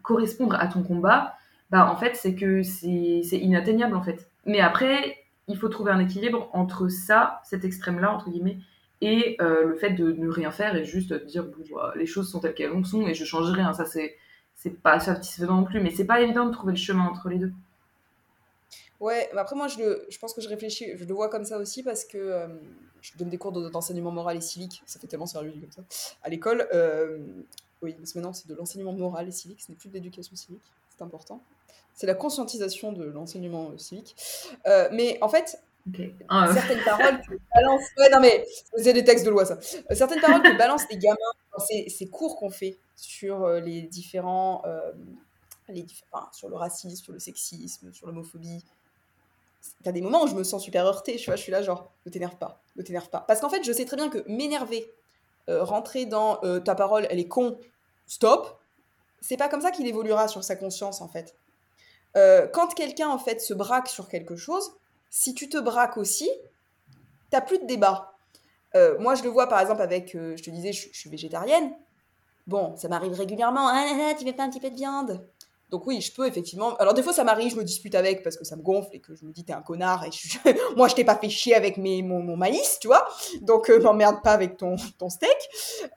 correspondre 0.02 0.56
à 0.56 0.68
ton 0.68 0.84
combat. 0.84 1.36
Bah, 1.72 1.90
en 1.92 1.96
fait, 1.96 2.16
c'est 2.16 2.36
que 2.36 2.62
c'est 2.62 3.38
inatteignable, 3.38 3.96
en 3.96 4.04
fait. 4.04 4.30
Mais 4.46 4.60
après, 4.60 5.18
il 5.48 5.58
faut 5.58 5.70
trouver 5.70 5.92
un 5.92 6.00
équilibre 6.00 6.50
entre 6.54 6.88
ça, 6.90 7.42
cet 7.44 7.66
extrême-là, 7.66 8.12
entre 8.14 8.30
guillemets, 8.30 8.60
et 9.02 9.36
le 9.40 9.76
fait 9.76 9.92
de 9.92 10.14
ne 10.14 10.30
rien 10.30 10.52
faire 10.52 10.76
et 10.76 10.86
juste 10.86 11.14
dire 11.26 11.46
bah, 11.74 11.92
les 11.96 12.06
choses 12.06 12.32
sont 12.32 12.40
telles 12.40 12.54
qu'elles 12.54 12.86
sont 12.86 13.06
et 13.08 13.14
je 13.14 13.26
change 13.26 13.50
rien. 13.52 13.74
Ça, 13.74 13.86
c'est 13.86 14.16
pas 14.82 15.00
satisfaisant 15.00 15.56
non 15.56 15.64
plus, 15.66 15.82
mais 15.82 15.90
c'est 15.90 16.06
pas 16.06 16.22
évident 16.22 16.46
de 16.46 16.52
trouver 16.52 16.74
le 16.74 16.78
chemin 16.78 17.04
entre 17.04 17.28
les 17.28 17.38
deux. 17.40 17.52
Ouais, 19.04 19.30
mais 19.34 19.42
après 19.42 19.58
moi 19.58 19.68
je, 19.68 19.80
le, 19.80 20.08
je 20.10 20.18
pense 20.18 20.34
que 20.34 20.40
je 20.40 20.48
réfléchis, 20.48 20.96
je 20.96 21.04
le 21.04 21.14
vois 21.14 21.28
comme 21.28 21.44
ça 21.44 21.58
aussi 21.58 21.84
parce 21.84 22.06
que 22.06 22.18
euh, 22.18 22.48
je 23.02 23.12
donne 23.18 23.30
des 23.30 23.38
cours 23.38 23.52
d'enseignement 23.52 24.12
moral 24.12 24.38
et 24.38 24.42
civique, 24.42 24.82
ça 24.86 24.98
fait 24.98 25.08
tellement 25.08 25.26
sérieux 25.26 25.52
comme 25.52 25.74
ça, 25.74 25.82
à 26.24 26.30
l'école. 26.30 26.70
Euh, 26.74 27.18
oui, 27.82 27.98
mais 28.00 28.06
maintenant 28.16 28.32
c'est 28.32 28.48
de 28.48 28.56
l'enseignement 28.56 28.94
moral 28.94 29.28
et 29.28 29.32
civique, 29.34 29.62
ce 29.62 29.70
n'est 29.70 29.76
plus 29.76 29.90
de 29.90 29.96
l'éducation 29.96 30.38
civique, 30.38 30.62
c'est 30.90 31.04
important. 31.04 31.42
C'est 31.94 32.08
la 32.08 32.14
conscientisation 32.14 32.94
de 32.94 33.04
l'enseignement 33.04 33.72
euh, 33.72 33.78
civique. 33.78 34.16
mais 34.94 35.18
en 35.20 35.28
fait, 35.28 35.62
ah, 36.30 36.50
certaines 36.54 36.84
paroles 36.86 37.20
que 37.28 37.36
balancent... 37.54 37.90
Ouais, 37.98 38.10
non 38.10 38.22
mais 38.22 38.48
c'est 38.78 38.94
des 38.94 39.04
textes 39.04 39.26
de 39.26 39.32
loi 39.32 39.44
ça. 39.44 39.60
certaines 39.92 40.22
paroles 40.22 40.44
que 40.44 40.58
balancent 40.58 40.90
les 40.90 40.98
gamins 40.98 41.18
dans 41.52 41.60
ces, 41.66 42.08
cours 42.10 42.38
qu'on 42.38 42.50
fait 42.50 42.78
sur 42.96 43.50
les 43.50 43.82
différents... 43.82 44.64
Les, 45.70 45.86
enfin, 46.12 46.30
sur 46.34 46.48
le 46.50 46.56
racisme, 46.56 47.04
sur 47.04 47.14
le 47.14 47.20
sexisme, 47.20 47.94
sur 47.94 48.08
l'homophobie, 48.08 48.64
t'as 49.84 49.92
des 49.92 50.02
moments 50.02 50.24
où 50.24 50.28
je 50.28 50.36
me 50.36 50.44
sens 50.44 50.64
super 50.64 50.86
heurtée, 50.86 51.16
tu 51.16 51.26
vois, 51.26 51.36
je 51.36 51.42
suis 51.42 51.52
là 51.52 51.62
genre, 51.62 51.92
ne 52.06 52.12
t'énerve 52.12 52.38
pas, 52.38 52.62
ne 52.76 52.82
t'énerve 52.82 53.10
pas. 53.10 53.22
Parce 53.22 53.40
qu'en 53.40 53.50
fait, 53.50 53.64
je 53.64 53.72
sais 53.72 53.86
très 53.86 53.96
bien 53.96 54.10
que 54.10 54.24
m'énerver, 54.28 54.92
euh, 55.50 55.64
rentrer 55.64 56.06
dans 56.06 56.40
euh, 56.44 56.60
ta 56.60 56.76
parole, 56.76 57.08
elle 57.10 57.20
est 57.20 57.28
con, 57.28 57.58
stop, 58.08 58.60
c'est 59.22 59.38
pas 59.38 59.50
comme 59.50 59.62
ça 59.62 59.72
qu'il 59.72 59.88
évoluera 59.88 60.28
sur 60.28 60.44
sa 60.44 60.56
conscience, 60.56 61.02
en 61.02 61.08
fait. 61.08 61.36
Euh, 62.16 62.48
quand 62.48 62.74
quelqu'un, 62.74 63.10
en 63.10 63.18
fait, 63.18 63.42
se 63.42 63.54
braque 63.54 63.88
sur 63.88 64.08
quelque 64.08 64.36
chose, 64.36 64.74
si 65.10 65.34
tu 65.34 65.50
te 65.50 65.58
braques 65.58 65.98
aussi, 65.98 66.30
t'as 67.30 67.42
plus 67.42 67.60
de 67.60 67.66
débat. 67.66 68.10
moi, 69.00 69.16
je 69.16 69.24
le 69.24 69.30
vois, 69.30 69.48
par 69.48 69.60
exemple, 69.60 69.82
avec, 69.82 70.14
je 70.14 70.42
te 70.42 70.50
disais, 70.50 70.74
je, 70.74 70.90
suis 70.92 71.10
végétarienne. 71.10 71.74
Bon, 72.48 72.76
ça 72.76 72.88
m'arrive 72.90 73.14
régulièrement, 73.14 73.68
ah, 73.68 74.14
tu 74.18 74.26
veux 74.26 74.34
pas 74.34 74.44
un 74.44 74.50
petit 74.50 74.60
peu 74.60 74.70
de 74.70 74.76
viande 74.76 75.26
donc 75.74 75.88
oui, 75.88 76.02
je 76.02 76.14
peux 76.14 76.28
effectivement. 76.28 76.76
Alors 76.76 76.94
des 76.94 77.02
fois, 77.02 77.14
ça 77.14 77.24
m'arrive, 77.24 77.50
je 77.50 77.56
me 77.56 77.64
dispute 77.64 77.96
avec 77.96 78.22
parce 78.22 78.38
que 78.38 78.46
ça 78.46 78.56
me 78.56 78.62
gonfle 78.62 78.90
et 78.94 79.00
que 79.00 79.16
je 79.16 79.26
me 79.26 79.32
dis 79.32 79.44
t'es 79.44 79.54
un 79.54 79.64
connard 79.64 80.06
et 80.06 80.12
moi 80.78 80.88
je 80.88 80.94
t'ai 80.94 81.04
pas 81.04 81.16
fait 81.16 81.30
chier 81.30 81.56
avec 81.56 81.78
mes, 81.78 82.04
mon, 82.04 82.38
maïs, 82.38 82.78
tu 82.80 82.86
vois. 82.86 83.08
Donc 83.42 83.72
euh, 83.72 83.82
m'emmerde 83.82 84.22
pas 84.22 84.34
avec 84.34 84.58
ton, 84.58 84.76
ton 85.00 85.10
steak. 85.10 85.36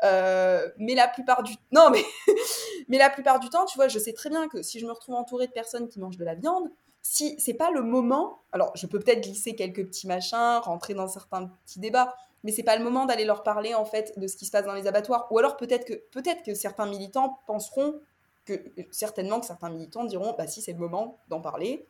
Euh, 0.03 0.67
mais 0.79 0.95
la 0.95 1.09
plupart 1.09 1.43
du 1.43 1.53
non 1.73 1.91
mais 1.91 2.03
mais 2.89 2.97
la 2.97 3.11
plupart 3.11 3.39
du 3.39 3.51
temps, 3.51 3.67
tu 3.67 3.77
vois, 3.77 3.89
je 3.89 3.99
sais 3.99 4.15
très 4.15 4.31
bien 4.31 4.49
que 4.49 4.63
si 4.63 4.81
je 4.81 4.87
me 4.87 4.93
retrouve 4.93 5.15
entourée 5.15 5.47
de 5.47 5.53
personnes 5.53 5.89
qui 5.89 6.01
mangent 6.01 6.17
de 6.17 6.25
la 6.25 6.35
viande, 6.35 6.71
si 7.03 7.39
c'est 7.39 7.53
pas 7.53 7.71
le 7.71 7.83
moment, 7.83 8.41
alors 8.53 8.73
je 8.77 8.87
peux 8.87 8.99
peut-être 8.99 9.25
glisser 9.25 9.55
quelques 9.55 9.85
petits 9.85 10.07
machins, 10.07 10.59
rentrer 10.63 10.95
dans 10.95 11.07
certains 11.07 11.51
petits 11.67 11.81
débats, 11.81 12.15
mais 12.45 12.51
c'est 12.51 12.63
pas 12.63 12.79
le 12.79 12.83
moment 12.83 13.05
d'aller 13.05 13.27
leur 13.27 13.43
parler 13.43 13.75
en 13.75 13.85
fait 13.85 14.19
de 14.19 14.27
ce 14.27 14.39
qui 14.39 14.47
se 14.47 14.51
passe 14.53 14.65
dans 14.65 14.73
les 14.73 14.87
abattoirs. 14.87 15.27
Ou 15.31 15.39
alors 15.39 15.59
peut-être 15.59 15.85
que 15.85 15.95
peut-être 16.13 16.43
que 16.43 16.55
certains 16.55 16.87
militants 16.87 17.41
penseront 17.47 18.01
que 18.47 18.55
certainement 18.91 19.41
que 19.41 19.47
certains 19.47 19.69
militants 19.69 20.05
diront 20.05 20.35
bah 20.39 20.47
si 20.47 20.63
c'est 20.63 20.73
le 20.73 20.79
moment 20.79 21.19
d'en 21.29 21.41
parler. 21.41 21.87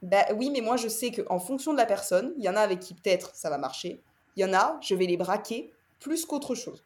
Bah 0.00 0.24
oui, 0.34 0.50
mais 0.50 0.60
moi 0.60 0.76
je 0.76 0.88
sais 0.88 1.10
qu'en 1.10 1.38
fonction 1.38 1.72
de 1.72 1.78
la 1.78 1.86
personne, 1.86 2.32
il 2.38 2.44
y 2.44 2.48
en 2.48 2.56
a 2.56 2.60
avec 2.60 2.80
qui 2.80 2.94
peut-être 2.94 3.34
ça 3.34 3.50
va 3.50 3.58
marcher, 3.58 4.02
il 4.36 4.42
y 4.42 4.44
en 4.44 4.54
a, 4.54 4.78
je 4.80 4.94
vais 4.94 5.06
les 5.06 5.16
braquer 5.16 5.72
plus 6.00 6.24
qu'autre 6.24 6.54
chose. 6.54 6.84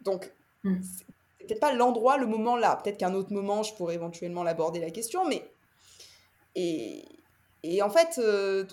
Donc, 0.00 0.32
hmm. 0.64 0.80
c'est 0.82 1.46
peut-être 1.46 1.60
pas 1.60 1.72
l'endroit, 1.72 2.16
le 2.16 2.26
moment 2.26 2.56
là. 2.56 2.76
Peut-être 2.76 2.98
qu'un 2.98 3.14
autre 3.14 3.32
moment, 3.32 3.62
je 3.62 3.74
pourrais 3.74 3.94
éventuellement 3.94 4.42
l'aborder 4.42 4.80
la 4.80 4.90
question, 4.90 5.26
mais. 5.26 5.48
Et, 6.54 7.04
et 7.62 7.82
en 7.82 7.90
fait, 7.90 8.18
euh, 8.18 8.64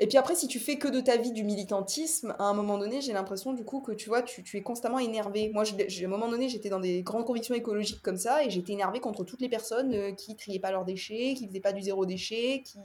et 0.00 0.08
puis 0.08 0.18
après, 0.18 0.34
si 0.34 0.48
tu 0.48 0.58
fais 0.58 0.76
que 0.76 0.88
de 0.88 1.00
ta 1.00 1.16
vie 1.16 1.30
du 1.30 1.44
militantisme, 1.44 2.34
à 2.40 2.44
un 2.44 2.54
moment 2.54 2.78
donné, 2.78 3.00
j'ai 3.00 3.12
l'impression 3.12 3.52
du 3.52 3.64
coup 3.64 3.80
que 3.80 3.92
tu 3.92 4.08
vois, 4.08 4.22
tu, 4.22 4.42
tu 4.42 4.56
es 4.56 4.62
constamment 4.62 4.98
énervé. 4.98 5.50
Moi, 5.54 5.62
à 5.62 6.04
un 6.04 6.08
moment 6.08 6.28
donné, 6.28 6.48
j'étais 6.48 6.68
dans 6.68 6.80
des 6.80 7.02
grandes 7.02 7.24
convictions 7.24 7.54
écologiques 7.54 8.02
comme 8.02 8.16
ça, 8.16 8.44
et 8.44 8.50
j'étais 8.50 8.72
énervé 8.72 8.98
contre 8.98 9.22
toutes 9.22 9.40
les 9.40 9.48
personnes 9.48 9.94
euh, 9.94 10.10
qui 10.10 10.34
triaient 10.34 10.58
pas 10.58 10.72
leurs 10.72 10.84
déchets, 10.84 11.34
qui 11.36 11.46
faisaient 11.46 11.60
pas 11.60 11.72
du 11.72 11.82
zéro 11.82 12.06
déchet, 12.06 12.62
qui. 12.64 12.78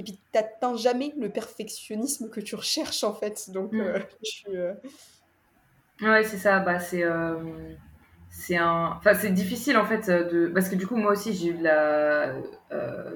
Et 0.00 0.04
puis, 0.04 0.16
t'atteins 0.30 0.76
jamais 0.76 1.12
le 1.18 1.28
perfectionnisme 1.28 2.30
que 2.30 2.40
tu 2.40 2.54
recherches 2.54 3.02
en 3.02 3.12
fait. 3.12 3.50
Donc, 3.50 3.72
mm. 3.72 3.80
euh, 3.80 3.98
je 4.22 4.56
euh, 4.56 4.74
Ouais, 6.00 6.22
c'est 6.22 6.38
ça. 6.38 6.60
Bah, 6.60 6.78
c'est. 6.78 7.02
C'est 8.30 8.56
un... 8.56 8.92
enfin, 8.98 9.14
c'est 9.14 9.32
difficile 9.32 9.76
en 9.78 9.86
fait 9.86 10.08
de 10.10 10.48
parce 10.48 10.68
que 10.68 10.76
du 10.76 10.86
coup 10.86 10.96
moi 10.96 11.12
aussi 11.12 11.32
j'ai 11.32 11.48
eu 11.48 11.54
de 11.54 11.64
la 11.64 12.34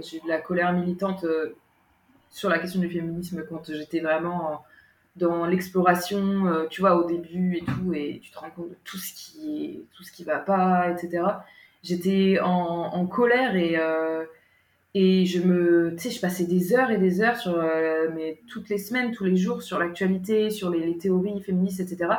j'ai 0.01 0.17
eu 0.17 0.21
de 0.21 0.29
la 0.29 0.41
colère 0.41 0.73
militante 0.73 1.27
sur 2.33 2.49
la 2.51 2.59
question 2.59 2.81
du 2.81 2.91
féminisme 2.91 3.45
quand 3.49 3.73
j'étais 3.73 4.01
vraiment 4.01 4.65
dans 5.17 5.47
l'exploration, 5.47 6.47
euh, 6.47 6.67
tu 6.69 6.81
vois, 6.81 6.97
au 6.97 7.07
début 7.07 7.57
et 7.57 7.65
tout, 7.65 7.93
et 7.93 8.21
tu 8.23 8.31
te 8.31 8.39
rends 8.39 8.51
compte 8.51 8.71
de 8.71 8.77
tout 8.85 8.97
ce 8.97 9.13
qui 9.13 9.65
est, 9.65 9.81
tout 9.95 10.03
ce 10.03 10.13
qui 10.13 10.25
va 10.25 10.39
pas, 10.39 10.91
etc. 10.91 11.25
J'étais 11.83 12.39
en, 12.43 13.07
colère 13.07 13.57
et 13.57 13.77
euh, 13.77 14.25
et 14.95 15.25
je 15.25 15.41
me, 15.41 15.95
tu 15.97 16.03
sais, 16.05 16.11
je 16.11 16.21
passais 16.21 16.45
des 16.45 16.75
heures 16.75 16.91
et 16.91 16.99
des 16.99 17.23
heures 17.23 17.37
sur, 17.39 17.55
euh, 17.55 18.09
mais 18.15 18.41
toutes 18.49 18.69
les 18.69 18.79
semaines, 18.79 19.13
tous 19.13 19.25
les 19.25 19.37
jours, 19.37 19.63
sur 19.63 19.79
l'actualité, 19.79 20.51
sur 20.51 20.71
les, 20.71 20.99
théories 20.99 21.41
féministes, 21.41 21.81
etc. 21.81 22.11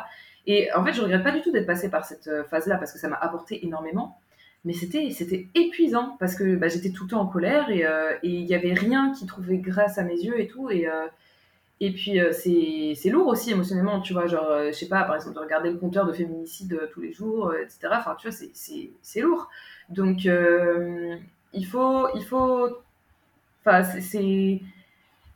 Et 0.47 0.74
en 0.74 0.84
fait, 0.84 0.93
je 0.93 1.01
regrette 1.01 1.24
pas 1.24 1.32
du 1.32 1.41
tout 1.41 1.51
d'être 1.51 1.68
passée 1.68 1.89
par 1.89 2.03
cette 2.05 2.30
phase-là 2.49 2.78
parce 2.78 2.91
que 2.91 2.99
ça 2.99 3.07
m'a 3.09 3.16
apporté 3.18 3.66
énormément. 3.66 4.20
Mais 4.66 4.74
c'était, 4.74 5.09
c'était 5.11 5.47
épuisant 5.55 6.16
parce 6.20 6.36
que 6.36 6.55
bah, 6.55 6.70
j'étais 6.70 6.91
tout 6.91 7.03
le 7.03 7.09
temps 7.09 7.22
en 7.22 7.28
colère 7.28 7.70
et 7.70 7.86
euh, 7.86 8.14
il 8.24 8.45
n'y 8.45 8.55
avait 8.55 8.74
rien 8.74 9.11
qui 9.14 9.26
trouvait 9.26 9.57
grâce 9.57 9.97
à 9.97 10.03
mes 10.03 10.16
yeux 10.16 10.39
et 10.39 10.47
tout. 10.47 10.70
Et, 10.70 10.88
euh, 10.88 11.07
et 11.82 11.91
puis, 11.91 12.20
c'est, 12.32 12.93
c'est 12.95 13.09
lourd 13.09 13.28
aussi 13.28 13.51
émotionnellement, 13.51 13.99
tu 13.99 14.14
vois. 14.14 14.28
Genre, 14.28 14.68
je 14.68 14.72
sais 14.72 14.88
pas, 14.88 15.03
par 15.03 15.16
exemple, 15.16 15.36
de 15.36 15.41
regarder 15.41 15.70
le 15.70 15.78
compteur 15.78 16.05
de 16.05 16.14
féminicide 16.14 16.89
tous 16.93 17.01
les 17.01 17.11
jours, 17.11 17.53
etc. 17.55 17.89
Enfin, 17.91 18.16
tu 18.18 18.30
vois, 18.30 18.38
c'est, 19.01 19.22
lourd. 19.22 19.49
Donc, 19.89 20.24
il 20.24 21.66
faut. 21.66 22.07
Il 22.16 22.24
faut 22.24 22.70
enfin, 23.66 23.84
c'est 23.84 24.61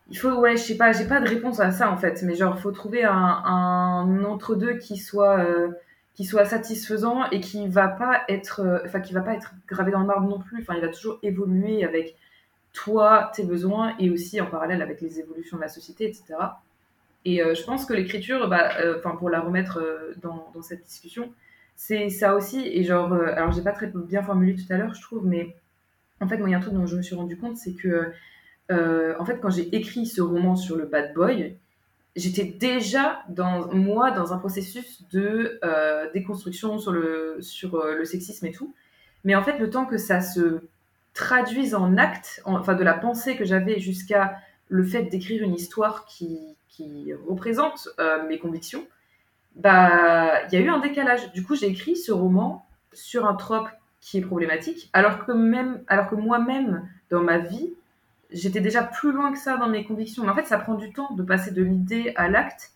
il 0.10 0.18
faut, 0.18 0.32
ouais, 0.36 0.56
je 0.56 0.62
sais 0.62 0.78
pas, 0.78 0.92
j'ai 0.94 1.06
pas 1.06 1.20
de 1.20 1.28
réponse 1.28 1.60
à 1.60 1.72
ça 1.72 1.92
en 1.92 1.98
fait, 1.98 2.22
mais 2.24 2.36
genre, 2.36 2.58
faut 2.60 2.72
trouver 2.72 3.04
un, 3.04 3.14
un 3.14 4.24
entre-deux 4.24 4.76
qui 4.76 4.98
soit, 4.98 5.40
euh, 5.40 5.70
qui 6.18 6.26
soit 6.26 6.44
satisfaisant 6.46 7.30
et 7.30 7.40
qui 7.40 7.70
va 7.70 7.88
pas 7.88 8.24
être, 8.28 8.60
euh, 8.62 8.80
enfin, 8.86 9.00
qui 9.00 9.14
va 9.14 9.22
pas 9.22 9.36
être 9.36 9.54
gravé 9.68 9.92
dans 9.92 10.02
le 10.02 10.06
marbre 10.06 10.28
non 10.28 10.40
plus. 10.40 10.62
Enfin, 10.62 10.74
il 10.76 10.82
va 10.82 10.90
toujours 10.90 11.20
évoluer 11.24 11.86
avec 11.86 12.18
toi, 12.74 13.32
tes 13.34 13.44
besoins 13.44 13.96
et 14.00 14.10
aussi 14.10 14.42
en 14.42 14.48
parallèle 14.48 14.82
avec 14.82 15.00
les 15.00 15.20
évolutions 15.20 15.58
de 15.58 15.62
la 15.62 15.70
société, 15.70 16.06
etc. 16.06 16.36
Et 17.24 17.42
euh, 17.42 17.56
je 17.56 17.64
pense 17.64 17.86
que 17.86 17.94
l'écriture, 17.94 18.50
bah, 18.50 18.70
enfin, 18.98 19.16
pour 19.16 19.30
la 19.30 19.40
remettre 19.40 19.82
dans, 20.22 20.52
cette 20.62 20.84
discussion, 20.84 21.32
c'est 21.76 22.10
ça 22.10 22.36
aussi. 22.36 22.68
Et 22.68 22.84
genre, 22.84 23.14
alors 23.14 23.52
j'ai 23.54 23.62
pas 23.62 23.72
très 23.72 23.88
bien 23.88 24.22
formulé 24.22 24.56
tout 24.56 24.72
à 24.74 24.78
l'heure, 24.78 24.94
je 24.94 25.02
trouve, 25.02 25.26
mais 25.26 25.56
en 26.20 26.28
fait, 26.28 26.38
moi, 26.38 26.50
il 26.50 26.52
y 26.52 26.56
a 26.56 26.58
un 26.58 26.62
truc 26.62 26.74
dont 26.74 26.86
je 26.86 26.98
me 26.98 27.02
suis 27.02 27.16
rendu 27.16 27.38
compte, 27.38 27.58
c'est 27.58 27.74
que 27.74 28.12
euh, 28.72 29.16
en 29.20 29.26
fait, 29.26 29.40
quand 29.40 29.50
j'ai 29.50 29.76
écrit 29.76 30.06
ce 30.06 30.22
roman 30.22 30.56
sur 30.56 30.76
le 30.76 30.86
bad 30.86 31.14
boy, 31.14 31.58
j'étais 32.18 32.44
déjà 32.44 33.24
dans 33.30 33.74
moi 33.74 34.12
dans 34.12 34.34
un 34.34 34.38
processus 34.38 35.08
de 35.12 35.60
euh, 35.64 36.12
déconstruction 36.14 36.80
sur 36.80 36.92
le 36.92 37.38
sur 37.40 37.76
euh, 37.76 37.96
le 37.96 38.06
sexisme 38.06 38.46
et 38.46 38.52
tout. 38.52 38.74
Mais 39.24 39.36
en 39.36 39.44
fait, 39.44 39.60
le 39.60 39.70
temps 39.70 39.86
que 39.86 39.98
ça 39.98 40.22
se 40.22 40.62
traduise 41.14 41.76
en 41.76 41.98
acte, 41.98 42.42
enfin 42.46 42.76
de 42.76 42.84
la 42.84 42.94
pensée 42.94 43.36
que 43.36 43.46
j'avais 43.46 43.80
jusqu'à 43.80 44.38
le 44.68 44.84
fait 44.84 45.04
d'écrire 45.04 45.44
une 45.44 45.54
histoire 45.54 46.06
qui, 46.06 46.40
qui 46.68 47.14
représente 47.28 47.90
mes 48.28 48.38
convictions, 48.38 48.86
bah 49.56 50.46
il 50.46 50.54
y 50.54 50.62
a 50.62 50.66
eu 50.66 50.70
un 50.70 50.80
décalage. 50.80 51.32
Du 51.34 51.44
coup, 51.44 51.56
j'ai 51.56 51.68
écrit 51.68 51.96
ce 51.96 52.12
roman 52.12 52.66
sur 52.94 53.26
un 53.26 53.34
trope 53.34 53.70
qui 54.00 54.20
est 54.20 54.22
problématique, 54.22 54.90
alors 54.94 55.26
que 55.26 55.32
même 55.32 55.84
alors 55.88 56.08
que 56.08 56.16
moi-même 56.16 56.88
dans 57.10 57.22
ma 57.22 57.40
vie 57.40 57.74
j'étais 58.32 58.62
déjà 58.62 58.84
plus 58.84 59.12
loin 59.12 59.32
que 59.32 59.40
ça 59.40 59.58
dans 59.58 59.70
mes 59.70 59.86
convictions. 59.86 60.24
Mais 60.24 60.30
en 60.30 60.36
fait, 60.36 60.46
ça 60.46 60.58
prend 60.58 60.76
du 60.76 60.92
temps 60.92 61.14
de 61.14 61.24
passer 61.24 61.52
de 61.52 61.64
l'idée 61.64 62.14
à 62.16 62.30
l'acte. 62.30 62.72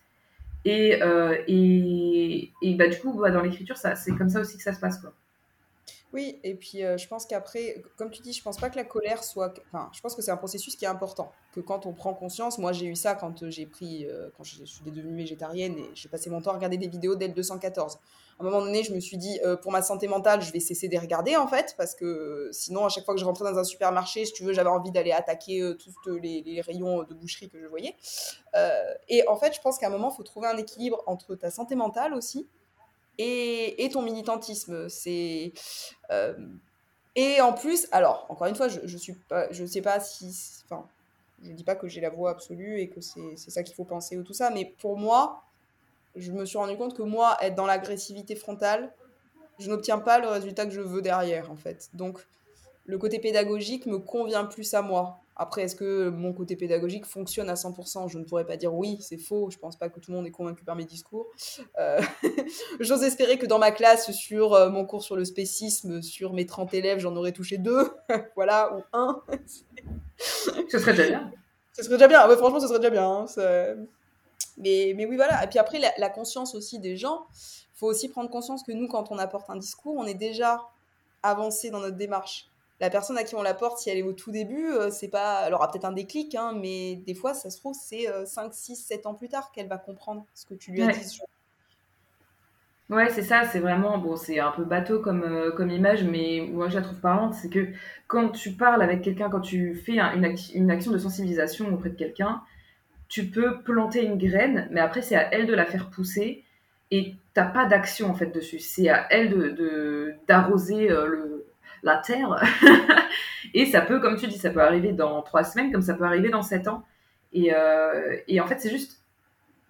Et, 0.64 1.02
euh, 1.02 1.36
et, 1.48 2.50
bah, 2.76 2.88
du 2.88 2.98
coup, 2.98 3.12
bah, 3.12 3.30
dans 3.30 3.42
l'écriture, 3.42 3.76
c'est 3.76 4.12
comme 4.16 4.28
ça 4.28 4.40
aussi 4.40 4.56
que 4.56 4.62
ça 4.62 4.72
se 4.72 4.80
passe. 4.80 4.98
Quoi. 4.98 5.12
Oui, 6.12 6.38
et 6.44 6.54
puis 6.54 6.84
euh, 6.84 6.98
je 6.98 7.08
pense 7.08 7.24
qu'après, 7.24 7.82
comme 7.96 8.10
tu 8.10 8.20
dis, 8.20 8.34
je 8.34 8.42
pense 8.42 8.58
pas 8.58 8.68
que 8.68 8.76
la 8.76 8.84
colère 8.84 9.24
soit. 9.24 9.54
Enfin, 9.68 9.90
je 9.94 10.00
pense 10.02 10.14
que 10.14 10.20
c'est 10.20 10.30
un 10.30 10.36
processus 10.36 10.76
qui 10.76 10.84
est 10.84 10.88
important. 10.88 11.32
Que 11.52 11.60
quand 11.60 11.86
on 11.86 11.94
prend 11.94 12.12
conscience, 12.12 12.58
moi 12.58 12.72
j'ai 12.72 12.86
eu 12.86 12.96
ça 12.96 13.14
quand 13.14 13.42
euh, 13.42 13.50
j'ai 13.50 13.64
pris, 13.64 14.06
quand 14.36 14.44
je, 14.44 14.62
suis 14.64 14.84
devenue 14.84 15.16
végétarienne 15.16 15.78
et 15.78 15.90
j'ai 15.94 16.10
passé 16.10 16.28
mon 16.28 16.42
temps 16.42 16.50
à 16.50 16.54
regarder 16.54 16.76
des 16.76 16.88
vidéos 16.88 17.16
d'El 17.16 17.32
214. 17.32 17.98
À 18.38 18.42
un 18.42 18.44
moment 18.44 18.60
donné, 18.60 18.82
je 18.82 18.92
me 18.92 19.00
suis 19.00 19.16
dit, 19.16 19.40
pour 19.62 19.70
ma 19.72 19.82
santé 19.82 20.08
mentale, 20.08 20.42
je 20.42 20.52
vais 20.52 20.60
cesser 20.60 20.88
de 20.88 20.98
regarder 20.98 21.36
en 21.36 21.46
fait, 21.46 21.74
parce 21.76 21.94
que 21.94 22.48
sinon, 22.52 22.84
à 22.84 22.88
chaque 22.88 23.04
fois 23.04 23.14
que 23.14 23.20
je 23.20 23.24
rentrais 23.24 23.50
dans 23.50 23.58
un 23.58 23.64
supermarché, 23.64 24.24
si 24.24 24.32
tu 24.32 24.42
veux, 24.42 24.52
j'avais 24.52 24.70
envie 24.70 24.90
d'aller 24.90 25.12
attaquer 25.12 25.74
tous 25.78 25.94
les, 26.16 26.60
rayons 26.60 27.02
de 27.04 27.14
boucherie 27.14 27.48
que 27.48 27.60
je 27.60 27.66
voyais. 27.66 27.94
et 29.08 29.26
en 29.28 29.36
fait, 29.36 29.54
je 29.54 29.60
pense 29.60 29.78
qu'à 29.78 29.86
un 29.86 29.90
moment, 29.90 30.10
il 30.12 30.16
faut 30.16 30.22
trouver 30.22 30.48
un 30.48 30.56
équilibre 30.56 31.02
entre 31.06 31.34
ta 31.34 31.50
santé 31.50 31.74
mentale 31.74 32.14
aussi 32.14 32.48
et, 33.18 33.88
ton 33.92 34.02
militantisme. 34.02 34.88
C'est 34.88 35.52
euh, 36.10 36.34
et 37.14 37.40
en 37.40 37.52
plus, 37.52 37.88
alors 37.92 38.26
encore 38.28 38.46
une 38.46 38.54
fois, 38.54 38.68
je, 38.68 39.12
pas, 39.28 39.50
je 39.52 39.64
sais 39.64 39.82
pas 39.82 40.00
si, 40.00 40.34
enfin, 40.64 40.86
je 41.42 41.52
dis 41.52 41.64
pas 41.64 41.74
que 41.74 41.88
j'ai 41.88 42.00
la 42.00 42.10
voix 42.10 42.30
absolue 42.30 42.80
et 42.80 42.88
que 42.88 43.00
c'est 43.00 43.36
ça 43.36 43.62
qu'il 43.62 43.74
faut 43.74 43.84
penser 43.84 44.16
ou 44.16 44.22
tout 44.22 44.32
ça, 44.32 44.50
mais 44.50 44.64
pour 44.64 44.96
moi, 44.96 45.42
je 46.16 46.32
me 46.32 46.44
suis 46.44 46.58
rendu 46.58 46.76
compte 46.76 46.96
que 46.96 47.02
moi, 47.02 47.36
être 47.40 47.54
dans 47.54 47.66
l'agressivité 47.66 48.34
frontale, 48.34 48.92
je 49.58 49.68
n'obtiens 49.70 49.98
pas 49.98 50.18
le 50.18 50.28
résultat 50.28 50.66
que 50.66 50.72
je 50.72 50.80
veux 50.80 51.02
derrière, 51.02 51.50
en 51.50 51.56
fait. 51.56 51.90
Donc, 51.94 52.18
le 52.84 52.98
côté 52.98 53.18
pédagogique 53.18 53.86
me 53.86 53.98
convient 53.98 54.44
plus 54.44 54.74
à 54.74 54.82
moi. 54.82 55.18
Après, 55.34 55.62
est-ce 55.62 55.76
que 55.76 56.10
mon 56.10 56.32
côté 56.32 56.56
pédagogique 56.56 57.06
fonctionne 57.06 57.48
à 57.48 57.54
100% 57.54 58.08
Je 58.08 58.18
ne 58.18 58.24
pourrais 58.24 58.44
pas 58.44 58.56
dire 58.56 58.74
oui, 58.74 58.98
c'est 59.00 59.16
faux. 59.16 59.48
Je 59.50 59.56
ne 59.56 59.60
pense 59.60 59.76
pas 59.76 59.88
que 59.88 59.98
tout 59.98 60.10
le 60.10 60.16
monde 60.18 60.26
est 60.26 60.30
convaincu 60.30 60.62
par 60.64 60.76
mes 60.76 60.84
discours. 60.84 61.26
Euh, 61.78 62.00
j'ose 62.80 63.02
espérer 63.02 63.38
que 63.38 63.46
dans 63.46 63.58
ma 63.58 63.70
classe, 63.70 64.10
sur 64.10 64.52
euh, 64.52 64.68
mon 64.68 64.84
cours 64.84 65.02
sur 65.02 65.16
le 65.16 65.24
spécisme, 65.24 66.02
sur 66.02 66.32
mes 66.34 66.44
30 66.44 66.74
élèves, 66.74 66.98
j'en 66.98 67.16
aurais 67.16 67.32
touché 67.32 67.56
deux, 67.56 67.90
voilà, 68.36 68.76
ou 68.76 68.82
un. 68.92 69.22
ce 70.68 70.78
serait 70.78 70.92
déjà 70.92 71.08
bien. 71.08 71.32
Ce 71.72 71.82
serait 71.82 71.94
déjà 71.94 72.08
bien. 72.08 72.36
franchement, 72.36 72.60
ce 72.60 72.68
serait 72.68 72.78
déjà 72.78 72.90
bien. 72.90 73.08
Hein, 73.08 73.26
mais, 74.58 74.92
mais 74.96 75.06
oui, 75.06 75.16
voilà. 75.16 75.44
Et 75.44 75.46
puis 75.46 75.58
après, 75.58 75.78
la, 75.78 75.92
la 75.98 76.08
conscience 76.08 76.54
aussi 76.54 76.78
des 76.78 76.96
gens. 76.96 77.26
Il 77.74 77.78
faut 77.78 77.86
aussi 77.88 78.08
prendre 78.08 78.30
conscience 78.30 78.62
que 78.62 78.72
nous, 78.72 78.86
quand 78.86 79.10
on 79.10 79.18
apporte 79.18 79.50
un 79.50 79.56
discours, 79.56 79.96
on 79.96 80.06
est 80.06 80.14
déjà 80.14 80.60
avancé 81.22 81.70
dans 81.70 81.80
notre 81.80 81.96
démarche 81.96 82.48
la 82.80 82.90
personne 82.90 83.16
à 83.16 83.22
qui 83.22 83.36
on 83.36 83.42
la 83.42 83.54
porte, 83.54 83.78
si 83.78 83.90
elle 83.90 83.98
est 83.98 84.02
au 84.02 84.12
tout 84.12 84.32
début, 84.32 84.72
euh, 84.72 84.90
c'est 84.90 85.06
pas. 85.06 85.44
Elle 85.46 85.54
aura 85.54 85.70
peut-être 85.70 85.84
un 85.84 85.92
déclic, 85.92 86.34
hein, 86.34 86.52
mais 86.60 86.96
des 86.96 87.14
fois, 87.14 87.32
ça 87.32 87.48
se 87.48 87.58
trouve, 87.58 87.76
c'est 87.80 88.08
5, 88.26 88.52
6, 88.52 88.74
7 88.74 89.06
ans 89.06 89.14
plus 89.14 89.28
tard 89.28 89.52
qu'elle 89.52 89.68
va 89.68 89.78
comprendre 89.78 90.26
ce 90.34 90.46
que 90.46 90.54
tu 90.54 90.72
lui 90.72 90.82
as 90.82 90.90
dit. 90.90 91.20
Ouais, 92.92 93.08
c'est 93.08 93.22
ça, 93.22 93.44
c'est 93.44 93.60
vraiment, 93.60 93.96
bon, 93.96 94.16
c'est 94.16 94.38
un 94.38 94.50
peu 94.50 94.64
bateau 94.64 95.00
comme, 95.00 95.22
euh, 95.22 95.50
comme 95.52 95.70
image, 95.70 96.04
mais 96.04 96.46
moi 96.50 96.68
je 96.68 96.74
la 96.74 96.82
trouve 96.82 97.00
parlante, 97.00 97.32
c'est 97.32 97.48
que 97.48 97.68
quand 98.06 98.28
tu 98.28 98.52
parles 98.52 98.82
avec 98.82 99.00
quelqu'un, 99.00 99.30
quand 99.30 99.40
tu 99.40 99.74
fais 99.74 99.98
une, 99.98 100.36
une, 100.54 100.70
action 100.70 100.92
de 100.92 100.98
sensibilisation 100.98 101.72
auprès 101.72 101.88
de 101.88 101.94
quelqu'un, 101.94 102.42
tu 103.12 103.26
peux 103.26 103.60
planter 103.60 104.06
une 104.06 104.16
graine, 104.16 104.66
mais 104.70 104.80
après 104.80 105.02
c'est 105.02 105.16
à 105.16 105.34
elle 105.34 105.46
de 105.46 105.52
la 105.52 105.66
faire 105.66 105.90
pousser, 105.90 106.44
et 106.90 107.14
t'as 107.34 107.44
pas 107.44 107.66
d'action 107.66 108.08
en 108.08 108.14
fait 108.14 108.34
dessus, 108.34 108.58
c'est 108.58 108.88
à 108.88 109.06
elle 109.10 109.54
de 109.54 110.14
d'arroser 110.26 110.90
euh, 110.90 111.06
le, 111.06 111.46
la 111.82 111.98
Terre. 111.98 112.42
et 113.54 113.66
ça 113.66 113.82
peut, 113.82 114.00
comme 114.00 114.16
tu 114.16 114.28
dis, 114.28 114.38
ça 114.38 114.48
peut 114.48 114.62
arriver 114.62 114.92
dans 114.92 115.20
trois 115.20 115.44
semaines, 115.44 115.70
comme 115.70 115.82
ça 115.82 115.92
peut 115.92 116.04
arriver 116.04 116.30
dans 116.30 116.40
sept 116.40 116.68
ans. 116.68 116.84
Et, 117.34 117.54
euh, 117.54 118.16
et 118.28 118.40
en 118.40 118.46
fait, 118.46 118.58
c'est 118.60 118.70
juste 118.70 119.02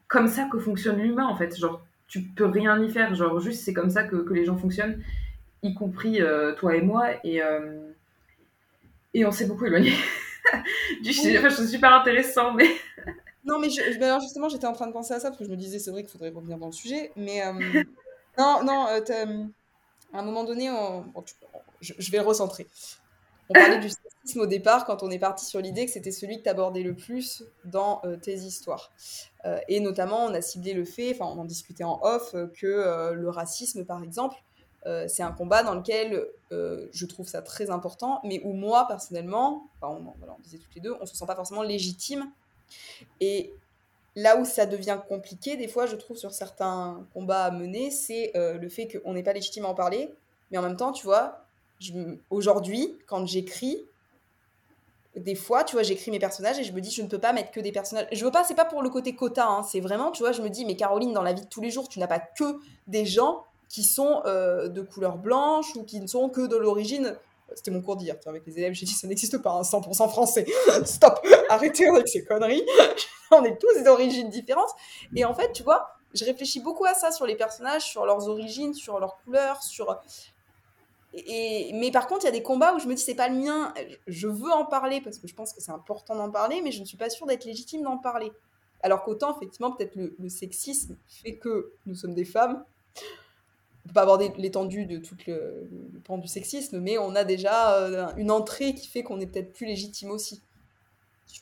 comme 0.07 0.29
ça 0.29 0.45
que 0.45 0.61
fonctionne 0.61 1.01
l'humain, 1.01 1.27
en 1.27 1.35
fait. 1.35 1.59
Genre, 1.59 1.85
tu 2.07 2.23
peux 2.23 2.47
rien 2.47 2.81
y 2.81 2.91
faire. 2.91 3.13
Genre, 3.17 3.41
juste, 3.41 3.65
c'est 3.65 3.73
comme 3.73 3.91
ça 3.91 4.05
que, 4.05 4.17
que, 4.17 4.35
les 4.35 4.45
gens 4.45 4.57
fonctionnent, 4.57 5.03
y 5.65 5.75
compris 5.75 6.23
euh, 6.23 6.55
toi 6.55 6.77
et 6.77 6.83
moi. 6.83 7.09
Et, 7.25 7.41
et 9.15 9.27
on 9.27 9.33
s'est 9.33 9.47
beaucoup 9.47 9.67
éloigné 9.67 9.93
du. 11.03 11.11
Enfin, 11.39 11.49
je 11.49 11.65
super 11.65 11.93
intéressant, 11.93 12.53
mais. 12.53 12.69
non, 13.45 13.59
mais, 13.59 13.71
je, 13.71 14.03
alors 14.03 14.21
justement, 14.21 14.49
j'étais 14.49 14.67
en 14.67 14.73
train 14.73 14.87
de 14.87 14.93
penser 14.93 15.15
à 15.15 15.21
ça 15.21 15.29
parce 15.29 15.39
que 15.39 15.45
je 15.45 15.51
me 15.51 15.57
disais, 15.57 15.79
c'est 15.79 15.91
vrai 15.91 16.03
qu'il 16.03 16.11
faudrait 16.11 16.31
revenir 16.31 16.59
dans 16.59 16.67
le 16.67 16.73
sujet. 16.73 17.13
Mais 17.17 17.43
non, 18.39 18.63
non, 18.65 18.87
à 20.13 20.19
un 20.19 20.23
moment 20.23 20.45
donné, 20.45 20.71
on, 20.71 21.05
je, 21.83 22.11
vais 22.11 22.19
le 22.19 22.25
recentrer. 22.25 22.67
On 23.49 23.55
parlait 23.55 23.81
du 23.81 23.89
sexisme 23.89 24.41
au 24.41 24.47
départ 24.47 24.85
quand 24.85 25.03
on 25.03 25.11
est 25.11 25.19
parti 25.19 25.45
sur 25.45 25.61
l'idée 25.61 25.87
que 25.87 25.93
c'était 25.93 26.13
celui 26.13 26.39
que 26.39 26.45
tu 26.45 26.49
abordais 26.49 26.83
le 26.83 26.95
plus 26.95 27.45
dans 27.65 28.01
euh, 28.05 28.17
tes 28.17 28.35
histoires. 28.35 28.93
Euh, 29.45 29.59
et 29.69 29.81
notamment, 29.81 30.25
on 30.25 30.35
a 30.35 30.41
ciblé 30.41 30.75
le 30.75 30.85
fait, 30.85 31.13
enfin, 31.13 31.27
on 31.35 31.41
en 31.41 31.45
discutait 31.45 31.85
en 31.85 32.01
off, 32.03 32.35
euh, 32.35 32.47
que 32.47 33.13
le 33.13 33.29
racisme, 33.29 33.85
par 33.85 34.03
exemple, 34.03 34.37
c'est 35.07 35.23
un 35.23 35.31
combat 35.31 35.63
dans 35.63 35.77
lequel 35.77 36.27
je 36.51 37.07
trouve 37.07 37.29
ça 37.29 37.41
très 37.41 37.71
important, 37.71 38.21
mais 38.25 38.41
où 38.43 38.53
moi, 38.53 38.89
personnellement, 38.89 39.69
on, 39.81 40.13
voilà, 40.19 40.35
on 40.37 40.43
disait 40.43 40.59
toutes 40.59 40.75
les 40.75 40.81
deux, 40.81 40.97
on 41.01 41.07
se 41.07 41.15
sent 41.15 41.25
pas 41.25 41.37
forcément 41.37 41.63
légitime. 41.63 42.29
Et 43.21 43.53
là 44.17 44.37
où 44.39 44.45
ça 44.45 44.67
devient 44.67 44.99
compliqué, 45.09 45.57
des 45.57 45.69
fois, 45.69 45.87
je 45.87 45.97
trouve, 45.97 46.17
sur 46.17 46.33
certains 46.33 47.05
combats 47.15 47.45
à 47.45 47.51
mener, 47.51 47.91
c'est 47.91 48.33
le 48.35 48.69
fait 48.69 48.87
qu'on 48.87 49.15
n'est 49.15 49.23
pas 49.23 49.33
légitime 49.33 49.65
à 49.65 49.69
en 49.69 49.75
parler, 49.75 50.13
mais 50.51 50.59
en 50.59 50.63
même 50.63 50.77
temps, 50.77 50.93
tu 50.93 51.05
vois, 51.05 51.47
aujourd'hui, 52.31 52.97
quand 53.07 53.27
j'écris, 53.27 53.85
des 55.17 55.35
fois, 55.35 55.65
tu 55.65 55.77
vois, 55.77 55.83
j'écris 55.83 56.11
mes 56.11 56.19
personnages 56.19 56.59
et 56.59 56.65
je 56.65 56.73
me 56.73 56.81
dis, 56.81 56.91
je 56.91 57.03
ne 57.03 57.09
peux 57.09 57.19
pas 57.19 57.33
mettre 57.33 57.51
que 57.51 57.61
des 57.61 57.73
personnages. 57.73 58.07
Je 58.13 58.25
veux 58.25 58.31
pas, 58.31 58.45
c'est 58.45 58.55
pas 58.55 58.65
pour 58.65 58.83
le 58.83 58.89
côté 58.89 59.15
quota, 59.15 59.47
hein, 59.47 59.63
c'est 59.63 59.81
vraiment, 59.81 60.11
tu 60.11 60.23
vois, 60.23 60.33
je 60.33 60.41
me 60.43 60.49
dis, 60.49 60.65
mais 60.65 60.77
Caroline, 60.77 61.13
dans 61.13 61.23
la 61.23 61.33
vie 61.33 61.43
de 61.43 61.49
tous 61.49 61.61
les 61.61 61.71
jours, 61.71 61.89
tu 61.89 61.99
n'as 61.99 62.07
pas 62.07 62.21
que 62.21 62.59
des 62.87 63.05
gens 63.05 63.45
qui 63.69 63.83
sont 63.83 64.23
euh, 64.27 64.69
de 64.69 64.83
couleur 64.83 65.17
blanche 65.19 65.75
ou 65.77 65.85
qui 65.85 66.01
ne 66.01 66.07
sont 66.07 66.29
que 66.29 66.47
de 66.47 66.57
l'origine. 66.57 67.17
C'était 67.57 67.71
mon 67.71 67.83
cours 67.83 67.97
d'hier, 67.97 68.17
avec 68.27 68.47
les 68.47 68.59
élèves, 68.59 68.75
j'ai 68.75 68.87
dit, 68.87 68.93
ça 68.93 69.07
n'existe 69.07 69.39
pas, 69.39 69.51
un 69.53 69.61
hein, 69.61 69.63
100% 69.63 70.09
français. 70.09 70.47
Stop, 70.85 71.21
arrêtez 71.49 71.87
avec 71.89 72.09
ces 72.09 72.25
conneries. 72.25 72.65
On 73.31 73.45
est 73.45 73.59
tous 73.59 73.83
d'origines 73.83 74.29
différentes. 74.29 74.71
Et 75.17 75.25
en 75.25 75.35
fait, 75.35 75.53
tu 75.53 75.63
vois, 75.63 75.89
je 76.15 76.25
réfléchis 76.25 76.61
beaucoup 76.61 76.85
à 76.85 76.95
ça 76.95 77.11
sur 77.11 77.27
les 77.27 77.37
personnages, 77.37 77.83
sur 77.83 78.05
leurs 78.05 78.29
origines, 78.29 78.75
sur 78.75 79.01
leurs 79.01 79.17
couleurs, 79.25 79.63
sur 79.63 79.99
et, 81.15 81.73
mais 81.75 81.91
par 81.91 82.07
contre, 82.07 82.23
il 82.23 82.27
y 82.27 82.29
a 82.29 82.33
des 82.33 82.43
combats 82.43 82.75
où 82.75 82.79
je 82.79 82.87
me 82.87 82.95
dis, 82.95 83.03
c'est 83.03 83.15
pas 83.15 83.29
le 83.29 83.37
mien. 83.37 83.75
Je 84.07 84.29
veux 84.29 84.51
en 84.51 84.65
parler 84.65 85.01
parce 85.01 85.19
que 85.19 85.29
je 85.29 85.35
pense 85.35 85.53
que 85.53 85.61
c'est 85.61 85.73
important 85.73 86.15
d'en 86.15 86.31
parler, 86.31 86.63
mais 86.63 86.73
je 86.73 86.81
ne 86.81 86.87
suis 86.87 86.97
pas 86.97 87.11
sûre 87.11 87.27
d'être 87.27 87.45
légitime 87.45 87.83
d'en 87.83 87.99
parler. 87.99 88.33
Alors 88.83 89.05
qu'autant, 89.05 89.37
effectivement, 89.37 89.73
peut-être 89.73 89.95
le, 89.95 90.29
sexisme 90.29 90.97
fait 91.07 91.37
que 91.37 91.73
nous 91.87 91.95
sommes 91.95 92.15
des 92.15 92.25
femmes. 92.25 92.65
On 93.85 93.89
peut 93.89 93.95
pas 93.95 94.03
aborder 94.03 94.33
l'étendue 94.39 94.87
de 94.87 94.99
tout 94.99 95.17
le, 95.27 95.69
le, 95.93 96.01
pan 96.01 96.19
du 96.19 96.29
sexisme, 96.29 96.79
mais 96.79 96.99
on 96.99 97.17
a 97.17 97.25
déjà 97.25 97.75
euh, 97.79 98.07
une 98.17 98.31
entrée 98.31 98.75
qui 98.75 98.87
fait 98.87 99.03
qu'on 99.03 99.19
est 99.21 99.27
peut-être 99.27 99.53
plus 99.53 99.67
légitime 99.67 100.11
aussi. 100.11 100.43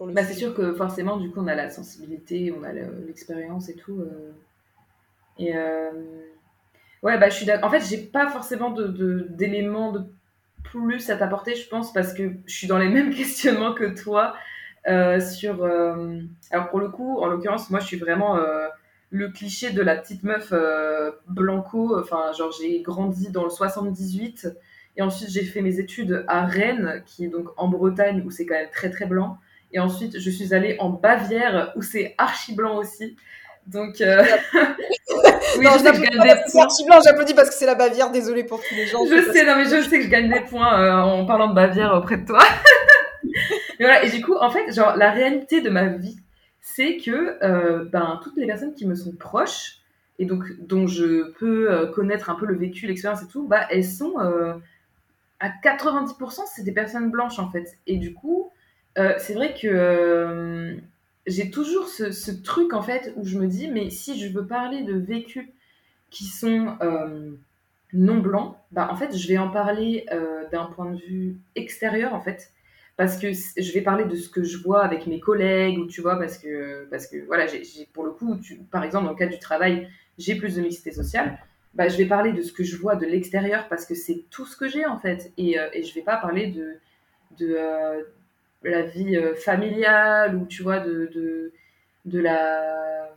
Bah, 0.01 0.25
c'est 0.25 0.35
sûr 0.35 0.55
que 0.55 0.73
forcément, 0.75 1.17
du 1.17 1.31
coup, 1.31 1.41
on 1.41 1.47
a 1.47 1.55
la 1.55 1.69
sensibilité, 1.69 2.53
on 2.57 2.63
a 2.63 2.73
l'expérience 2.73 3.69
et 3.69 3.75
tout. 3.75 4.01
Euh. 4.01 4.33
Et 5.39 5.55
euh, 5.55 5.91
ouais, 7.03 7.19
bah, 7.19 7.29
je 7.29 7.35
suis 7.35 7.51
En 7.63 7.71
fait, 7.71 7.81
j'ai 7.81 7.99
pas 7.99 8.29
forcément 8.29 8.71
d'éléments 8.71 9.93
de, 9.93 9.99
de, 9.99 10.07
plus 10.63 11.11
à 11.11 11.17
t'apporter, 11.17 11.57
je 11.57 11.69
pense, 11.69 11.93
parce 11.93 12.15
que 12.15 12.33
je 12.47 12.55
suis 12.55 12.67
dans 12.67 12.79
les 12.79 12.89
mêmes 12.91 13.15
questionnements 13.15 13.75
que 13.75 13.85
toi. 13.85 14.35
Euh, 14.89 15.21
sur. 15.21 15.65
Alors, 16.51 16.71
pour 16.71 16.81
le 16.81 16.89
coup, 16.89 17.19
en 17.19 17.27
l'occurrence, 17.27 17.69
moi, 17.69 17.81
je 17.81 17.87
suis 17.87 17.99
vraiment 17.99 18.39
le 19.11 19.29
cliché 19.29 19.71
de 19.71 19.83
la 19.83 19.97
petite 19.97 20.23
meuf 20.23 20.53
blanco. 21.27 21.99
Enfin, 21.99 22.33
genre, 22.37 22.53
j'ai 22.53 22.81
grandi 22.83 23.31
dans 23.31 23.45
le 23.45 23.51
78. 23.51 24.49
Et 24.97 25.03
ensuite, 25.03 25.31
j'ai 25.31 25.45
fait 25.45 25.63
mes 25.63 25.79
études 25.79 26.25
à 26.27 26.45
Rennes, 26.47 27.03
qui 27.07 27.25
est 27.25 27.29
donc 27.29 27.49
en 27.57 27.69
Bretagne, 27.69 28.23
où 28.27 28.31
c'est 28.31 28.47
quand 28.47 28.55
même 28.55 28.71
très 28.71 28.91
très 28.91 29.07
blanc. 29.07 29.39
Et 29.73 29.79
ensuite, 29.79 30.19
je 30.19 30.31
suis 30.31 30.53
allée 30.53 30.77
en 30.81 30.91
Bavière, 30.91 31.73
où 31.77 31.83
c'est 31.83 32.15
archi 32.19 32.55
blanc 32.55 32.77
aussi. 32.77 33.17
Donc, 33.67 34.01
euh... 34.01 34.25
oui, 35.59 35.65
non, 35.65 35.71
je 35.75 35.79
sais 35.79 35.91
que 35.93 35.97
je 35.97 36.03
gagne 36.03 36.23
des 36.23 36.43
points. 36.51 36.65
archi 36.65 36.85
blanc, 36.85 36.99
j'applaudis 37.05 37.35
parce 37.35 37.51
que 37.51 37.55
c'est 37.55 37.67
la 37.67 37.77
Bavière, 37.77 38.11
désolée 38.11 38.43
pour 38.43 38.61
tous 38.61 38.75
les 38.75 38.87
gens. 38.87 38.99
Je 39.07 39.33
sais, 39.33 39.45
non, 39.45 39.57
mais 39.57 39.65
je 39.65 39.89
sais 39.89 39.99
que 39.99 40.05
je 40.05 40.11
gagne 40.11 40.29
des 40.29 40.41
points 40.41 40.81
euh, 40.81 41.03
en 41.03 41.25
parlant 41.25 41.49
de 41.49 41.55
Bavière 41.55 41.95
auprès 41.95 42.17
de 42.17 42.27
toi. 42.27 42.41
et, 43.79 43.85
voilà, 43.85 44.03
et 44.03 44.11
du 44.11 44.23
coup, 44.23 44.35
en 44.35 44.51
fait, 44.51 44.73
genre, 44.73 44.97
la 44.97 45.13
réalité 45.13 45.61
de 45.61 45.71
ma 45.71 45.87
vie, 45.87 46.19
c'est 46.61 46.99
que 46.99 47.43
euh, 47.45 47.85
ben, 47.85 48.21
toutes 48.23 48.37
les 48.37 48.47
personnes 48.47 48.75
qui 48.75 48.87
me 48.87 48.95
sont 48.95 49.13
proches, 49.13 49.79
et 50.19 50.27
donc 50.27 50.45
dont 50.61 50.87
je 50.87 51.31
peux 51.39 51.71
euh, 51.71 51.87
connaître 51.87 52.31
un 52.31 52.35
peu 52.35 52.47
le 52.47 52.57
vécu, 52.57 52.87
l'expérience 52.87 53.23
et 53.23 53.29
tout, 53.29 53.47
bah, 53.47 53.67
elles 53.71 53.87
sont 53.87 54.15
à 55.41 55.49
90%, 55.49 56.43
c'est 56.55 56.63
des 56.63 56.73
personnes 56.73 57.11
blanches 57.11 57.39
en 57.39 57.51
fait. 57.51 57.79
Et 57.87 57.97
du 57.97 58.13
coup, 58.13 58.53
euh, 58.99 59.15
c'est 59.19 59.35
vrai 59.35 59.55
que 59.55 59.67
euh, 59.67 60.77
j'ai 61.27 61.51
toujours 61.51 61.89
ce, 61.89 62.31
truc 62.31 62.75
en 62.75 62.83
fait 62.83 63.13
où 63.17 63.25
je 63.25 63.39
me 63.39 63.47
dis, 63.47 63.69
mais 63.69 63.91
si 63.91 64.21
je 64.21 64.33
veux 64.33 64.47
parler 64.47 64.83
de 64.83 64.95
vécus 64.95 65.49
qui 66.11 66.25
sont 66.25 66.77
euh, 66.83 67.31
non 67.93 68.19
blancs, 68.19 68.57
bah 68.73 68.89
en 68.91 68.97
fait 68.97 69.17
je 69.17 69.29
vais 69.29 69.39
en 69.39 69.49
parler 69.49 70.07
d'un 70.53 70.67
point 70.67 70.91
de 70.91 70.99
vue 71.01 71.37
extérieur 71.55 72.15
en 72.15 72.21
fait. 72.21 72.53
Parce 73.01 73.17
que 73.17 73.33
je 73.33 73.73
vais 73.73 73.81
parler 73.81 74.05
de 74.05 74.15
ce 74.15 74.29
que 74.29 74.43
je 74.43 74.59
vois 74.59 74.85
avec 74.85 75.07
mes 75.07 75.21
collègues, 75.21 75.79
ou 75.79 75.87
tu 75.87 76.03
vois, 76.03 76.19
parce 76.19 76.37
que, 76.37 76.87
parce 76.91 77.07
que 77.07 77.17
voilà, 77.25 77.47
j'ai, 77.47 77.89
pour 77.95 78.05
le 78.05 78.11
coup, 78.11 78.39
par 78.71 78.85
exemple, 78.85 79.07
dans 79.07 79.13
le 79.13 79.17
cadre 79.17 79.33
du 79.33 79.39
travail, 79.39 79.89
j'ai 80.19 80.35
plus 80.35 80.57
de 80.57 80.61
mixité 80.61 80.93
sociale. 80.93 81.39
Bah, 81.73 81.89
je 81.89 81.97
vais 81.97 82.05
parler 82.05 82.35
de 82.35 82.43
ce 82.43 82.53
que 82.53 82.63
je 82.63 82.77
vois 82.77 82.97
de 82.97 83.07
l'extérieur 83.07 83.69
parce 83.71 83.87
que 83.87 83.95
c'est 83.95 84.25
tout 84.31 84.45
ce 84.45 84.55
que 84.55 84.69
j'ai 84.69 84.85
en 84.85 84.99
fait. 84.99 85.33
Et, 85.39 85.57
et 85.73 85.83
je 85.83 85.95
vais 85.95 86.03
pas 86.03 86.19
parler 86.19 86.49
de, 86.49 86.75
de, 87.39 87.57
la 88.65 88.83
vie 88.83 89.17
euh, 89.17 89.35
familiale 89.35 90.37
ou 90.37 90.45
tu 90.45 90.63
vois 90.63 90.81
de, 90.81 91.11
de, 91.15 91.55
de, 92.05 92.21
la 92.21 93.09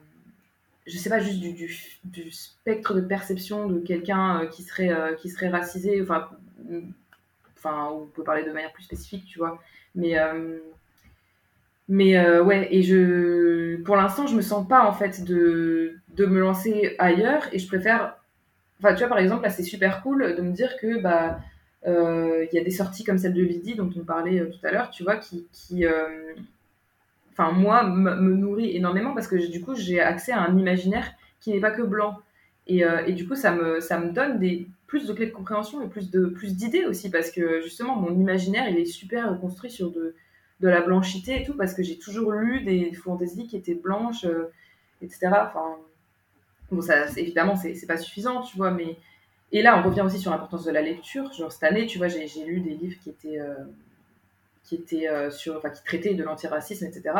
je 0.87 0.97
sais 0.97 1.09
pas 1.09 1.19
juste 1.19 1.41
du, 1.41 1.51
du, 2.05 2.31
spectre 2.31 2.93
de 2.93 3.01
perception 3.01 3.67
de 3.67 3.81
quelqu'un 3.81 4.43
euh, 4.43 4.47
qui 4.47 4.63
serait 4.63 4.93
euh, 4.93 5.13
qui 5.15 5.29
serait 5.29 5.49
racisé 5.49 6.01
enfin 7.63 7.89
on 7.91 8.05
peut 8.05 8.23
parler 8.23 8.43
de 8.43 8.51
manière 8.51 8.71
plus 8.73 8.83
spécifique 8.83 9.25
tu 9.25 9.39
vois 9.39 9.61
mais 9.95 10.15
mais 11.87 12.39
ouais 12.39 12.67
et 12.71 12.83
je 12.83 13.81
pour 13.83 13.95
l'instant 13.95 14.27
je 14.27 14.35
me 14.35 14.41
sens 14.41 14.67
pas 14.67 14.85
en 14.85 14.93
fait 14.93 15.23
de 15.23 15.99
me 16.17 16.39
lancer 16.39 16.95
ailleurs 16.99 17.47
et 17.51 17.59
je 17.59 17.67
préfère 17.67 18.15
enfin 18.79 18.93
tu 18.93 18.99
vois 18.99 19.09
par 19.09 19.19
exemple 19.19 19.43
là 19.43 19.49
c'est 19.49 19.63
super 19.63 20.01
cool 20.01 20.35
de 20.35 20.41
me 20.41 20.51
dire 20.51 20.75
que 20.77 20.99
bah 20.99 21.39
euh, 21.85 22.45
il 22.51 22.55
y 22.55 22.59
a 22.59 22.63
des 22.63 22.71
sorties 22.71 23.03
comme 23.03 23.17
celle 23.17 23.33
de 23.33 23.41
Lydie 23.41 23.75
dont 23.75 23.89
on 23.97 24.05
parlait 24.05 24.39
euh, 24.39 24.49
tout 24.49 24.65
à 24.65 24.71
l'heure, 24.71 24.89
tu 24.89 25.03
vois, 25.03 25.17
qui, 25.17 25.47
qui 25.51 25.85
euh, 25.85 26.33
enfin 27.31 27.51
moi, 27.51 27.83
me 27.83 28.33
nourrit 28.35 28.75
énormément 28.75 29.13
parce 29.13 29.27
que 29.27 29.35
du 29.35 29.61
coup, 29.61 29.75
j'ai 29.75 29.99
accès 29.99 30.31
à 30.31 30.41
un 30.41 30.57
imaginaire 30.57 31.11
qui 31.41 31.51
n'est 31.51 31.59
pas 31.59 31.71
que 31.71 31.81
blanc. 31.81 32.19
Et, 32.65 32.83
et, 33.07 33.11
du 33.11 33.27
coup, 33.27 33.35
ça 33.35 33.51
me 33.51 34.11
donne 34.13 34.39
des, 34.39 34.67
plus 34.93 35.07
de 35.07 35.13
clés 35.13 35.25
de 35.25 35.31
compréhension 35.31 35.81
et 35.81 35.87
plus 35.87 36.11
de 36.11 36.27
plus 36.27 36.55
d'idées 36.55 36.85
aussi 36.85 37.09
parce 37.09 37.31
que 37.31 37.61
justement, 37.61 37.95
mon 37.95 38.13
imaginaire, 38.13 38.69
il 38.69 38.77
est 38.77 38.85
super 38.85 39.39
construit 39.41 39.71
sur 39.71 39.89
de, 39.89 40.13
de 40.59 40.67
la 40.67 40.81
blanchité 40.81 41.41
et 41.41 41.43
tout 41.43 41.55
parce 41.55 41.73
que 41.73 41.81
j'ai 41.81 41.97
toujours 41.97 42.31
lu 42.31 42.61
des 42.61 42.93
fantaisies 42.93 43.47
qui 43.47 43.57
étaient 43.57 43.73
blanches, 43.73 44.27
etc. 45.01 45.29
Enfin, 45.47 45.77
bon, 46.71 46.79
ça, 46.81 47.07
évidemment, 47.17 47.55
c'est 47.55 47.87
pas 47.87 47.97
suffisant, 47.97 48.43
tu 48.43 48.55
vois, 48.55 48.69
mais 48.69 48.97
et 49.51 49.63
là, 49.63 49.79
on 49.79 49.89
revient 49.89 50.01
aussi 50.01 50.19
sur 50.19 50.29
l'importance 50.29 50.63
de 50.63 50.71
la 50.71 50.83
lecture. 50.83 51.33
Genre, 51.33 51.51
cette 51.51 51.63
année, 51.63 51.87
tu 51.87 51.97
vois, 51.97 52.07
j'ai 52.07 52.45
lu 52.45 52.59
des 52.59 52.75
livres 52.75 52.99
qui 53.01 53.09
étaient, 53.09 53.39
euh, 53.39 53.55
qui, 54.63 54.75
étaient 54.75 55.09
euh, 55.09 55.31
sur, 55.31 55.57
enfin, 55.57 55.71
qui 55.71 55.83
traitaient 55.83 56.13
de 56.13 56.23
l'antiracisme, 56.23 56.85
etc. 56.85 57.15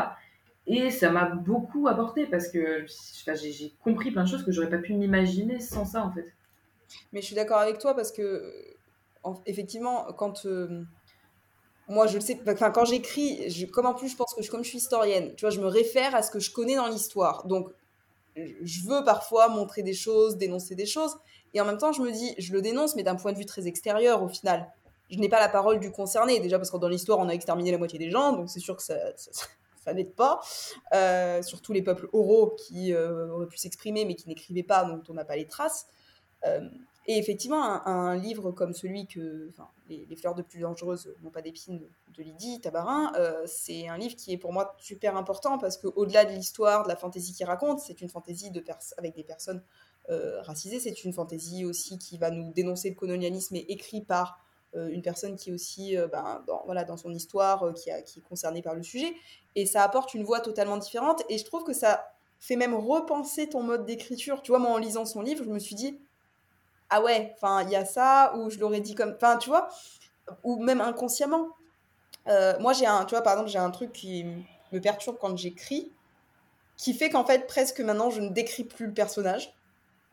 Et 0.68 0.92
ça 0.92 1.10
m'a 1.10 1.26
beaucoup 1.26 1.88
apporté 1.88 2.28
parce 2.28 2.50
que 2.50 2.86
j'ai 2.86 3.74
compris 3.84 4.12
plein 4.12 4.26
de 4.26 4.30
choses 4.30 4.46
que 4.46 4.52
j'aurais 4.52 4.70
pas 4.70 4.78
pu 4.78 4.94
m'imaginer 4.94 5.60
sans 5.60 5.86
ça, 5.86 6.06
en 6.06 6.12
fait. 6.12 6.32
Mais 7.12 7.22
je 7.22 7.28
suis 7.28 7.36
d'accord 7.36 7.58
avec 7.58 7.80
toi 7.80 7.96
parce 7.96 8.12
que, 8.12 8.54
effectivement, 9.46 10.08
quand. 10.18 10.46
Euh, 10.46 10.84
moi, 11.90 12.08
je 12.08 12.16
le 12.16 12.22
sais, 12.22 12.40
enfin, 12.48 12.72
quand 12.72 12.86
j'écris, 12.86 13.68
comme 13.74 13.86
en 13.86 13.94
plus, 13.94 14.08
je 14.08 14.16
pense 14.16 14.34
que 14.34 14.42
je, 14.42 14.50
comme 14.50 14.64
je 14.64 14.70
suis 14.70 14.78
historienne, 14.78 15.34
tu 15.36 15.42
vois, 15.42 15.50
je 15.50 15.60
me 15.60 15.68
réfère 15.68 16.16
à 16.16 16.22
ce 16.22 16.32
que 16.32 16.40
je 16.40 16.52
connais 16.52 16.76
dans 16.76 16.88
l'histoire. 16.88 17.46
Donc, 17.46 17.70
je 18.36 18.88
veux 18.88 19.04
parfois 19.04 19.50
montrer 19.50 19.84
des 19.84 19.94
choses, 19.94 20.38
dénoncer 20.38 20.76
des 20.76 20.86
choses, 20.86 21.18
et 21.54 21.62
en 21.62 21.66
même 21.66 21.78
temps, 21.78 21.92
je 21.92 22.02
me 22.02 22.12
dis, 22.12 22.34
je 22.38 22.54
le 22.54 22.62
dénonce, 22.62 22.96
mais 22.96 23.04
d'un 23.04 23.16
point 23.16 23.32
de 23.32 23.38
vue 23.38 23.46
très 23.46 23.68
extérieur 23.68 24.24
au 24.24 24.28
final. 24.28 24.72
Je 25.10 25.20
n'ai 25.20 25.30
pas 25.30 25.40
la 25.40 25.50
parole 25.50 25.80
du 25.80 25.92
concerné, 25.92 26.40
déjà 26.40 26.58
parce 26.58 26.72
que 26.72 26.78
dans 26.78 26.88
l'histoire, 26.88 27.20
on 27.20 27.30
a 27.30 27.34
exterminé 27.34 27.72
la 27.72 27.78
moitié 27.78 28.00
des 28.00 28.10
gens, 28.10 28.32
donc 28.32 28.50
c'est 28.50 28.60
sûr 28.60 28.76
que 28.76 28.82
ça, 28.82 28.96
ça, 29.16 29.94
n'aide 29.94 30.16
pas. 30.16 30.40
Euh, 30.94 31.42
surtout 31.42 31.74
les 31.74 31.84
peuples 31.84 32.08
oraux 32.14 32.56
qui 32.58 32.94
euh, 32.94 33.30
auraient 33.30 33.48
pu 33.48 33.58
s'exprimer, 33.58 34.06
mais 34.06 34.16
qui 34.16 34.28
n'écrivaient 34.28 34.64
pas, 34.64 34.86
donc 34.86 35.04
on 35.10 35.14
n'a 35.14 35.26
pas 35.26 35.36
les 35.36 35.48
traces. 35.48 35.88
Euh, 36.46 36.68
et 37.06 37.18
effectivement, 37.18 37.86
un, 37.86 38.16
livre 38.16 38.52
comme 38.52 38.74
celui 38.74 39.08
que 39.08 39.52
les, 39.90 40.16
fleurs 40.16 40.36
de 40.36 40.42
plus 40.42 40.62
dangereuses 40.62 41.14
n'ont 41.22 41.32
pas 41.32 41.42
d'épines 41.42 41.80
de, 41.80 42.24
Lydie 42.24 42.62
Tabarin, 42.62 43.12
c'est 43.46 43.90
un 43.90 43.98
livre 43.98 44.16
qui 44.16 44.32
est 44.32 44.38
pour 44.38 44.54
moi 44.54 44.74
super 44.80 45.18
important 45.18 45.58
parce 45.58 45.76
qu'au-delà 45.76 46.24
de 46.24 46.32
l'histoire, 46.32 46.84
de 46.84 46.88
la 46.88 46.96
fantaisie 46.96 47.34
qu'il 47.34 47.46
raconte, 47.46 47.80
c'est 47.80 48.00
une 48.00 48.08
fantaisie 48.08 48.52
avec 48.98 49.16
des 49.16 49.24
personnes 49.26 49.62
euh, 50.10 50.42
racisé. 50.42 50.82
C'est 50.82 51.06
une 51.06 51.14
fantaisie 51.14 51.64
aussi 51.64 51.98
qui 51.98 52.18
va 52.18 52.30
nous 52.30 52.52
dénoncer 52.52 52.90
le 52.90 52.96
colonialisme 52.96 53.56
et 53.56 53.66
écrit 53.72 54.02
par 54.02 54.38
euh, 54.76 54.90
une 54.90 55.02
personne 55.02 55.38
qui 55.38 55.50
est 55.50 55.54
aussi 55.54 55.96
euh, 55.96 56.08
ben, 56.08 56.44
dans, 56.46 56.62
voilà, 56.66 56.84
dans 56.84 56.98
son 56.98 57.14
histoire, 57.14 57.74
qui, 57.74 57.90
a, 57.90 58.02
qui 58.02 58.20
est 58.20 58.22
concernée 58.22 58.62
par 58.62 58.76
le 58.76 58.84
sujet. 58.84 59.14
Et 59.56 59.66
ça 59.66 59.82
apporte 59.82 60.14
une 60.14 60.26
voix 60.26 60.42
totalement 60.42 60.76
différente. 60.76 61.24
Et 61.30 61.38
je 61.38 61.46
trouve 61.46 61.64
que 61.64 61.72
ça 61.72 62.06
fait 62.42 62.58
même 62.58 62.74
repenser 62.74 63.48
ton 63.48 63.64
mode 63.64 63.86
d'écriture. 63.86 64.42
Tu 64.42 64.52
vois, 64.52 64.60
moi, 64.60 64.72
en 64.72 64.78
lisant 64.78 65.06
son 65.06 65.22
livre, 65.22 65.46
je 65.46 65.50
me 65.50 65.60
suis 65.60 65.76
dit, 65.76 65.98
ah 66.96 67.02
ouais, 67.02 67.34
enfin, 67.36 67.64
il 67.64 67.70
y 67.70 67.76
a 67.76 67.86
ça, 67.86 68.34
ou 68.38 68.50
je 68.50 68.60
l'aurais 68.60 68.82
dit 68.82 68.96
comme. 68.96 69.14
Enfin, 69.16 69.38
tu 69.38 69.50
vois, 69.50 69.70
ou 70.44 70.62
même 70.64 70.82
inconsciemment. 70.82 71.50
moi, 72.60 72.74
j'ai 72.74 72.86
un, 72.86 73.06
tu 73.06 73.16
vois, 73.16 73.22
par 73.22 73.34
exemple, 73.34 73.50
j'ai 73.50 73.60
un 73.60 73.72
truc 73.72 73.92
qui 73.94 74.26
me 74.72 74.80
perturbe 74.80 75.18
quand 75.20 75.36
j'écris, 75.38 75.92
qui 76.78 76.94
fait 76.94 77.10
qu'en 77.10 77.26
fait, 77.26 77.48
presque 77.48 77.80
maintenant, 77.82 78.10
je 78.10 78.22
ne 78.22 78.30
décris 78.30 78.64
plus 78.64 78.88
le 78.88 78.94
personnage 78.94 79.54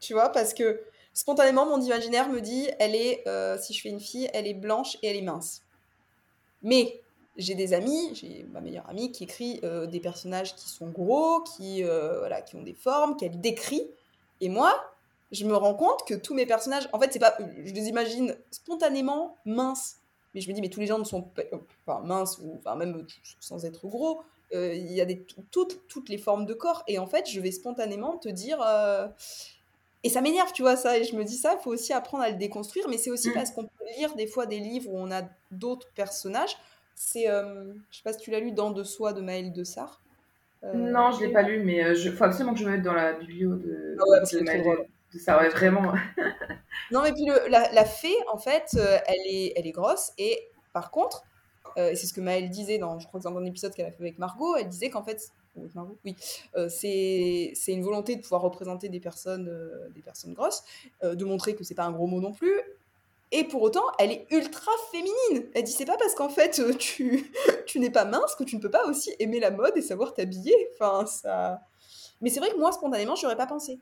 tu 0.01 0.15
vois, 0.15 0.31
parce 0.31 0.55
que 0.55 0.83
spontanément, 1.13 1.67
mon 1.67 1.81
imaginaire 1.81 2.29
me 2.29 2.41
dit, 2.41 2.69
elle 2.79 2.97
est, 2.97 3.23
euh, 3.29 3.59
si 3.61 3.75
je 3.75 3.83
fais 3.83 3.91
une 3.91 4.01
fille, 4.01 4.29
elle 4.33 4.47
est 4.47 4.55
blanche 4.55 4.97
et 5.03 5.09
elle 5.09 5.17
est 5.17 5.23
mince. 5.23 5.63
Mais 6.63 7.01
j'ai 7.37 7.55
des 7.55 7.73
amis, 7.75 8.15
j'ai 8.15 8.47
ma 8.51 8.61
meilleure 8.61 8.89
amie 8.89 9.13
qui 9.13 9.25
écrit 9.25 9.61
euh, 9.63 9.87
des 9.87 10.01
personnages 10.01 10.57
qui 10.57 10.69
sont 10.69 10.89
gros, 10.89 11.43
qui, 11.43 11.85
euh, 11.85 12.19
voilà, 12.19 12.43
qui 12.43 12.57
ont 12.57 12.63
des 12.63 12.75
formes, 12.75 13.17
qu'elle 13.17 13.41
décrit. 13.41 13.87
Et 14.41 14.49
moi, 14.49 14.75
je 15.33 15.45
me 15.45 15.55
rends 15.55 15.75
compte 15.75 16.07
que 16.07 16.15
tous 16.15 16.35
mes 16.35 16.47
personnages, 16.47 16.89
en 16.93 17.01
fait, 17.01 17.13
c'est 17.13 17.19
pas, 17.19 17.37
je 17.39 17.73
les 17.73 17.89
imagine 17.89 18.37
spontanément 18.51 19.37
minces. 19.45 19.97
Mais 20.35 20.41
je 20.41 20.49
me 20.49 20.55
dis, 20.55 20.61
mais 20.61 20.69
tous 20.69 20.81
les 20.81 20.87
gens 20.87 20.99
ne 20.99 21.05
sont 21.05 21.23
pas 21.23 21.43
enfin, 21.87 22.01
minces, 22.05 22.39
ou 22.39 22.57
enfin, 22.59 22.77
même 22.77 23.07
sans 23.41 23.65
être 23.65 23.87
gros. 23.89 24.23
Il 24.53 24.93
y 24.93 25.01
a 25.01 25.05
des, 25.05 25.25
toutes, 25.51 25.87
toutes 25.89 26.09
les 26.09 26.19
formes 26.19 26.47
de 26.47 26.55
corps. 26.55 26.85
Et 26.87 26.99
en 26.99 27.07
fait, 27.07 27.29
je 27.29 27.41
vais 27.41 27.51
spontanément 27.51 28.17
te 28.17 28.29
dire 28.29 28.61
et 30.03 30.09
ça 30.09 30.21
m'énerve, 30.21 30.53
tu 30.53 30.63
vois, 30.63 30.77
ça. 30.77 30.99
Et 30.99 31.05
je 31.05 31.15
me 31.15 31.25
dis 31.25 31.37
ça, 31.37 31.55
il 31.59 31.63
faut 31.63 31.71
aussi 31.71 31.93
apprendre 31.93 32.25
à 32.25 32.31
le 32.31 32.37
déconstruire. 32.37 32.89
Mais 32.89 32.97
c'est 32.97 33.11
aussi 33.11 33.31
mm. 33.31 33.35
parce 33.35 33.51
qu'on 33.51 33.65
peut 33.65 33.85
lire 33.99 34.15
des 34.15 34.27
fois 34.27 34.47
des 34.47 34.59
livres 34.59 34.91
où 34.91 34.99
on 34.99 35.11
a 35.11 35.23
d'autres 35.51 35.89
personnages. 35.95 36.57
C'est, 36.95 37.29
euh, 37.29 37.73
je 37.91 37.97
sais 37.97 38.03
pas 38.03 38.13
si 38.13 38.19
tu 38.19 38.31
l'as 38.31 38.41
lu, 38.41 38.53
Dans 38.53 38.71
de 38.71 38.83
soi 38.83 39.13
de 39.13 39.21
Maëlle 39.21 39.53
de 39.53 39.65
Sarre. 39.65 40.01
Euh, 40.65 40.75
non, 40.75 41.11
je 41.13 41.25
l'ai 41.25 41.33
pas 41.33 41.43
lu, 41.43 41.63
mais 41.63 41.77
il 41.77 42.09
euh, 42.09 42.13
faut 42.13 42.25
absolument 42.25 42.53
que 42.53 42.61
je 42.61 42.67
me 42.67 42.73
mette 42.73 42.83
dans 42.83 42.93
la 42.93 43.15
biblio 43.15 43.55
de, 43.55 43.97
ah 43.99 44.05
ouais, 44.09 44.21
de 44.21 44.45
Maëlle 44.45 44.90
Sarre. 45.19 45.41
Ouais, 45.41 45.49
vraiment. 45.49 45.93
non, 46.91 47.03
mais 47.03 47.13
puis 47.13 47.27
la, 47.49 47.73
la, 47.73 47.85
fée, 47.85 48.17
en 48.33 48.39
fait, 48.39 48.77
elle, 49.07 49.27
est, 49.27 49.53
elle 49.57 49.67
est 49.67 49.73
grosse. 49.73 50.13
Et 50.19 50.39
par 50.73 50.91
contre, 50.91 51.23
et 51.77 51.95
c'est 51.97 52.07
ce 52.07 52.13
que 52.13 52.21
Maëlle 52.21 52.51
disait 52.51 52.79
dans, 52.79 52.99
je 52.99 53.07
crois 53.07 53.21
que 53.21 53.27
un 53.27 53.45
épisode 53.45 53.75
qu'elle 53.75 53.87
a 53.87 53.93
fait 53.93 54.03
avec 54.03 54.19
Margot, 54.19 54.57
elle 54.57 54.69
disait 54.69 54.91
qu'en 54.91 55.03
fait, 55.03 55.31
oui, 56.05 56.17
c'est 56.69 57.73
une 57.73 57.83
volonté 57.83 58.17
de 58.17 58.23
pouvoir 58.23 58.43
représenter 58.43 58.89
des 58.89 59.01
personnes, 59.01 59.51
des 59.95 60.03
personnes 60.03 60.35
grosses, 60.35 60.65
de 61.03 61.25
montrer 61.25 61.55
que 61.55 61.65
c'est 61.65 61.75
pas 61.75 61.85
un 61.85 61.93
gros 61.93 62.07
mot 62.07 62.21
non 62.21 62.33
plus. 62.33 62.61
Et 63.33 63.45
pour 63.45 63.63
autant, 63.63 63.85
elle 63.99 64.11
est 64.11 64.27
ultra 64.31 64.73
féminine. 64.91 65.49
Elle 65.55 65.63
dit 65.63 65.73
c'est 65.73 65.85
pas 65.85 65.97
parce 65.97 66.15
qu'en 66.15 66.29
fait 66.29 66.61
tu, 66.79 67.33
tu 67.67 67.79
n'es 67.79 67.91
pas 67.91 68.05
mince 68.05 68.35
que 68.35 68.45
tu 68.45 68.57
ne 68.57 68.61
peux 68.61 68.71
pas 68.71 68.87
aussi 68.87 69.15
aimer 69.21 69.39
la 69.39 69.51
mode 69.51 69.77
et 69.77 69.83
savoir 69.83 70.15
t'habiller. 70.15 70.55
Enfin, 70.75 71.07
ça. 71.07 71.61
Mais 72.21 72.29
c'est 72.29 72.41
vrai 72.41 72.51
que 72.51 72.59
moi, 72.59 72.73
spontanément, 72.73 73.15
je 73.15 73.23
n'aurais 73.23 73.37
pas 73.37 73.47
pensé 73.47 73.79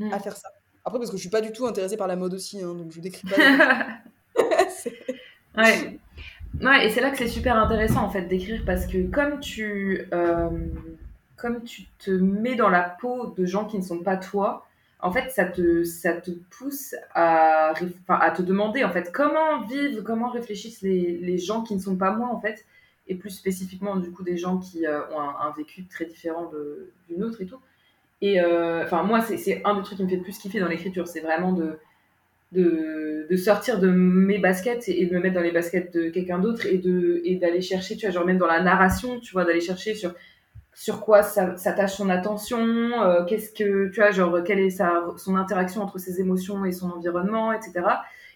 à 0.00 0.16
hmm. 0.16 0.20
faire 0.20 0.36
ça. 0.36 0.48
Après, 0.84 0.98
parce 0.98 1.10
que 1.10 1.16
je 1.16 1.20
suis 1.20 1.30
pas 1.30 1.40
du 1.40 1.52
tout 1.52 1.66
intéressée 1.66 1.96
par 1.96 2.08
la 2.08 2.16
mode 2.16 2.34
aussi, 2.34 2.62
hein, 2.62 2.74
donc 2.74 2.90
je 2.90 3.00
décris 3.00 3.28
pas. 3.28 3.36
ouais. 5.58 5.98
ouais, 6.62 6.86
et 6.86 6.90
c'est 6.90 7.00
là 7.00 7.10
que 7.10 7.18
c'est 7.18 7.28
super 7.28 7.56
intéressant 7.56 8.02
en 8.02 8.10
fait 8.10 8.22
d'écrire 8.22 8.62
parce 8.64 8.86
que 8.86 9.10
comme 9.10 9.40
tu, 9.40 10.06
euh, 10.14 10.48
comme 11.36 11.62
tu 11.64 11.86
te 11.98 12.10
mets 12.10 12.54
dans 12.54 12.70
la 12.70 12.82
peau 12.82 13.34
de 13.36 13.44
gens 13.44 13.66
qui 13.66 13.76
ne 13.76 13.82
sont 13.82 14.02
pas 14.02 14.16
toi, 14.16 14.66
en 15.02 15.12
fait, 15.12 15.30
ça 15.30 15.44
te, 15.44 15.84
ça 15.84 16.12
te 16.12 16.30
pousse 16.30 16.94
à, 17.14 17.72
à 18.08 18.30
te 18.30 18.42
demander 18.42 18.84
en 18.84 18.90
fait 18.90 19.10
comment 19.12 19.62
vivent, 19.62 20.02
comment 20.02 20.30
réfléchissent 20.30 20.82
les, 20.82 21.16
les, 21.18 21.38
gens 21.38 21.62
qui 21.62 21.74
ne 21.74 21.80
sont 21.80 21.96
pas 21.96 22.12
moi 22.12 22.28
en 22.28 22.40
fait, 22.40 22.66
et 23.08 23.14
plus 23.14 23.30
spécifiquement 23.30 23.96
du 23.96 24.10
coup 24.10 24.22
des 24.22 24.36
gens 24.36 24.58
qui 24.58 24.86
euh, 24.86 25.00
ont 25.10 25.20
un, 25.20 25.52
vécu 25.56 25.86
très 25.86 26.04
différent 26.04 26.50
du 27.08 27.16
nôtre 27.16 27.40
et 27.40 27.46
tout. 27.46 27.58
Et 28.20 28.40
euh, 28.40 28.84
enfin, 28.84 29.02
moi, 29.02 29.20
c'est 29.22 29.62
un 29.64 29.74
des 29.76 29.82
trucs 29.82 29.96
qui 29.98 30.04
me 30.04 30.08
fait 30.08 30.16
le 30.16 30.22
plus 30.22 30.38
kiffer 30.38 30.60
dans 30.60 30.68
l'écriture, 30.68 31.08
c'est 31.08 31.20
vraiment 31.20 31.52
de, 31.52 31.78
de, 32.52 33.26
de, 33.30 33.36
sortir 33.36 33.80
de 33.80 33.88
mes 33.88 34.38
baskets 34.38 34.88
et, 34.88 35.06
de 35.06 35.14
me 35.14 35.20
mettre 35.20 35.34
dans 35.34 35.40
les 35.40 35.52
baskets 35.52 35.94
de 35.94 36.10
quelqu'un 36.10 36.38
d'autre 36.38 36.66
et 36.66 36.78
de 36.78 37.22
et 37.24 37.36
d'aller 37.36 37.62
chercher, 37.62 37.96
tu 37.96 38.06
vois, 38.06 38.14
genre 38.14 38.26
même 38.26 38.38
dans 38.38 38.46
la 38.46 38.60
narration, 38.62 39.20
tu 39.20 39.32
vois, 39.32 39.44
d'aller 39.44 39.60
chercher 39.60 39.94
sur 39.94 40.12
sur 40.74 41.00
quoi 41.00 41.22
ça, 41.22 41.54
tâche 41.56 41.94
son 41.94 42.08
attention, 42.08 42.58
euh, 43.02 43.24
qu'est-ce 43.24 43.52
que, 43.52 43.88
tu 43.90 44.00
vois, 44.00 44.12
genre, 44.12 44.42
quelle 44.44 44.60
est 44.60 44.70
sa, 44.70 45.04
son 45.18 45.36
interaction 45.36 45.82
entre 45.82 45.98
ses 45.98 46.20
émotions 46.20 46.64
et 46.64 46.72
son 46.72 46.90
environnement, 46.90 47.52
etc. 47.52 47.82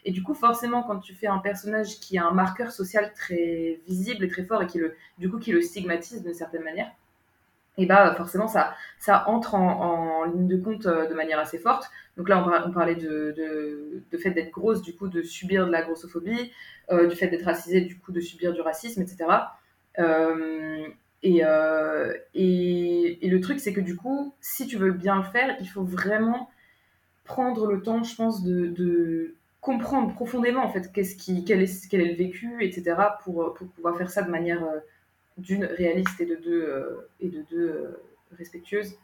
Et 0.05 0.13
du 0.13 0.23
coup, 0.23 0.35
forcément, 0.35 0.83
quand 0.83 0.99
tu 0.99 1.15
fais 1.15 1.27
un 1.27 1.39
personnage 1.39 2.01
qui 2.01 2.19
a 2.19 2.27
un 2.27 2.33
marqueur 2.33 2.71
social 2.73 3.13
très 3.15 3.81
visible 3.87 4.25
et 4.25 4.29
très 4.29 4.45
fort 4.45 4.63
et 4.63 4.67
qui 4.67 4.79
le, 4.79 4.95
du 5.19 5.31
coup, 5.31 5.39
qui 5.39 5.53
le 5.53 5.63
stigmatise 5.63 6.23
d'une 6.23 6.35
certaine 6.35 6.65
manière, 6.65 6.91
et 7.77 7.87
bah 7.87 8.15
forcément 8.17 8.47
ça, 8.47 8.75
ça 8.99 9.29
entre 9.29 9.55
en, 9.55 10.25
ligne 10.25 10.47
de 10.47 10.57
compte 10.57 10.87
euh, 10.87 11.09
de 11.09 11.15
manière 11.15 11.39
assez 11.39 11.59
forte. 11.59 11.91
Donc 12.17 12.29
là 12.29 12.45
on, 12.67 12.71
parlait 12.71 12.95
de, 12.95 13.35
de, 14.11 14.19
fait 14.19 14.31
d'être 14.31 14.53
grosse, 14.53 14.83
du 14.83 14.95
coup 14.95 15.09
de 15.09 15.23
subir 15.23 15.67
de 15.67 15.73
la 15.73 15.83
grossophobie, 15.83 16.53
euh, 16.93 17.09
du 17.09 17.17
fait 17.17 17.29
d'être 17.29 17.45
racisée, 17.45 17.81
du 17.81 17.99
coup 17.99 18.13
de 18.13 18.21
subir 18.21 18.53
du 18.53 18.61
racisme, 18.61 19.03
etc. 19.03 19.25
Euh, 19.99 20.87
et, 21.23 21.43
et, 22.35 23.27
et, 23.27 23.31
le 23.31 23.41
truc 23.41 23.59
c'est 23.59 23.73
que 23.73 23.81
du 23.81 23.97
coup, 23.97 24.35
si 24.41 24.67
tu 24.67 24.77
veux 24.77 24.93
bien 24.93 25.17
le 25.17 25.23
faire, 25.23 25.57
il 25.61 25.67
faut 25.67 25.83
vraiment 25.83 26.51
prendre 27.25 27.67
le 27.67 27.81
temps, 27.83 28.03
je 28.05 28.15
pense, 28.15 28.45
de, 28.45 28.67
de 28.67 29.35
comprendre 29.63 30.13
profondément 30.13 30.63
en 30.63 30.69
fait 30.69 30.93
qu'est-ce 30.93 31.17
qui, 31.17 31.45
quel 31.45 31.63
est, 31.63 31.89
quel 31.89 32.03
est 32.03 32.11
le 32.11 32.17
vécu, 32.17 32.63
etc. 32.63 32.97
pour, 33.25 33.55
pour 33.55 33.67
pouvoir 33.69 33.97
faire 33.97 34.11
ça 34.11 34.23
de 34.23 34.31
manière 34.31 34.63
d'une 35.37 35.65
réaliste 35.65 36.21
et 36.21 36.27
de 36.27 36.37
deux, 36.37 36.63
euh, 36.65 37.09
et 37.21 37.29
de 37.29 37.43
deux 37.51 37.69
euh, 37.69 38.03
respectueuses. 38.37 38.99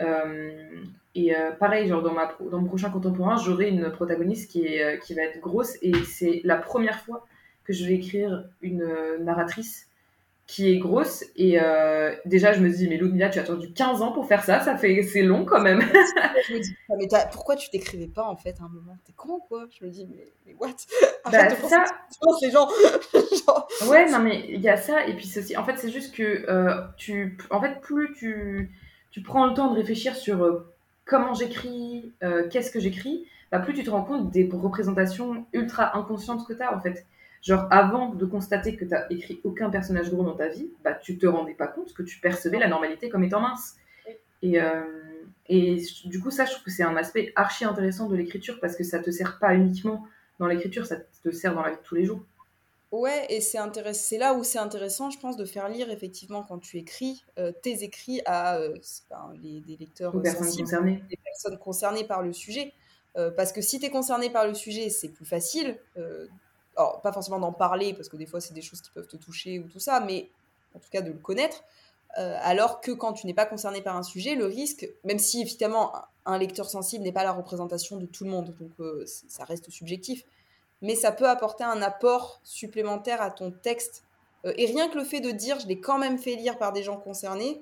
Euh, 0.00 0.82
et 1.14 1.32
pareil, 1.60 1.86
genre 1.86 2.02
dans, 2.02 2.12
ma, 2.12 2.36
dans 2.50 2.60
mon 2.60 2.66
prochain 2.66 2.90
contemporain, 2.90 3.36
j'aurai 3.36 3.68
une 3.68 3.92
protagoniste 3.92 4.50
qui, 4.50 4.66
est, 4.66 4.98
qui 5.04 5.14
va 5.14 5.22
être 5.22 5.40
grosse 5.40 5.76
et 5.82 5.94
c'est 6.02 6.40
la 6.42 6.56
première 6.56 6.98
fois 6.98 7.24
que 7.62 7.72
je 7.72 7.86
vais 7.86 7.94
écrire 7.94 8.44
une 8.60 8.84
narratrice 9.20 9.88
qui 10.46 10.70
est 10.70 10.78
grosse. 10.78 11.24
Et 11.36 11.60
euh, 11.60 12.14
déjà, 12.26 12.52
je 12.52 12.60
me 12.60 12.68
dis, 12.68 12.88
mais 12.88 12.96
Ludmilla, 12.96 13.30
tu 13.30 13.38
as 13.38 13.42
attendu 13.42 13.72
15 13.72 14.02
ans 14.02 14.12
pour 14.12 14.26
faire 14.26 14.44
ça, 14.44 14.60
ça 14.60 14.76
fait, 14.76 15.02
c'est 15.02 15.22
long 15.22 15.44
quand 15.44 15.60
même. 15.60 15.80
je 16.48 16.54
me 16.54 16.60
dis, 16.60 16.76
mais 16.98 17.08
pourquoi 17.32 17.56
tu 17.56 17.70
t'écrivais 17.70 18.08
pas 18.08 18.24
en 18.24 18.36
fait 18.36 18.56
à 18.60 18.64
un 18.64 18.68
moment? 18.68 18.96
T'es 19.04 19.12
con 19.12 19.40
quoi? 19.48 19.66
Je 19.70 19.84
me 19.84 19.90
dis, 19.90 20.06
mais, 20.06 20.32
mais 20.46 20.54
what? 20.54 20.74
Bah, 21.30 21.48
ça... 21.50 21.84
les 22.42 22.50
gens. 22.50 22.68
Ouais, 23.88 24.10
non, 24.10 24.20
mais 24.20 24.44
il 24.48 24.60
y 24.60 24.68
a 24.68 24.76
ça. 24.76 25.06
Et 25.06 25.14
puis, 25.14 25.26
ceci, 25.26 25.56
en 25.56 25.64
fait, 25.64 25.76
c'est 25.76 25.90
juste 25.90 26.14
que 26.14 26.48
euh, 26.48 26.82
tu, 26.96 27.36
en 27.50 27.60
fait, 27.60 27.80
plus 27.80 28.12
tu, 28.14 28.70
tu 29.10 29.22
prends 29.22 29.46
le 29.46 29.54
temps 29.54 29.70
de 29.70 29.76
réfléchir 29.76 30.14
sur 30.14 30.42
euh, 30.42 30.72
comment 31.04 31.34
j'écris, 31.34 32.12
qu'est-ce 32.50 32.70
que 32.70 32.80
j'écris, 32.80 33.26
bah, 33.50 33.58
plus 33.58 33.74
tu 33.74 33.84
te 33.84 33.90
rends 33.90 34.04
compte 34.04 34.30
des 34.30 34.48
représentations 34.50 35.46
ultra 35.52 35.96
inconscientes 35.96 36.46
que 36.46 36.52
tu 36.54 36.62
as 36.62 36.74
en 36.74 36.80
fait. 36.80 37.04
Genre, 37.44 37.66
avant 37.70 38.08
de 38.08 38.24
constater 38.24 38.74
que 38.74 38.86
tu 38.86 38.94
as 38.94 39.06
écrit 39.12 39.38
aucun 39.44 39.68
personnage 39.68 40.10
gros 40.10 40.24
dans 40.24 40.34
ta 40.34 40.48
vie, 40.48 40.70
bah, 40.82 40.94
tu 40.94 41.18
te 41.18 41.26
rendais 41.26 41.52
pas 41.52 41.66
compte 41.66 41.92
que 41.92 42.02
tu 42.02 42.18
percevais 42.18 42.58
la 42.58 42.68
normalité 42.68 43.10
comme 43.10 43.22
étant 43.22 43.40
mince. 43.40 43.74
Et, 44.40 44.62
euh, 44.62 44.82
et 45.50 45.82
du 46.06 46.22
coup, 46.22 46.30
ça, 46.30 46.46
je 46.46 46.52
trouve 46.52 46.64
que 46.64 46.70
c'est 46.70 46.82
un 46.82 46.96
aspect 46.96 47.34
archi 47.36 47.66
intéressant 47.66 48.08
de 48.08 48.16
l'écriture 48.16 48.58
parce 48.60 48.76
que 48.76 48.82
ça 48.82 48.98
te 48.98 49.10
sert 49.10 49.38
pas 49.38 49.54
uniquement 49.54 50.06
dans 50.38 50.46
l'écriture, 50.46 50.86
ça 50.86 50.96
te 50.96 51.30
sert 51.32 51.54
dans 51.54 51.60
la 51.60 51.72
vie 51.72 51.76
de 51.76 51.82
tous 51.82 51.94
les 51.94 52.06
jours. 52.06 52.24
Ouais, 52.90 53.26
et 53.28 53.42
c'est 53.42 53.58
c'est 53.92 54.18
là 54.18 54.32
où 54.32 54.42
c'est 54.42 54.58
intéressant, 54.58 55.10
je 55.10 55.18
pense, 55.18 55.36
de 55.36 55.44
faire 55.44 55.68
lire 55.68 55.90
effectivement 55.90 56.44
quand 56.44 56.60
tu 56.60 56.78
écris 56.78 57.26
euh, 57.38 57.52
tes 57.62 57.82
écrits 57.82 58.22
à 58.24 58.56
euh, 58.56 58.74
les, 59.42 59.60
des 59.60 59.76
lecteurs 59.76 60.18
personnes 60.22 60.46
concernées. 60.46 61.04
des 61.10 61.18
personnes 61.22 61.58
concernées 61.58 62.04
par 62.04 62.22
le 62.22 62.32
sujet. 62.32 62.72
parce 63.36 63.52
que 63.52 63.60
si 63.60 63.80
tu 63.80 63.86
es 63.86 63.90
concerné 63.90 64.30
par 64.30 64.46
le 64.46 64.54
sujet, 64.54 64.88
c'est 64.88 65.10
plus 65.10 65.26
facile 65.26 65.76
alors 66.76 67.00
pas 67.00 67.12
forcément 67.12 67.38
d'en 67.38 67.52
parler, 67.52 67.94
parce 67.94 68.08
que 68.08 68.16
des 68.16 68.26
fois 68.26 68.40
c'est 68.40 68.54
des 68.54 68.62
choses 68.62 68.80
qui 68.80 68.90
peuvent 68.90 69.06
te 69.06 69.16
toucher 69.16 69.58
ou 69.58 69.68
tout 69.68 69.80
ça, 69.80 70.00
mais 70.00 70.30
en 70.74 70.78
tout 70.78 70.88
cas 70.90 71.02
de 71.02 71.10
le 71.10 71.18
connaître. 71.18 71.64
Euh, 72.18 72.36
alors 72.42 72.80
que 72.80 72.92
quand 72.92 73.12
tu 73.12 73.26
n'es 73.26 73.34
pas 73.34 73.46
concerné 73.46 73.82
par 73.82 73.96
un 73.96 74.04
sujet, 74.04 74.36
le 74.36 74.46
risque, 74.46 74.88
même 75.02 75.18
si 75.18 75.40
évidemment 75.40 75.92
un 76.26 76.38
lecteur 76.38 76.70
sensible 76.70 77.02
n'est 77.02 77.12
pas 77.12 77.24
la 77.24 77.32
représentation 77.32 77.96
de 77.96 78.06
tout 78.06 78.24
le 78.24 78.30
monde, 78.30 78.54
donc 78.58 78.70
euh, 78.78 79.04
ça 79.06 79.44
reste 79.44 79.70
subjectif, 79.70 80.24
mais 80.80 80.94
ça 80.94 81.10
peut 81.10 81.28
apporter 81.28 81.64
un 81.64 81.82
apport 81.82 82.40
supplémentaire 82.44 83.20
à 83.20 83.30
ton 83.30 83.50
texte. 83.50 84.04
Euh, 84.44 84.52
et 84.56 84.66
rien 84.66 84.88
que 84.88 84.98
le 84.98 85.04
fait 85.04 85.20
de 85.20 85.30
dire 85.32 85.58
je 85.58 85.66
l'ai 85.66 85.80
quand 85.80 85.98
même 85.98 86.18
fait 86.18 86.36
lire 86.36 86.56
par 86.56 86.72
des 86.72 86.84
gens 86.84 86.98
concernés, 86.98 87.60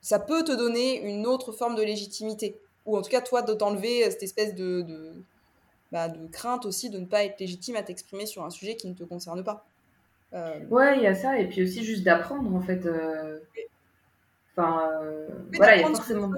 ça 0.00 0.18
peut 0.18 0.42
te 0.42 0.52
donner 0.52 1.00
une 1.00 1.26
autre 1.26 1.52
forme 1.52 1.76
de 1.76 1.82
légitimité. 1.82 2.58
Ou 2.86 2.96
en 2.96 3.02
tout 3.02 3.10
cas, 3.10 3.20
toi, 3.20 3.42
de 3.42 3.54
t'enlever 3.54 4.10
cette 4.10 4.22
espèce 4.22 4.54
de, 4.54 5.14
bah, 5.92 6.08
de 6.08 6.26
crainte 6.26 6.64
aussi 6.64 6.88
de 6.88 6.98
ne 6.98 7.04
pas 7.04 7.22
être 7.22 7.38
légitime 7.38 7.76
à 7.76 7.82
t'exprimer 7.82 8.24
sur 8.24 8.42
un 8.44 8.50
sujet 8.50 8.76
qui 8.76 8.88
ne 8.88 8.94
te 8.94 9.04
concerne 9.04 9.44
pas. 9.44 9.64
Euh... 10.32 10.58
Ouais, 10.70 10.96
il 10.96 11.02
y 11.02 11.06
a 11.06 11.14
ça, 11.14 11.38
et 11.38 11.46
puis 11.46 11.62
aussi 11.62 11.84
juste 11.84 12.02
d'apprendre 12.02 12.52
en 12.54 12.62
fait. 12.62 12.86
Euh... 12.86 13.38
Enfin, 14.56 14.90
euh... 15.02 15.28
voilà, 15.54 15.76
il 15.76 15.82
y 15.82 15.84
a 15.84 15.88
forcément. 15.88 16.30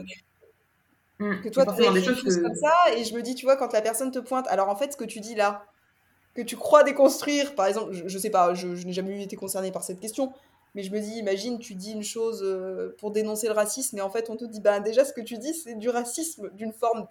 Mmh, 1.21 1.43
que 1.43 1.49
toi, 1.49 1.65
tu 1.65 1.87
as 1.87 1.93
des 1.93 2.03
choses 2.03 2.25
que... 2.25 2.43
comme 2.43 2.57
ça, 2.57 2.73
et 2.97 3.05
je 3.05 3.15
me 3.15 3.23
dis, 3.23 3.37
tu 3.37 3.47
vois, 3.47 3.57
quand 3.57 3.73
la 3.73 3.81
personne 3.81 4.11
te 4.11 4.19
pointe, 4.19 4.49
alors 4.49 4.69
en 4.69 4.75
fait, 4.75 4.93
ce 4.93 4.97
que 4.97 5.05
tu 5.05 5.21
dis 5.21 5.37
là, 5.37 5.65
que 6.35 6.43
tu 6.43 6.57
crois 6.57 6.83
déconstruire, 6.83 7.55
par 7.55 7.67
exemple, 7.67 7.93
je, 7.93 8.09
je 8.09 8.19
sais 8.19 8.31
pas, 8.31 8.55
je, 8.55 8.75
je 8.75 8.85
n'ai 8.85 8.93
jamais 8.93 9.23
été 9.23 9.37
concernée 9.37 9.71
par 9.71 9.85
cette 9.85 10.01
question, 10.01 10.33
mais 10.75 10.83
je 10.83 10.91
me 10.91 10.99
dis, 10.99 11.17
imagine, 11.17 11.61
tu 11.61 11.77
dis 11.77 11.93
une 11.93 12.03
chose 12.03 12.45
pour 12.99 13.13
dénoncer 13.13 13.47
le 13.47 13.53
racisme, 13.53 13.97
et 13.99 14.01
en 14.01 14.11
fait, 14.11 14.29
on 14.31 14.37
te 14.37 14.45
dit, 14.45 14.61
bah 14.61 14.81
déjà, 14.81 15.05
ce 15.05 15.13
que 15.13 15.21
tu 15.21 15.39
dis, 15.39 15.55
c'est 15.55 15.77
du 15.77 15.89
racisme, 15.89 16.51
d'une 16.55 16.73
forme 16.73 17.07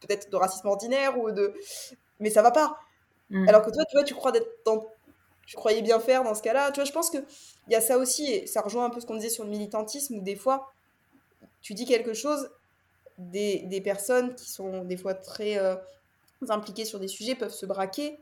peut-être 0.00 0.30
de 0.30 0.36
racisme 0.36 0.68
ordinaire 0.68 1.18
ou 1.18 1.30
de 1.30 1.54
mais 2.18 2.30
ça 2.30 2.42
va 2.42 2.50
pas. 2.50 2.78
Mm. 3.30 3.48
alors 3.48 3.62
que 3.62 3.70
toi 3.70 3.84
tu 3.84 3.96
vois 3.96 4.04
tu 4.04 4.14
crois 4.14 4.32
d'être 4.32 4.50
dans 4.64 4.86
tu 5.46 5.56
croyais 5.56 5.82
bien 5.82 5.98
faire 5.98 6.22
dans 6.22 6.34
ce 6.34 6.42
cas-là. 6.42 6.70
Tu 6.70 6.76
vois 6.80 6.84
je 6.84 6.92
pense 6.92 7.10
que 7.10 7.18
il 7.66 7.72
y 7.72 7.76
a 7.76 7.80
ça 7.80 7.98
aussi 7.98 8.30
et 8.30 8.46
ça 8.46 8.60
rejoint 8.60 8.84
un 8.84 8.90
peu 8.90 9.00
ce 9.00 9.06
qu'on 9.06 9.16
disait 9.16 9.30
sur 9.30 9.44
le 9.44 9.50
militantisme 9.50 10.16
où 10.16 10.20
des 10.20 10.36
fois 10.36 10.72
tu 11.60 11.74
dis 11.74 11.86
quelque 11.86 12.14
chose 12.14 12.50
des, 13.18 13.60
des 13.66 13.80
personnes 13.80 14.34
qui 14.34 14.48
sont 14.50 14.84
des 14.84 14.96
fois 14.96 15.14
très 15.14 15.58
euh, 15.58 15.74
impliquées 16.48 16.84
sur 16.84 17.00
des 17.00 17.08
sujets 17.08 17.34
peuvent 17.34 17.52
se 17.52 17.66
braquer 17.66 18.18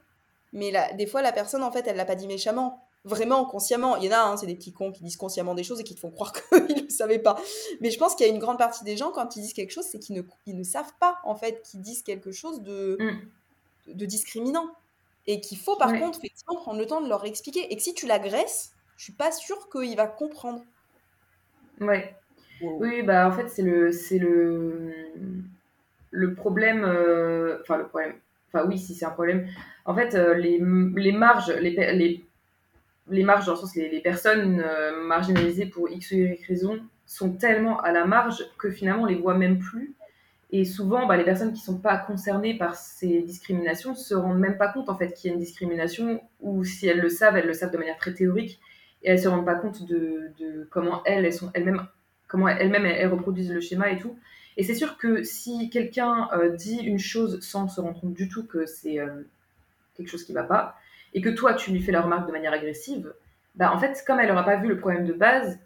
mais 0.53 0.73
des 0.97 1.07
fois 1.07 1.23
la 1.23 1.33
personne 1.33 1.63
en 1.63 1.71
fait 1.71 1.87
elle 1.87 1.97
l'a 1.97 2.05
pas 2.05 2.15
dit 2.15 2.27
méchamment 2.27 2.88
vraiment 3.05 3.45
consciemment. 3.45 3.97
Il 3.97 4.05
y 4.05 4.09
en 4.09 4.12
a, 4.12 4.20
hein, 4.20 4.37
c'est 4.37 4.47
des 4.47 4.55
petits 4.55 4.73
cons 4.73 4.93
qui 4.93 5.03
disent 5.03 5.16
consciemment 5.16 5.55
des 5.55 5.65
choses 5.65 5.81
et 5.81 5.85
qui 5.85 5.95
te 5.95 6.01
font 6.01 6.11
croire 6.11 6.33
qu'ils 6.66 6.85
ne 6.85 6.91
savaient 6.91 7.19
pas. 7.19 7.37
Mais 7.81 7.91
je 7.91 7.99
pense 7.99 8.15
qu'il 8.15 8.27
y 8.27 8.31
a 8.31 8.33
une 8.33 8.39
grande 8.39 8.59
partie 8.59 8.85
des 8.85 8.97
gens, 8.97 9.11
quand 9.11 9.37
ils 9.37 9.41
disent 9.41 9.53
quelque 9.53 9.73
chose, 9.73 9.87
c'est 9.91 9.99
qu'ils 9.99 10.16
ne, 10.16 10.23
ils 10.47 10.57
ne 10.57 10.65
savent 10.65 10.93
pas, 11.01 11.19
en 11.25 11.35
fait, 11.35 11.62
qu'ils 11.62 11.81
disent 11.81 12.03
quelque 12.03 12.33
chose 12.33 12.62
de, 12.62 12.97
mm. 13.01 13.95
de, 13.95 14.07
discriminant. 14.07 14.69
Et 15.27 15.41
qu'il 15.41 15.59
faut, 15.59 15.77
par 15.77 15.93
contre, 15.93 16.19
effectivement, 16.19 16.57
prendre 16.57 16.79
le 16.79 16.87
temps 16.87 17.03
de 17.03 17.09
leur 17.09 17.27
expliquer. 17.27 17.70
Et 17.70 17.77
que 17.77 17.83
si 17.83 17.93
tu 17.93 18.07
l'agresses, 18.07 18.73
je 18.97 19.05
suis 19.05 19.12
pas 19.12 19.31
sûre 19.31 19.69
qu'il 19.70 19.95
va 19.95 20.07
comprendre. 20.07 20.62
Ouais. 21.81 22.16
Oui, 22.62 23.03
bah 23.03 23.29
en 23.29 23.33
fait, 23.33 23.49
c'est 23.49 23.62
le, 23.62 23.93
c'est 23.93 24.19
le, 24.19 24.91
le 26.11 26.35
problème. 26.35 26.83
Euh, 26.83 27.59
enfin, 27.61 27.77
le 27.77 27.87
problème. 27.87 28.15
Enfin, 28.49 28.66
oui, 28.66 28.79
si 28.79 28.95
c'est 28.95 29.05
un 29.05 29.11
problème. 29.11 29.47
En 29.85 29.95
fait, 29.95 30.15
euh, 30.15 30.35
les, 30.35 30.59
les 30.97 31.12
marges, 31.12 31.51
les, 31.51 31.70
les 31.93 32.25
les 33.11 33.25
marges, 33.25 33.47
dans 33.47 33.53
le 33.53 33.59
sens 33.59 33.75
les, 33.75 33.89
les 33.89 34.01
personnes 34.01 34.63
euh, 34.65 35.05
marginalisées 35.05 35.67
pour 35.67 35.89
X 35.91 36.11
ou 36.13 36.17
Y 36.17 36.45
raison 36.47 36.81
sont 37.07 37.33
tellement 37.33 37.81
à 37.81 37.93
la 37.93 38.05
marge 38.05 38.45
que 38.59 38.71
finalement 38.71 39.05
on 39.05 39.07
les 39.07 39.17
voit 39.17 39.37
même 39.37 39.59
plus. 39.59 39.95
Et 40.51 40.65
souvent, 40.65 41.07
bah, 41.07 41.17
les 41.17 41.25
personnes 41.25 41.53
qui 41.53 41.61
ne 41.61 41.65
sont 41.65 41.79
pas 41.79 41.99
concernées 41.99 42.57
par 42.57 42.75
ces 42.75 43.21
discriminations 43.21 43.95
se 43.95 44.15
rendent 44.15 44.39
même 44.39 44.57
pas 44.57 44.69
compte 44.69 44.89
en 44.89 44.97
fait 44.97 45.13
qu'il 45.13 45.29
y 45.29 45.31
a 45.31 45.35
une 45.35 45.41
discrimination, 45.41 46.23
ou 46.41 46.65
si 46.65 46.87
elles 46.87 47.01
le 47.01 47.11
savent, 47.11 47.37
elles 47.37 47.47
le 47.47 47.53
savent 47.53 47.71
de 47.71 47.77
manière 47.77 47.99
très 47.99 48.15
théorique. 48.15 48.59
et 49.03 49.11
elles 49.11 49.21
se 49.21 49.29
rendent 49.29 49.45
pas 49.45 49.57
compte 49.57 49.87
de, 49.87 50.33
comment 50.71 51.03
elles, 51.05 51.27
elles 51.27 51.35
sont 51.35 51.51
elles-mêmes, 51.53 51.87
comment 52.29 52.49
elles-mêmes 52.49 52.87
elles, 52.87 53.09
reproduisent 53.09 53.53
le 53.53 53.61
schéma 53.61 53.91
et 53.91 53.99
tout. 53.99 54.17
Et 54.57 54.65
c'est 54.65 54.75
sûr 54.75 54.97
que 54.97 55.23
si 55.23 55.71
quelqu'un 55.71 56.29
euh, 56.33 56.49
dit 56.49 56.79
une 56.79 56.99
chose 56.99 57.41
sans 57.41 57.69
se 57.69 57.81
rendre 57.81 58.01
compte 58.01 58.15
du 58.15 58.29
tout 58.29 58.47
que 58.47 58.65
c'est 58.67 58.99
euh, 58.99 59.23
quelque 59.95 60.09
chose 60.09 60.25
qui 60.25 60.33
va 60.33 60.45
pas, 60.45 60.77
et 61.15 61.21
que 61.21 61.29
toi 61.29 61.55
tu 61.55 61.71
lui 61.71 61.81
fais 61.81 61.93
la 61.93 62.01
remarque 62.01 62.27
de 62.27 62.33
manière 62.33 62.53
agressive, 62.53 63.13
bah 63.55 63.73
en 63.73 63.79
fait, 63.79 64.03
comme 64.07 64.21
elle 64.21 64.29
n'aura 64.29 64.45
pas 64.45 64.57
vu 64.57 64.69
le 64.69 64.79
problème 64.79 65.05
de 65.05 65.13
base, 65.13 65.59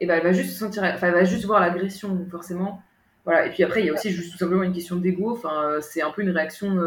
et 0.00 0.06
bah, 0.06 0.16
elle 0.16 0.22
va 0.22 0.32
juste 0.32 0.56
sentir, 0.56 0.82
enfin, 0.84 1.08
elle 1.08 1.14
va 1.14 1.24
juste 1.24 1.44
voir 1.44 1.60
l'agression 1.60 2.26
forcément. 2.30 2.82
Voilà. 3.24 3.46
Et 3.46 3.50
puis 3.50 3.64
après, 3.64 3.80
il 3.80 3.86
y 3.86 3.90
a 3.90 3.92
aussi 3.92 4.10
juste 4.10 4.32
tout 4.32 4.38
simplement 4.38 4.62
une 4.62 4.72
question 4.72 4.96
d'ego. 4.96 5.32
Enfin, 5.32 5.64
euh, 5.64 5.80
c'est 5.80 6.00
un 6.00 6.10
peu 6.10 6.22
une 6.22 6.30
réaction 6.30 6.78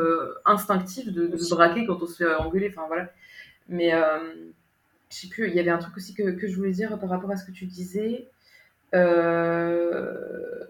instinctive 0.46 1.14
de, 1.14 1.38
se 1.38 1.54
braquer 1.54 1.86
quand 1.86 2.02
on 2.02 2.08
se 2.08 2.24
fait 2.24 2.36
engueuler. 2.36 2.70
Enfin 2.70 2.88
voilà. 2.88 3.10
Mais 3.70 3.92
je 3.92 5.16
sais 5.16 5.28
plus, 5.28 5.48
il 5.48 5.54
y 5.54 5.60
avait 5.60 5.70
un 5.70 5.78
truc 5.78 5.96
aussi 5.96 6.14
que, 6.14 6.32
que, 6.32 6.48
je 6.48 6.56
voulais 6.56 6.72
dire 6.72 6.98
par 7.00 7.10
rapport 7.10 7.30
à 7.30 7.36
ce 7.36 7.46
que 7.46 7.52
tu 7.52 7.66
disais. 7.66 8.28
Euh... 8.96 10.66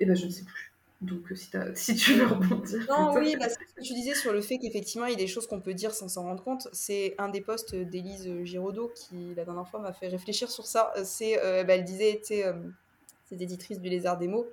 Eh 0.00 0.06
ben, 0.06 0.16
je 0.16 0.26
ne 0.26 0.30
sais 0.30 0.44
plus. 0.44 0.73
Donc, 1.00 1.20
si, 1.34 1.50
si 1.74 1.94
tu 1.94 2.14
veux 2.14 2.26
rebondir. 2.26 2.86
Non, 2.88 3.14
oui, 3.14 3.36
parce 3.38 3.56
que 3.56 3.80
tu 3.82 3.92
disais 3.94 4.14
sur 4.14 4.32
le 4.32 4.40
fait 4.40 4.58
qu'effectivement, 4.58 5.06
il 5.06 5.12
y 5.12 5.14
a 5.14 5.18
des 5.18 5.26
choses 5.26 5.46
qu'on 5.46 5.60
peut 5.60 5.74
dire 5.74 5.94
sans 5.94 6.08
s'en 6.08 6.22
rendre 6.22 6.42
compte. 6.42 6.68
C'est 6.72 7.14
un 7.18 7.28
des 7.28 7.40
posts 7.40 7.74
d'Élise 7.74 8.28
Giraudot 8.44 8.92
qui, 8.94 9.34
la 9.36 9.44
dernière 9.44 9.68
fois, 9.68 9.80
m'a 9.80 9.92
fait 9.92 10.08
réfléchir 10.08 10.50
sur 10.50 10.66
ça. 10.66 10.92
C'est, 11.04 11.42
euh, 11.42 11.64
bah, 11.64 11.74
elle 11.74 11.84
disait, 11.84 12.20
euh, 12.30 12.52
cette 13.28 13.40
éditrice 13.40 13.80
du 13.80 13.88
Lézard 13.88 14.18
des 14.18 14.28
mots, 14.28 14.46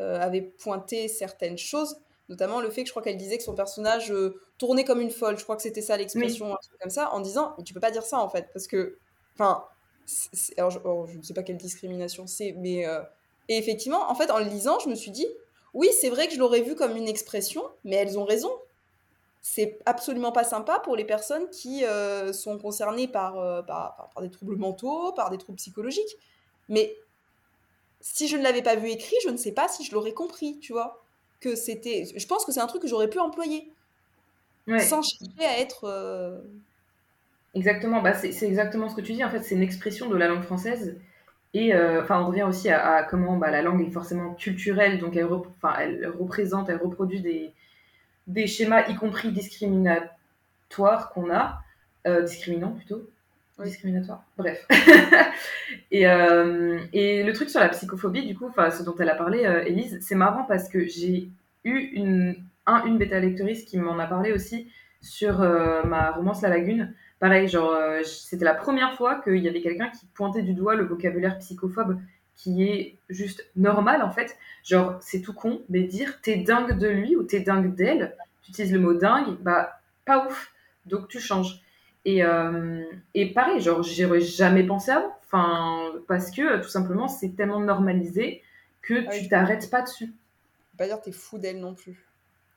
euh, 0.00 0.18
avait 0.18 0.42
pointé 0.42 1.06
certaines 1.08 1.58
choses 1.58 1.96
Notamment 2.28 2.60
le 2.62 2.70
fait 2.70 2.82
que 2.82 2.86
je 2.86 2.92
crois 2.92 3.02
qu'elle 3.02 3.18
disait 3.18 3.36
que 3.36 3.42
son 3.42 3.54
personnage 3.54 4.10
euh, 4.10 4.40
tournait 4.56 4.84
comme 4.84 5.02
une 5.02 5.10
folle. 5.10 5.36
Je 5.36 5.42
crois 5.42 5.54
que 5.54 5.60
c'était 5.60 5.82
ça 5.82 5.98
l'expression, 5.98 6.54
un 6.54 6.56
truc 6.56 6.78
comme 6.80 6.90
ça, 6.90 7.12
en 7.12 7.20
disant 7.20 7.54
mais 7.58 7.64
tu 7.64 7.74
peux 7.74 7.80
pas 7.80 7.90
dire 7.90 8.04
ça 8.04 8.20
en 8.20 8.28
fait, 8.28 8.48
parce 8.54 8.66
que. 8.66 8.96
Enfin. 9.34 9.64
Alors, 10.56 10.70
je, 10.70 10.78
oh, 10.84 11.06
je, 11.06 11.18
ne 11.18 11.22
sais 11.22 11.34
pas 11.34 11.42
quelle 11.42 11.58
discrimination 11.58 12.26
c'est, 12.26 12.52
mais. 12.52 12.86
Euh, 12.86 13.02
et 13.48 13.58
effectivement, 13.58 14.10
en 14.10 14.14
fait, 14.14 14.30
en 14.30 14.38
le 14.38 14.46
lisant, 14.46 14.78
je 14.78 14.88
me 14.88 14.94
suis 14.94 15.10
dit 15.10 15.26
oui, 15.74 15.88
c'est 16.00 16.10
vrai 16.10 16.28
que 16.28 16.34
je 16.34 16.38
l'aurais 16.38 16.62
vu 16.62 16.74
comme 16.74 16.96
une 16.96 17.08
expression, 17.08 17.62
mais 17.84 17.96
elles 17.96 18.18
ont 18.18 18.24
raison. 18.24 18.52
C'est 19.40 19.78
absolument 19.86 20.30
pas 20.30 20.44
sympa 20.44 20.80
pour 20.80 20.94
les 20.96 21.04
personnes 21.04 21.48
qui 21.50 21.84
euh, 21.84 22.32
sont 22.32 22.58
concernées 22.58 23.08
par, 23.08 23.64
par, 23.64 24.10
par, 24.14 24.22
des 24.22 24.30
troubles 24.30 24.56
mentaux, 24.56 25.12
par 25.12 25.30
des 25.30 25.38
troubles 25.38 25.56
psychologiques. 25.56 26.16
Mais 26.68 26.94
si 28.00 28.28
je 28.28 28.36
ne 28.36 28.42
l'avais 28.42 28.62
pas 28.62 28.76
vu 28.76 28.88
écrit, 28.88 29.16
je 29.24 29.30
ne 29.30 29.36
sais 29.36 29.52
pas 29.52 29.68
si 29.68 29.84
je 29.84 29.92
l'aurais 29.92 30.12
compris, 30.12 30.58
tu 30.60 30.72
vois 30.72 31.02
que 31.42 31.54
c'était. 31.54 32.04
Je 32.16 32.26
pense 32.26 32.44
que 32.44 32.52
c'est 32.52 32.60
un 32.60 32.66
truc 32.66 32.82
que 32.82 32.88
j'aurais 32.88 33.08
pu 33.08 33.18
employer. 33.18 33.70
Sans 34.66 35.02
chercher 35.02 35.44
à 35.44 35.58
être. 35.58 35.84
Euh, 35.84 36.38
exactement, 37.54 38.00
bah 38.00 38.14
c'est 38.14 38.46
exactement 38.46 38.88
ce 38.88 38.94
que 38.94 39.00
tu 39.00 39.12
dis. 39.12 39.24
En 39.24 39.30
fait, 39.30 39.42
c'est 39.42 39.54
une 39.54 39.62
expression 39.62 40.08
de 40.08 40.16
la 40.16 40.28
langue 40.28 40.42
française. 40.42 40.96
Et 41.54 41.74
euh, 41.74 42.02
enfin, 42.02 42.20
on 42.22 42.26
revient 42.26 42.44
aussi 42.44 42.70
à, 42.70 43.02
comment 43.02 43.36
bah, 43.36 43.50
la 43.50 43.62
langue 43.62 43.86
est 43.86 43.90
forcément 43.90 44.34
culturelle, 44.34 44.98
donc 44.98 45.16
elle, 45.16 45.28
elle 45.80 46.08
représente, 46.08 46.70
elle 46.70 46.78
reproduit 46.78 47.20
des, 47.20 47.52
des 48.26 48.46
schémas, 48.46 48.88
y 48.88 48.94
compris 48.94 49.32
discriminatoires 49.32 51.10
qu'on 51.12 51.30
a, 51.30 51.62
euh, 52.06 52.22
discriminants 52.22 52.72
plutôt, 52.72 53.06
discriminatoire. 53.64 54.24
Bref. 54.36 54.66
et, 55.90 56.06
euh, 56.06 56.80
et, 56.92 57.22
le 57.22 57.32
truc 57.32 57.50
sur 57.50 57.60
la 57.60 57.68
psychophobie, 57.68 58.26
du 58.26 58.36
coup, 58.36 58.50
ce 58.56 58.82
dont 58.82 58.94
elle 58.98 59.10
a 59.10 59.14
parlé, 59.14 59.44
euh, 59.44 59.64
Elise, 59.64 59.98
c'est 60.00 60.14
marrant 60.14 60.44
parce 60.44 60.68
que 60.68 60.86
j'ai 60.86 61.28
eu 61.64 61.78
une, 61.78 62.36
un, 62.66 62.84
une 62.86 62.98
bêta-lectrice 62.98 63.64
qui 63.64 63.78
m'en 63.78 63.98
a 63.98 64.06
parlé 64.06 64.32
aussi 64.32 64.68
sur 65.00 65.42
euh, 65.42 65.82
ma 65.84 66.10
romance 66.12 66.42
La 66.42 66.48
Lagune. 66.48 66.94
Pareil, 67.22 67.46
genre, 67.46 67.72
c'était 68.04 68.44
la 68.44 68.52
première 68.52 68.96
fois 68.96 69.20
qu'il 69.22 69.36
y 69.36 69.46
avait 69.46 69.60
quelqu'un 69.60 69.90
qui 69.90 70.06
pointait 70.06 70.42
du 70.42 70.54
doigt 70.54 70.74
le 70.74 70.82
vocabulaire 70.82 71.38
psychophobe 71.38 72.00
qui 72.34 72.64
est 72.64 72.96
juste 73.10 73.48
normal 73.54 74.02
en 74.02 74.10
fait. 74.10 74.36
Genre, 74.64 74.96
c'est 75.00 75.20
tout 75.20 75.32
con, 75.32 75.62
mais 75.68 75.84
dire 75.84 76.20
t'es 76.20 76.38
dingue 76.38 76.76
de 76.76 76.88
lui 76.88 77.14
ou 77.14 77.22
t'es 77.22 77.38
dingue 77.38 77.76
d'elle, 77.76 78.16
tu 78.42 78.50
utilises 78.50 78.72
le 78.72 78.80
mot 78.80 78.94
dingue, 78.94 79.36
bah, 79.38 79.78
pas 80.04 80.26
ouf. 80.26 80.52
Donc 80.86 81.06
tu 81.06 81.20
changes. 81.20 81.62
Et, 82.04 82.24
euh, 82.24 82.82
et 83.14 83.32
pareil, 83.32 83.60
genre, 83.60 83.84
j'y 83.84 84.04
aurais 84.04 84.20
jamais 84.20 84.64
pensé 84.64 84.90
avant. 84.90 85.16
Enfin, 85.24 85.92
parce 86.08 86.32
que 86.32 86.60
tout 86.60 86.70
simplement, 86.70 87.06
c'est 87.06 87.36
tellement 87.36 87.60
normalisé 87.60 88.42
que 88.80 88.94
ah 89.06 89.10
tu 89.12 89.28
t'arrêtes 89.28 89.70
pas 89.70 89.82
dessus. 89.82 90.12
Pas 90.76 90.86
dire 90.86 91.00
t'es 91.00 91.12
fou 91.12 91.38
d'elle 91.38 91.60
non 91.60 91.74
plus. 91.74 92.04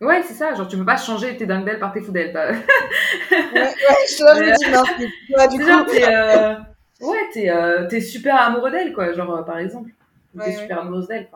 Ouais, 0.02 0.24
c'est 0.24 0.34
ça. 0.34 0.54
Genre, 0.54 0.68
tu 0.68 0.78
peux 0.78 0.86
pas 0.86 0.98
changer 0.98 1.38
t'es 1.38 1.46
d'elle 1.46 1.80
par 1.80 1.94
t'es 1.94 2.02
fou 2.02 2.12
d'elle. 2.12 2.36
ouais, 2.36 2.52
ouais, 2.52 3.74
je 4.08 4.18
te 4.18 4.40
me 4.40 4.58
dis, 4.58 5.14
non, 5.30 5.48
du 5.48 5.60
coup. 5.60 5.92
T'es, 5.92 6.14
euh... 6.14 6.56
ouais, 7.02 7.30
t'es, 7.34 7.50
euh, 7.50 7.88
t'es 7.88 8.02
super 8.02 8.36
amoureux 8.36 8.72
d'elle, 8.72 8.94
quoi. 8.94 9.14
Genre, 9.14 9.38
euh, 9.38 9.44
par 9.44 9.58
exemple. 9.58 9.92
T'es 10.38 10.54
super 10.54 10.80
amoureuse 10.80 11.08
d'elle. 11.08 11.30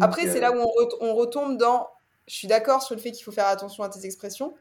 Après, 0.00 0.26
c'est 0.26 0.40
là 0.40 0.52
où 0.52 0.60
on, 0.60 0.88
on 1.00 1.14
retombe 1.14 1.56
dans. 1.56 1.88
Je 2.28 2.34
suis 2.34 2.48
d'accord 2.48 2.82
sur 2.82 2.94
le 2.94 3.00
fait 3.00 3.10
qu'il 3.10 3.24
faut 3.24 3.32
faire 3.32 3.46
attention 3.46 3.82
à 3.82 3.88
tes 3.88 4.04
expressions 4.04 4.54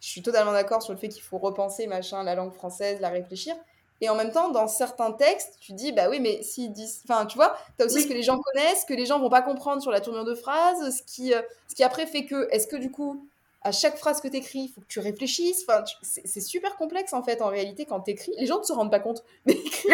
je 0.00 0.08
suis 0.08 0.22
totalement 0.22 0.52
d'accord 0.52 0.82
sur 0.82 0.92
le 0.92 0.98
fait 0.98 1.08
qu'il 1.08 1.22
faut 1.22 1.38
repenser 1.38 1.86
machin 1.86 2.24
la 2.24 2.34
langue 2.34 2.52
française, 2.52 3.00
la 3.00 3.10
réfléchir. 3.10 3.54
Et 4.00 4.08
en 4.08 4.14
même 4.14 4.32
temps, 4.32 4.50
dans 4.50 4.66
certains 4.66 5.12
textes, 5.12 5.58
tu 5.60 5.72
dis, 5.72 5.92
bah 5.92 6.08
oui, 6.08 6.20
mais 6.20 6.42
s'ils 6.42 6.72
disent. 6.72 7.02
Enfin, 7.08 7.26
tu 7.26 7.36
vois, 7.36 7.56
tu 7.76 7.82
as 7.82 7.86
aussi 7.86 8.02
ce 8.02 8.06
que 8.06 8.14
les 8.14 8.22
gens 8.22 8.38
connaissent, 8.38 8.84
que 8.84 8.94
les 8.94 9.04
gens 9.04 9.18
vont 9.18 9.28
pas 9.28 9.42
comprendre 9.42 9.82
sur 9.82 9.90
la 9.90 10.00
tournure 10.00 10.24
de 10.24 10.34
phrase, 10.34 10.96
ce 10.96 11.02
qui, 11.02 11.34
euh, 11.34 11.42
ce 11.68 11.74
qui 11.74 11.84
après 11.84 12.06
fait 12.06 12.24
que, 12.24 12.48
est-ce 12.50 12.66
que 12.66 12.76
du 12.76 12.90
coup, 12.90 13.26
à 13.62 13.72
chaque 13.72 13.98
phrase 13.98 14.20
que 14.20 14.28
tu 14.28 14.36
écris, 14.36 14.60
il 14.60 14.68
faut 14.68 14.80
que 14.80 14.86
tu 14.86 15.00
réfléchisses. 15.00 15.64
Enfin, 15.68 15.84
c'est 16.02 16.40
super 16.40 16.76
complexe 16.76 17.12
en 17.12 17.22
fait, 17.22 17.42
en 17.42 17.48
réalité, 17.48 17.84
quand 17.84 18.00
tu 18.00 18.12
écris. 18.12 18.32
Les 18.38 18.46
gens 18.46 18.58
ne 18.58 18.64
se 18.64 18.72
rendent 18.72 18.90
pas 18.90 19.00
compte. 19.00 19.22
Mais 19.44 19.52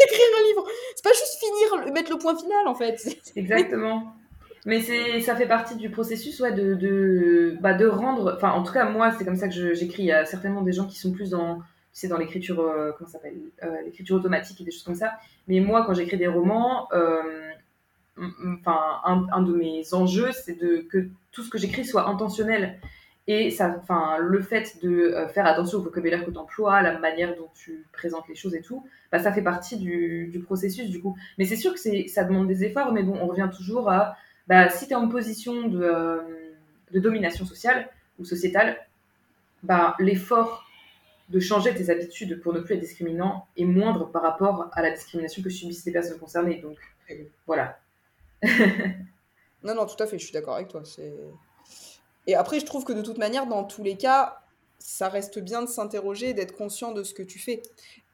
écrire 0.00 0.26
un 0.38 0.44
livre, 0.46 0.64
c'est 0.66 1.02
livre. 1.02 1.02
Pas 1.02 1.10
juste 1.10 1.38
finir, 1.38 1.92
mettre 1.92 2.10
le 2.10 2.18
point 2.18 2.36
final 2.36 2.66
en 2.66 2.74
fait. 2.74 3.18
Exactement. 3.36 4.14
Mais 4.66 4.80
ça 5.20 5.36
fait 5.36 5.46
partie 5.46 5.76
du 5.76 5.90
processus, 5.90 6.40
ouais, 6.40 6.52
de, 6.52 6.72
de, 6.72 7.58
bah, 7.60 7.74
de 7.74 7.86
rendre. 7.86 8.32
Enfin, 8.34 8.52
en 8.52 8.62
tout 8.62 8.72
cas, 8.72 8.86
moi, 8.86 9.12
c'est 9.18 9.22
comme 9.26 9.36
ça 9.36 9.46
que 9.46 9.74
j'écris. 9.74 10.04
Il 10.04 10.06
y 10.06 10.12
a 10.12 10.24
certainement 10.24 10.62
des 10.62 10.72
gens 10.72 10.86
qui 10.86 10.98
sont 10.98 11.12
plus 11.12 11.28
dans, 11.28 11.58
tu 11.94 12.08
dans 12.08 12.18
l'écriture, 12.18 12.60
euh, 12.60 12.92
comment 12.96 13.08
s'appelle, 13.08 13.36
euh, 13.62 13.82
l'écriture 13.84 14.16
automatique 14.16 14.60
et 14.60 14.64
des 14.64 14.70
choses 14.70 14.82
comme 14.82 14.94
ça. 14.94 15.14
Mais 15.48 15.60
moi, 15.60 15.84
quand 15.86 15.94
j'écris 15.94 16.16
des 16.16 16.26
romans, 16.26 16.88
euh, 16.92 17.50
enfin, 18.58 19.00
un, 19.04 19.42
de 19.42 19.54
mes 19.54 19.94
enjeux, 19.94 20.32
c'est 20.32 20.60
de 20.60 20.86
que 20.90 21.08
tout 21.32 21.42
ce 21.42 21.50
que 21.50 21.58
j'écris 21.58 21.84
soit 21.84 22.08
intentionnel. 22.08 22.80
Et 23.26 23.50
ça, 23.50 23.74
enfin, 23.80 24.18
le 24.18 24.40
fait 24.42 24.82
de 24.82 25.14
faire 25.32 25.46
attention 25.46 25.78
au 25.78 25.82
vocabulaire 25.82 26.26
que 26.26 26.30
tu 26.30 26.36
emploies, 26.36 26.82
la 26.82 26.98
manière 26.98 27.34
dont 27.36 27.48
tu 27.54 27.86
présentes 27.92 28.28
les 28.28 28.34
choses 28.34 28.54
et 28.54 28.60
tout, 28.60 28.86
bah, 29.10 29.18
ça 29.18 29.32
fait 29.32 29.40
partie 29.40 29.78
du, 29.78 30.26
du 30.26 30.40
processus 30.40 30.90
du 30.90 31.00
coup. 31.00 31.16
Mais 31.38 31.46
c'est 31.46 31.56
sûr 31.56 31.72
que 31.72 31.80
c'est, 31.80 32.06
ça 32.06 32.24
demande 32.24 32.48
des 32.48 32.64
efforts, 32.64 32.92
mais 32.92 33.02
bon, 33.02 33.16
on 33.18 33.26
revient 33.26 33.48
toujours 33.56 33.90
à 33.90 34.16
bah, 34.46 34.68
si 34.68 34.86
tu 34.86 34.92
es 34.92 34.96
en 34.96 35.08
position 35.08 35.68
de, 35.68 36.20
de, 36.92 37.00
domination 37.00 37.46
sociale 37.46 37.88
ou 38.18 38.24
sociétale, 38.24 38.76
bah, 39.62 39.96
l'effort 39.98 40.63
de 41.28 41.40
changer 41.40 41.74
tes 41.74 41.90
habitudes 41.90 42.40
pour 42.42 42.52
ne 42.52 42.60
plus 42.60 42.74
être 42.74 42.80
discriminant 42.80 43.46
est 43.56 43.64
moindre 43.64 44.10
par 44.10 44.22
rapport 44.22 44.68
à 44.72 44.82
la 44.82 44.90
discrimination 44.90 45.42
que 45.42 45.50
subissent 45.50 45.84
les 45.86 45.92
personnes 45.92 46.18
concernées. 46.18 46.60
Donc, 46.60 46.76
voilà. 47.46 47.78
non, 49.62 49.74
non, 49.74 49.86
tout 49.86 50.00
à 50.02 50.06
fait, 50.06 50.18
je 50.18 50.24
suis 50.24 50.32
d'accord 50.32 50.54
avec 50.54 50.68
toi. 50.68 50.82
Et 52.26 52.34
après, 52.34 52.60
je 52.60 52.66
trouve 52.66 52.84
que 52.84 52.92
de 52.92 53.02
toute 53.02 53.18
manière, 53.18 53.46
dans 53.46 53.64
tous 53.64 53.82
les 53.82 53.96
cas, 53.96 54.38
ça 54.78 55.08
reste 55.08 55.38
bien 55.38 55.62
de 55.62 55.68
s'interroger, 55.68 56.34
d'être 56.34 56.54
conscient 56.54 56.92
de 56.92 57.02
ce 57.02 57.14
que 57.14 57.22
tu 57.22 57.38
fais. 57.38 57.62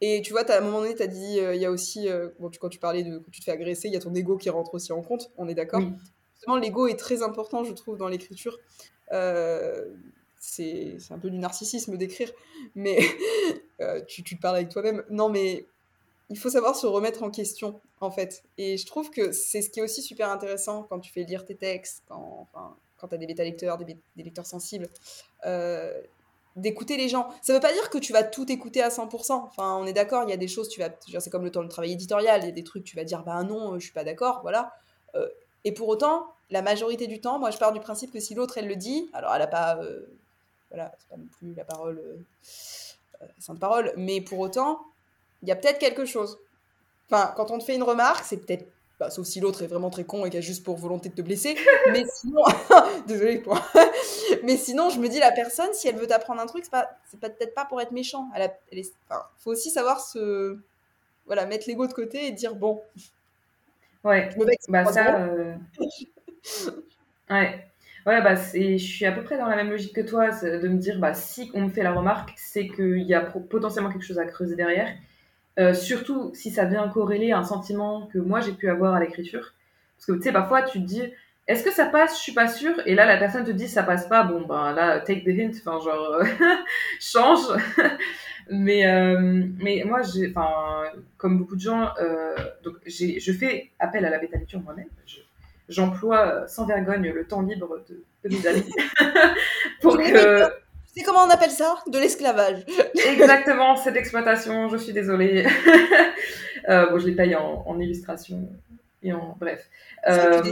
Et 0.00 0.22
tu 0.22 0.32
vois, 0.32 0.48
à 0.48 0.58
un 0.58 0.60
moment 0.60 0.80
donné, 0.80 0.94
tu 0.94 1.02
as 1.02 1.08
dit, 1.08 1.40
euh, 1.40 1.54
il 1.54 1.60
y 1.60 1.66
a 1.66 1.70
aussi, 1.70 2.08
euh, 2.08 2.28
quand 2.60 2.68
tu 2.68 2.78
parlais 2.78 3.02
de 3.02 3.18
quand 3.18 3.30
tu 3.30 3.40
te 3.40 3.44
fais 3.44 3.52
agresser, 3.52 3.88
il 3.88 3.94
y 3.94 3.96
a 3.96 4.00
ton 4.00 4.14
ego 4.14 4.36
qui 4.36 4.50
rentre 4.50 4.74
aussi 4.74 4.92
en 4.92 5.02
compte, 5.02 5.30
on 5.36 5.48
est 5.48 5.54
d'accord 5.54 5.82
justement, 6.40 6.56
l'ego 6.56 6.86
est 6.86 6.98
très 6.98 7.22
important, 7.22 7.64
je 7.64 7.72
trouve, 7.72 7.98
dans 7.98 8.08
l'écriture. 8.08 8.58
Euh, 9.12 9.84
c'est 10.40 10.96
un 11.10 11.18
peu 11.18 11.30
du 11.30 11.38
narcissisme 11.38 11.96
d'écrire, 11.96 12.32
mais 12.74 12.98
euh, 13.80 14.00
tu, 14.08 14.24
tu, 14.24 14.36
parles 14.36 14.56
avec 14.56 14.70
toi-même. 14.70 15.04
Non, 15.10 15.28
mais 15.28 15.66
il 16.30 16.38
faut 16.38 16.48
savoir 16.48 16.74
se 16.74 16.86
remettre 16.86 17.22
en 17.22 17.30
question, 17.30 17.78
en 18.00 18.10
fait. 18.10 18.42
Et 18.56 18.78
je 18.78 18.86
trouve 18.86 19.10
que 19.10 19.32
c'est 19.32 19.60
ce 19.60 19.68
qui 19.68 19.80
est 19.80 19.82
aussi 19.82 20.02
super 20.02 20.30
intéressant 20.30 20.84
quand 20.84 20.98
tu 20.98 21.12
fais 21.12 21.24
lire 21.24 21.44
tes 21.44 21.54
textes, 21.54 22.02
quand, 22.08 22.48
enfin, 22.50 22.74
quand 22.96 23.08
tu 23.08 23.14
as 23.14 23.18
des 23.18 23.26
bêta-lecteurs, 23.26 23.76
des, 23.78 23.96
lecteurs 24.16 24.46
sensibles. 24.46 24.88
Euh, 25.44 26.00
d'écouter 26.56 26.96
les 26.96 27.08
gens. 27.08 27.28
Ça 27.42 27.52
veut 27.52 27.60
pas 27.60 27.72
dire 27.72 27.90
que 27.90 27.98
tu 27.98 28.12
vas 28.12 28.24
tout 28.24 28.50
écouter 28.50 28.82
à 28.82 28.88
100%. 28.88 29.32
Enfin, 29.32 29.76
on 29.76 29.86
est 29.86 29.92
d'accord, 29.92 30.24
il 30.24 30.30
y 30.30 30.32
a 30.32 30.36
des 30.36 30.48
choses, 30.48 30.68
tu 30.68 30.80
vas, 30.80 30.88
c'est 31.20 31.30
comme 31.30 31.44
le 31.44 31.52
temps 31.52 31.62
de 31.62 31.68
travail 31.68 31.92
éditorial, 31.92 32.42
il 32.42 32.46
y 32.46 32.48
a 32.48 32.52
des 32.52 32.64
trucs, 32.64 32.82
tu 32.82 32.96
vas 32.96 33.04
dire, 33.04 33.22
bah 33.22 33.42
non, 33.44 33.74
je 33.74 33.84
suis 33.84 33.92
pas 33.92 34.04
d'accord, 34.04 34.40
voilà. 34.42 34.72
Et 35.64 35.72
pour 35.72 35.88
autant, 35.88 36.26
la 36.50 36.62
majorité 36.62 37.06
du 37.06 37.20
temps, 37.20 37.38
moi, 37.38 37.50
je 37.50 37.58
pars 37.58 37.72
du 37.72 37.80
principe 37.80 38.12
que 38.12 38.20
si 38.20 38.34
l'autre, 38.34 38.58
elle 38.58 38.66
le 38.66 38.76
dit, 38.76 39.08
alors 39.12 39.32
elle 39.34 39.40
n'a 39.40 39.46
pas, 39.46 39.76
euh, 39.76 40.06
voilà, 40.70 40.92
c'est 40.98 41.09
pas 41.09 41.16
non 41.16 41.26
plus 41.38 41.55
la 41.55 41.64
parole, 41.64 41.98
euh, 41.98 42.16
euh, 43.22 43.26
sainte 43.38 43.59
parole, 43.59 43.92
mais 43.97 44.20
pour 44.20 44.38
autant, 44.38 44.80
il 45.42 45.48
y 45.48 45.52
a 45.52 45.56
peut-être 45.56 45.78
quelque 45.78 46.05
chose. 46.05 46.38
Enfin, 47.10 47.32
quand 47.36 47.51
on 47.51 47.59
te 47.59 47.64
fait 47.64 47.74
une 47.74 47.82
remarque, 47.82 48.24
c'est 48.24 48.38
peut-être 48.38 48.66
Bah, 49.01 49.09
sauf 49.09 49.26
si 49.26 49.40
l'autre 49.40 49.62
est 49.62 49.66
vraiment 49.66 49.88
très 49.88 50.05
con 50.05 50.26
et 50.26 50.30
qui 50.30 50.36
a 50.36 50.42
juste 50.42 50.62
pour 50.62 50.76
volonté 50.76 51.09
de 51.09 51.14
te 51.14 51.22
blesser. 51.22 51.56
Mais 51.92 52.05
sinon, 52.06 52.42
désolé 53.06 53.38
pour. 53.38 53.59
mais 54.44 54.59
sinon, 54.59 54.90
je 54.90 55.01
me 55.01 55.09
dis 55.09 55.18
la 55.18 55.32
personne, 55.32 55.72
si 55.72 55.88
elle 55.88 55.97
veut 55.97 56.06
t'apprendre 56.06 56.40
un 56.40 56.47
truc, 56.47 56.64
c'est 56.64 56.70
pas, 56.70 56.90
c'est 57.10 57.18
peut-être 57.18 57.55
pas 57.55 57.64
pour 57.64 57.80
être 57.80 57.92
méchant. 57.92 58.28
Elle, 58.36 58.84
faut 59.38 59.51
aussi 59.51 59.70
savoir 59.70 60.01
se, 60.01 60.59
voilà, 61.26 61.47
mettre 61.47 61.66
l'ego 61.66 61.86
de 61.86 61.94
côté 61.94 62.26
et 62.26 62.30
dire 62.30 62.55
bon. 62.55 62.82
Ouais. 64.05 64.28
bah 64.68 64.84
ça. 64.92 65.16
Euh, 65.16 65.55
ouais. 67.30 67.69
Ouais, 68.06 68.22
bah, 68.22 68.35
je 68.35 68.77
suis 68.77 69.05
à 69.05 69.12
peu 69.12 69.22
près 69.22 69.39
dans 69.39 69.47
la 69.47 69.56
même 69.56 69.70
logique 69.70 69.94
que 69.94 70.01
toi, 70.01 70.31
de 70.31 70.68
me 70.68 70.78
dire, 70.78 70.98
bah, 70.98 71.14
si 71.14 71.51
on 71.55 71.62
me 71.62 71.68
fait 71.68 71.82
la 71.82 71.93
remarque, 71.93 72.32
c'est 72.36 72.68
qu'il 72.68 73.02
y 73.02 73.14
a 73.14 73.20
potentiellement 73.20 73.90
quelque 73.90 74.06
chose 74.06 74.18
à 74.18 74.24
creuser 74.24 74.56
derrière. 74.56 74.89
Euh, 75.59 75.74
surtout 75.74 76.31
si 76.35 76.51
ça 76.51 76.64
vient 76.64 76.89
corréler 76.89 77.32
un 77.32 77.43
sentiment 77.43 78.06
que 78.06 78.18
moi 78.18 78.40
j'ai 78.40 78.52
pu 78.52 78.70
avoir 78.70 78.94
à 78.94 79.01
l'écriture. 79.01 79.52
Parce 79.97 80.06
que 80.06 80.12
tu 80.12 80.22
sais, 80.22 80.32
parfois 80.32 80.62
tu 80.62 80.81
te 80.81 80.86
dis, 80.86 81.02
est-ce 81.48 81.64
que 81.64 81.72
ça 81.72 81.86
passe? 81.86 82.16
Je 82.16 82.22
suis 82.22 82.32
pas 82.32 82.48
sûre. 82.48 82.81
Et 82.86 82.94
là, 82.94 83.05
la 83.05 83.18
personne 83.18 83.44
te 83.44 83.51
dit, 83.51 83.68
ça 83.68 83.82
passe 83.82 84.06
pas. 84.09 84.22
Bon, 84.22 84.43
ben 84.43 84.72
là, 84.72 85.01
take 85.01 85.24
the 85.24 85.39
hint, 85.39 85.52
enfin, 85.59 85.85
genre, 85.85 86.22
change. 87.01 87.40
mais, 88.51 88.86
euh, 88.86 89.44
mais 89.59 89.82
moi, 89.85 90.01
comme 91.18 91.39
beaucoup 91.39 91.56
de 91.56 91.60
gens, 91.60 91.90
euh, 92.01 92.36
donc 92.62 92.77
je 92.86 93.32
fais 93.32 93.70
appel 93.78 94.05
à 94.05 94.10
la 94.10 94.18
bêta 94.18 94.39
lecture 94.39 94.60
moi-même. 94.60 94.89
J'emploie 95.70 96.47
sans 96.47 96.66
vergogne 96.66 97.10
le 97.10 97.26
temps 97.26 97.40
libre 97.40 97.82
de, 97.88 98.05
de 98.28 98.36
mes 98.36 98.47
amis 98.47 98.70
pour 99.80 99.97
que 99.97 100.51
c'est 100.94 101.02
comment 101.05 101.20
on 101.20 101.30
appelle 101.30 101.51
ça? 101.51 101.76
De 101.86 101.98
l'esclavage. 101.98 102.64
Exactement, 103.06 103.76
c'est 103.76 103.92
d'exploitation, 103.92 104.68
je 104.68 104.76
suis 104.76 104.92
désolée. 104.92 105.47
euh, 106.68 106.90
bon, 106.90 106.98
je 106.98 107.06
les 107.06 107.14
paye 107.14 107.36
en, 107.36 107.62
en, 107.64 107.78
illustration 107.78 108.48
et 109.02 109.12
en. 109.12 109.36
Bref. 109.38 109.68
Euh, 110.09 110.42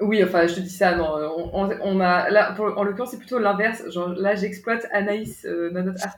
oui, 0.00 0.22
enfin, 0.22 0.46
je 0.46 0.54
te 0.56 0.60
dis 0.60 0.70
ça, 0.70 0.96
non. 0.96 1.06
On, 1.52 1.70
on, 1.80 2.00
a, 2.00 2.28
là, 2.30 2.52
pour, 2.52 2.76
en 2.76 2.82
l'occurrence, 2.82 3.12
c'est 3.12 3.18
plutôt 3.18 3.38
l'inverse. 3.38 3.84
Là, 4.16 4.34
j'exploite 4.34 4.86
Anaïs, 4.92 5.44
euh, 5.44 5.72
Art, 6.02 6.16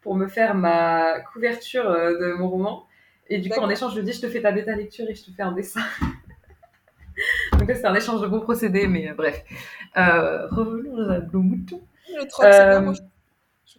pour 0.00 0.14
me 0.14 0.26
faire 0.26 0.54
ma 0.54 1.20
couverture 1.32 1.88
euh, 1.88 2.18
de 2.18 2.32
mon 2.32 2.48
roman. 2.48 2.86
Et 3.28 3.38
du 3.38 3.50
coup, 3.50 3.60
en 3.60 3.70
échange, 3.70 3.94
je 3.94 4.00
lui 4.00 4.06
dis, 4.06 4.12
je 4.12 4.20
te 4.22 4.28
fais 4.28 4.42
ta 4.42 4.52
bêta 4.52 4.74
lecture 4.74 5.08
et 5.08 5.14
je 5.14 5.24
te 5.24 5.30
fais 5.30 5.42
un 5.42 5.52
dessin. 5.52 5.80
Donc 7.58 7.68
là, 7.68 7.74
c'est 7.74 7.86
un 7.86 7.94
échange 7.94 8.20
de 8.20 8.26
bons 8.26 8.40
procédés, 8.40 8.86
mais 8.86 9.10
euh, 9.10 9.14
bref. 9.14 9.42
Euh, 9.96 10.46
revenons 10.48 11.10
à 11.10 11.20
nos 11.20 11.40
moutons. 11.40 11.82
Le 12.08 12.26
troc, 12.26 12.44
euh, 12.44 12.92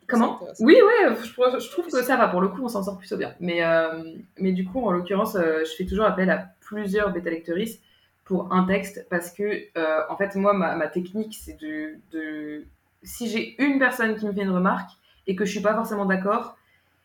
Comment? 0.07 0.39
Oui, 0.60 0.76
ouais, 0.76 1.15
je, 1.23 1.69
trouve 1.72 1.85
que 1.85 2.03
ça 2.03 2.18
va. 2.18 2.27
Pour 2.27 2.41
le 2.41 2.49
coup, 2.49 2.64
on 2.64 2.68
s'en 2.68 2.84
sort 2.84 2.97
plutôt 2.97 3.18
bien. 3.18 3.34
Mais, 3.39 3.64
euh, 3.64 4.03
mais 4.38 4.51
du 4.51 4.65
coup, 4.65 4.85
en 4.85 4.91
l'occurrence, 4.91 5.38
je 5.38 5.72
fais 5.77 5.85
toujours 5.85 6.05
appel 6.05 6.30
à 6.30 6.49
plusieurs 6.60 7.11
bêta-lectrices 7.11 7.80
pour 8.26 8.51
un 8.53 8.65
texte 8.65 9.07
parce 9.10 9.31
que, 9.31 9.68
en 10.10 10.18
fait, 10.18 10.35
moi, 10.35 10.53
ma, 10.53 10.88
technique, 10.88 11.38
c'est 11.41 11.60
de, 11.60 11.95
de, 12.11 12.65
Si 13.01 13.30
j'ai 13.30 13.61
une 13.64 13.80
personne 13.80 14.15
qui 14.15 14.26
me 14.26 14.34
fait 14.34 14.41
une 14.41 14.51
remarque 14.51 14.91
et 15.26 15.35
que 15.35 15.45
je 15.45 15.51
suis 15.51 15.61
pas 15.61 15.73
forcément 15.73 16.05
d'accord, 16.05 16.57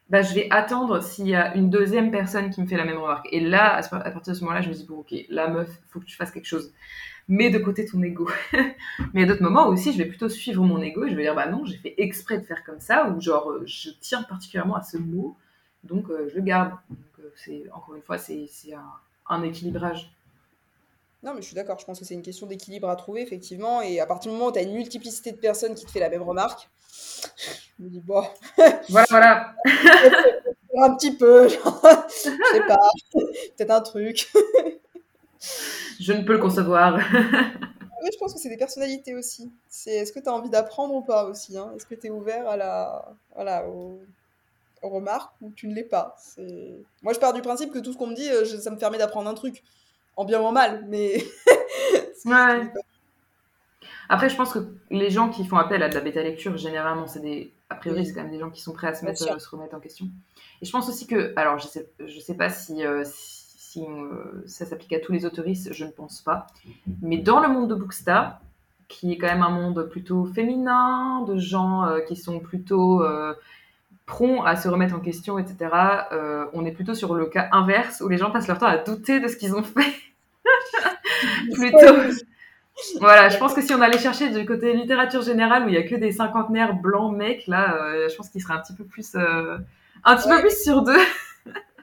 bah, 0.09 0.23
je 0.23 0.35
vais 0.35 0.49
attendre 0.51 1.03
s'il 1.03 1.29
y 1.29 1.35
a 1.35 1.55
une 1.55 1.71
deuxième 1.71 2.11
personne 2.11 2.51
qui 2.51 2.63
me 2.63 2.67
fait 2.67 2.77
la 2.77 2.85
même 2.85 2.99
remarque. 2.99 3.29
Et 3.31 3.41
là, 3.41 3.77
à, 3.77 4.11
partir 4.11 4.33
de 4.33 4.39
ce 4.39 4.43
moment-là, 4.45 4.63
je 4.63 4.69
me 4.69 4.75
dis, 4.75 4.87
bon, 4.87 4.99
ok, 4.99 5.15
la 5.29 5.49
meuf, 5.49 5.69
faut 5.91 6.01
que 6.01 6.07
tu 6.07 6.17
fasses 6.17 6.31
quelque 6.31 6.47
chose 6.47 6.73
mets 7.29 7.51
de 7.51 7.59
côté 7.59 7.85
ton 7.85 8.03
ego. 8.03 8.29
Mais 9.15 9.23
à 9.23 9.27
d'autres 9.27 9.43
moments 9.43 9.69
aussi, 9.69 9.93
je 9.93 9.99
vais 9.99 10.07
plutôt 10.07 10.29
suivre 10.29 10.65
mon 10.65 10.81
ego 10.81 11.05
et 11.05 11.11
je 11.11 11.15
vais 11.15 11.23
dire, 11.23 11.35
bah 11.35 11.47
non, 11.47 11.65
j'ai 11.65 11.77
fait 11.77 11.95
exprès 11.99 12.39
de 12.39 12.45
faire 12.45 12.65
comme 12.65 12.81
ça, 12.81 13.09
ou 13.11 13.21
genre, 13.21 13.51
euh, 13.51 13.63
je 13.67 13.91
tiens 14.01 14.23
particulièrement 14.23 14.77
à 14.77 14.83
ce 14.83 14.97
mot, 14.97 15.37
donc 15.85 16.11
euh, 16.11 16.29
je 16.31 16.37
le 16.37 16.43
garde. 16.43 16.73
Donc, 16.89 16.99
euh, 17.49 17.65
encore 17.73 17.95
une 17.95 18.03
fois, 18.03 18.19
c'est, 18.19 18.49
un, 18.73 18.93
un, 19.29 19.43
équilibrage. 19.43 20.11
Non, 21.23 21.35
mais 21.35 21.43
je 21.43 21.47
suis 21.47 21.55
d'accord, 21.55 21.79
je 21.79 21.85
pense 21.85 21.99
que 21.99 22.05
c'est 22.05 22.15
une 22.15 22.23
question 22.23 22.47
d'équilibre 22.47 22.89
à 22.89 22.97
trouver, 22.97 23.23
effectivement, 23.23 23.83
et 23.83 24.01
à 24.01 24.07
partir 24.07 24.33
du 24.33 24.39
moment 24.39 24.51
où 24.51 24.53
tu 24.53 24.59
as 24.59 24.63
une 24.63 24.75
multiplicité 24.75 25.33
de 25.33 25.37
personnes 25.37 25.75
qui 25.75 25.85
te 25.85 25.91
fait 25.91 26.01
la 26.01 26.09
même 26.09 26.23
remarque, 26.23 26.71
je 27.79 27.85
me 27.85 27.91
dis, 27.91 28.01
bon. 28.01 28.25
voilà, 28.89 29.07
voilà. 29.11 29.55
un 30.83 30.95
petit 30.95 31.17
peu, 31.17 31.49
je 31.49 31.55
sais 31.55 32.61
pas, 32.67 32.79
peut-être 33.13 33.71
un 33.71 33.81
truc. 33.81 34.31
Je 36.01 36.13
ne 36.13 36.23
peux 36.23 36.35
le 36.35 36.39
concevoir. 36.39 36.97
oui, 36.97 38.11
je 38.13 38.19
pense 38.19 38.35
que 38.35 38.41
c'est 38.41 38.49
des 38.49 38.57
personnalités 38.57 39.15
aussi. 39.15 39.53
C'est 39.69 39.93
est-ce 39.93 40.13
que 40.13 40.21
tu 40.21 40.29
as 40.29 40.33
envie 40.33 40.51
d'apprendre 40.51 40.95
ou 40.95 41.03
pas 41.03 41.25
aussi 41.25 41.57
hein? 41.57 41.73
Est-ce 41.75 41.87
que 41.87 41.95
tu 41.95 42.09
es 42.09 42.11
ouvert 42.11 42.49
à 42.49 42.57
la 42.57 43.09
voilà 43.35 43.67
aux, 43.69 44.01
remarques 44.83 45.33
ou 45.41 45.51
tu 45.51 45.67
ne 45.67 45.75
l'es 45.75 45.85
pas? 45.85 46.17
Moi, 47.03 47.13
je 47.13 47.19
pars 47.19 47.33
du 47.33 47.43
principe 47.43 47.73
que 47.73 47.79
tout 47.79 47.93
ce 47.93 47.99
qu'on 47.99 48.09
me 48.09 48.15
dit, 48.15 48.31
euh, 48.31 48.45
ça 48.45 48.71
me 48.71 48.79
permet 48.79 48.99
d'apprendre 48.99 49.29
un 49.29 49.35
truc, 49.35 49.63
en 50.17 50.25
bien 50.25 50.41
ou 50.41 50.45
en 50.45 50.53
mal, 50.53 50.85
mais. 50.89 51.25
ouais. 52.25 52.73
Après, 54.09 54.29
je 54.29 54.37
pense 54.37 54.53
que 54.53 54.61
les 54.91 55.11
gens 55.11 55.29
qui 55.29 55.45
font 55.45 55.57
appel 55.57 55.83
à 55.83 55.89
de 55.89 55.95
la 55.95 56.01
bêta 56.01 56.23
lecture, 56.23 56.57
généralement, 56.57 57.07
c'est 57.07 57.21
des. 57.21 57.53
A 57.71 57.75
priori, 57.75 58.07
c'est 58.07 58.15
quand 58.15 58.23
même 58.23 58.31
des 58.31 58.39
gens 58.39 58.51
qui 58.51 58.63
sont 58.63 58.73
prêts 58.73 58.89
à 58.89 58.95
se, 58.95 59.05
mettre, 59.05 59.31
à 59.31 59.39
se 59.39 59.49
remettre 59.51 59.75
en 59.75 59.81
question. 59.81 60.07
Et 60.63 60.67
je 60.67 60.73
pense 60.73 60.89
aussi 60.89 61.07
que. 61.07 61.33
Alors, 61.37 61.59
je 61.59 61.67
sais, 61.67 61.91
je 62.05 62.19
sais 62.19 62.35
pas 62.35 62.49
si 62.49 62.85
euh, 62.85 63.05
si 63.05 63.85
ça 64.47 64.65
s'applique 64.65 64.93
à 64.95 65.01
tous 65.01 65.13
les 65.13 65.27
autoristes, 65.27 65.73
je 65.73 65.85
ne 65.85 65.91
pense 65.91 66.23
pas. 66.23 66.47
Mais 67.03 67.19
dans 67.19 67.41
le 67.41 67.49
monde 67.49 67.69
de 67.69 67.75
Bookstar, 67.75 68.41
qui 68.89 69.13
est 69.13 69.19
quand 69.19 69.27
même 69.27 69.43
un 69.43 69.51
monde 69.51 69.89
plutôt 69.91 70.25
féminin, 70.25 71.23
de 71.29 71.37
gens 71.37 71.85
euh, 71.85 72.01
qui 72.01 72.17
sont 72.17 72.41
plutôt 72.41 73.03
euh, 73.03 73.35
prompts 74.07 74.43
à 74.47 74.57
se 74.57 74.69
remettre 74.69 74.95
en 74.95 75.01
question, 75.01 75.39
etc., 75.39 75.71
euh, 76.13 76.47
on 76.55 76.65
est 76.65 76.73
plutôt 76.73 76.95
sur 76.95 77.15
le 77.15 77.27
cas 77.27 77.49
inverse, 77.53 78.01
où 78.01 78.09
les 78.09 78.17
gens 78.17 78.31
passent 78.31 78.49
leur 78.49 78.59
temps 78.59 78.67
à 78.67 78.79
douter 78.79 79.21
de 79.21 79.29
ce 79.29 79.37
qu'ils 79.37 79.55
ont 79.55 79.63
fait. 79.63 79.93
plutôt. 81.53 81.95
Voilà, 83.01 83.29
je 83.29 83.39
pense 83.39 83.55
que 83.55 83.63
si 83.63 83.75
on 83.75 83.81
allait 83.81 83.99
chercher 83.99 84.31
du 84.31 84.47
côté 84.47 84.73
littérature 84.73 85.23
générale, 85.23 85.65
où 85.65 85.69
il 85.69 85.73
n'y 85.73 85.79
a 85.79 85.83
que 85.83 85.97
des 85.97 86.13
cinquantenaires 86.13 86.75
blancs 86.75 87.15
mecs, 87.15 87.47
là, 87.47 88.09
je 88.09 88.15
pense 88.17 88.29
qu'il 88.29 88.41
serait 88.41 88.55
un 88.55 88.61
petit 88.61 88.75
peu 88.75 88.85
plus, 88.85 89.17
un 89.17 90.17
petit 90.17 90.29
peu 90.29 90.41
plus 90.41 90.63
sur 90.63 90.83
deux. 90.83 91.01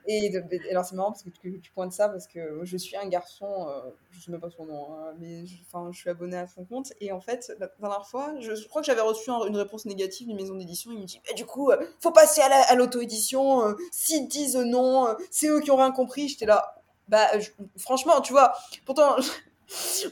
Et, 0.07 0.31
alors 0.69 0.85
c'est 0.85 0.95
marrant 0.95 1.11
parce 1.11 1.23
que 1.23 1.29
tu, 1.29 1.71
pointes 1.73 1.91
ça 1.91 2.09
parce 2.09 2.27
que 2.27 2.59
je 2.63 2.77
suis 2.77 2.95
un 2.95 3.07
garçon, 3.07 3.67
euh, 3.67 3.89
je 4.11 4.17
ne 4.17 4.21
sais 4.23 4.31
même 4.31 4.39
pas 4.39 4.51
son 4.51 4.65
nom, 4.65 4.93
hein, 4.93 5.13
mais 5.19 5.45
je, 5.47 5.55
je 5.91 5.97
suis 5.97 6.09
abonné 6.09 6.37
à 6.37 6.47
son 6.47 6.63
compte. 6.63 6.93
Et 7.01 7.11
en 7.11 7.19
fait, 7.19 7.51
la 7.59 7.67
dernière 7.79 8.05
fois, 8.05 8.33
je, 8.39 8.67
crois 8.67 8.81
que 8.81 8.85
j'avais 8.85 9.01
reçu 9.01 9.31
une 9.31 9.57
réponse 9.57 9.85
négative 9.85 10.27
d'une 10.27 10.35
maison 10.35 10.55
d'édition. 10.55 10.91
Il 10.91 10.99
me 10.99 11.05
dit 11.05 11.19
Du 11.35 11.45
coup, 11.45 11.71
euh, 11.71 11.77
faut 11.99 12.11
passer 12.11 12.41
à 12.41 12.75
l'auto-édition. 12.75 13.67
Euh, 13.67 13.73
s'ils 13.91 14.27
disent 14.27 14.57
non, 14.57 15.07
c'est 15.31 15.47
eux 15.47 15.59
qui 15.59 15.71
ont 15.71 15.77
rien 15.77 15.91
compris. 15.91 16.27
J'étais 16.27 16.45
là. 16.45 16.75
Bah, 17.07 17.27
franchement, 17.77 18.21
tu 18.21 18.31
vois, 18.31 18.53
pourtant, 18.85 19.15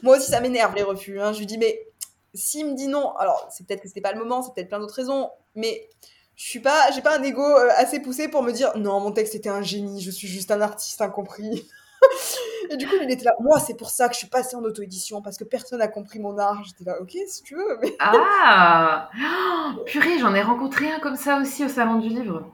moi 0.02 0.16
aussi 0.16 0.30
ça 0.30 0.40
m'énerve 0.40 0.74
les 0.74 0.82
refus. 0.82 1.20
Hein. 1.20 1.32
Je 1.32 1.38
lui 1.38 1.46
dis 1.46 1.58
Mais 1.58 1.86
s'il 2.34 2.66
me 2.66 2.74
dit 2.74 2.88
non, 2.88 3.14
alors 3.16 3.48
c'est 3.50 3.66
peut-être 3.66 3.80
que 3.80 3.88
c'était 3.88 4.00
pas 4.00 4.12
le 4.12 4.18
moment, 4.18 4.42
c'est 4.42 4.52
peut-être 4.54 4.68
plein 4.68 4.80
d'autres 4.80 4.94
raisons, 4.94 5.30
mais 5.54 5.88
je 6.36 6.44
suis 6.44 6.60
pas, 6.60 6.90
j'ai 6.90 7.00
pas 7.00 7.18
un 7.18 7.22
ego 7.22 7.42
euh, 7.42 7.70
assez 7.76 8.00
poussé 8.00 8.28
pour 8.28 8.42
me 8.42 8.52
dire 8.52 8.76
non, 8.76 9.00
mon 9.00 9.12
texte 9.12 9.34
était 9.34 9.48
un 9.48 9.62
génie, 9.62 10.00
je 10.00 10.10
suis 10.10 10.28
juste 10.28 10.50
un 10.50 10.60
artiste 10.60 11.00
incompris. 11.00 11.68
et 12.70 12.76
du 12.76 12.86
coup, 12.86 12.94
il 13.00 13.10
était 13.10 13.24
là, 13.24 13.34
moi, 13.40 13.60
c'est 13.60 13.74
pour 13.74 13.90
ça 13.90 14.08
que 14.08 14.14
je 14.14 14.18
suis 14.18 14.26
passée 14.26 14.56
en 14.56 14.64
auto-édition, 14.64 15.22
parce 15.22 15.36
que 15.36 15.44
personne 15.44 15.78
n'a 15.78 15.88
compris 15.88 16.18
mon 16.18 16.36
art. 16.38 16.62
J'étais 16.64 16.84
là, 16.84 17.00
ok, 17.00 17.16
si 17.28 17.42
tu 17.42 17.54
veux. 17.54 17.78
Mais... 17.80 17.94
Ah 18.00 19.08
oh, 19.78 19.82
Purée, 19.84 20.18
j'en 20.18 20.34
ai 20.34 20.42
rencontré 20.42 20.90
un 20.90 20.98
comme 20.98 21.16
ça 21.16 21.38
aussi 21.38 21.64
au 21.64 21.68
Salon 21.68 21.98
du 21.98 22.08
Livre. 22.08 22.50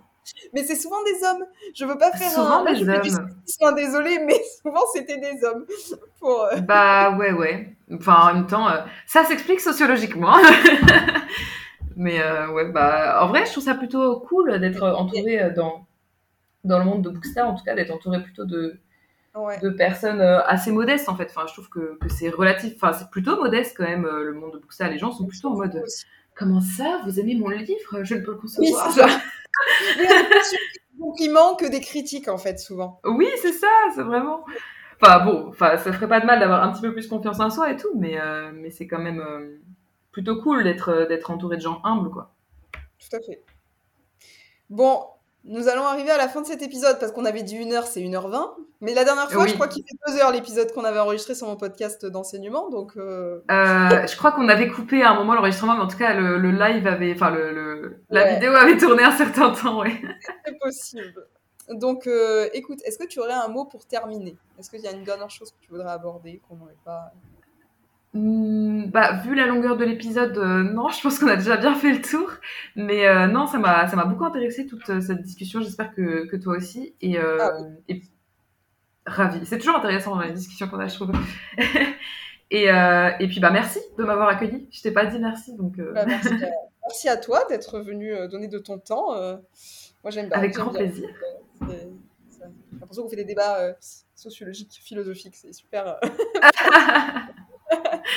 Mais 0.53 0.65
c'est 0.65 0.75
souvent 0.77 1.03
des 1.05 1.25
hommes. 1.27 1.45
Je 1.75 1.85
veux 1.85 1.99
pas 1.99 2.11
faire 2.13 2.31
souvent 2.31 2.67
un. 2.67 2.73
des 2.73 2.89
hommes. 2.89 3.29
Souvent 3.47 3.73
désolée, 3.73 4.19
mais 4.27 4.41
souvent 4.63 4.83
c'était 4.95 5.19
des 5.19 5.45
hommes. 5.45 5.65
Pour, 6.19 6.43
euh, 6.45 6.57
Bah 6.61 7.17
ouais, 7.17 7.33
ouais. 7.33 7.77
Enfin, 7.93 8.31
en 8.31 8.35
même 8.35 8.47
temps, 8.47 8.69
euh, 8.69 8.81
ça 9.07 9.25
s'explique 9.25 9.61
sociologiquement. 9.61 10.37
Mais 11.97 12.21
euh, 12.23 12.51
ouais, 12.53 12.71
bah, 12.71 13.23
en 13.23 13.29
vrai, 13.29 13.45
je 13.45 13.51
trouve 13.53 13.65
ça 13.65 13.75
plutôt 13.75 14.21
cool 14.21 14.59
d'être 14.61 14.83
entouré 14.83 15.51
dans, 15.55 15.87
dans 16.65 16.79
le 16.79 16.85
monde 16.85 17.03
de 17.03 17.11
Bookstar, 17.11 17.47
en 17.47 17.55
tout 17.55 17.65
cas, 17.65 17.75
d'être 17.75 17.91
entouré 17.91 18.23
plutôt 18.23 18.45
de, 18.47 18.79
de 19.61 19.71
personnes 19.71 20.21
assez 20.21 20.73
modestes, 20.73 21.09
en 21.11 21.17
fait. 21.17 21.27
Enfin, 21.29 21.47
je 21.47 21.53
trouve 21.53 21.69
que, 21.69 21.99
que 21.99 22.09
c'est 22.09 22.31
relatif, 22.31 22.75
enfin, 22.77 22.93
c'est 22.95 23.11
plutôt 23.11 23.37
modeste 23.37 23.75
quand 23.77 23.85
même, 23.85 24.07
le 24.07 24.33
monde 24.33 24.53
de 24.53 24.59
Bookstar. 24.59 24.89
Les 24.89 24.99
gens 24.99 25.13
sont 25.13 25.27
plutôt 25.27 25.49
en 25.49 25.57
mode 25.57 25.85
Comment 26.41 26.61
ça, 26.63 27.03
vous 27.05 27.21
aimez 27.21 27.35
mon 27.35 27.49
livre? 27.49 28.03
Je 28.03 28.15
ne 28.15 28.21
peux 28.21 28.31
le 28.31 28.39
concevoir. 28.39 28.95
Oui, 28.97 29.03
c'est 29.97 30.59
compliments 30.99 31.55
que 31.55 31.71
des 31.71 31.81
critiques, 31.81 32.29
en 32.29 32.39
fait, 32.39 32.59
souvent. 32.59 33.01
Oui, 33.05 33.29
c'est 33.41 33.53
ça, 33.53 33.69
c'est 33.95 34.03
vraiment. 34.03 34.45
Enfin, 35.01 35.25
bon, 35.25 35.49
enfin, 35.49 35.79
ça 35.79 35.93
ferait 35.93 36.09
pas 36.09 36.21
de 36.21 36.27
mal 36.27 36.41
d'avoir 36.41 36.63
un 36.63 36.73
petit 36.73 36.83
peu 36.83 36.93
plus 36.93 37.07
confiance 37.07 37.41
en 37.41 37.51
soi 37.51 37.71
et 37.71 37.77
tout, 37.77 37.93
mais, 37.97 38.19
mais 38.53 38.71
c'est 38.71 38.87
quand 38.87 38.99
même 38.99 39.23
plutôt 40.13 40.41
cool 40.43 40.65
d'être 40.65 40.91
euh, 40.91 41.07
d'être 41.07 41.31
entouré 41.31 41.57
de 41.57 41.63
gens 41.63 41.81
humbles, 41.85 42.11
quoi. 42.11 42.35
Tout 42.99 43.17
à 43.17 43.21
fait. 43.21 43.43
Bon, 44.69 45.05
nous 45.45 45.69
allons 45.69 45.85
arriver 45.85 46.11
à 46.11 46.19
la 46.19 46.29
fin 46.29 46.43
de 46.43 46.47
cet 46.47 46.63
épisode 46.63 46.99
parce 46.99 47.13
qu'on 47.13 47.25
avait 47.25 47.43
dit 47.43 47.57
1 47.57 47.73
heure, 47.73 47.87
c'est 47.87 48.01
1h20. 48.01 48.55
Mais 48.83 48.95
la 48.95 49.05
dernière 49.05 49.31
fois, 49.31 49.47
je 49.47 49.55
crois 49.55 49.69
qu'il 49.69 49.83
fait 49.83 50.13
2 50.13 50.19
heures 50.21 50.33
l'épisode 50.33 50.73
qu'on 50.73 50.85
avait 50.85 50.99
enregistré 50.99 51.35
sur 51.35 51.47
mon 51.47 51.57
podcast 51.57 52.05
d'enseignement. 52.07 52.69
Donc, 52.71 52.93
euh... 52.97 53.41
Euh, 53.51 54.07
je 54.07 54.17
crois 54.17 54.33
qu'on 54.33 54.49
avait 54.49 54.69
coupé 54.69 55.03
à 55.03 55.11
un 55.11 55.15
moment 55.15 55.35
l'enregistrement, 55.35 55.75
mais 55.75 55.83
en 55.83 55.89
tout 55.89 55.99
cas, 55.99 56.15
le, 56.15 56.51
live 56.51 56.87
avait. 56.87 57.13
Enfin, 57.15 57.31
le, 57.31 58.03
la 58.11 58.35
vidéo 58.35 58.53
avait 58.53 58.77
tourné 58.77 59.03
un 59.03 59.13
certain 59.13 59.51
temps, 59.51 59.81
oui. 59.81 60.01
C'est 60.45 60.59
possible. 60.59 61.27
Donc, 61.71 62.07
euh, 62.07 62.49
écoute, 62.53 62.81
est-ce 62.85 62.99
que 62.99 63.07
tu 63.07 63.21
aurais 63.21 63.33
un 63.33 63.49
mot 63.49 63.65
pour 63.65 63.87
terminer? 63.87 64.37
Est-ce 64.59 64.71
qu'il 64.71 64.81
y 64.81 64.89
a 64.89 64.93
une 64.93 65.05
dernière 65.05 65.31
chose 65.31 65.51
que 65.53 65.59
tu 65.61 65.71
voudrais 65.71 65.91
aborder 65.91 66.41
qu'on 66.49 66.57
n'aurait 66.57 66.77
pas 66.85 67.13
Hmm, 68.13 68.87
bah, 68.87 69.21
vu 69.23 69.37
la 69.37 69.47
longueur 69.47 69.77
de 69.77 69.85
l'épisode, 69.85 70.37
euh, 70.37 70.65
non, 70.65 70.89
je 70.89 71.01
pense 71.01 71.21
qu'on 71.21 71.29
a 71.29 71.37
déjà 71.37 71.57
bien 71.57 71.75
fait 71.77 71.93
le 71.93 72.03
tour. 72.03 72.29
Mais 72.75 73.07
euh, 73.07 73.29
non, 73.29 73.47
ça 73.47 73.59
m'a, 73.59 73.87
ça 73.87 73.95
m'a 73.95 74.05
beaucoup 74.05 74.25
intéressé 74.25 74.67
toute 74.67 74.89
euh, 74.91 75.01
cette 75.01 75.23
discussion. 75.23 75.61
J'espère 75.61 75.95
que, 75.95 76.27
que 76.27 76.37
toi 76.37 76.57
aussi. 76.57 76.95
Et, 77.01 77.19
Ah 77.19 77.59
et 77.89 78.03
ravi. 79.07 79.47
C'est 79.47 79.59
toujours 79.59 79.77
intéressant 79.77 80.19
la 80.19 80.31
discussion 80.31 80.69
qu'on 80.69 80.81
a, 80.81 80.89
je 80.89 80.95
trouve. 80.97 81.13
et, 82.51 82.65
et 82.65 83.29
puis 83.29 83.39
bah 83.41 83.51
merci 83.51 83.79
de 83.97 84.03
m'avoir 84.03 84.29
accueilli. 84.29 84.67
Je 84.73 84.83
t'ai 84.83 84.91
pas 84.91 85.07
dit 85.07 85.19
merci, 85.21 85.55
donc. 85.57 85.77
Bah, 85.77 86.05
merci, 86.05 86.29
à, 86.29 86.51
merci, 86.83 87.09
à, 87.09 87.17
toi 87.17 87.45
d'être 87.49 87.79
venu 87.81 88.13
donner 88.29 88.49
de 88.49 88.59
ton 88.59 88.79
temps. 88.79 89.15
moi 90.03 90.11
j'aime 90.11 90.29
bien. 90.29 90.37
Avec 90.37 90.55
grand 90.55 90.73
plaisir. 90.73 91.09
J'ai 91.69 91.77
l'impression 92.81 93.05
qu'on 93.05 93.09
fait 93.09 93.17
des 93.17 93.25
débats 93.25 93.77
sociologiques, 94.17 94.81
philosophiques. 94.83 95.37
C'est 95.37 95.53
super. 95.53 96.01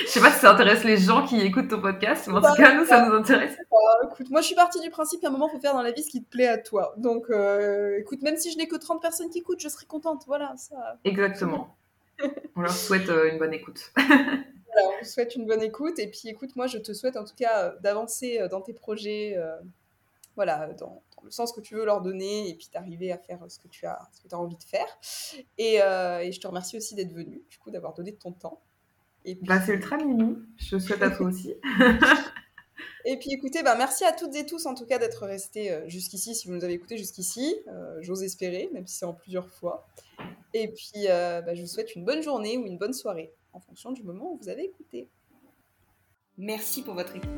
Je 0.05 0.07
sais 0.07 0.19
pas 0.19 0.31
si 0.31 0.39
ça 0.39 0.51
intéresse 0.51 0.84
les 0.84 0.97
gens 0.97 1.25
qui 1.25 1.39
écoutent 1.41 1.69
ton 1.69 1.81
podcast, 1.81 2.27
mais 2.27 2.34
en 2.35 2.41
tout 2.41 2.55
cas, 2.55 2.75
nous, 2.75 2.85
ça 2.85 3.05
nous 3.05 3.13
intéresse. 3.13 3.55
Bah, 3.71 4.09
écoute, 4.11 4.30
moi, 4.30 4.41
je 4.41 4.47
suis 4.47 4.55
partie 4.55 4.80
du 4.80 4.89
principe 4.89 5.21
qu'à 5.21 5.27
un 5.27 5.31
moment, 5.31 5.47
il 5.47 5.51
faut 5.51 5.59
faire 5.59 5.73
dans 5.73 5.81
la 5.81 5.91
vie 5.91 6.03
ce 6.03 6.09
qui 6.09 6.23
te 6.23 6.30
plaît 6.30 6.47
à 6.47 6.57
toi. 6.57 6.93
Donc, 6.97 7.30
euh, 7.30 7.99
écoute, 7.99 8.21
même 8.21 8.38
si 8.38 8.51
je 8.51 8.57
n'ai 8.57 8.67
que 8.67 8.75
30 8.75 9.01
personnes 9.01 9.30
qui 9.30 9.39
écoutent, 9.39 9.59
je 9.59 9.69
serai 9.69 9.85
contente. 9.85 10.23
Voilà, 10.27 10.53
ça. 10.57 10.97
Exactement. 11.03 11.75
on 12.55 12.61
leur 12.61 12.71
souhaite 12.71 13.09
euh, 13.09 13.31
une 13.31 13.38
bonne 13.38 13.53
écoute. 13.53 13.91
voilà, 13.95 14.97
on 15.01 15.03
souhaite 15.03 15.35
une 15.35 15.45
bonne 15.45 15.61
écoute. 15.61 15.99
Et 15.99 16.07
puis, 16.07 16.30
écoute, 16.30 16.55
moi, 16.55 16.67
je 16.67 16.80
te 16.80 16.93
souhaite 16.93 17.17
en 17.17 17.23
tout 17.23 17.35
cas 17.35 17.65
euh, 17.65 17.75
d'avancer 17.81 18.47
dans 18.49 18.61
tes 18.61 18.73
projets, 18.73 19.38
voilà, 20.35 20.69
dans, 20.80 21.03
le 21.23 21.31
sens 21.31 21.53
que 21.53 21.61
tu 21.61 21.75
veux 21.75 21.85
leur 21.85 22.01
donner, 22.01 22.49
et 22.49 22.55
puis 22.55 22.69
d'arriver 22.73 23.11
à 23.11 23.17
faire 23.17 23.39
ce 23.47 23.59
que 23.59 23.67
tu 23.67 23.85
as, 23.85 23.99
ce 24.11 24.21
que 24.21 24.34
as 24.34 24.38
envie 24.38 24.57
de 24.57 24.63
faire. 24.63 24.88
Et, 25.57 25.75
et 25.75 26.31
je 26.31 26.39
te 26.39 26.47
remercie 26.47 26.77
aussi 26.77 26.95
d'être 26.95 27.13
venu, 27.13 27.43
du 27.49 27.57
coup, 27.59 27.69
d'avoir 27.71 27.93
donné 27.93 28.11
de 28.11 28.17
ton 28.17 28.31
temps. 28.31 28.59
Et 29.26 29.36
puis... 29.36 29.45
bah, 29.45 29.62
c'est 29.66 29.74
ultra 29.74 29.98
mimi. 29.98 30.38
Je 30.58 30.78
souhaite 30.78 31.02
à 31.02 31.10
toi 31.10 31.28
aussi. 31.28 31.54
et 33.06 33.18
puis 33.18 33.32
écoutez, 33.32 33.64
bah, 33.64 33.76
merci 33.78 34.04
à 34.04 34.12
toutes 34.12 34.36
et 34.36 34.45
tous 34.45 34.66
en 34.66 34.76
tout 34.76 34.86
cas 34.86 35.00
d'être 35.00 35.26
restés 35.26 35.72
euh, 35.72 35.88
jusqu'ici, 35.88 36.36
si 36.36 36.48
vous 36.48 36.54
nous 36.54 36.64
avez 36.64 36.74
écoutés 36.74 36.98
jusqu'ici. 36.98 37.56
Euh, 37.68 37.98
J'ose 38.02 38.24
espérer, 38.24 38.70
même 38.74 38.88
si 38.88 38.95
c'est 38.95 39.06
en 39.06 39.14
plusieurs 39.14 39.50
fois. 39.50 39.88
Et 40.54 40.68
puis 40.68 41.08
euh, 41.08 41.41
bah, 41.41 41.56
je 41.56 41.62
vous 41.62 41.68
souhaite 41.68 41.95
une 41.95 42.06
bonne 42.06 42.22
journée 42.22 42.58
ou 42.58 42.66
une 42.66 42.78
bonne 42.78 42.94
soirée, 42.94 43.34
en 43.54 43.60
fonction 43.60 43.91
du 43.91 44.04
moment 44.04 44.34
où 44.34 44.38
vous 44.41 44.50
avez 44.50 44.66
écouté. 44.66 45.08
Merci 46.38 46.82
pour 46.82 46.95
votre 46.95 47.16
écoute. 47.16 47.30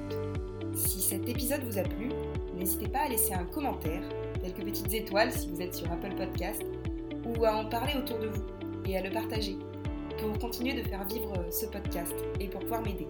Si 0.74 1.02
cet 1.02 1.28
épisode 1.30 1.64
vous 1.64 1.78
a 1.78 1.84
plu, 1.84 2.10
n'hésitez 2.56 2.88
pas 2.88 3.00
à 3.00 3.10
laisser 3.10 3.34
un 3.34 3.46
commentaire, 3.46 4.04
quelques 4.42 4.64
petites 4.64 4.94
étoiles 4.94 5.32
si 5.32 5.50
vous 5.50 5.62
êtes 5.62 5.74
sur 5.74 5.90
Apple 5.92 6.16
Podcast, 6.16 6.64
ou 7.26 7.46
à 7.46 7.56
en 7.56 7.70
parler 7.70 7.94
autour 7.98 8.20
de 8.20 8.28
vous 8.28 8.46
et 8.86 8.98
à 8.98 9.02
le 9.02 9.10
partager 9.10 9.58
pour 10.18 10.38
continuer 10.40 10.74
de 10.74 10.88
faire 10.88 11.06
vivre 11.08 11.34
euh, 11.38 11.52
ce 11.52 11.66
podcast 11.66 12.14
et 12.40 12.48
pour 12.48 12.62
pouvoir 12.62 12.82
m'aider. 12.82 13.08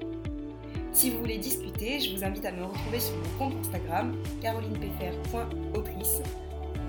Si 0.92 1.10
vous 1.10 1.20
voulez 1.20 1.38
discuter, 1.38 2.00
je 2.00 2.16
vous 2.16 2.24
invite 2.24 2.46
à 2.46 2.52
me 2.52 2.64
retrouver 2.64 3.00
sur 3.00 3.16
mon 3.16 3.38
compte 3.38 3.60
Instagram 3.60 4.16
carolinepfr.autrice 4.42 6.22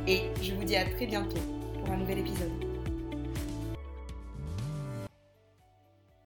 et 0.07 0.21
je 0.43 0.55
vous 0.55 0.65
dis 0.65 0.77
à 0.77 0.85
très 0.85 1.07
bientôt 1.07 1.41
pour 1.81 1.93
un 1.93 1.97
nouvel 1.97 2.19
épisode. 2.19 2.66